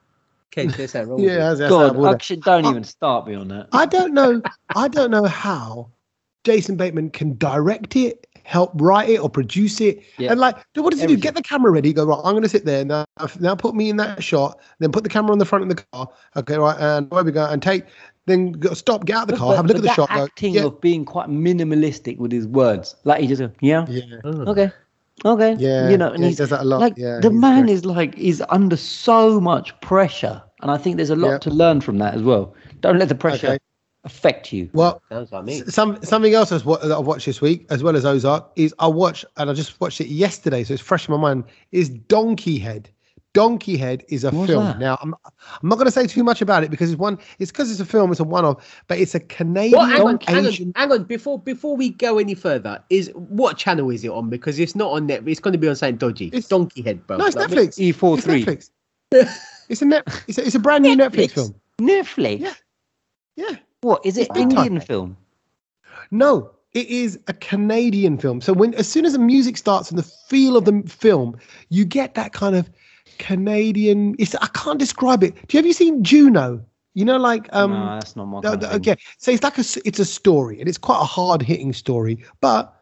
Okay, 0.51 0.67
there's 0.77 0.93
that 0.93 1.07
wrong. 1.07 1.19
Yeah, 1.19 1.37
that's, 1.37 1.59
that's 1.59 1.69
God, 1.69 1.97
out 1.97 2.31
of 2.31 2.41
don't 2.41 2.65
even 2.65 2.83
start 2.83 3.27
me 3.27 3.35
on 3.35 3.49
that. 3.49 3.67
I 3.71 3.85
don't 3.85 4.13
know. 4.13 4.41
I 4.75 4.87
don't 4.87 5.11
know 5.11 5.25
how 5.25 5.89
Jason 6.45 6.77
Bateman 6.77 7.09
can 7.09 7.35
direct 7.37 7.95
it, 7.97 8.27
help 8.43 8.71
write 8.75 9.09
it, 9.09 9.17
or 9.19 9.29
produce 9.29 9.81
it. 9.81 10.01
Yeah. 10.17 10.31
And 10.31 10.39
like, 10.39 10.55
what 10.75 10.91
does 10.91 11.01
he 11.01 11.07
do? 11.07 11.17
Get 11.17 11.35
the 11.35 11.41
camera 11.41 11.71
ready. 11.71 11.91
Go 11.91 12.05
right. 12.05 12.17
I'm 12.23 12.31
going 12.33 12.43
to 12.43 12.49
sit 12.49 12.63
there 12.63 12.85
now. 12.85 13.05
Now 13.41 13.55
put 13.55 13.75
me 13.75 13.89
in 13.89 13.97
that 13.97 14.23
shot. 14.23 14.59
Then 14.79 14.91
put 14.93 15.03
the 15.03 15.09
camera 15.09 15.31
on 15.33 15.39
the 15.39 15.45
front 15.45 15.63
of 15.63 15.69
the 15.75 15.83
car. 15.91 16.07
Okay, 16.37 16.57
right. 16.57 16.77
And 16.79 17.09
where 17.11 17.23
we 17.23 17.31
go? 17.31 17.45
And 17.45 17.61
take. 17.61 17.83
Then 18.27 18.55
stop. 18.75 19.05
Get 19.05 19.17
out 19.17 19.23
of 19.23 19.27
the 19.29 19.37
car. 19.37 19.49
but- 19.49 19.55
have 19.57 19.65
a 19.65 19.67
look 19.67 19.77
at 19.77 19.81
but 19.81 19.81
the 19.81 19.87
that 19.87 19.95
shot. 19.95 20.09
Go, 20.09 20.23
acting 20.23 20.53
yeah, 20.53 20.63
of 20.65 20.79
being 20.79 21.03
quite 21.03 21.27
minimalistic 21.29 22.17
with 22.19 22.31
his 22.31 22.47
words, 22.47 22.95
like 23.03 23.21
he 23.21 23.27
just, 23.27 23.41
go, 23.41 23.51
yeah, 23.61 23.85
yeah, 23.87 24.01
Oh. 24.23 24.51
okay, 24.51 24.71
okay, 25.25 25.55
yeah. 25.59 25.89
you 25.89 25.97
know, 25.97 26.07
and 26.09 26.19
yeah, 26.19 26.25
he 26.25 26.29
he's 26.31 26.37
does 26.37 26.49
that 26.49 26.61
a 26.61 26.65
lot. 26.65 26.79
like 26.79 26.93
yeah, 26.97 27.19
the 27.21 27.29
man 27.29 27.65
great. 27.65 27.73
is 27.73 27.85
like 27.85 28.17
is 28.17 28.43
under 28.49 28.77
so 28.77 29.39
much 29.39 29.79
pressure, 29.81 30.41
and 30.61 30.71
I 30.71 30.77
think 30.77 30.97
there's 30.97 31.11
a 31.11 31.15
lot 31.15 31.31
Yeah. 31.33 31.37
to 31.39 31.49
learn 31.51 31.81
from 31.81 31.97
that 31.99 32.15
as 32.15 32.23
well. 32.23 32.53
Don't 32.81 32.97
let 32.97 33.09
the 33.09 33.15
pressure 33.15 33.47
Okay. 33.47 33.57
Affect 34.05 34.53
you. 34.53 34.69
Well, 34.73 35.01
Sounds 35.09 35.31
like 35.31 35.45
me. 35.45 35.63
Some 35.67 36.01
something 36.03 36.33
else 36.33 36.49
that 36.51 36.65
I've 36.67 37.05
watched 37.07 37.25
this 37.25 37.41
week, 37.41 37.65
as 37.69 37.81
well 37.83 37.95
as 37.95 38.05
Ozark, 38.05 38.51
is 38.55 38.73
I 38.79 38.87
watched 38.87 39.25
and 39.37 39.49
I 39.49 39.53
just 39.53 39.81
watched 39.81 39.99
it 39.99 40.07
yesterday, 40.07 40.63
so 40.63 40.73
it's 40.75 40.83
fresh 40.83 41.07
in 41.09 41.13
my 41.15 41.19
mind. 41.19 41.43
Is 41.71 41.89
Donkeyhead? 41.89 42.85
Donkey 43.33 43.75
Head 43.75 44.05
is 44.07 44.23
a 44.23 44.31
What's 44.31 44.49
film. 44.49 44.63
that? 44.63 44.79
Now 44.79 44.97
I'm 45.01 45.13
I'm 45.61 45.67
not 45.69 45.75
going 45.75 45.87
to 45.87 45.91
say 45.91 46.07
too 46.07 46.23
much 46.23 46.41
about 46.41 46.63
it 46.63 46.71
because 46.71 46.89
it's 46.89 46.97
one. 46.97 47.19
It's 47.37 47.51
because 47.51 47.69
it's 47.69 47.81
a 47.81 47.85
film. 47.85 48.09
It's 48.11 48.21
a 48.21 48.23
one-off, 48.23 48.81
but 48.87 48.97
it's 48.97 49.13
a 49.13 49.19
Canadian 49.19 49.77
Well, 49.77 49.85
hang 49.89 50.01
on, 50.03 50.19
hang 50.21 50.45
on, 50.45 50.73
hang 50.73 50.91
on. 50.93 51.03
Before 51.03 51.37
before 51.37 51.75
we 51.75 51.89
go 51.89 52.17
any 52.17 52.33
further, 52.33 52.81
is 52.89 53.11
what 53.15 53.57
channel 53.57 53.89
is 53.89 54.05
it 54.05 54.09
on? 54.11 54.29
Because 54.29 54.57
it's 54.57 54.73
not 54.73 54.91
on 54.91 55.05
Netflix. 55.09 55.27
It's 55.31 55.39
going 55.41 55.51
to 55.51 55.57
be 55.57 55.67
on 55.67 55.75
something 55.75 55.97
dodgy. 55.97 56.27
It's- 56.27 56.43
It's 56.45 56.47
Donkeyhead, 56.47 57.05
bro. 57.07 57.17
No, 57.17 57.25
it's 57.25 57.35
Like, 57.35 57.49
Netflix. 57.49 57.77
E4 57.77 58.17
It's 58.17 58.25
three. 58.25 58.45
Netflix. 58.45 58.69
it's 59.69 59.81
a 59.81 59.85
net. 59.85 60.23
It's 60.29 60.37
a, 60.37 60.45
it's 60.45 60.55
a 60.55 60.59
brand 60.59 60.83
new 60.83 60.95
Netflix, 60.95 61.11
Netflix? 61.11 61.31
film. 61.33 61.55
Netflix. 61.81 62.39
Yeah. 62.39 62.53
Yeah. 63.35 63.55
What 63.85 64.03
is 64.03 64.17
it? 64.17 64.21
It's 64.21 64.29
big 64.33 64.49
time. 64.49 64.65
Indian 64.65 64.81
film? 64.81 65.15
No, 66.09 66.49
it 66.73 66.87
is 66.87 67.19
a 67.27 67.33
Canadian 67.33 68.17
film. 68.17 68.41
So 68.41 68.51
when 68.51 68.73
as 68.73 68.87
soon 68.87 69.05
as 69.05 69.13
the 69.13 69.19
music 69.19 69.57
starts 69.57 69.91
and 69.91 69.99
the 69.99 70.03
feel 70.03 70.57
of 70.57 70.65
the 70.65 70.81
film, 70.87 71.37
you 71.69 71.85
get 71.85 72.15
that 72.15 72.33
kind 72.33 72.55
of 72.55 72.67
Canadian. 73.19 74.15
It's 74.17 74.33
I 74.33 74.47
can't 74.47 74.79
describe 74.79 75.23
it. 75.23 75.35
Do 75.47 75.55
you 75.55 75.59
have 75.59 75.67
you 75.67 75.73
seen 75.73 76.03
Juno? 76.03 76.65
You 76.95 77.05
know, 77.05 77.17
like 77.17 77.47
um. 77.53 77.73
no, 77.73 77.85
that's 77.99 78.15
not 78.15 78.25
my. 78.25 78.39
no, 78.39 78.49
Kind 78.49 78.61
no, 78.63 78.69
of 78.69 78.75
okay, 78.77 78.95
so 79.19 79.29
it's 79.29 79.43
like 79.43 79.59
a 79.59 79.65
it's 79.85 79.99
a 79.99 80.05
story 80.05 80.59
and 80.59 80.67
it's 80.67 80.79
quite 80.79 80.99
a 80.99 81.05
hard 81.05 81.43
hitting 81.43 81.71
story, 81.71 82.25
but 82.41 82.73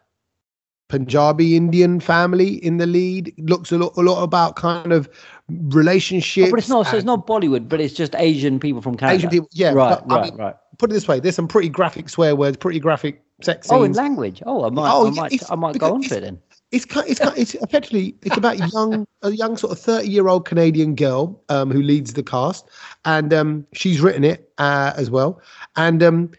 Punjabi 0.87 1.57
Indian 1.57 1.99
family 1.99 2.63
in 2.63 2.77
the 2.77 2.85
lead 2.85 3.33
looks 3.49 3.73
a 3.73 3.77
lot 3.77 3.91
a 3.97 4.01
lot 4.01 4.23
about 4.23 4.55
kind 4.55 4.93
of 4.93 5.09
relationships. 5.49 6.47
Oh, 6.47 6.51
but 6.51 6.59
it's 6.59 6.69
not. 6.69 6.87
So 6.87 6.95
it's 6.95 7.05
not 7.05 7.27
Bollywood, 7.27 7.67
but 7.67 7.81
it's 7.81 7.93
just 7.93 8.15
Asian 8.15 8.57
people 8.59 8.81
from 8.81 8.95
Canada. 8.95 9.17
Asian 9.17 9.29
people. 9.29 9.49
Yeah, 9.51 9.73
Right, 9.73 9.89
but, 9.89 10.13
I 10.13 10.15
right, 10.15 10.31
mean, 10.31 10.39
right. 10.39 10.55
Put 10.77 10.89
it 10.89 10.93
this 10.93 11.07
way: 11.07 11.19
there's 11.19 11.35
some 11.35 11.47
pretty 11.47 11.69
graphic 11.69 12.09
swear 12.09 12.35
words, 12.35 12.57
pretty 12.57 12.79
graphic 12.79 13.21
sex 13.41 13.67
scenes. 13.67 13.79
Oh, 13.79 13.83
in 13.83 13.93
language. 13.93 14.41
Oh, 14.45 14.65
I 14.65 14.69
might. 14.69 14.91
Oh, 14.91 15.07
I 15.07 15.09
might. 15.11 15.51
I 15.51 15.55
might 15.55 15.77
go 15.77 15.93
on 15.93 16.01
to 16.03 16.17
it 16.17 16.21
then. 16.21 16.39
it's 16.73 16.85
kind, 16.85 17.07
it's 17.07 17.19
kind, 17.19 17.37
it's 17.37 17.53
effectively 17.55 18.15
it's 18.23 18.35
about 18.35 18.57
young 18.73 19.05
a 19.21 19.29
young 19.31 19.55
sort 19.55 19.71
of 19.71 19.79
30 19.79 20.07
year 20.09 20.27
old 20.27 20.45
canadian 20.45 20.95
girl 20.95 21.39
um 21.49 21.69
who 21.69 21.81
leads 21.81 22.13
the 22.13 22.23
cast 22.23 22.67
and 23.05 23.31
um 23.31 23.65
she's 23.73 24.01
written 24.01 24.23
it 24.23 24.51
uh, 24.57 24.91
as 24.97 25.11
well 25.11 25.39
and 25.75 26.01
um 26.01 26.31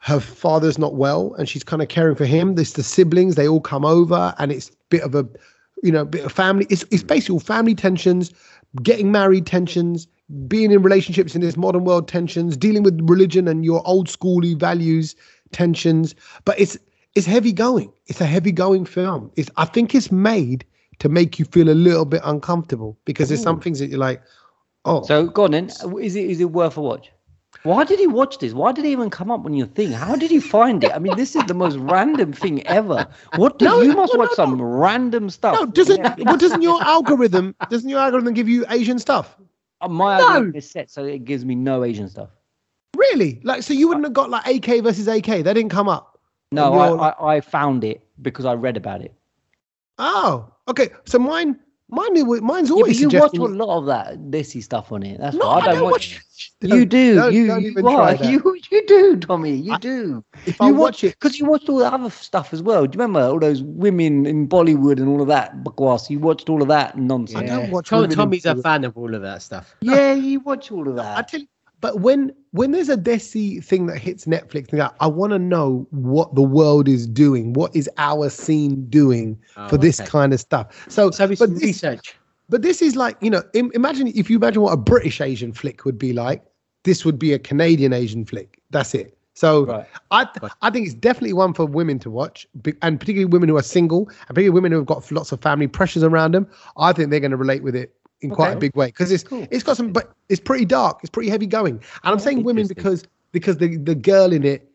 her 0.00 0.20
father's 0.20 0.78
not 0.78 0.94
well 0.94 1.34
and 1.38 1.48
she's 1.48 1.64
kind 1.64 1.80
of 1.80 1.88
caring 1.88 2.14
for 2.14 2.26
him 2.26 2.54
there's 2.54 2.74
the 2.74 2.82
siblings 2.82 3.34
they 3.34 3.48
all 3.48 3.62
come 3.62 3.84
over 3.84 4.34
and 4.38 4.52
it's 4.52 4.68
a 4.68 4.72
bit 4.90 5.02
of 5.02 5.14
a 5.14 5.26
you 5.82 5.90
know 5.90 6.04
bit 6.04 6.24
of 6.24 6.32
family 6.32 6.66
it's, 6.68 6.84
it's 6.90 7.02
basically 7.02 7.32
all 7.32 7.40
family 7.40 7.74
tensions 7.74 8.32
getting 8.82 9.10
married 9.10 9.46
tensions 9.46 10.06
being 10.46 10.70
in 10.70 10.82
relationships 10.82 11.34
in 11.34 11.40
this 11.40 11.56
modern 11.56 11.84
world 11.84 12.08
tensions 12.08 12.56
dealing 12.56 12.82
with 12.82 13.00
religion 13.08 13.48
and 13.48 13.64
your 13.64 13.82
old 13.86 14.08
schooly 14.08 14.58
values 14.58 15.14
tensions 15.52 16.14
but 16.44 16.58
it's 16.60 16.76
it's 17.14 17.26
heavy 17.26 17.52
going 17.52 17.90
it's 18.06 18.20
a 18.20 18.26
heavy 18.26 18.52
going 18.52 18.84
film 18.84 19.30
it's 19.36 19.50
i 19.56 19.64
think 19.64 19.94
it's 19.94 20.12
made 20.12 20.64
to 20.98 21.08
make 21.08 21.38
you 21.38 21.44
feel 21.46 21.70
a 21.70 21.74
little 21.74 22.04
bit 22.04 22.20
uncomfortable 22.24 22.98
because 23.04 23.28
there's 23.28 23.42
some 23.42 23.60
things 23.60 23.78
that 23.78 23.88
you're 23.88 23.98
like 23.98 24.22
oh 24.84 25.02
So 25.02 25.26
go 25.26 25.44
on 25.44 25.52
then. 25.52 25.66
Is 26.00 26.16
it 26.16 26.30
is 26.30 26.40
it 26.40 26.50
worth 26.52 26.76
a 26.76 26.80
watch? 26.82 27.10
Why 27.62 27.84
did 27.84 27.98
he 27.98 28.06
watch 28.06 28.38
this? 28.38 28.52
Why 28.52 28.72
did 28.72 28.84
it 28.84 28.88
even 28.88 29.10
come 29.10 29.30
up 29.30 29.44
on 29.44 29.54
your 29.54 29.66
thing? 29.66 29.90
How 29.92 30.16
did 30.16 30.30
he 30.30 30.40
find 30.40 30.84
it? 30.84 30.92
I 30.94 30.98
mean, 30.98 31.16
this 31.16 31.34
is 31.34 31.44
the 31.44 31.54
most 31.54 31.76
random 31.76 32.32
thing 32.32 32.66
ever. 32.66 33.06
What 33.36 33.58
do 33.58 33.64
No, 33.66 33.80
you 33.82 33.94
must 33.94 34.12
no, 34.14 34.18
watch 34.20 34.30
no, 34.30 34.34
some 34.34 34.60
random 34.60 35.30
stuff? 35.30 35.54
no 35.58 35.66
doesn't 35.66 36.04
what 36.26 36.40
doesn't 36.40 36.62
your 36.62 36.80
algorithm 36.82 37.54
doesn't 37.68 37.88
your 37.88 38.00
algorithm 38.00 38.34
give 38.34 38.48
you 38.48 38.64
asian 38.70 38.98
stuff 38.98 39.36
Uh, 39.80 39.88
my 39.88 40.18
No. 40.18 40.50
is 40.54 40.68
set 40.70 40.90
so 40.90 41.04
it 41.04 41.24
gives 41.24 41.44
me 41.44 41.54
no 41.54 41.84
Asian 41.84 42.08
stuff. 42.08 42.30
really 42.96 43.40
like 43.44 43.62
so 43.62 43.72
you 43.72 43.86
wouldn't 43.88 44.04
uh, 44.04 44.08
have 44.08 44.14
got 44.14 44.30
like 44.30 44.46
ak 44.46 44.82
versus 44.82 45.06
ak 45.08 45.26
they 45.26 45.42
didn't 45.42 45.68
come 45.68 45.88
up 45.88 46.18
No, 46.50 46.72
I, 46.74 47.08
I, 47.10 47.36
I 47.36 47.40
found 47.40 47.84
it 47.84 48.02
because 48.22 48.44
I 48.44 48.54
read 48.54 48.76
about 48.76 49.02
it. 49.02 49.14
oh 49.98 50.50
okay 50.68 50.90
so 51.04 51.18
mine 51.18 51.58
mine 51.90 52.42
mine's 52.44 52.70
always 52.70 53.02
but 53.02 53.12
you 53.12 53.20
watch 53.20 53.36
a 53.36 53.42
lot 53.42 53.78
of 53.78 53.86
that 53.86 54.18
dissy 54.30 54.62
stuff 54.62 54.92
on 54.92 55.02
it. 55.02 55.18
That's 55.18 55.36
no, 55.36 55.46
why 55.46 55.60
I 55.60 55.74
don't 55.74 55.90
watch. 55.90 56.20
You 56.60 56.84
do. 56.84 57.14
Don't- 57.14 57.32
you 57.32 57.46
don't 57.46 57.62
you 57.62 57.70
even 57.70 57.84
try 57.84 58.14
that. 58.14 58.30
You 58.30 58.56
you 58.70 58.86
do, 58.86 59.16
Tommy. 59.16 59.54
You 59.54 59.72
I- 59.74 59.78
do. 59.78 60.24
If 60.46 60.60
I 60.60 60.68
you 60.68 60.74
watch 60.74 61.02
it, 61.04 61.14
because 61.18 61.38
you 61.38 61.46
watched 61.46 61.68
all 61.68 61.78
the 61.78 61.86
other 61.92 62.10
stuff 62.10 62.52
as 62.52 62.62
well. 62.62 62.86
Do 62.86 62.96
you 62.96 63.00
remember 63.02 63.20
all 63.20 63.38
those 63.38 63.62
women 63.62 64.26
in 64.26 64.48
Bollywood 64.48 64.98
and 64.98 65.08
all 65.08 65.22
of 65.22 65.28
that? 65.28 65.62
Bakwas. 65.64 66.10
You 66.10 66.18
watched 66.18 66.48
all 66.48 66.62
of 66.62 66.68
that 66.68 66.98
nonsense. 66.98 67.50
I 67.50 67.56
don't 67.56 67.70
watch. 67.70 67.88
Tom, 67.88 68.08
Tommy's 68.08 68.44
a 68.46 68.56
fan 68.56 68.84
of 68.84 68.96
all 68.96 69.14
of 69.14 69.22
that 69.22 69.42
stuff. 69.42 69.74
Yeah, 69.80 70.14
you 70.14 70.40
watch 70.40 70.70
all 70.70 70.88
of 70.88 70.98
I 70.98 71.02
that. 71.02 71.28
tell 71.28 71.40
you, 71.40 71.46
but 71.80 72.00
when 72.00 72.32
when 72.52 72.72
there's 72.72 72.88
a 72.88 72.96
Desi 72.96 73.62
thing 73.64 73.86
that 73.86 73.98
hits 73.98 74.24
Netflix, 74.24 74.70
and 74.70 74.80
that, 74.80 74.94
I 75.00 75.06
want 75.06 75.32
to 75.32 75.38
know 75.38 75.86
what 75.90 76.34
the 76.34 76.42
world 76.42 76.88
is 76.88 77.06
doing. 77.06 77.52
What 77.52 77.74
is 77.76 77.88
our 77.98 78.30
scene 78.30 78.86
doing 78.88 79.38
Oh, 79.56 79.68
for 79.68 79.76
this 79.76 80.00
okay. 80.00 80.08
kind 80.08 80.32
of 80.32 80.40
stuff? 80.40 80.86
So, 80.88 81.10
So 81.10 81.24
it's 81.24 81.38
but 81.38 81.50
this, 81.54 81.62
research. 81.62 82.14
but 82.48 82.62
this 82.62 82.82
is 82.82 82.96
like 82.96 83.16
you 83.20 83.30
know, 83.30 83.42
Im- 83.54 83.70
imagine 83.74 84.08
if 84.08 84.30
you 84.30 84.36
imagine 84.36 84.62
what 84.62 84.72
a 84.72 84.76
British 84.78 85.20
Asian 85.20 85.52
flick 85.52 85.84
would 85.84 85.98
be 85.98 86.12
like. 86.12 86.42
This 86.84 87.04
would 87.04 87.18
be 87.18 87.32
a 87.32 87.38
Canadian 87.38 87.92
Asian 87.92 88.24
flick. 88.24 88.62
That's 88.70 88.94
it. 88.94 89.18
So 89.34 89.66
Right. 89.66 89.86
I 90.10 90.24
th- 90.24 90.50
I 90.62 90.70
think 90.70 90.86
it's 90.86 90.94
definitely 90.94 91.32
one 91.32 91.52
for 91.54 91.66
women 91.66 91.98
to 92.00 92.10
watch, 92.10 92.46
and 92.82 92.98
particularly 92.98 93.26
women 93.26 93.48
who 93.48 93.56
are 93.56 93.62
single, 93.62 94.08
and 94.08 94.28
particularly 94.28 94.50
women 94.50 94.72
who 94.72 94.78
have 94.78 94.86
got 94.86 95.10
lots 95.12 95.30
of 95.32 95.40
family 95.40 95.68
pressures 95.68 96.02
around 96.02 96.32
them. 96.34 96.46
I 96.76 96.92
think 96.92 97.10
they're 97.10 97.20
going 97.20 97.30
to 97.32 97.36
relate 97.36 97.62
with 97.62 97.76
it 97.76 97.94
in 98.20 98.30
quite 98.30 98.52
a 98.52 98.56
big 98.56 98.74
way 98.76 98.86
because 98.86 99.10
it's 99.12 99.22
Cool. 99.24 99.46
it's 99.50 99.62
got 99.62 99.76
some, 99.76 99.92
but 99.92 100.12
it's 100.28 100.40
pretty 100.40 100.64
dark. 100.64 100.98
It's 101.02 101.10
pretty 101.10 101.30
heavy 101.30 101.46
going, 101.46 101.74
and 101.74 102.12
I'm 102.12 102.18
saying 102.18 102.42
women 102.42 102.66
because 102.66 103.04
because 103.32 103.58
the 103.58 103.76
the 103.76 103.94
girl 103.94 104.32
in 104.32 104.44
it 104.44 104.68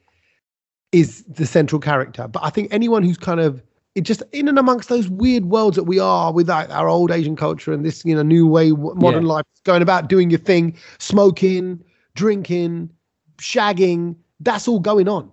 is 0.91 1.23
the 1.23 1.45
central 1.45 1.79
character. 1.81 2.27
But 2.27 2.43
I 2.43 2.49
think 2.49 2.69
anyone 2.71 3.03
who's 3.03 3.17
kind 3.17 3.39
of 3.39 3.61
it 3.95 4.01
just 4.01 4.23
in 4.31 4.47
and 4.47 4.57
amongst 4.57 4.89
those 4.89 5.07
weird 5.09 5.45
worlds 5.45 5.75
that 5.75 5.83
we 5.83 5.99
are 5.99 6.31
with 6.33 6.49
our, 6.49 6.67
our 6.71 6.87
old 6.89 7.11
Asian 7.11 7.35
culture 7.35 7.71
and 7.73 7.85
this 7.85 8.03
you 8.05 8.15
know 8.15 8.23
new 8.23 8.47
way 8.47 8.71
modern 8.71 9.23
Yeah. 9.23 9.33
life 9.33 9.45
going 9.63 9.81
about 9.81 10.07
doing 10.09 10.29
your 10.29 10.39
thing, 10.39 10.75
smoking, 10.99 11.83
drinking, 12.15 12.89
shagging, 13.37 14.15
that's 14.39 14.67
all 14.67 14.79
going 14.79 15.07
on. 15.07 15.31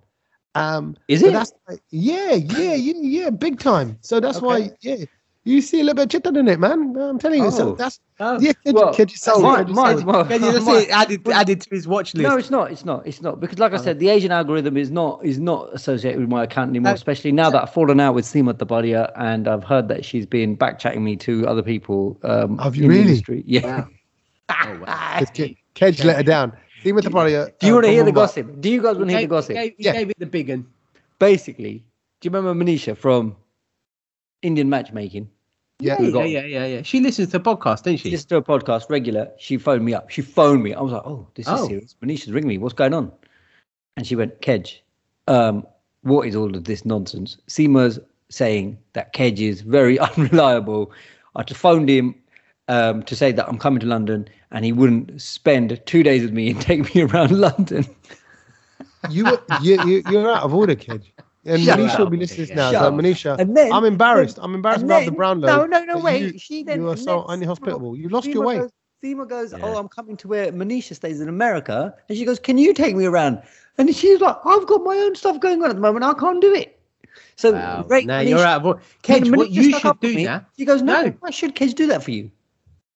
Um, 0.53 0.97
Is 1.07 1.21
it? 1.23 1.31
That's 1.31 1.53
yeah, 1.91 2.33
yeah, 2.33 2.73
yeah, 2.73 2.93
yeah, 2.97 3.29
big 3.29 3.59
time. 3.59 3.97
So 4.01 4.19
that's 4.19 4.41
why 4.41 4.71
yeah, 4.81 5.05
you 5.43 5.61
see 5.61 5.79
a 5.79 5.83
little 5.83 5.95
bit 5.95 6.03
of 6.03 6.09
chitta 6.23 6.37
in 6.39 6.47
it, 6.47 6.59
man. 6.59 6.95
I'm 6.97 7.17
telling 7.17 7.43
you. 7.43 7.49
So 7.51 7.69
Oh. 7.69 7.75
that's 7.75 7.99
Oh. 8.19 8.39
yeah, 8.39 8.53
kid, 8.63 8.75
Well, 8.75 8.93
kid, 8.93 9.09
soul, 9.09 9.41
mine- 9.41 9.65
kid, 9.65 9.73
mine's 9.75 10.01
soul. 10.01 10.11
more- 10.13 10.25
Can 10.25 10.43
you 10.43 10.51
just 10.51 10.67
mine- 10.67 10.81
say 10.83 10.89
added 10.91 11.27
added 11.29 11.61
to 11.61 11.69
his 11.71 11.87
watch 11.87 12.13
list? 12.13 12.29
No, 12.29 12.37
it's 12.37 12.51
not. 12.51 12.71
It's 12.71 12.85
not. 12.85 13.07
It's 13.07 13.21
not 13.21 13.39
because, 13.39 13.57
like 13.57 13.73
I 13.73 13.77
said, 13.77 13.97
the 13.97 14.09
Asian 14.09 14.31
algorithm 14.31 14.77
is 14.77 14.91
not 14.91 15.25
is 15.25 15.39
not 15.39 15.69
associated 15.73 16.19
with 16.19 16.29
my 16.29 16.43
account 16.43 16.69
anymore. 16.69 16.91
No. 16.91 16.95
Especially 16.95 17.31
now 17.31 17.49
that 17.49 17.63
I've 17.63 17.73
fallen 17.73 17.99
out 17.99 18.13
with 18.13 18.25
Seema 18.25 18.53
Taparia, 18.53 19.11
and 19.15 19.47
I've 19.47 19.63
heard 19.63 19.87
that 19.87 20.05
she's 20.05 20.25
been 20.27 20.55
backchatting 20.55 21.01
me 21.01 21.15
to 21.17 21.47
other 21.47 21.63
people. 21.63 22.19
Um, 22.23 22.59
Have 22.59 22.75
you 22.75 22.83
in 22.83 22.89
really? 22.89 23.01
industry. 23.03 23.43
Yeah. 23.47 23.85
Oh, 24.49 24.79
wow. 24.85 25.19
It's 25.21 25.31
Kedge 25.75 26.03
let 26.03 26.17
her 26.17 26.23
down. 26.23 26.51
See 26.83 26.91
with 26.91 27.05
the 27.05 27.15
uh, 27.17 27.47
Do 27.59 27.67
you 27.67 27.73
want 27.73 27.85
to 27.85 27.91
hear 27.91 28.03
the 28.03 28.11
Mumbai. 28.11 28.15
gossip? 28.15 28.59
Do 28.59 28.69
you 28.69 28.81
guys 28.81 28.97
want 28.97 29.09
to 29.09 29.17
hear 29.17 29.19
the 29.19 29.21
He 29.21 29.27
gossip? 29.27 29.53
gave, 29.55 29.73
he 29.77 29.83
Yeah. 29.85 29.93
gave 29.93 30.09
it 30.09 30.19
the 30.19 30.25
big 30.25 30.49
one. 30.49 30.65
Basically, 31.19 31.83
do 32.19 32.27
you 32.27 32.31
remember 32.31 32.53
Manisha 32.65 32.97
from 32.97 33.35
Indian 34.41 34.69
matchmaking? 34.69 35.29
Yeah, 35.79 35.99
Yeah, 35.99 36.23
yeah, 36.25 36.43
yeah, 36.45 36.65
yeah. 36.65 36.81
She 36.83 36.99
listens 36.99 37.29
to 37.31 37.37
a 37.37 37.39
podcast, 37.39 37.77
doesn't 37.83 37.97
She 37.97 38.03
she? 38.09 38.11
listens 38.11 38.25
to 38.27 38.37
a 38.37 38.41
podcast 38.43 38.89
regular. 38.89 39.29
She 39.39 39.57
phoned 39.57 39.83
me 39.83 39.93
up. 39.95 40.09
She 40.11 40.21
phoned 40.21 40.61
me. 40.63 40.73
I 40.75 40.81
was 40.81 40.91
like, 40.93 41.01
oh, 41.05 41.27
this 41.35 41.47
is 41.47 41.53
Oh. 41.55 41.67
serious. 41.67 41.95
Manisha's 42.03 42.31
ringing 42.31 42.49
me. 42.49 42.57
What's 42.59 42.75
going 42.75 42.93
on? 42.93 43.11
And 43.97 44.05
she 44.05 44.15
went, 44.15 44.41
Kedge, 44.41 44.83
um, 45.27 45.65
what 46.03 46.27
is 46.27 46.35
all 46.35 46.55
of 46.55 46.65
this 46.65 46.85
nonsense? 46.85 47.37
Seema's 47.47 47.99
saying 48.29 48.77
that 48.93 49.13
Kedge 49.13 49.41
is 49.41 49.61
very 49.61 49.97
unreliable. 50.17 50.91
I 51.35 51.43
just 51.43 51.59
phoned 51.59 51.89
him 51.89 52.13
um, 52.67 53.01
to 53.03 53.15
say 53.15 53.31
that 53.31 53.47
I'm 53.47 53.57
coming 53.57 53.79
to 53.79 53.87
London 53.87 54.27
and 54.51 54.63
he 54.63 54.71
wouldn't 54.71 55.19
spend 55.21 55.81
two 55.87 56.03
days 56.03 56.21
with 56.21 56.31
me 56.31 56.51
and 56.51 56.61
take 56.69 56.93
me 56.93 57.01
around 57.01 57.31
London. 57.39 57.85
You, 59.09 59.25
were- 59.25 59.43
you, 59.63 59.81
you, 59.87 60.03
you're 60.11 60.31
out 60.31 60.43
of 60.43 60.53
order, 60.53 60.75
Kedge. 60.75 61.11
And 61.45 61.63
Shut 61.63 61.79
Manisha 61.79 61.99
will 61.99 62.09
be 62.09 62.17
listening 62.17 62.55
now. 62.55 62.71
So. 62.71 62.91
Manisha, 62.91 63.39
And 63.39 63.57
then- 63.57 63.71
I'm 63.73 63.83
embarrassed. 63.83 64.37
I'm 64.41 64.53
embarrassed 64.53 64.83
about 64.83 64.99
the 64.99 65.05
then- 65.05 65.15
brown 65.15 65.39
no, 65.41 65.65
no, 65.65 65.83
no, 65.83 65.97
wait. 65.97 66.33
You, 66.33 66.39
She 66.39 66.63
then 66.63 66.81
you 66.81 66.89
are 66.89 66.97
so 66.97 67.25
inhospitable. 67.29 67.97
You 67.97 68.09
lost 68.09 68.27
Seema 68.27 68.33
your 68.33 68.45
way. 68.45 68.57
Goes, 68.59 68.71
Seema 69.03 69.27
goes, 69.27 69.51
Yeah. 69.51 69.59
oh, 69.63 69.77
I'm 69.77 69.87
coming 69.87 70.15
to 70.17 70.27
where 70.27 70.51
Manisha 70.51 70.93
stays 70.95 71.19
in 71.19 71.27
America. 71.29 71.95
And 72.07 72.17
she 72.17 72.25
goes, 72.25 72.37
can 72.39 72.59
you 72.59 72.73
take 72.73 72.95
me 72.95 73.05
around? 73.05 73.41
And 73.79 73.93
she's 73.95 74.21
like, 74.21 74.37
I've 74.45 74.67
got 74.67 74.83
my 74.83 74.95
own 74.95 75.15
stuff 75.15 75.39
going 75.39 75.63
on 75.63 75.69
at 75.71 75.75
the 75.75 75.81
moment. 75.81 76.05
I 76.05 76.13
can't 76.13 76.39
do 76.41 76.53
it. 76.53 76.77
So, 77.37 77.53
Wow. 77.53 77.85
Ray- 77.89 78.05
No, 78.05 78.13
Manisha- 78.13 78.29
you're 78.29 78.39
out 78.45 78.63
of 78.63 78.97
Kedge, 79.01 79.31
what 79.31 79.49
you 79.49 79.79
should 79.79 79.99
do 79.99 80.13
me, 80.15 80.25
now. 80.25 80.45
She 80.59 80.65
goes, 80.65 80.83
no, 80.83 81.01
No. 81.01 81.13
why 81.21 81.31
should 81.31 81.55
Kedge 81.55 81.73
do 81.73 81.87
that 81.87 82.03
for 82.03 82.11
you? 82.11 82.29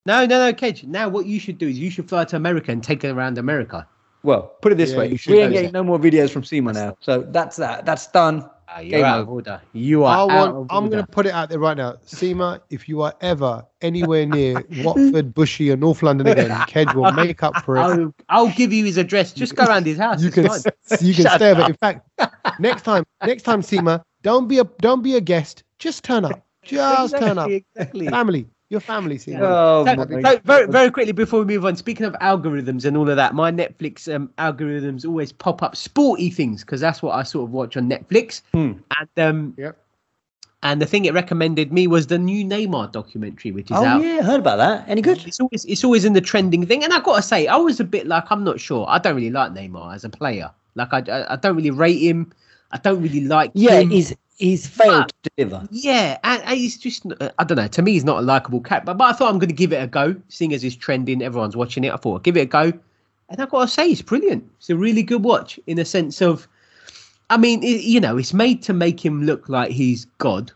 No, 0.05 0.23
no, 0.27 0.37
no, 0.37 0.53
Kedge. 0.53 0.83
Now, 0.83 1.09
what 1.09 1.25
you 1.25 1.39
should 1.39 1.57
do 1.57 1.67
is 1.67 1.79
you 1.79 1.89
should 1.89 2.07
fly 2.07 2.25
to 2.25 2.35
America 2.35 2.71
and 2.71 2.83
take 2.83 3.01
her 3.01 3.09
around 3.09 3.39
America. 3.39 3.87
Well, 4.25 4.57
put 4.61 4.71
it 4.71 4.75
this 4.75 4.91
Yeah, 4.91 4.97
way. 4.97 5.07
you 5.09 5.19
We 5.27 5.39
ain't 5.39 5.49
do 5.49 5.53
getting 5.53 5.71
no 5.71 5.83
more 5.83 5.99
videos 5.99 6.31
from 6.31 6.41
Seema 6.41 6.73
now. 6.73 6.97
So 6.99 7.21
that's 7.21 7.55
that. 7.57 7.85
That's 7.85 8.07
done. 8.07 8.49
Game 8.79 8.89
you're 8.91 9.05
out 9.05 9.21
of 9.21 9.29
order. 9.29 9.61
You 9.71 10.03
I 10.03 10.15
are 10.15 10.21
out 10.23 10.27
want, 10.27 10.55
of 10.57 10.67
I'm 10.71 10.89
going 10.89 11.05
to 11.05 11.09
put 11.09 11.25
it 11.25 11.31
out 11.31 11.49
there 11.49 11.59
right 11.59 11.77
now. 11.77 11.93
Seema, 12.05 12.59
if 12.69 12.89
you 12.89 13.01
are 13.03 13.13
ever 13.21 13.63
anywhere 13.81 14.25
near 14.37 14.65
Watford, 14.83 15.33
Bushey, 15.33 15.71
or 15.71 15.77
North 15.77 16.03
London 16.03 16.27
again, 16.27 16.49
Kedge 16.67 16.93
will 16.93 17.11
make 17.13 17.41
up 17.43 17.55
for 17.63 17.77
it. 17.77 17.81
I'll, 17.81 18.13
I'll 18.27 18.49
give 18.49 18.73
you 18.73 18.83
his 18.83 18.97
address. 18.97 19.31
Just 19.31 19.55
go 19.55 19.65
around 19.65 19.85
his 19.85 19.97
house. 19.97 20.21
You 20.21 20.27
it's 20.27 20.35
can 20.35 20.47
fine. 20.47 20.61
you 21.07 21.13
can 21.13 21.29
stay 21.29 21.51
over. 21.51 21.61
up. 21.61 21.69
In 21.69 21.75
fact, 21.75 22.09
next 22.59 22.81
time, 22.81 23.05
next 23.23 23.43
time, 23.43 23.61
Seema, 23.61 24.03
don't 24.23 24.47
be 24.47 24.59
a 24.59 24.63
don't 24.81 25.03
be 25.03 25.15
a 25.15 25.21
guest. 25.21 25.63
Just 25.79 26.03
turn 26.03 26.25
up. 26.25 26.43
Just 26.63 27.15
turn 27.15 27.37
up. 27.37 27.49
Exactly. 27.49 28.09
Family, 28.09 28.47
your 28.69 28.79
family, 28.79 29.17
Seema. 29.17 29.39
Oh, 29.41 29.85
So, 29.85 30.21
so 30.21 30.39
very, 30.43 30.67
very 30.67 30.91
quickly 30.91 31.11
before 31.11 31.39
we 31.39 31.45
move 31.45 31.65
on, 31.65 31.75
speaking 31.75 32.05
of 32.05 32.13
algorithms 32.13 32.85
and 32.85 32.97
all 32.97 33.07
of 33.09 33.15
that, 33.15 33.33
my 33.35 33.51
Netflix 33.51 34.13
um, 34.13 34.29
algorithms 34.39 35.05
always 35.05 35.31
pop 35.31 35.61
up 35.61 35.75
sporty 35.75 36.29
things 36.29 36.61
because 36.61 36.81
that's 36.81 37.01
what 37.01 37.13
I 37.15 37.23
sort 37.23 37.47
of 37.47 37.51
watch 37.53 37.77
on 37.77 37.89
Netflix. 37.89 38.41
Hmm. 38.53 38.73
And 38.99 39.09
um, 39.17 39.53
Yep. 39.57 39.77
and 40.63 40.81
the 40.81 40.85
thing 40.87 41.05
it 41.05 41.13
recommended 41.13 41.71
me 41.71 41.85
was 41.85 42.07
the 42.07 42.17
new 42.17 42.43
Neymar 42.43 42.91
documentary, 42.91 43.51
which 43.51 43.69
is 43.69 43.77
Oh, 43.77 43.85
out. 43.85 44.03
yeah. 44.03 44.21
Heard 44.23 44.39
about 44.39 44.57
that. 44.57 44.85
Any 44.89 45.01
good? 45.01 45.23
It's 45.27 45.39
always 45.39 45.63
it's 45.65 45.83
always 45.83 46.03
in 46.05 46.13
the 46.13 46.21
trending 46.21 46.65
thing, 46.65 46.83
and 46.83 46.91
I 46.91 46.99
gotta 47.01 47.21
say, 47.21 47.45
I 47.47 47.57
was 47.57 47.79
a 47.79 47.83
bit 47.83 48.07
like 48.07 48.25
I'm 48.31 48.43
not 48.43 48.59
sure. 48.59 48.85
I 48.89 48.97
don't 48.97 49.15
really 49.15 49.29
like 49.31 49.51
Neymar 49.51 49.93
as 49.93 50.03
a 50.03 50.09
player. 50.09 50.49
Like 50.73 50.91
I, 50.91 51.03
I, 51.11 51.33
I 51.33 51.35
don't 51.35 51.55
really 51.55 51.71
rate 51.71 51.99
him. 52.01 52.33
I 52.71 52.77
don't 52.79 53.01
really 53.01 53.21
like. 53.21 53.51
Yeah, 53.53 53.79
him. 53.79 53.91
he's 53.91 54.15
he's 54.37 54.67
failed 54.67 55.11
to 55.23 55.31
deliver. 55.37 55.67
Yeah, 55.71 56.17
and, 56.23 56.41
and 56.43 56.57
he's 56.57 56.77
just, 56.77 57.05
uh, 57.19 57.29
I 57.39 57.43
don't 57.43 57.57
know, 57.57 57.67
to 57.67 57.81
me, 57.81 57.93
he's 57.93 58.03
not 58.03 58.19
a 58.19 58.21
likable 58.21 58.61
cat, 58.61 58.85
but, 58.85 58.97
but 58.97 59.05
I 59.05 59.13
thought 59.13 59.31
I'm 59.31 59.39
going 59.39 59.49
to 59.49 59.55
give 59.55 59.73
it 59.73 59.81
a 59.81 59.87
go, 59.87 60.15
seeing 60.29 60.53
as 60.53 60.63
it's 60.63 60.75
trending, 60.75 61.21
everyone's 61.21 61.55
watching 61.55 61.83
it. 61.83 61.93
I 61.93 61.97
thought, 61.97 62.17
I'd 62.17 62.23
give 62.23 62.37
it 62.37 62.41
a 62.41 62.45
go. 62.45 62.73
And 63.29 63.41
I've 63.41 63.49
got 63.49 63.61
to 63.61 63.67
say, 63.67 63.87
it's 63.89 64.01
brilliant. 64.01 64.49
It's 64.59 64.69
a 64.69 64.75
really 64.75 65.03
good 65.03 65.23
watch 65.23 65.59
in 65.67 65.79
a 65.79 65.85
sense 65.85 66.21
of, 66.21 66.47
I 67.29 67.37
mean, 67.37 67.63
it, 67.63 67.81
you 67.81 67.99
know, 67.99 68.17
it's 68.17 68.33
made 68.33 68.61
to 68.63 68.73
make 68.73 69.03
him 69.03 69.23
look 69.23 69.49
like 69.49 69.71
he's 69.71 70.05
God, 70.19 70.51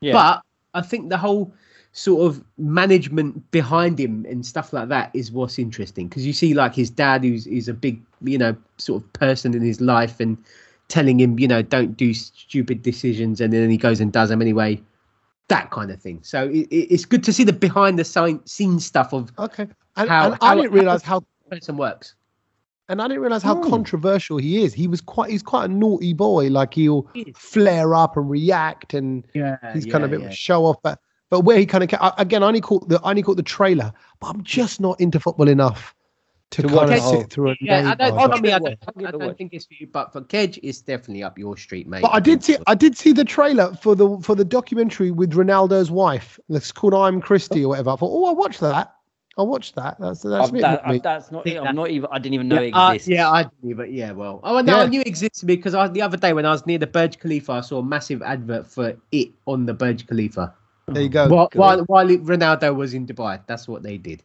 Yeah. 0.00 0.12
but 0.12 0.42
I 0.74 0.82
think 0.82 1.10
the 1.10 1.18
whole 1.18 1.52
sort 1.92 2.26
of 2.26 2.42
management 2.56 3.50
behind 3.50 4.00
him 4.00 4.24
and 4.28 4.44
stuff 4.46 4.72
like 4.72 4.88
that 4.88 5.10
is 5.14 5.30
what's 5.30 5.58
interesting 5.58 6.08
because 6.08 6.26
you 6.26 6.32
see 6.32 6.54
like 6.54 6.74
his 6.74 6.88
dad 6.88 7.22
who's 7.22 7.46
is 7.46 7.68
a 7.68 7.74
big 7.74 8.00
you 8.22 8.38
know 8.38 8.56
sort 8.78 9.02
of 9.02 9.12
person 9.12 9.52
in 9.52 9.60
his 9.60 9.78
life 9.78 10.18
and 10.18 10.38
telling 10.92 11.18
him 11.18 11.38
you 11.38 11.48
know 11.48 11.62
don't 11.62 11.96
do 11.96 12.12
stupid 12.12 12.82
decisions 12.82 13.40
and 13.40 13.50
then 13.50 13.70
he 13.70 13.78
goes 13.78 13.98
and 13.98 14.12
does 14.12 14.28
them 14.28 14.42
anyway 14.42 14.78
that 15.48 15.70
kind 15.70 15.90
of 15.90 15.98
thing 16.00 16.18
so 16.22 16.44
it, 16.48 16.66
it- 16.70 16.88
it's 16.94 17.06
good 17.06 17.24
to 17.24 17.32
see 17.32 17.44
the 17.44 17.52
behind 17.52 17.98
the 17.98 18.04
scene 18.04 18.38
scenes 18.44 18.84
stuff 18.84 19.12
of 19.14 19.32
Okay. 19.38 19.66
And, 19.96 20.08
How- 20.08 20.26
and 20.32 20.38
I 20.42 20.48
how- 20.48 20.54
didn't 20.56 20.72
realize 20.72 21.02
how 21.02 21.20
how 21.50 21.56
person 21.56 21.78
works 21.78 22.14
and 22.90 23.00
I 23.00 23.08
didn't 23.08 23.22
realize 23.22 23.42
how 23.42 23.54
Hmm. 23.56 23.70
controversial 23.70 24.36
he 24.36 24.62
is. 24.64 24.74
He 24.74 24.86
was 24.86 25.00
quite 25.00 25.30
he's 25.30 25.42
quite 25.42 25.64
a 25.70 25.72
naughty 25.72 26.12
boy. 26.12 26.48
Like 26.48 26.74
he'll 26.74 27.06
He 27.14 27.32
flare 27.34 27.94
up 27.94 28.16
and 28.18 28.28
react 28.28 28.92
and 28.92 29.24
yeah 29.32 29.56
he's 29.72 29.86
kind 29.86 30.04
of 30.04 30.12
a 30.12 30.16
bit 30.18 30.26
of 30.26 30.30
a 30.32 30.34
show 30.34 30.66
off. 30.66 30.76
But 30.82 30.98
but 31.30 31.40
where 31.40 31.58
he 31.58 31.64
kind 31.64 31.82
of 31.84 31.88
again, 32.18 32.42
I 32.42 32.46
only 32.48 32.60
caught 32.60 32.88
the 32.90 33.00
I 33.02 33.10
only 33.10 33.22
caught 33.22 33.38
the 33.38 33.42
trailer, 33.58 33.92
but 34.20 34.26
I'm 34.28 34.42
just 34.42 34.78
not 34.80 35.00
into 35.00 35.18
football 35.20 35.48
enough 35.48 35.94
to, 36.52 36.62
To 36.62 36.68
kind 36.68 36.76
watch 36.76 36.90
of 36.90 37.04
the 37.04 37.20
sit 37.20 37.30
through 37.30 37.50
a 37.50 37.56
yeah, 37.60 37.90
I 37.90 37.94
don't, 37.94 38.18
I'll 38.18 38.30
I, 38.30 38.34
give 38.34 38.42
mean, 38.42 38.52
it 38.52 38.54
I 38.54 38.56
a 38.56 38.60
don't, 38.60 38.70
watch. 38.70 38.78
I'll 38.86 38.94
give 38.94 39.06
I 39.08 39.10
don't 39.10 39.38
think 39.38 39.54
it's 39.54 39.66
for 39.66 39.74
you, 39.74 39.86
but 39.86 40.12
for 40.12 40.20
Kedge, 40.20 40.58
it's 40.62 40.80
definitely 40.80 41.22
up 41.22 41.38
your 41.38 41.56
street, 41.56 41.86
mate. 41.88 42.02
But 42.02 42.12
I 42.14 42.20
did 42.20 42.44
see 42.44 42.56
I 42.66 42.74
did 42.74 42.96
see 42.96 43.12
the 43.12 43.24
trailer 43.24 43.74
for 43.74 43.94
the 43.94 44.18
for 44.22 44.34
the 44.34 44.44
documentary 44.44 45.10
with 45.10 45.32
Ronaldo's 45.32 45.90
wife. 45.90 46.38
It's 46.48 46.70
called 46.70 46.94
I'm 46.94 47.20
Christie 47.20 47.64
or 47.64 47.68
whatever. 47.70 47.90
I 47.90 47.96
thought, 47.96 48.10
oh, 48.12 48.26
I 48.26 48.32
watched 48.32 48.60
that. 48.60 48.94
I 49.38 49.42
watched 49.42 49.76
that. 49.76 49.96
That's 49.98 50.20
that's 50.20 50.50
that- 50.50 50.52
me. 50.52 50.62
I've- 50.62 50.98
that's 50.98 51.32
not. 51.32 51.44
think 51.44 51.58
I'm 51.58 51.74
not 51.74 51.88
even. 51.88 52.08
I 52.12 52.18
didn't 52.18 52.34
even 52.34 52.48
know 52.48 52.60
yeah, 52.60 52.68
it 52.68 52.72
uh, 52.72 52.92
exists. 52.92 53.08
yeah, 53.08 53.30
I 53.30 53.44
do, 53.64 53.74
but 53.74 53.90
yeah, 53.90 54.12
well, 54.12 54.40
oh, 54.44 54.60
no, 54.60 54.76
Yeah. 54.76 54.82
I 54.82 54.86
knew 54.86 55.00
it 55.00 55.06
existed 55.06 55.46
because 55.46 55.74
I, 55.74 55.88
the 55.88 56.02
other 56.02 56.18
day 56.18 56.34
when 56.34 56.44
I 56.44 56.50
was 56.50 56.66
near 56.66 56.76
the 56.78 56.86
Burj 56.86 57.18
Khalifa, 57.18 57.52
I 57.52 57.60
saw 57.62 57.78
a 57.78 57.82
massive 57.82 58.20
advert 58.20 58.66
for 58.66 58.94
it 59.10 59.30
on 59.46 59.64
the 59.64 59.72
Burj 59.72 60.06
Khalifa. 60.06 60.52
There 60.88 61.02
you 61.02 61.08
go. 61.08 61.28
while, 61.28 61.48
while 61.54 61.80
while 61.84 62.06
Ronaldo 62.06 62.76
was 62.76 62.92
in 62.92 63.06
Dubai, 63.06 63.40
that's 63.46 63.66
what 63.66 63.82
they 63.82 63.96
did. 63.96 64.22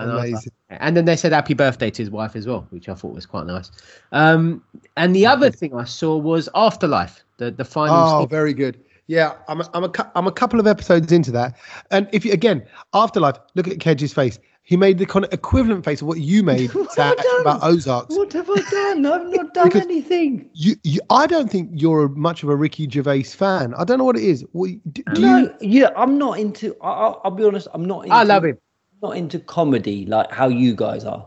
And, 0.00 0.16
like- 0.16 0.34
and 0.70 0.96
then 0.96 1.04
they 1.04 1.16
said 1.16 1.32
happy 1.32 1.54
birthday 1.54 1.90
to 1.90 2.02
his 2.02 2.10
wife 2.10 2.36
as 2.36 2.46
well, 2.46 2.66
which 2.70 2.88
I 2.88 2.94
thought 2.94 3.14
was 3.14 3.26
quite 3.26 3.46
nice. 3.46 3.70
Um, 4.12 4.62
and 4.96 5.14
the 5.14 5.26
other 5.26 5.50
thing 5.50 5.74
I 5.74 5.84
saw 5.84 6.16
was 6.16 6.48
Afterlife, 6.54 7.22
the 7.38 7.50
the 7.50 7.64
final. 7.64 7.96
Oh, 7.96 8.18
season. 8.20 8.28
very 8.30 8.54
good. 8.54 8.78
Yeah, 9.06 9.34
I'm 9.48 9.60
a, 9.60 9.68
I'm 9.74 9.84
a 9.84 9.92
I'm 10.14 10.26
a 10.28 10.32
couple 10.32 10.60
of 10.60 10.66
episodes 10.68 11.10
into 11.10 11.32
that, 11.32 11.56
and 11.90 12.08
if 12.12 12.24
you 12.24 12.32
again 12.32 12.64
Afterlife, 12.94 13.36
look 13.56 13.66
at 13.66 13.80
Kedge's 13.80 14.12
face. 14.12 14.38
He 14.62 14.76
made 14.76 14.98
the 14.98 15.06
kind 15.06 15.24
of 15.24 15.32
equivalent 15.32 15.84
face 15.84 16.00
of 16.00 16.06
what 16.06 16.20
you 16.20 16.44
made 16.44 16.72
What 16.74 16.92
Zach, 16.92 17.16
about 17.40 17.60
Ozarks. 17.64 18.14
What 18.14 18.32
have 18.34 18.48
I 18.48 18.60
done? 18.70 19.06
I've 19.06 19.26
not 19.26 19.52
done 19.54 19.76
anything. 19.76 20.48
You, 20.52 20.76
you, 20.84 21.00
I 21.10 21.26
don't 21.26 21.50
think 21.50 21.70
you're 21.72 22.08
much 22.10 22.44
of 22.44 22.50
a 22.50 22.54
Ricky 22.54 22.88
Gervais 22.88 23.24
fan. 23.24 23.74
I 23.74 23.82
don't 23.82 23.98
know 23.98 24.04
what 24.04 24.16
it 24.16 24.22
is. 24.22 24.44
What, 24.52 24.70
do, 24.92 25.02
do 25.14 25.20
no, 25.22 25.38
you? 25.38 25.54
yeah, 25.60 25.90
I'm 25.96 26.18
not 26.18 26.38
into. 26.38 26.76
I, 26.82 26.88
I'll, 26.90 27.20
I'll 27.24 27.30
be 27.32 27.42
honest. 27.42 27.66
I'm 27.74 27.84
not. 27.84 28.04
Into, 28.04 28.14
I 28.14 28.22
love 28.22 28.44
him. 28.44 28.58
Not 29.02 29.16
into 29.16 29.38
comedy 29.38 30.04
like 30.06 30.30
how 30.30 30.48
you 30.48 30.74
guys 30.74 31.04
are. 31.04 31.26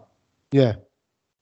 Yeah, 0.52 0.74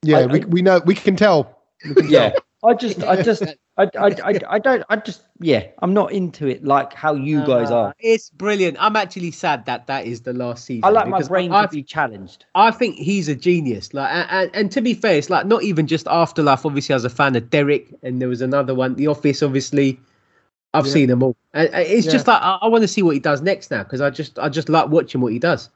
yeah. 0.03 0.19
I- 0.19 0.25
we, 0.27 0.41
I- 0.41 0.45
we 0.45 0.61
know. 0.61 0.81
We 0.85 0.95
can 0.95 1.15
tell. 1.15 1.59
We 1.87 1.95
can 1.95 2.09
Yeah. 2.09 2.29
tell. 2.31 2.41
I 2.63 2.75
just, 2.75 3.01
I 3.03 3.19
just, 3.23 3.41
I, 3.75 3.89
I, 3.97 4.07
I, 4.23 4.39
I 4.47 4.59
don't, 4.59 4.83
I 4.87 4.95
just, 4.97 5.23
yeah, 5.39 5.65
I'm 5.79 5.95
not 5.95 6.11
into 6.11 6.45
it 6.47 6.63
like 6.63 6.93
how 6.93 7.15
you 7.15 7.43
guys 7.43 7.71
Uh, 7.71 7.77
are. 7.85 7.95
It's 7.97 8.29
brilliant. 8.29 8.77
I'm 8.79 8.95
actually 8.95 9.31
sad 9.31 9.65
that 9.65 9.87
that 9.87 10.05
is 10.05 10.21
the 10.21 10.31
last 10.33 10.65
season. 10.65 10.83
I 10.85 10.89
like 10.89 11.07
my 11.07 11.17
because 11.17 11.29
brain 11.29 11.51
I, 11.51 11.63
to 11.63 11.69
be 11.69 11.81
challenged. 11.81 12.45
I 12.53 12.69
think 12.69 12.97
he's 12.97 13.27
a 13.29 13.33
genius. 13.35 13.95
Like, 13.95 14.11
and, 14.13 14.27
and, 14.29 14.51
and 14.55 14.71
to 14.73 14.81
be 14.81 14.93
fair, 14.93 15.15
it's 15.15 15.31
like 15.31 15.47
not 15.47 15.63
even 15.63 15.87
just 15.87 16.05
Afterlife. 16.07 16.63
Obviously, 16.63 16.93
I 16.93 16.97
was 16.97 17.05
a 17.05 17.09
fan 17.09 17.35
of 17.35 17.49
Derek, 17.49 17.91
and 18.03 18.21
there 18.21 18.29
was 18.29 18.41
another 18.41 18.75
one, 18.75 18.93
The 18.93 19.07
Office. 19.07 19.41
Obviously, 19.41 19.99
I've 20.75 20.85
Yeah. 20.85 20.93
seen 20.93 21.09
them 21.09 21.23
all, 21.23 21.35
and 21.55 21.67
and 21.73 21.87
it's 21.87 22.05
Yeah. 22.05 22.11
just 22.11 22.27
like 22.27 22.43
I, 22.43 22.59
I 22.61 22.67
want 22.67 22.83
to 22.83 22.87
see 22.87 23.01
what 23.01 23.15
he 23.15 23.19
does 23.19 23.41
next 23.41 23.71
now 23.71 23.81
because 23.81 24.01
I 24.01 24.11
just 24.11 24.37
I 24.37 24.49
just 24.49 24.69
like 24.69 24.87
watching 24.89 25.19
what 25.19 25.33
he 25.33 25.39
does. 25.39 25.69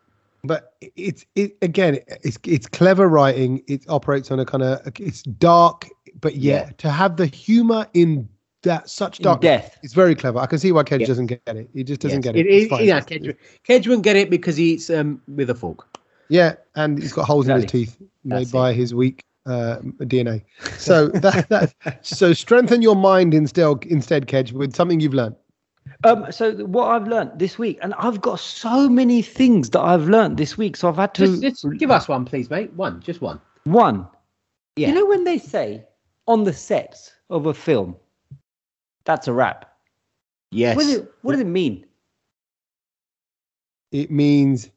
But 0.48 0.74
it's 0.82 1.26
it 1.36 1.58
again 1.62 2.00
it's 2.24 2.38
it's 2.46 2.68
clever 2.68 3.08
writing 3.08 3.62
it 3.68 3.84
operates 3.90 4.32
on 4.32 4.40
a 4.40 4.46
kind 4.46 4.64
of 4.64 4.80
it's 5.00 5.24
dark 5.24 5.88
but 6.22 6.36
yeah, 6.36 6.54
Yeah. 6.66 6.70
to 6.78 6.90
have 6.92 7.18
the 7.18 7.26
humor 7.26 7.88
in 7.94 8.28
that 8.64 8.90
such 8.90 9.20
dark 9.20 9.42
death. 9.42 9.78
it's 9.84 9.94
very 9.94 10.16
clever 10.16 10.40
i 10.40 10.46
can 10.46 10.58
see 10.60 10.72
why 10.72 10.84
Kedge 10.84 11.02
Yeah. 11.02 11.08
doesn't 11.08 11.28
get 11.28 11.42
it 11.48 11.70
he 11.74 11.84
just 11.84 12.02
doesn't 12.02 12.24
Yes. 12.26 12.34
get 12.34 12.36
it, 12.36 12.48
It, 12.48 12.72
it, 12.72 12.86
yeah, 12.86 13.00
Kedge, 13.02 13.36
Kedge 13.64 13.88
won't 13.88 14.04
get 14.04 14.16
it 14.16 14.30
because 14.30 14.58
he 14.58 14.74
eats 14.74 14.90
um, 14.90 15.22
with 15.36 15.50
a 15.50 15.56
fork. 15.56 15.88
yeah 16.30 16.54
and 16.76 16.98
he's 17.00 17.14
got 17.14 17.26
holes 17.26 17.48
in 17.48 17.56
his 17.56 17.66
teeth 17.66 17.98
made 18.24 18.40
That's 18.40 18.52
by 18.52 18.74
his 18.74 18.94
weak 18.96 19.24
uh, 19.46 19.78
dna 20.02 20.42
so 20.80 21.10
that, 21.10 21.48
that 21.50 21.74
so 22.02 22.34
strengthen 22.34 22.82
your 22.82 22.96
mind 22.96 23.34
instead 23.36 23.84
instead 23.86 24.26
Kedge 24.28 24.52
with 24.54 24.76
something 24.76 25.00
you've 25.00 25.14
learned 25.14 25.36
Um, 26.04 26.32
so 26.32 26.54
what 26.66 26.88
I've 26.90 27.08
learned 27.08 27.32
this 27.36 27.58
week, 27.58 27.80
and 27.82 27.94
I've 27.96 28.22
got 28.22 28.40
so 28.40 28.90
many 28.90 29.22
things 29.22 29.70
that 29.72 29.82
I've 29.82 30.08
learned 30.08 30.38
this 30.38 30.58
week, 30.58 30.76
so 30.76 30.90
I've 30.90 30.98
had 30.98 31.14
to 31.16 31.40
Just, 31.40 31.64
just 31.64 31.78
give 31.78 31.92
us 31.92 32.08
one, 32.08 32.26
please, 32.26 32.50
mate. 32.50 32.74
One, 32.74 33.02
just 33.02 33.22
one. 33.22 33.40
one. 33.64 34.08
Yeah. 34.76 34.90
You 34.90 34.96
know 34.96 35.06
when 35.06 35.24
they 35.24 35.38
say 35.38 35.86
on 36.28 36.44
the 36.44 36.54
sets 36.54 37.14
of 37.30 37.46
a 37.46 37.54
film, 37.54 37.96
that's 39.06 39.28
a 39.28 39.34
wrap. 39.34 39.72
Yes. 40.52 40.76
What, 40.76 40.84
does 40.84 40.94
it, 40.94 41.12
what 41.22 41.32
does 41.34 41.42
it 41.42 41.46
mean? 41.48 41.86
it 43.96 44.12
means 44.12 44.70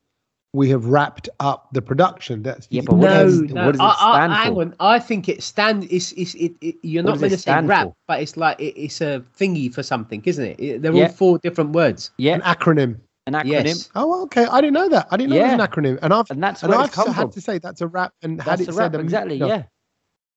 we 0.54 0.68
have 0.70 0.86
wrapped 0.86 1.28
up 1.40 1.68
the 1.72 1.82
production 1.82 2.42
that's 2.42 2.66
Yeah, 2.70 2.82
but 2.86 2.94
what 2.96 3.10
no, 3.10 3.24
does- 3.24 3.40
no. 3.42 3.66
what 3.66 3.72
does 3.72 3.80
it 3.80 3.84
I, 3.84 3.88
I, 3.98 4.14
stand 4.16 4.32
hang 4.32 4.54
for? 4.54 4.60
on. 4.62 4.74
I 4.80 4.98
think 4.98 5.28
it 5.28 5.42
stand. 5.42 5.86
It's, 5.90 6.12
it's, 6.12 6.34
it, 6.34 6.52
it, 6.60 6.76
you're 6.82 7.02
What 7.04 7.10
not 7.12 7.18
going 7.18 7.30
to 7.32 7.38
say 7.38 7.60
wrap, 7.62 7.88
for? 7.88 7.94
but 8.06 8.20
it's 8.22 8.36
like 8.36 8.58
it, 8.58 8.74
it's 8.80 9.00
a 9.00 9.22
thingy 9.38 9.72
for 9.72 9.82
something, 9.82 10.22
isn't 10.24 10.44
it? 10.44 10.58
It- 10.60 10.82
They're 10.82 10.92
Yeah. 10.94 11.04
all 11.06 11.12
four 11.12 11.38
different 11.38 11.72
words. 11.72 12.10
Yeah, 12.18 12.34
an 12.34 12.40
acronym 12.42 12.98
an 13.26 13.34
acronym, 13.34 13.44
Yes. 13.66 13.90
oh 13.94 14.22
okay 14.22 14.46
i 14.46 14.58
didn't 14.62 14.72
know 14.72 14.88
that 14.88 15.06
i 15.10 15.16
didn't 15.18 15.28
know 15.28 15.36
it 15.36 15.42
was 15.42 15.52
an 15.52 15.58
acronym 15.58 15.98
and 16.00 16.14
i've 16.14 16.30
and 16.30 16.42
that's 16.42 16.62
and 16.62 16.70
where 16.70 16.78
i've 16.78 16.86
it's 16.86 16.94
come 16.94 17.08
had 17.12 17.24
from. 17.24 17.30
to 17.32 17.40
say 17.42 17.58
that's 17.58 17.82
a 17.82 17.86
wrap 17.86 18.10
and 18.22 18.40
had 18.40 18.58
it 18.58 18.68
a 18.68 18.72
wrap, 18.72 18.92
said 18.92 18.94
a 18.98 19.04
exactly. 19.04 19.38
million- 19.38 19.58
Yeah, 19.58 19.64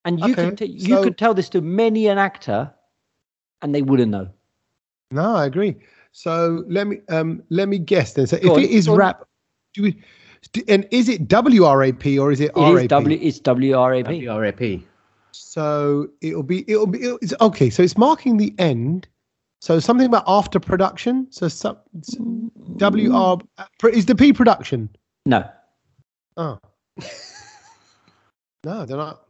and 0.04 0.20
you 0.20 0.32
Okay, 0.34 0.50
could 0.50 0.58
t- 0.58 0.66
you 0.66 0.96
so- 0.96 1.02
could 1.04 1.16
tell 1.16 1.32
this 1.32 1.48
to 1.50 1.62
many 1.62 2.08
an 2.08 2.18
actor, 2.18 2.70
and 3.62 3.74
they 3.74 3.80
wouldn't 3.80 4.10
know. 4.10 4.28
No, 5.10 5.36
I 5.36 5.46
agree. 5.46 5.76
So 6.10 6.64
let 6.68 6.86
me 6.86 6.98
um 7.08 7.42
let 7.48 7.70
me 7.70 7.78
guess 7.78 8.12
then. 8.12 8.26
So 8.26 8.36
Go 8.38 8.44
if 8.48 8.52
on, 8.58 8.60
it 8.64 8.70
is 8.70 8.84
go 8.84 8.92
on. 8.92 8.98
rap, 8.98 9.24
do 9.74 9.82
we? 9.82 10.02
do- 10.52 10.62
And 10.68 10.86
is 10.90 11.08
it 11.08 11.28
WRAP 11.28 12.18
or 12.20 12.32
is 12.32 12.40
it 12.40 12.50
It 12.56 12.60
RAP? 12.60 12.82
is 12.84 12.88
W. 12.88 13.18
It's 13.20 13.40
WRAP. 13.40 14.06
WRAP. 14.06 14.82
So 15.32 16.08
it'll 16.20 16.42
be 16.42 16.64
it'll 16.70 16.86
be 16.86 17.02
it'll, 17.02 17.18
it's 17.22 17.34
okay. 17.40 17.70
So 17.70 17.82
it's 17.82 17.96
marking 17.96 18.36
the 18.36 18.54
end. 18.58 19.08
So 19.60 19.78
something 19.78 20.06
about 20.06 20.24
after 20.26 20.58
production. 20.60 21.26
So 21.30 21.48
some 21.48 21.76
WR 22.78 23.38
uh, 23.58 23.66
is 23.92 24.06
the 24.06 24.14
P 24.14 24.32
production. 24.32 24.88
No, 25.24 25.48
Oh 26.36 26.58
no, 28.64 28.84
they're 28.84 28.96
not. 28.96 29.22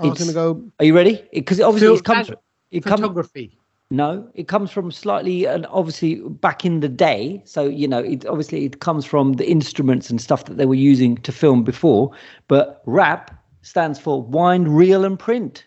I 0.00 0.06
was 0.06 0.18
gonna 0.18 0.32
go. 0.32 0.62
are 0.80 0.84
you 0.84 0.94
ready? 0.94 1.22
Because 1.32 1.60
obviously 1.60 1.86
Phil- 1.88 1.96
it 1.98 2.04
comes. 2.04 2.28
phot- 2.28 2.36
It 2.72 2.84
comes. 2.84 3.00
Photography. 3.00 3.56
No, 3.92 4.26
it 4.34 4.48
comes 4.48 4.70
from 4.70 4.90
slightly, 4.90 5.44
and 5.44 5.66
obviously 5.66 6.14
back 6.14 6.64
in 6.64 6.80
the 6.80 6.88
day. 6.88 7.42
So 7.44 7.64
you 7.66 7.86
know, 7.86 7.98
it 7.98 8.24
obviously 8.24 8.64
it 8.64 8.80
comes 8.80 9.04
from 9.04 9.34
the 9.34 9.46
instruments 9.50 10.08
and 10.08 10.18
stuff 10.18 10.46
that 10.46 10.56
they 10.56 10.64
were 10.64 10.74
using 10.74 11.18
to 11.18 11.30
film 11.30 11.62
before. 11.62 12.10
But 12.48 12.80
rap 12.86 13.38
stands 13.60 13.98
for 14.00 14.22
wind, 14.22 14.74
reel, 14.74 15.04
and 15.04 15.18
print. 15.18 15.66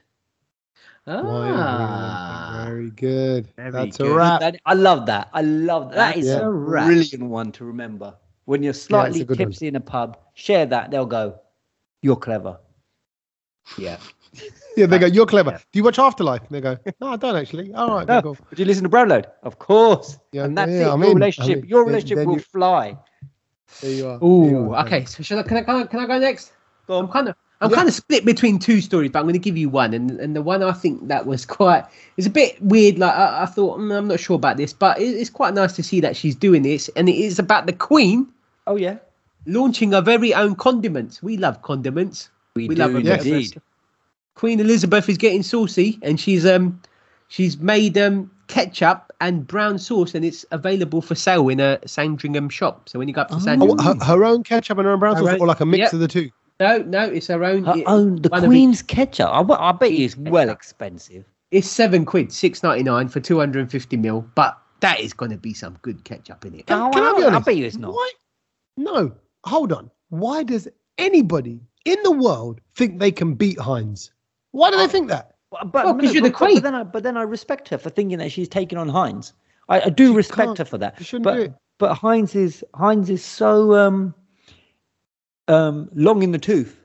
Ah. 1.05 2.63
Very 2.65 2.89
good. 2.89 3.47
Very 3.57 3.69
That's 3.69 3.97
good. 3.97 4.07
a 4.11 4.15
wrap. 4.15 4.39
That- 4.39 4.59
I 4.65 4.73
love 4.73 5.05
that. 5.05 5.29
I 5.33 5.41
love 5.43 5.89
that. 5.91 5.95
That 6.15 6.17
is 6.17 6.25
Yeah. 6.25 6.47
a 6.47 6.51
brilliant 6.51 7.25
one 7.25 7.51
to 7.51 7.63
remember. 7.63 8.15
When 8.45 8.63
you're 8.63 8.73
slightly 8.73 9.19
good 9.23 9.37
one. 9.37 9.49
tipsy 9.49 9.67
in 9.67 9.75
a 9.75 9.79
pub, 9.79 10.17
share 10.33 10.65
that. 10.65 10.89
They'll 10.89 11.05
go, 11.05 11.39
"You're 12.01 12.15
clever." 12.15 12.57
Yeah. 13.77 13.97
Yeah, 14.77 14.85
they 14.87 14.99
go. 14.99 15.05
You're 15.05 15.25
clever. 15.25 15.51
Yeah. 15.51 15.57
Do 15.57 15.79
you 15.79 15.83
watch 15.83 15.99
Afterlife? 15.99 16.41
And 16.41 16.49
they 16.51 16.61
go. 16.61 16.77
No, 17.01 17.07
I 17.07 17.15
don't 17.15 17.35
actually. 17.35 17.73
All 17.73 17.89
right, 17.95 18.07
No, 18.07 18.21
cool. 18.21 18.37
Would 18.49 18.59
you 18.59 18.65
listen 18.65 18.83
to 18.83 18.89
Brownload? 18.89 19.25
Of 19.43 19.59
course. 19.59 20.17
Yeah, 20.31 20.45
and 20.45 20.57
that's 20.57 20.71
yeah, 20.71 20.87
it. 20.87 20.93
I'm 20.93 21.01
your 21.01 21.11
in, 21.11 21.17
relationship, 21.17 21.63
I'm 21.63 21.69
your 21.69 21.79
Then- 21.83 21.87
relationship 21.87 22.17
then 22.17 22.27
will 22.27 22.35
you- 22.35 22.39
fly. 22.41 22.97
There 23.81 23.91
you 23.91 24.07
are. 24.07 24.19
There 24.19 24.27
you 24.29 24.57
Ooh. 24.57 24.73
are. 24.73 24.85
Okay. 24.85 25.05
So 25.05 25.23
should 25.23 25.37
I? 25.39 25.43
Can 25.43 25.57
I? 25.57 25.61
Can 25.63 25.75
I, 25.75 25.83
can 25.85 25.99
I 25.99 26.05
go 26.07 26.19
next? 26.19 26.51
Go 26.87 26.97
I'm 26.99 27.07
kind 27.07 27.27
of. 27.29 27.35
I'm 27.61 27.69
Yeah. 27.69 27.77
kind 27.77 27.87
of 27.87 27.93
split 27.95 28.25
between 28.25 28.59
two 28.59 28.81
stories, 28.81 29.11
but 29.11 29.19
I'm 29.19 29.25
going 29.25 29.33
to 29.33 29.39
give 29.39 29.57
you 29.57 29.69
one, 29.69 29.93
and 29.93 30.11
and 30.19 30.35
the 30.35 30.41
one 30.41 30.61
I 30.61 30.73
think 30.73 31.07
that 31.07 31.25
was 31.25 31.45
quite. 31.45 31.85
It's 32.17 32.27
a 32.27 32.29
bit 32.29 32.61
weird. 32.61 32.99
Like 32.99 33.13
I, 33.15 33.43
I 33.43 33.45
thought, 33.45 33.79
mm, 33.79 33.97
I'm 33.97 34.07
not 34.09 34.19
sure 34.19 34.35
about 34.35 34.57
this, 34.57 34.73
but 34.73 34.99
it, 34.99 35.05
it's 35.05 35.29
quite 35.29 35.53
nice 35.53 35.73
to 35.77 35.83
see 35.83 35.99
that 36.01 36.15
she's 36.17 36.35
doing 36.35 36.63
this, 36.63 36.89
and 36.97 37.07
it 37.09 37.15
is 37.15 37.39
about 37.39 37.65
the 37.65 37.73
Queen 37.73 38.27
Oh 38.67 38.75
yeah, 38.75 38.97
launching 39.45 39.93
her 39.93 40.01
very 40.01 40.33
own 40.33 40.55
condiments. 40.55 41.23
We 41.23 41.37
love 41.37 41.61
condiments. 41.61 42.29
we, 42.55 42.67
We 42.67 42.75
do 42.75 42.79
love 42.81 42.95
a 42.95 43.01
bit 43.01 43.19
of 43.19 43.25
indeed. 43.25 43.61
Queen 44.35 44.59
Elizabeth 44.59 45.09
is 45.09 45.17
getting 45.17 45.43
saucy, 45.43 45.97
and 46.01 46.19
she's 46.19 46.45
um 46.45 46.79
she's 47.29 47.57
made 47.57 47.97
um 47.97 48.29
ketchup 48.47 49.11
and 49.21 49.47
brown 49.47 49.79
sauce, 49.79 50.13
and 50.13 50.23
it's 50.25 50.45
available 50.51 51.01
for 51.01 51.15
sale 51.15 51.47
in 51.49 51.59
a 51.59 51.79
Sandringham 51.87 52.49
shop. 52.49 52.87
So 52.89 52.99
when 52.99 53.07
you 53.07 53.13
go 53.13 53.21
up 53.21 53.29
to 53.29 53.35
Oh. 53.35 53.39
Sandringham, 53.39 53.79
Oh, 53.79 53.83
her, 53.83 54.05
her 54.05 54.25
own 54.25 54.43
ketchup 54.43 54.77
and 54.77 54.85
her 54.85 54.91
own 54.91 54.99
brown 54.99 55.15
Her 55.15 55.23
sauce, 55.23 55.33
own- 55.35 55.39
or 55.41 55.47
like 55.47 55.61
a 55.61 55.65
mix 55.65 55.79
yep. 55.79 55.93
of 55.93 55.99
the 55.99 56.07
two. 56.07 56.29
no, 56.59 56.79
no, 56.79 57.03
it's 57.05 57.27
her 57.27 57.43
own. 57.43 57.63
Her 57.63 57.77
it- 57.77 57.83
own, 57.87 58.21
the 58.21 58.29
one 58.29 58.39
of 58.39 58.43
it- 58.43 58.47
Queen's 58.47 58.81
ketchup. 58.81 59.29
I, 59.31 59.41
bet- 59.43 59.59
I 59.59 59.71
bet 59.71 59.91
you 59.93 60.05
it's 60.05 60.17
well 60.17 60.49
expensive. 60.49 61.25
It's 61.51 61.67
seven 61.69 62.05
quid, 62.05 62.31
six 62.33 62.61
ninety 62.61 62.83
nine 62.83 63.07
for 63.07 63.21
two 63.21 63.39
hundred 63.39 63.61
and 63.61 63.71
fifty 63.71 63.95
mil, 63.97 64.27
but 64.35 64.57
that 64.81 64.99
is 64.99 65.13
going 65.13 65.31
to 65.31 65.37
be 65.37 65.53
some 65.53 65.77
good 65.81 66.03
ketchup 66.03 66.45
in 66.45 66.55
it. 66.55 66.65
Can, 66.67 66.81
Oh, 66.81 66.89
can 66.91 67.03
I 67.03 67.17
be 67.17 67.23
I- 67.23 67.35
I 67.37 67.39
bet 67.39 67.55
you 67.55 67.65
it's 67.65 67.77
not. 67.77 67.93
Why? 67.93 68.11
No, 68.77 69.13
hold 69.45 69.71
on. 69.71 69.89
Why 70.09 70.43
does 70.43 70.67
anybody 70.97 71.61
in 71.85 71.97
the 72.03 72.11
world 72.11 72.59
think 72.75 72.99
they 72.99 73.11
can 73.11 73.33
beat 73.35 73.57
Heinz? 73.59 74.11
Why 74.55 74.71
do 74.71 74.77
they 74.77 74.87
think 74.87 75.09
that? 75.09 75.31
But, 75.51 75.71
but, 75.73 75.85
Well, 75.85 75.95
'cause 75.95 76.13
you're 76.13 76.23
the 76.23 76.29
but- 76.29 76.39
but 76.39 76.45
Queen. 76.47 76.61
then 76.63 76.75
I, 76.75 76.83
but 76.83 77.03
then 77.03 77.17
I 77.17 77.23
respect 77.23 77.67
her 77.69 77.77
for 77.77 77.89
thinking 77.89 78.17
that 78.19 78.31
she's 78.31 78.47
taking 78.47 78.77
on 78.77 78.87
Heinz. 78.87 79.33
I, 79.67 79.81
I 79.81 79.89
do 79.89 80.11
She 80.11 80.15
respect 80.15 80.57
her 80.59 80.65
for 80.65 80.77
that. 80.77 80.95
You 80.99 81.05
shouldn't 81.05 81.23
but 81.25 81.35
do 81.35 81.41
it. 81.41 81.53
but 81.77 81.95
Heinz 81.95 82.35
is 82.35 82.63
Heinz 82.73 83.09
is 83.09 83.23
so 83.23 83.73
um 83.75 84.13
um 85.47 85.89
long 85.93 86.23
in 86.23 86.31
the 86.31 86.37
tooth 86.37 86.79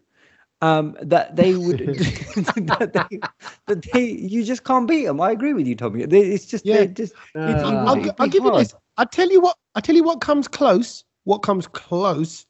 um 0.63 0.97
that 1.01 1.37
they 1.37 1.55
would 1.55 1.79
that, 1.79 2.91
they, 3.11 3.19
that 3.67 3.83
they 3.93 4.05
you 4.05 4.43
just 4.45 4.65
can't 4.65 4.89
beat 4.89 5.05
them. 5.07 5.21
I 5.21 5.31
agree 5.31 5.53
with 5.53 5.67
you, 5.67 5.77
Tommy. 5.77 6.05
They, 6.07 6.21
it's 6.21 6.47
just 6.47 6.67
Yeah. 6.67 6.79
they 6.79 6.87
just 6.89 7.13
it's, 7.13 7.37
Uh, 7.37 7.41
it 7.41 7.65
I'll, 7.65 7.97
it'd 7.99 8.15
I'll 8.19 8.27
be 8.27 8.31
give 8.31 8.45
you 8.45 8.53
this. 8.53 8.75
I 8.97 9.05
tell 9.05 9.31
you 9.31 9.41
what. 9.41 9.57
I 9.75 9.81
tell 9.81 9.95
you 9.95 10.03
what 10.05 10.21
comes 10.21 10.49
close. 10.49 11.05
What 11.25 11.39
comes 11.39 11.67
close 11.69 12.47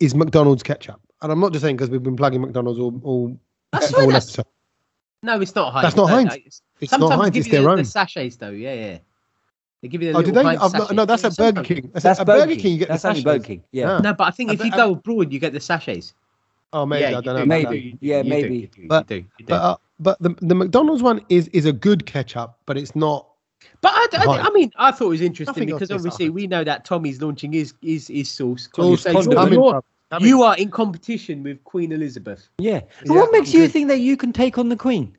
is 0.00 0.14
McDonald's 0.14 0.62
ketchup, 0.62 1.00
and 1.22 1.32
I'm 1.32 1.40
not 1.40 1.52
just 1.52 1.62
saying 1.64 1.76
because 1.76 1.90
we've 1.90 2.02
been 2.02 2.16
plugging 2.16 2.40
McDonald's 2.42 2.78
all 2.78 3.00
all, 3.02 3.36
I 3.72 3.78
all 3.78 4.06
that's- 4.06 4.24
episode. 4.28 4.46
No, 5.22 5.40
it's 5.40 5.54
not 5.54 5.72
Heinz. 5.72 5.82
That's 5.82 5.96
not 5.96 6.08
No, 6.08 6.14
Heinz. 6.14 6.28
no, 6.30 6.34
it's- 6.36 6.62
It's 6.80 6.90
Sometimes 6.90 7.10
not 7.10 7.16
they 7.16 7.22
Heinz. 7.22 7.34
give 7.34 7.40
It's 7.40 7.46
you 7.48 7.50
the, 7.50 7.56
their 7.64 7.74
the 7.76 7.78
own. 7.80 7.84
sachets 7.84 8.36
though. 8.36 8.50
Yeah, 8.50 8.74
yeah. 8.74 8.98
They 9.82 9.88
give 9.88 10.02
you 10.02 10.12
the 10.12 10.18
Oh, 10.18 10.22
did 10.22 10.34
little 10.34 10.42
they? 10.50 10.56
Heinz 10.56 10.62
I've 10.62 10.72
not, 10.72 10.80
sachets. 10.82 10.92
no, 10.96 11.04
that's 11.04 11.22
Yeah, 11.22 11.28
at 11.28 11.36
Burger 11.36 11.46
sometimes. 11.56 11.66
King. 11.68 11.90
That's, 11.92 12.02
That's 12.04 12.20
at 12.20 12.26
Burger 12.26 12.46
Burger 12.46 12.60
King. 12.60 12.72
You 12.72 12.78
get 12.78 12.88
That's 12.88 13.02
the 13.02 13.08
only 13.08 13.20
sachets. 13.22 13.34
Burger 13.38 13.44
King. 13.46 13.62
Yeah. 13.72 13.86
Yeah. 13.88 13.98
No, 13.98 14.14
but 14.14 14.24
I 14.24 14.30
think 14.30 14.52
if 14.52 14.64
you 14.64 14.70
go 14.70 14.92
abroad, 14.92 15.32
you 15.32 15.38
get 15.40 15.52
the 15.52 15.60
sachets. 15.60 16.14
Oh, 16.72 16.86
maybe 16.86 17.00
yeah, 17.10 17.18
I 17.18 17.20
don't 17.20 17.34
know. 17.36 17.46
Maybe. 17.46 17.90
that. 17.92 17.98
Yeah, 18.06 18.22
you 18.22 18.30
maybe. 18.30 18.66
do, 18.66 18.82
you 18.82 18.88
But- 18.88 19.06
do, 19.08 19.14
you 19.16 19.22
do. 19.38 19.44
But 19.46 19.54
uh, 19.62 19.76
but 19.98 20.22
the 20.22 20.36
the 20.42 20.54
McDonald's 20.54 21.02
one 21.02 21.20
is 21.28 21.48
is 21.48 21.64
a 21.64 21.72
good 21.72 22.06
ketchup, 22.06 22.56
but 22.66 22.76
it's 22.78 22.94
not. 22.94 23.26
But 23.80 23.92
I, 23.94 24.06
I, 24.18 24.38
I 24.46 24.50
mean, 24.50 24.70
I 24.76 24.92
thought 24.92 25.06
it 25.06 25.08
was 25.08 25.20
interesting 25.20 25.52
Nothing 25.66 25.74
because 25.74 25.90
obviously 25.90 26.28
we 26.30 26.46
know 26.46 26.62
that 26.62 26.84
Tommy's 26.84 27.20
launching 27.20 27.52
his 27.52 27.74
his, 27.82 28.06
his 28.06 28.30
sauce. 28.30 28.68
Sauce, 28.74 29.02
So 29.02 29.80
condom, 30.10 30.26
you're- 30.28 30.28
you're- 30.28 30.28
bruv, 30.28 30.28
coming. 30.28 30.28
you 30.28 30.42
are 30.42 30.56
in 30.56 30.70
competition 30.70 31.42
with 31.42 31.62
Queen 31.64 31.92
Elizabeth. 31.92 32.48
Yeah. 32.58 32.80
Yeah, 33.04 33.12
what 33.12 33.32
makes 33.32 33.52
you 33.52 33.62
good. 33.62 33.72
think 33.72 33.88
that 33.88 34.00
you 34.00 34.16
can 34.16 34.32
take 34.32 34.58
on 34.58 34.68
the 34.68 34.76
Queen? 34.76 35.14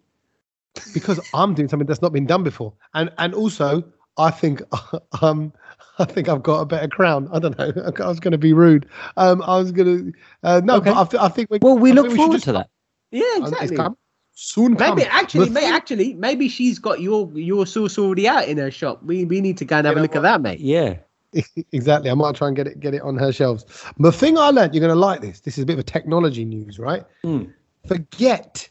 because 0.94 1.20
I'm 1.34 1.54
doing 1.56 1.68
something 1.68 1.88
that's 1.88 2.02
not 2.02 2.14
been 2.14 2.26
done 2.28 2.44
before, 2.44 2.72
and 2.94 3.10
and 3.18 3.34
also 3.34 3.84
I 4.18 4.32
think 4.32 4.62
um 5.22 5.52
I 5.98 6.06
think 6.06 6.30
I've 6.30 6.44
got 6.44 6.62
a 6.62 6.66
better 6.66 6.88
crown. 6.88 7.28
I 7.34 7.40
don't 7.40 7.58
know. 7.58 7.74
I 8.04 8.08
was 8.08 8.20
going 8.20 8.32
to 8.32 8.38
be 8.38 8.54
rude. 8.54 8.86
Um, 9.18 9.42
I 9.42 9.58
was 9.58 9.72
going 9.74 9.88
to 10.14 10.14
uh, 10.44 10.62
no, 10.64 10.76
Okay. 10.76 10.92
but 10.92 10.98
I, 10.98 11.04
th- 11.10 11.22
I 11.24 11.28
think 11.28 11.50
we. 11.50 11.60
Well, 11.62 11.78
we 11.78 11.92
I 11.92 11.94
look 11.96 12.06
think 12.06 12.14
should 12.14 12.18
forward 12.18 12.34
just- 12.36 12.46
to 12.46 12.52
that. 12.54 12.70
Yeah, 13.12 13.24
it's 13.26 13.50
exactly. 13.52 13.76
come. 13.76 13.98
Soon 14.34 14.76
come. 14.78 14.96
Maybe 14.96 15.10
actually, 15.10 15.46
The 15.46 15.52
may, 15.52 15.62
thing- 15.62 15.74
actually, 15.74 16.14
maybe 16.14 16.48
she's 16.48 16.80
got 16.80 17.02
your 17.02 17.30
your 17.34 17.66
sauce 17.66 17.98
already 17.98 18.28
out 18.30 18.48
in 18.48 18.58
her 18.60 18.72
shop. 18.72 19.04
We 19.04 19.26
we 19.26 19.42
need 19.42 19.58
to 19.58 19.66
go 19.66 19.78
and 19.78 19.88
have 19.88 19.94
You 19.96 19.98
a 19.98 20.00
know 20.00 20.02
look 20.04 20.16
at 20.16 20.22
that, 20.22 20.42
mate. 20.42 20.60
Yeah. 20.62 20.98
exactly. 21.72 22.10
I 22.10 22.14
might 22.14 22.36
try 22.36 22.48
and 22.48 22.56
get 22.56 22.68
it 22.68 22.80
get 22.80 22.94
it 22.94 23.02
on 23.02 23.18
her 23.18 23.32
shelves. 23.32 23.66
The 24.00 24.12
thing 24.12 24.38
I 24.38 24.50
learned, 24.50 24.74
you're 24.74 24.82
going 24.82 24.94
to 24.94 25.00
like 25.00 25.22
this. 25.22 25.42
This 25.42 25.58
is 25.58 25.64
a 25.64 25.66
bit 25.66 25.74
of 25.74 25.80
a 25.80 25.84
technology 25.84 26.46
news, 26.46 26.80
right? 26.80 27.04
Mm. 27.24 27.52
Forget 27.88 28.70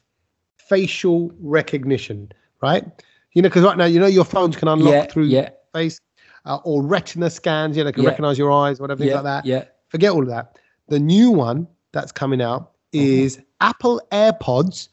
facial 0.56 1.32
recognition, 1.40 2.30
right? 2.62 2.84
You 3.32 3.42
know, 3.42 3.48
because 3.48 3.62
right 3.64 3.76
now, 3.76 3.84
you 3.84 4.00
know, 4.00 4.06
your 4.06 4.24
phones 4.24 4.56
can 4.56 4.68
unlock 4.68 4.92
Yeah, 4.92 5.06
through 5.06 5.24
yeah. 5.26 5.50
face 5.72 6.00
uh, 6.44 6.58
or 6.64 6.82
retina 6.82 7.30
scans. 7.30 7.76
You 7.76 7.84
know, 7.84 7.92
can 7.92 8.02
Yeah. 8.02 8.10
recognize 8.10 8.38
your 8.38 8.50
eyes, 8.52 8.80
whatever 8.80 9.00
things 9.00 9.14
like 9.14 9.24
that. 9.24 9.44
yeah. 9.46 9.64
Forget 9.88 10.12
all 10.12 10.22
of 10.22 10.28
that. 10.28 10.58
The 10.88 10.98
new 10.98 11.30
one 11.30 11.66
that's 11.92 12.12
coming 12.12 12.40
out 12.42 12.62
Uh-huh. 12.62 12.70
is 12.92 13.40
Apple 13.60 14.00
AirPods 14.12 14.88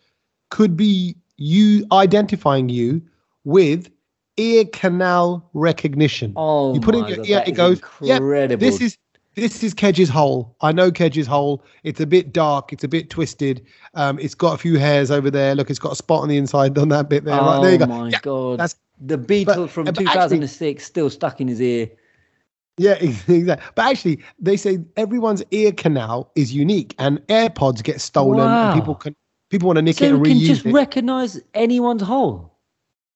could 0.50 0.78
be 0.78 1.16
you 1.38 1.86
identifying 1.92 2.70
you 2.70 3.02
with 3.44 3.90
ear 4.38 4.66
canal 4.66 5.50
recognition. 5.54 6.34
Oh, 6.36 6.74
you 6.74 6.80
put 6.82 6.96
in 6.96 7.06
your 7.08 7.18
God, 7.18 7.28
ear, 7.30 7.44
it 7.48 7.52
goes. 7.54 7.82
Yeah, 8.02 8.18
incredible. 8.18 8.60
this 8.66 8.82
is 8.82 8.98
this 9.36 9.64
is 9.64 9.74
Kedge's 9.74 10.08
hole. 10.10 10.56
I 10.62 10.72
know 10.72 10.92
Kedge's 10.92 11.28
hole. 11.28 11.64
It's 11.84 12.00
a 12.00 12.06
bit 12.06 12.32
dark. 12.32 12.72
It's 12.72 12.84
a 12.86 12.88
bit 12.88 13.10
twisted. 13.10 13.66
Um, 13.94 14.18
it's 14.20 14.34
got 14.36 14.54
a 14.54 14.58
few 14.58 14.78
hairs 14.78 15.12
over 15.12 15.30
there. 15.30 15.56
Look, 15.56 15.70
it's 15.70 15.80
got 15.80 15.92
a 15.92 15.96
spot 15.96 16.22
on 16.22 16.30
the 16.30 16.38
inside 16.38 16.78
on 16.78 16.90
that 16.90 17.10
bit 17.10 17.26
there. 17.26 17.36
right 17.38 17.58
oh 17.58 17.62
there 17.62 17.74
you 17.74 17.78
go. 17.78 17.86
my 17.88 18.10
Yeah, 18.10 18.20
god! 18.22 18.60
that's- 18.60 18.76
the 19.02 19.18
beetle 19.18 19.56
but- 19.66 19.70
from 19.72 19.84
but 19.86 19.98
actually- 20.00 20.06
2006 20.06 20.86
still 20.86 21.10
stuck 21.10 21.42
in 21.42 21.50
his 21.50 21.62
ear. 21.62 21.90
Yeah, 22.78 22.94
exactly. 23.02 23.58
But 23.76 23.86
actually, 23.86 24.20
they 24.40 24.56
say 24.58 24.80
everyone's 24.96 25.44
ear 25.52 25.72
canal 25.74 26.32
is 26.36 26.54
unique, 26.54 26.96
and 26.98 27.20
AirPods 27.28 27.84
get 27.84 28.00
stolen, 28.00 28.38
Wow. 28.46 28.72
and 28.72 28.80
people 28.82 28.96
can 28.96 29.14
people 29.50 29.68
want 29.68 29.78
to 29.78 29.82
nick 29.82 29.98
So 29.98 30.06
it 30.06 30.10
you 30.10 30.16
and 30.16 30.26
can 30.26 30.40
just 30.40 30.66
it. 30.66 30.72
recognize 30.74 31.42
anyone's 31.54 32.02
hole. 32.02 32.55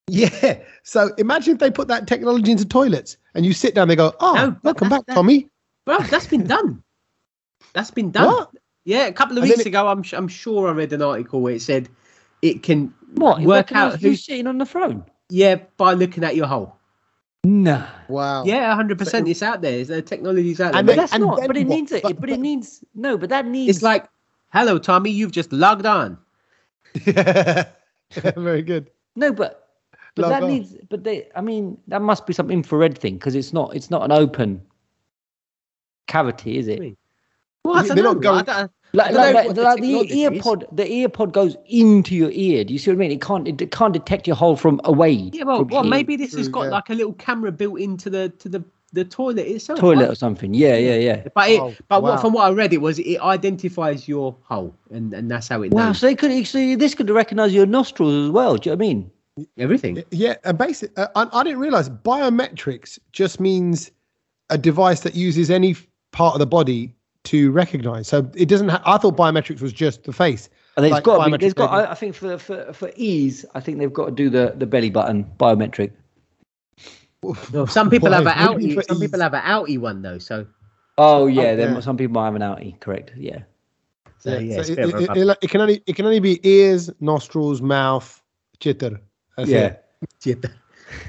Yeah. 0.10 0.60
So 0.84 1.12
imagine 1.18 1.54
if 1.54 1.60
they 1.60 1.72
put 1.72 1.88
that 1.88 2.08
technology 2.08 2.52
into 2.52 2.66
toilets, 2.66 3.18
and 3.36 3.46
you 3.46 3.54
sit 3.54 3.76
down, 3.76 3.88
they 3.88 3.96
go, 3.96 4.14
"Oh, 4.20 4.34
No, 4.34 4.56
welcome 4.64 4.90
that's- 4.90 5.06
back, 5.06 5.16
Tommy." 5.16 5.50
Bro, 5.86 6.00
that's 6.10 6.28
been 6.28 6.46
done. 6.46 6.84
That's 7.74 7.92
been 7.92 8.12
done. 8.12 8.28
What? 8.28 8.52
Yeah, 8.86 9.06
a 9.08 9.12
couple 9.14 9.38
of 9.38 9.44
And 9.44 9.52
then 9.52 9.58
weeks 9.58 9.66
it- 9.66 9.70
ago, 9.70 9.88
I'm 9.88 10.04
I'm 10.14 10.28
sure 10.28 10.68
I 10.70 10.72
read 10.72 10.94
an 10.94 11.02
article 11.02 11.42
where 11.42 11.54
it 11.56 11.62
said 11.62 11.90
it 12.42 12.64
can 12.64 12.94
What? 13.16 13.42
Work 13.42 13.72
out 13.74 14.00
who's 14.00 14.24
sitting 14.24 14.48
on 14.48 14.58
the 14.58 14.66
throne? 14.66 15.04
yeah 15.30 15.56
by 15.78 15.94
looking 15.94 16.24
at 16.24 16.36
your 16.36 16.48
hole. 16.48 16.76
No. 17.44 17.86
Wow. 18.08 18.44
Yeah, 18.46 18.74
hundred 18.76 18.98
percent. 18.98 19.28
It's 19.28 19.42
out 19.44 19.62
there. 19.62 19.84
The 19.86 20.02
technology's 20.02 20.60
out 20.60 20.72
there. 20.74 20.80
And 20.80 20.86
But 20.88 20.92
then- 20.94 20.98
that's 21.04 21.14
and 21.14 21.24
not. 21.24 21.40
But 21.48 21.56
it 21.58 21.68
what? 21.68 21.76
needs 21.76 21.92
it. 21.92 22.04
But- 22.04 22.20
But, 22.20 22.30
it 22.30 22.40
needs 22.40 22.84
no. 22.96 23.18
But 23.18 23.30
that 23.30 23.46
needs. 23.46 23.78
it's 23.78 23.84
like, 23.84 24.08
hello, 24.52 24.78
Tommy, 24.80 25.12
you've 25.12 25.32
just 25.32 25.52
logged 25.54 25.86
on. 25.86 26.18
Very 28.36 28.62
good. 28.64 28.90
no, 29.16 29.32
but 29.32 29.69
but 30.16 30.24
Log 30.24 30.32
that 30.32 30.44
needs. 30.44 30.76
But 30.90 31.04
they. 31.04 31.30
I 31.36 31.42
mean, 31.42 31.78
that 31.88 32.02
must 32.02 32.26
be 32.26 32.34
some 32.34 32.50
infrared 32.52 32.98
thing 32.98 33.16
because 33.16 33.36
it's 33.36 33.54
not. 33.54 33.76
It's 33.76 33.90
not 33.90 34.04
an 34.04 34.12
open 34.12 34.62
cavity, 36.08 36.58
is 36.58 36.68
it? 36.68 36.80
Really? 36.80 36.98
Well, 37.64 37.78
I 37.78 37.88
They're 37.88 38.04
don't 38.04 38.22
going- 38.22 38.50
I 38.50 38.68
Like, 38.94 39.12
like, 39.12 39.36
like, 39.36 39.54
the 39.54 39.62
like 39.62 39.76
the 39.82 39.82
technology 39.82 40.20
ear 40.22 40.32
pod, 40.42 40.66
the 40.72 40.92
ear 40.92 41.10
pod 41.10 41.32
goes 41.32 41.56
into 41.68 42.16
your 42.16 42.32
ear. 42.32 42.64
Do 42.64 42.74
you 42.74 42.80
see 42.80 42.90
what 42.90 42.96
I 42.96 42.98
mean? 42.98 43.12
It 43.12 43.22
can't, 43.22 43.48
it 43.48 43.72
can't 43.72 43.94
detect 43.94 44.26
your 44.26 44.36
hole 44.36 44.56
from 44.56 44.82
away. 44.86 45.12
yeah, 45.12 45.44
well, 45.44 45.64
well, 45.66 45.84
here. 45.84 45.90
maybe 45.92 46.16
this 46.16 46.34
has 46.34 46.48
got 46.48 46.64
yeah. 46.64 46.70
like 46.70 46.90
a 46.90 46.96
little 46.96 47.14
camera 47.14 47.52
built 47.52 47.80
into 47.80 48.10
the 48.10 48.30
to 48.40 48.50
the 48.50 48.64
the 48.92 49.06
toilet 49.06 49.46
itself. 49.46 49.78
toilet 49.78 50.06
right? 50.06 50.10
or 50.10 50.16
something. 50.16 50.56
Yeah, 50.56 50.76
yeah, 50.78 50.96
yeah. 50.96 51.24
But 51.36 51.50
it, 51.52 51.60
Oh, 51.60 51.76
but 51.88 52.02
wow. 52.02 52.12
what, 52.14 52.22
from 52.22 52.34
what 52.34 52.48
I 52.48 52.52
read, 52.52 52.74
it 52.74 52.82
was 52.82 52.98
it 52.98 53.20
identifies 53.22 54.08
your 54.08 54.36
hole, 54.42 54.74
and 54.90 55.14
and 55.14 55.30
that's 55.30 55.48
how 55.48 55.62
it 55.62 55.72
Wow, 55.72 55.88
knows 55.90 56.00
so 56.00 56.08
they 56.08 56.16
could, 56.16 56.48
so 56.48 56.76
this 56.76 56.96
could 56.96 57.12
recognize 57.12 57.54
your 57.54 57.68
nostrils 57.68 58.26
as 58.26 58.32
well. 58.32 58.58
Do 58.58 58.72
you 58.72 58.76
know 58.76 58.80
what 58.80 58.86
I 58.86 58.88
mean? 58.88 59.12
Everything. 59.58 60.04
Yeah, 60.12 60.36
and 60.44 60.58
basic. 60.58 60.92
Uh, 60.98 61.08
I, 61.16 61.28
I 61.32 61.44
didn't 61.44 61.60
realize 61.60 61.90
biometrics 61.90 63.00
just 63.12 63.40
means 63.40 63.92
a 64.50 64.58
device 64.58 65.02
that 65.02 65.16
uses 65.16 65.50
any 65.52 65.76
part 66.12 66.34
of 66.36 66.40
the 66.40 66.46
body 66.48 66.96
to 67.26 67.52
recognize. 67.52 68.08
So 68.08 68.30
it 68.36 68.48
doesn't. 68.48 68.70
Ha- 68.70 68.82
I 68.86 68.98
thought 68.98 69.16
biometrics 69.18 69.62
was 69.62 69.74
just 69.74 70.04
the 70.04 70.14
face. 70.14 70.50
And 70.78 70.84
there's 70.86 70.94
Like 70.94 71.04
got, 71.04 71.18
to 71.18 71.26
be, 71.32 71.32
biometric 71.38 71.42
there's 71.42 71.54
got. 71.54 71.72
I, 71.72 71.92
I 71.92 71.94
think 71.96 72.16
for, 72.16 72.38
for 72.38 72.72
for 72.74 72.92
ease, 72.96 73.46
I 73.54 73.60
think 73.60 73.80
they've 73.80 73.92
got 73.94 74.06
to 74.06 74.12
do 74.12 74.30
the 74.30 74.54
the 74.58 74.66
belly 74.66 74.90
button 74.90 75.26
biometric. 75.38 75.92
Well, 77.22 77.68
some 77.68 77.90
people 77.90 78.10
Why? 78.10 78.16
have 78.18 78.28
an 78.28 78.48
What 78.48 78.58
do 78.60 78.62
you 78.64 78.68
mean 78.70 78.78
outie. 78.78 78.82
for 78.82 78.94
Some 78.94 79.00
people 79.02 79.20
have 79.20 79.34
an 79.34 79.42
outie 79.42 79.78
one 79.78 80.02
though. 80.02 80.20
So, 80.20 80.48
Oh 80.98 81.28
yeah, 81.28 81.56
then 81.56 81.74
yeah. 81.76 81.80
some 81.82 81.98
people 81.98 82.24
have 82.24 82.36
an 82.36 82.42
outie. 82.42 82.80
Correct. 82.80 83.12
Yeah. 83.18 83.40
so 84.20 84.38
yeah, 84.38 84.62
so 84.62 84.72
it, 84.72 84.76
bit 84.78 84.94
of 84.94 84.94
a 84.94 84.98
it- 85.04 85.18
it- 85.28 85.38
it 85.42 85.50
can 85.50 85.60
only 85.62 85.84
it 85.86 85.96
can 85.98 86.06
only 86.06 86.22
be 86.22 86.40
ears, 86.48 86.90
nostrils, 87.02 87.62
mouth, 87.62 88.24
chitter. 88.62 89.02
That's 89.40 89.50
yeah. 89.50 89.76
it. 90.26 90.46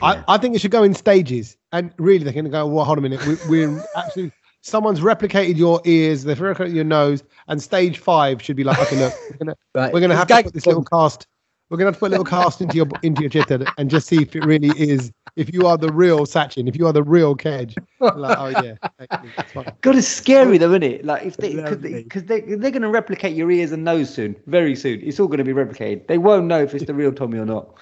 I, 0.03 0.23
I 0.29 0.39
think 0.39 0.55
it 0.55 0.61
should 0.61 0.71
go 0.71 0.83
in 0.83 0.95
stages. 0.95 1.57
And 1.73 1.93
really, 1.99 2.25
they're 2.25 2.33
going 2.33 2.45
to 2.45 2.51
go, 2.51 2.67
well, 2.67 2.85
hold 2.85 2.99
a 2.99 3.01
minute. 3.01 3.25
We, 3.27 3.37
we're 3.67 3.85
actually, 3.97 4.33
someone's 4.61 5.01
replicated 5.01 5.57
your 5.57 5.81
ears, 5.85 6.25
they've 6.25 6.39
replicated 6.39 6.75
your 6.75 6.85
nose, 6.85 7.23
and 7.49 7.63
stage 7.63 7.99
five 7.99 8.43
should 8.43 8.57
be 8.57 8.65
like, 8.65 8.79
okay, 8.79 8.97
look, 8.97 9.15
we're 9.31 9.37
going 9.37 9.47
to 9.55 9.57
Right. 9.75 9.93
to 9.93 10.17
have 10.17 10.27
to 10.27 10.43
put 10.43 10.53
this 10.55 10.67
little 10.67 10.85
cast. 10.85 11.27
We're 11.69 11.77
going 11.77 11.87
to 11.87 11.93
have 11.93 11.95
to 11.97 12.01
put 12.01 12.09
a 12.09 12.11
little 12.11 12.25
cast 12.25 12.61
into 12.61 12.75
your 12.75 12.89
into 13.05 13.21
your 13.23 13.31
chitter 13.31 13.65
and 13.79 13.89
just 13.89 14.09
see 14.09 14.21
if 14.23 14.35
it 14.35 14.45
really 14.45 14.71
is. 14.77 15.13
If 15.37 15.55
you 15.55 15.69
are 15.69 15.79
the 15.79 15.93
real 15.93 16.27
Sachin, 16.27 16.69
if 16.69 16.77
you 16.77 16.85
are 16.89 16.93
the 16.93 17.05
real 17.05 17.37
Kedge, 17.37 17.77
like, 18.01 18.37
oh 18.37 18.49
yeah, 18.49 18.75
actually, 18.99 19.31
that's 19.37 19.53
fine. 19.53 19.73
God, 19.81 19.95
it's 19.95 20.09
scary 20.09 20.59
though, 20.59 20.71
isn't 20.71 20.83
it? 20.83 21.05
Like 21.05 21.25
if 21.25 21.37
they 21.37 21.55
because 21.55 22.25
they, 22.25 22.41
they 22.41 22.57
they're 22.57 22.73
going 22.73 22.83
to 22.83 22.89
replicate 22.89 23.37
your 23.37 23.53
ears 23.53 23.71
and 23.71 23.85
nose 23.85 24.13
soon, 24.13 24.35
very 24.49 24.75
soon. 24.75 25.01
It's 25.01 25.21
all 25.21 25.29
going 25.29 25.39
to 25.39 25.45
be 25.45 25.53
replicated. 25.53 26.09
They 26.09 26.19
won't 26.19 26.47
know 26.47 26.61
if 26.61 26.75
it's 26.75 26.87
the 26.87 26.95
real 26.95 27.13
Tommy 27.13 27.39
or 27.39 27.47
not. 27.47 27.77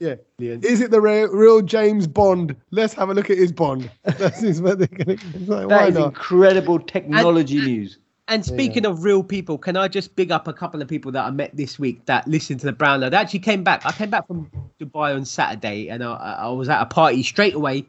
Yeah. 0.00 0.14
Is 0.38 0.80
it 0.80 0.90
the 0.90 1.00
real, 1.00 1.28
real 1.28 1.60
James 1.60 2.06
Bond? 2.06 2.56
Let's 2.70 2.94
have 2.94 3.10
a 3.10 3.14
look 3.14 3.28
at 3.28 3.36
his 3.36 3.52
Bond. 3.52 3.90
That's 4.04 4.40
his, 4.40 4.60
what 4.62 4.78
they're 4.78 4.88
gonna, 4.88 5.18
like, 5.46 5.68
That 5.68 5.68
why 5.68 5.86
is 5.88 5.94
not? 5.94 6.06
incredible 6.06 6.80
technology 6.80 7.60
news. 7.60 7.98
And 8.26 8.44
speaking 8.44 8.86
of 8.86 9.04
real 9.04 9.22
people, 9.24 9.58
can 9.58 9.76
I 9.76 9.88
just 9.88 10.14
big 10.16 10.30
up 10.30 10.46
a 10.48 10.52
couple 10.52 10.80
of 10.80 10.88
people 10.88 11.10
that 11.12 11.24
I 11.24 11.30
met 11.30 11.54
this 11.56 11.78
week 11.78 12.06
that 12.06 12.26
listened 12.28 12.60
to 12.60 12.66
the 12.66 12.72
Brown 12.72 13.00
Load? 13.00 13.12
They 13.12 13.16
actually 13.16 13.40
came 13.40 13.62
back. 13.64 13.84
I 13.84 13.92
came 13.92 14.08
back 14.08 14.26
from 14.26 14.48
Dubai 14.80 15.14
on 15.16 15.24
Saturday, 15.24 15.88
and 15.90 16.02
I, 16.04 16.14
I 16.14 16.48
was 16.48 16.68
at 16.68 16.80
a 16.80 16.86
party 16.86 17.24
straight 17.24 17.54
away, 17.54 17.84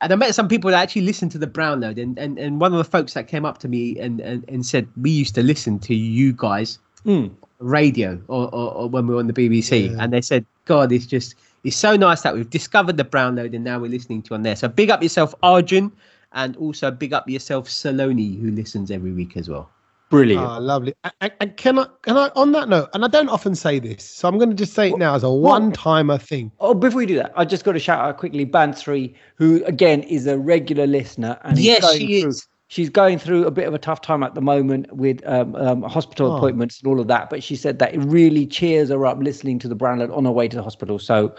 and 0.00 0.12
I 0.12 0.16
met 0.16 0.34
some 0.34 0.48
people 0.48 0.72
that 0.72 0.82
actually 0.82 1.02
listened 1.02 1.30
to 1.32 1.38
the 1.38 1.46
Brown 1.46 1.80
Load. 1.80 1.98
And 1.98 2.18
and, 2.18 2.36
and 2.36 2.60
one 2.60 2.72
of 2.72 2.78
the 2.78 2.84
folks 2.84 3.14
that 3.14 3.28
came 3.28 3.44
up 3.46 3.58
to 3.58 3.68
me 3.68 3.96
and, 4.00 4.20
and, 4.20 4.44
and 4.48 4.66
said, 4.66 4.88
"We 5.00 5.10
used 5.10 5.36
to 5.36 5.42
listen 5.42 5.78
to 5.80 5.94
you 5.94 6.32
guys 6.34 6.78
Mm. 7.04 7.30
radio 7.60 8.20
or, 8.26 8.52
or, 8.52 8.72
or 8.74 8.88
when 8.88 9.06
we 9.06 9.14
were 9.14 9.20
on 9.20 9.28
the 9.28 9.32
BBC," 9.32 9.96
and 10.00 10.12
they 10.12 10.20
said, 10.20 10.44
"God, 10.64 10.90
it's 10.90 11.06
just 11.06 11.36
it's 11.66 11.76
so 11.76 11.96
nice 11.96 12.22
that 12.22 12.34
we've 12.34 12.48
discovered 12.50 12.96
the 12.96 13.04
Brown 13.04 13.36
Load, 13.36 13.54
and 13.54 13.64
now 13.64 13.78
we're 13.78 13.90
listening 13.90 14.22
to 14.22 14.30
you 14.30 14.34
on 14.36 14.42
there." 14.42 14.56
So 14.56 14.68
big 14.68 14.88
up 14.90 15.02
yourself, 15.02 15.34
Arjun. 15.42 15.92
And 16.32 16.54
also 16.56 16.90
big 16.90 17.12
up 17.14 17.26
yourself, 17.28 17.66
Saloni, 17.68 18.38
who 18.38 18.50
listens 18.50 18.90
every 18.90 19.12
week 19.12 19.36
as 19.38 19.48
well. 19.48 19.70
Brilliant. 20.10 20.44
Ah, 20.44 20.58
lovely. 20.58 20.92
And, 21.02 21.12
and- 21.22 21.32
and 21.40 21.56
can 21.56 21.78
I, 21.78 21.86
can 22.02 22.16
I, 22.18 22.30
on 22.36 22.52
that 22.52 22.68
note, 22.68 22.88
and 22.92 23.04
I 23.04 23.08
don't 23.08 23.30
often 23.30 23.54
say 23.54 23.78
this, 23.78 24.04
so 24.04 24.28
I'm 24.28 24.36
going 24.36 24.50
to 24.50 24.56
just 24.56 24.74
say 24.74 24.90
it 24.90 24.98
now 24.98 25.14
as 25.14 25.22
a 25.22 25.30
one-timer 25.30 26.18
thing. 26.18 26.50
Oh, 26.60 26.74
before 26.74 26.98
we 26.98 27.06
do 27.06 27.14
that, 27.16 27.32
I 27.36 27.44
just 27.46 27.64
got 27.64 27.72
to 27.72 27.78
shout 27.78 28.00
out 28.04 28.18
quickly 28.18 28.44
Bantry, 28.44 29.14
who 29.36 29.64
again 29.64 30.02
is 30.02 30.26
a 30.26 30.36
regular 30.36 30.86
listener, 30.86 31.38
and 31.44 31.58
Yes, 31.58 31.80
going 31.80 31.98
she 31.98 32.20
through, 32.20 32.30
is. 32.30 32.46
She's 32.68 32.90
going 32.90 33.18
through 33.18 33.46
a 33.46 33.50
bit 33.50 33.66
of 33.66 33.72
a 33.74 33.78
tough 33.78 34.02
time 34.02 34.22
at 34.22 34.34
the 34.34 34.42
moment 34.42 34.92
with 34.92 35.22
um, 35.26 35.54
um, 35.54 35.82
hospital 35.84 36.32
Oh. 36.32 36.36
appointments 36.36 36.80
and 36.80 36.88
all 36.88 37.00
of 37.00 37.06
that. 37.06 37.30
But 37.30 37.42
she 37.42 37.56
said 37.56 37.78
that 37.78 37.94
it 37.94 38.00
really 38.00 38.44
cheers 38.46 38.90
her 38.90 39.06
up 39.06 39.18
listening 39.20 39.58
to 39.60 39.68
the 39.68 39.76
Brownload 39.76 40.10
on 40.14 40.24
her 40.24 40.32
way 40.32 40.48
to 40.48 40.56
the 40.56 40.64
hospital. 40.64 40.98
So 40.98 41.34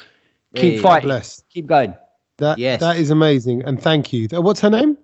keep 0.55 0.75
Hey, 0.75 0.79
fighting, 0.79 1.07
Bless. 1.07 1.43
keep 1.49 1.67
going. 1.67 1.93
That 2.37 2.57
Yes. 2.57 2.79
that 2.81 2.97
is 2.97 3.09
amazing, 3.09 3.63
and 3.63 3.81
thank 3.81 4.13
you. 4.13 4.27
Uh, 4.33 4.41
What's 4.41 4.59
her 4.61 4.69
name? 4.69 4.97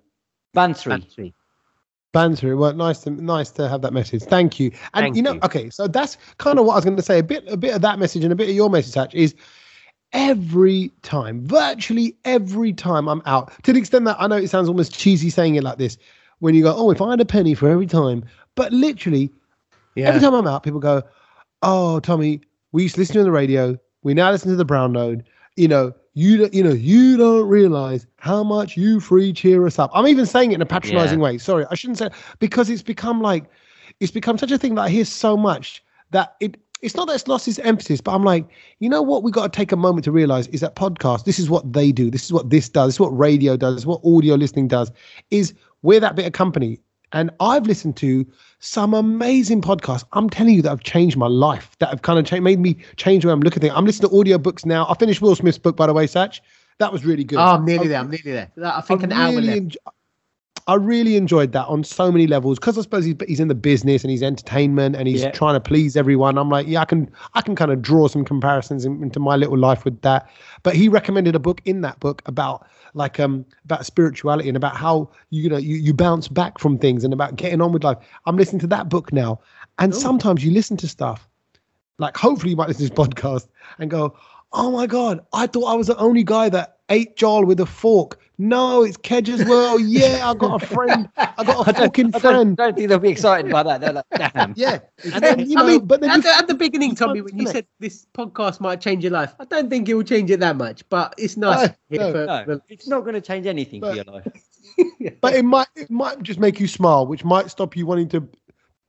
Bantry. 0.53 0.89
Bantry. 0.91 1.33
Banter. 2.11 2.55
Well, 2.55 2.73
nice 2.73 2.99
to 3.01 3.09
nice 3.09 3.49
to 3.51 3.67
have 3.67 3.81
that 3.81 3.91
message. 3.91 4.21
Thank 4.21 4.59
you. 4.59 4.67
And 4.93 5.03
Thank 5.05 5.15
you 5.15 5.23
know, 5.23 5.33
you. 5.33 5.39
okay, 5.43 5.69
so 5.71 5.87
that's 5.87 6.17
kind 6.37 6.59
of 6.59 6.65
what 6.65 6.73
I 6.73 6.75
was 6.75 6.85
going 6.85 6.95
to 6.95 7.01
say. 7.01 7.17
A 7.19 7.23
bit, 7.23 7.43
a 7.47 7.57
bit 7.57 7.73
of 7.73 7.81
that 7.81 7.97
message 7.97 8.23
and 8.23 8.31
a 8.31 8.35
bit 8.35 8.49
of 8.49 8.55
your 8.55 8.69
message, 8.69 8.93
Hatch, 8.93 9.15
is 9.15 9.33
every 10.11 10.91
time, 11.01 11.43
virtually 11.43 12.15
every 12.23 12.71
time 12.71 13.07
I'm 13.07 13.23
out, 13.25 13.51
to 13.63 13.73
the 13.73 13.79
extent 13.79 14.05
that 14.05 14.17
I 14.19 14.27
know 14.27 14.35
it 14.35 14.49
sounds 14.49 14.67
almost 14.67 14.93
cheesy 14.93 15.31
saying 15.31 15.55
it 15.55 15.63
like 15.63 15.79
this, 15.79 15.97
when 16.37 16.53
you 16.53 16.61
go, 16.61 16.75
oh, 16.75 16.91
if 16.91 17.01
I 17.01 17.09
had 17.09 17.19
a 17.21 17.25
penny 17.25 17.55
for 17.55 17.67
every 17.67 17.87
time, 17.87 18.23
but 18.55 18.71
literally 18.71 19.31
Yeah. 19.95 20.09
every 20.09 20.21
time 20.21 20.35
I'm 20.35 20.45
out, 20.45 20.61
people 20.61 20.79
go, 20.79 21.01
"Oh, 21.63 21.99
Tommy, 21.99 22.41
we 22.73 22.83
used 22.83 22.93
to 22.95 23.01
listen 23.01 23.15
to 23.15 23.23
the 23.23 23.31
radio. 23.31 23.75
We 24.03 24.13
now 24.13 24.31
listen 24.31 24.49
to 24.51 24.55
the 24.55 24.65
Brown 24.65 24.93
Load. 24.93 25.23
You 25.55 25.67
know, 25.67 25.93
you 26.13 26.37
don't, 26.37 26.53
you 26.53 26.63
know, 26.63 26.73
you 26.73 27.17
don't 27.17 27.47
realize 27.47 28.05
how 28.17 28.43
much 28.43 28.77
you 28.77 28.99
free 28.99 29.33
cheer 29.33 29.65
us 29.65 29.79
up." 29.79 29.91
I'm 29.93 30.07
even 30.07 30.25
saying 30.25 30.51
it 30.51 30.55
in 30.55 30.61
a 30.61 30.65
patronizing 30.65 31.19
way. 31.19 31.37
Sorry, 31.37 31.65
I 31.71 31.75
shouldn't 31.75 31.99
say 31.99 32.09
because 32.39 32.69
it's 32.69 32.81
become 32.81 33.21
like 33.21 33.45
it's 33.99 34.11
become 34.11 34.37
such 34.37 34.51
a 34.51 34.57
thing 34.57 34.75
that 34.75 34.81
I 34.83 34.89
hear 34.89 35.05
so 35.05 35.35
much 35.37 35.83
that 36.11 36.35
it. 36.39 36.57
It's 36.81 36.95
not 36.95 37.07
that 37.07 37.13
it's 37.13 37.29
lost 37.29 37.47
its 37.47 37.59
emphasis, 37.59 38.01
but 38.01 38.13
I'm 38.13 38.25
like, 38.25 38.45
you 38.79 38.89
know 38.89 39.01
what? 39.01 39.23
We 39.23 39.31
got 39.31 39.53
to 39.53 39.57
take 39.57 39.71
a 39.71 39.77
moment 39.77 40.03
to 40.03 40.11
realize 40.11 40.47
is 40.47 40.59
that 40.59 40.75
podcast. 40.75 41.23
This 41.23 41.39
is 41.39 41.49
what 41.49 41.71
they 41.71 41.93
do. 41.93 42.11
This 42.11 42.25
is 42.25 42.33
what 42.33 42.49
this 42.49 42.67
does. 42.67 42.89
This 42.89 42.95
is 42.95 42.99
what 42.99 43.17
radio 43.17 43.55
does. 43.55 43.75
This 43.75 43.83
is 43.83 43.87
what 43.87 44.01
audio 44.03 44.35
listening 44.35 44.67
does. 44.67 44.91
Is 45.31 45.53
we're 45.81 46.01
that 46.01 46.17
bit 46.17 46.25
of 46.25 46.33
company. 46.33 46.81
And 47.14 47.30
I've 47.39 47.66
listened 47.68 47.95
to 47.97 48.26
some 48.60 48.94
amazing 48.94 49.61
podcasts. 49.61 50.03
I'm 50.14 50.30
telling 50.30 50.56
you 50.56 50.61
that 50.64 50.69
have 50.69 50.81
changed 50.84 51.15
my 51.15 51.27
life, 51.27 51.76
that 51.80 51.90
have 51.90 52.02
kind 52.02 52.18
of 52.19 52.26
cha- 52.26 52.40
made 52.40 52.60
me 52.60 52.77
change 52.98 53.22
the 53.23 53.27
way 53.30 53.34
I'm 53.34 53.40
looking 53.41 53.57
at 53.57 53.61
things. 53.61 53.73
I'm 53.76 53.85
listening 53.85 54.10
to 54.10 54.15
audiobooks 54.15 54.65
now. 54.65 54.88
I 54.90 54.95
finished 54.95 55.22
Will 55.22 55.35
Smith's 55.35 55.57
book, 55.60 55.77
by 55.77 55.88
the 55.88 55.94
way, 55.94 56.06
Satch. 56.07 56.41
That 56.80 56.91
was 56.91 57.06
really 57.06 57.23
good. 57.23 57.38
Oh, 57.38 57.41
I'm 57.41 57.65
nearly 57.65 57.85
I- 57.85 57.90
there. 57.90 57.99
I'm 57.99 58.10
nearly 58.10 58.31
there. 58.31 58.52
I 58.64 58.80
I 58.80 58.81
think 58.81 59.03
an 59.03 59.11
hour 59.11 59.31
really 59.35 59.48
left. 59.48 59.61
enj- 59.61 59.76
I 60.65 60.76
really 60.76 61.18
enjoyed 61.18 61.52
that 61.52 61.68
on 61.68 61.84
so 61.84 62.10
many 62.10 62.26
levels 62.26 62.57
because 62.57 62.77
I 62.77 62.81
suppose 62.84 63.03
he's, 63.03 63.15
he's 63.27 63.41
in 63.41 63.49
the 63.49 63.56
business 63.56 64.02
and 64.03 64.10
he's 64.11 64.23
entertainment 64.23 64.95
and 64.95 65.10
he's 65.10 65.23
Yeah. 65.23 65.31
trying 65.31 65.56
to 65.56 65.60
please 65.60 65.98
everyone. 65.98 66.38
I'm 66.38 66.49
like, 66.49 66.68
yeah, 66.68 66.80
I 66.80 66.85
can 66.85 67.11
I 67.34 67.41
can 67.41 67.53
kind 67.53 67.69
of 67.69 67.81
draw 67.81 68.07
some 68.07 68.23
comparisons 68.23 68.85
in, 68.85 69.03
into 69.03 69.19
my 69.19 69.35
little 69.35 69.57
life 69.57 69.84
with 69.84 70.02
that. 70.03 70.30
But 70.64 70.76
he 70.76 70.88
recommended 70.88 71.35
a 71.35 71.40
book 71.40 71.61
in 71.65 71.81
that 71.81 71.99
book 71.99 72.22
about 72.27 72.65
like 72.94 73.20
um 73.20 73.45
about 73.64 73.86
spirituality 73.86 74.48
and 74.48 74.57
about 74.57 74.76
how 74.76 75.10
you 75.30 75.49
know 75.49 75.57
you, 75.57 75.76
you 75.76 75.94
bounce 75.94 76.28
back 76.28 76.60
from 76.60 76.78
things 76.78 77.03
and 77.03 77.14
about 77.14 77.36
getting 77.36 77.61
on 77.61 77.72
with 77.72 77.84
life. 77.84 77.98
I'm 78.26 78.38
listening 78.38 78.60
to 78.61 78.68
that 78.68 78.90
book 78.90 79.11
now, 79.11 79.40
and 79.80 79.94
Ooh. 79.94 79.98
sometimes 79.98 80.44
you 80.44 80.52
listen 80.52 80.78
to 80.78 80.88
stuff 80.88 81.28
like 81.99 82.18
hopefully 82.18 82.52
you 82.52 82.56
might 82.56 82.68
listen 82.68 82.88
to 82.88 82.94
this 82.94 83.07
podcast 83.07 83.48
and 83.80 83.90
go, 83.90 84.15
oh 84.53 84.71
my 84.71 84.88
god, 84.88 85.25
I 85.34 85.47
thought 85.47 85.65
I 85.65 85.73
was 85.75 85.88
the 85.88 85.97
only 85.97 86.23
guy 86.23 86.49
that 86.49 86.77
ate 86.89 87.15
Jarl 87.15 87.45
with 87.45 87.59
a 87.59 87.65
fork. 87.65 88.19
No, 88.39 88.84
it's 88.84 88.97
Kedge 88.97 89.30
as 89.30 89.45
well. 89.45 89.80
Yeah, 89.80 90.27
I 90.30 90.34
got 90.34 90.61
a 90.61 90.65
friend. 90.65 91.07
I 91.17 91.43
got 91.43 91.67
a 91.67 91.73
fucking 91.73 92.07
I 92.07 92.09
don't, 92.09 92.21
friend. 92.21 92.57
don't 92.57 92.75
think 92.75 92.89
they'll 92.89 92.97
be 92.99 93.09
excited 93.09 93.51
by 93.51 93.61
that. 93.63 93.80
They're 93.80 93.93
like, 93.93 94.05
damn. 94.34 94.53
Yeah, 94.57 94.80
and 95.03 95.13
And 95.13 95.23
then 95.23 95.38
then, 95.38 95.49
you 95.49 95.57
I 95.59 95.67
mean, 95.67 95.85
but 95.85 96.01
then 96.01 96.09
at, 96.09 96.15
you, 96.17 96.21
the, 96.23 96.35
at 96.35 96.47
the 96.47 96.55
beginning, 96.55 96.95
Tommy, 96.95 97.21
when 97.21 97.34
you 97.38 97.45
connect. 97.45 97.55
said 97.55 97.67
this 97.80 98.07
podcast 98.15 98.59
might 98.59 98.81
change 98.81 99.03
your 99.03 99.13
life, 99.13 99.35
I 99.39 99.45
don't 99.45 99.69
think 99.69 99.88
it 99.88 99.93
will 99.93 100.03
change 100.03 100.31
it 100.31 100.39
that 100.39 100.55
much. 100.57 100.84
But 100.89 101.13
it's 101.17 101.38
nice. 101.38 101.69
No, 101.69 101.73
here 101.89 101.99
no, 101.99 102.11
for- 102.11 102.51
No, 102.53 102.61
it's 102.69 102.88
not 102.88 103.01
going 103.01 103.13
to 103.13 103.21
change 103.21 103.45
anything 103.45 103.81
for 103.81 103.93
your 103.93 104.05
life. 104.05 104.27
but 105.21 105.35
it 105.35 105.45
might 105.45 105.67
it 105.75 105.91
might 105.91 106.21
just 106.23 106.39
make 106.39 106.59
you 106.59 106.67
smile, 106.67 107.05
which 107.05 107.23
might 107.23 107.51
stop 107.51 107.77
you 107.77 107.85
wanting 107.85 108.09
to 108.09 108.27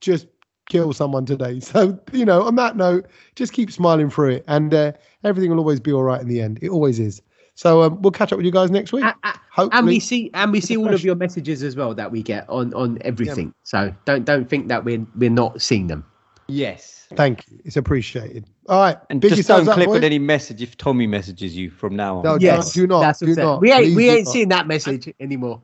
just 0.01 0.27
kill 0.69 0.93
someone 0.93 1.25
today. 1.25 1.59
So 1.61 1.99
you 2.11 2.25
know, 2.25 2.43
on 2.43 2.55
that 2.55 2.75
note, 2.77 3.07
just 3.35 3.53
keep 3.53 3.71
smiling 3.71 4.09
through 4.09 4.31
it, 4.31 4.45
and 4.47 4.73
uh, 4.73 4.91
everything 5.23 5.49
will 5.51 5.59
always 5.59 5.79
be 5.79 5.91
all 5.91 6.03
right 6.03 6.21
in 6.21 6.27
the 6.27 6.41
end. 6.41 6.59
It 6.61 6.69
always 6.69 6.99
is. 6.99 7.21
So 7.55 7.83
um, 7.83 8.01
we'll 8.01 8.11
catch 8.11 8.33
up 8.33 8.37
with 8.37 8.45
you 8.45 8.51
guys 8.51 8.69
next 8.69 8.91
week. 8.91 9.03
A- 9.05 9.15
a- 9.23 9.39
Hopefully, 9.51 9.77
and 9.79 9.87
we 9.87 9.99
see 10.01 10.29
and 10.33 10.51
we 10.51 10.59
see 10.59 10.75
all 10.75 10.93
of 10.93 11.03
your 11.03 11.15
messages 11.15 11.63
as 11.63 11.75
well 11.77 11.93
that 11.95 12.11
we 12.11 12.21
get 12.21 12.47
on 12.49 12.73
on 12.73 12.97
everything. 13.01 13.53
So 13.63 13.93
don't 14.03 14.25
don't 14.25 14.49
think 14.49 14.67
that 14.67 14.83
we're 14.83 15.05
we're 15.15 15.29
not 15.29 15.61
seeing 15.61 15.87
them. 15.87 16.05
Yes. 16.47 17.07
thank 17.15 17.47
you. 17.49 17.59
It's 17.65 17.77
appreciated. 17.77 18.45
All 18.67 18.79
right, 18.79 18.97
And 19.09 19.21
big 19.21 19.31
just 19.33 19.47
don't 19.47 19.59
yourselves 19.59 19.69
up, 19.69 19.75
click 19.85 19.97
on 19.97 20.03
any 20.03 20.19
message 20.19 20.61
if 20.61 20.75
Tommy 20.77 21.07
messages 21.07 21.55
you 21.55 21.69
from 21.69 21.95
now 21.95 22.17
on. 22.17 22.23
No, 22.23 22.37
Yes, 22.39 22.73
do 22.73 22.85
not. 22.85 23.01
That's 23.01 23.19
do 23.19 23.33
not. 23.35 23.61
We 23.61 23.71
ain't 23.71 23.85
Please 23.85 23.95
we 23.95 24.09
ain't 24.09 24.25
not. 24.25 24.31
seeing 24.33 24.49
that 24.49 24.67
message 24.67 25.11
anymore. 25.19 25.61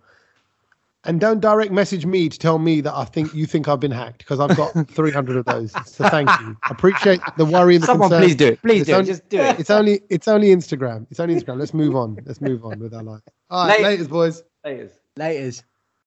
And 1.03 1.19
don't 1.19 1.39
direct 1.39 1.71
message 1.71 2.05
me 2.05 2.29
to 2.29 2.37
tell 2.37 2.59
me 2.59 2.79
that 2.81 2.93
I 2.93 3.05
think 3.05 3.33
you 3.33 3.47
think 3.47 3.67
I've 3.67 3.79
been 3.79 3.89
hacked 3.91 4.19
because 4.19 4.39
I've 4.39 4.55
got 4.55 4.71
300 4.91 5.35
of 5.37 5.45
those. 5.45 5.71
So 5.89 6.07
thank 6.09 6.29
you. 6.41 6.55
I 6.63 6.69
appreciate 6.69 7.19
the 7.37 7.45
worry 7.45 7.73
and 7.75 7.81
the 7.81 7.87
Someone 7.87 8.09
concern. 8.11 8.27
please 8.27 8.35
do 8.35 8.47
it. 8.49 8.61
Please 8.61 8.81
It's 8.81 8.89
do 8.89 8.99
it. 8.99 9.03
Just 9.05 9.29
do 9.29 9.39
it. 9.39 9.59
It's 9.59 9.71
only 9.71 10.01
it's 10.11 10.27
only 10.27 10.49
Instagram. 10.49 11.07
It's 11.09 11.19
only 11.19 11.33
Instagram. 11.35 11.57
Let's 11.57 11.73
move 11.73 11.95
on. 11.95 12.17
Let's 12.25 12.39
move 12.39 12.63
on 12.65 12.77
with 12.79 12.93
our 12.93 13.01
life. 13.01 13.21
All 13.49 13.67
right, 13.67 13.81
Late- 13.81 13.99
laters, 13.99 14.09
boys. 14.09 14.43
Laters. 14.63 14.91
Laters. 15.17 15.63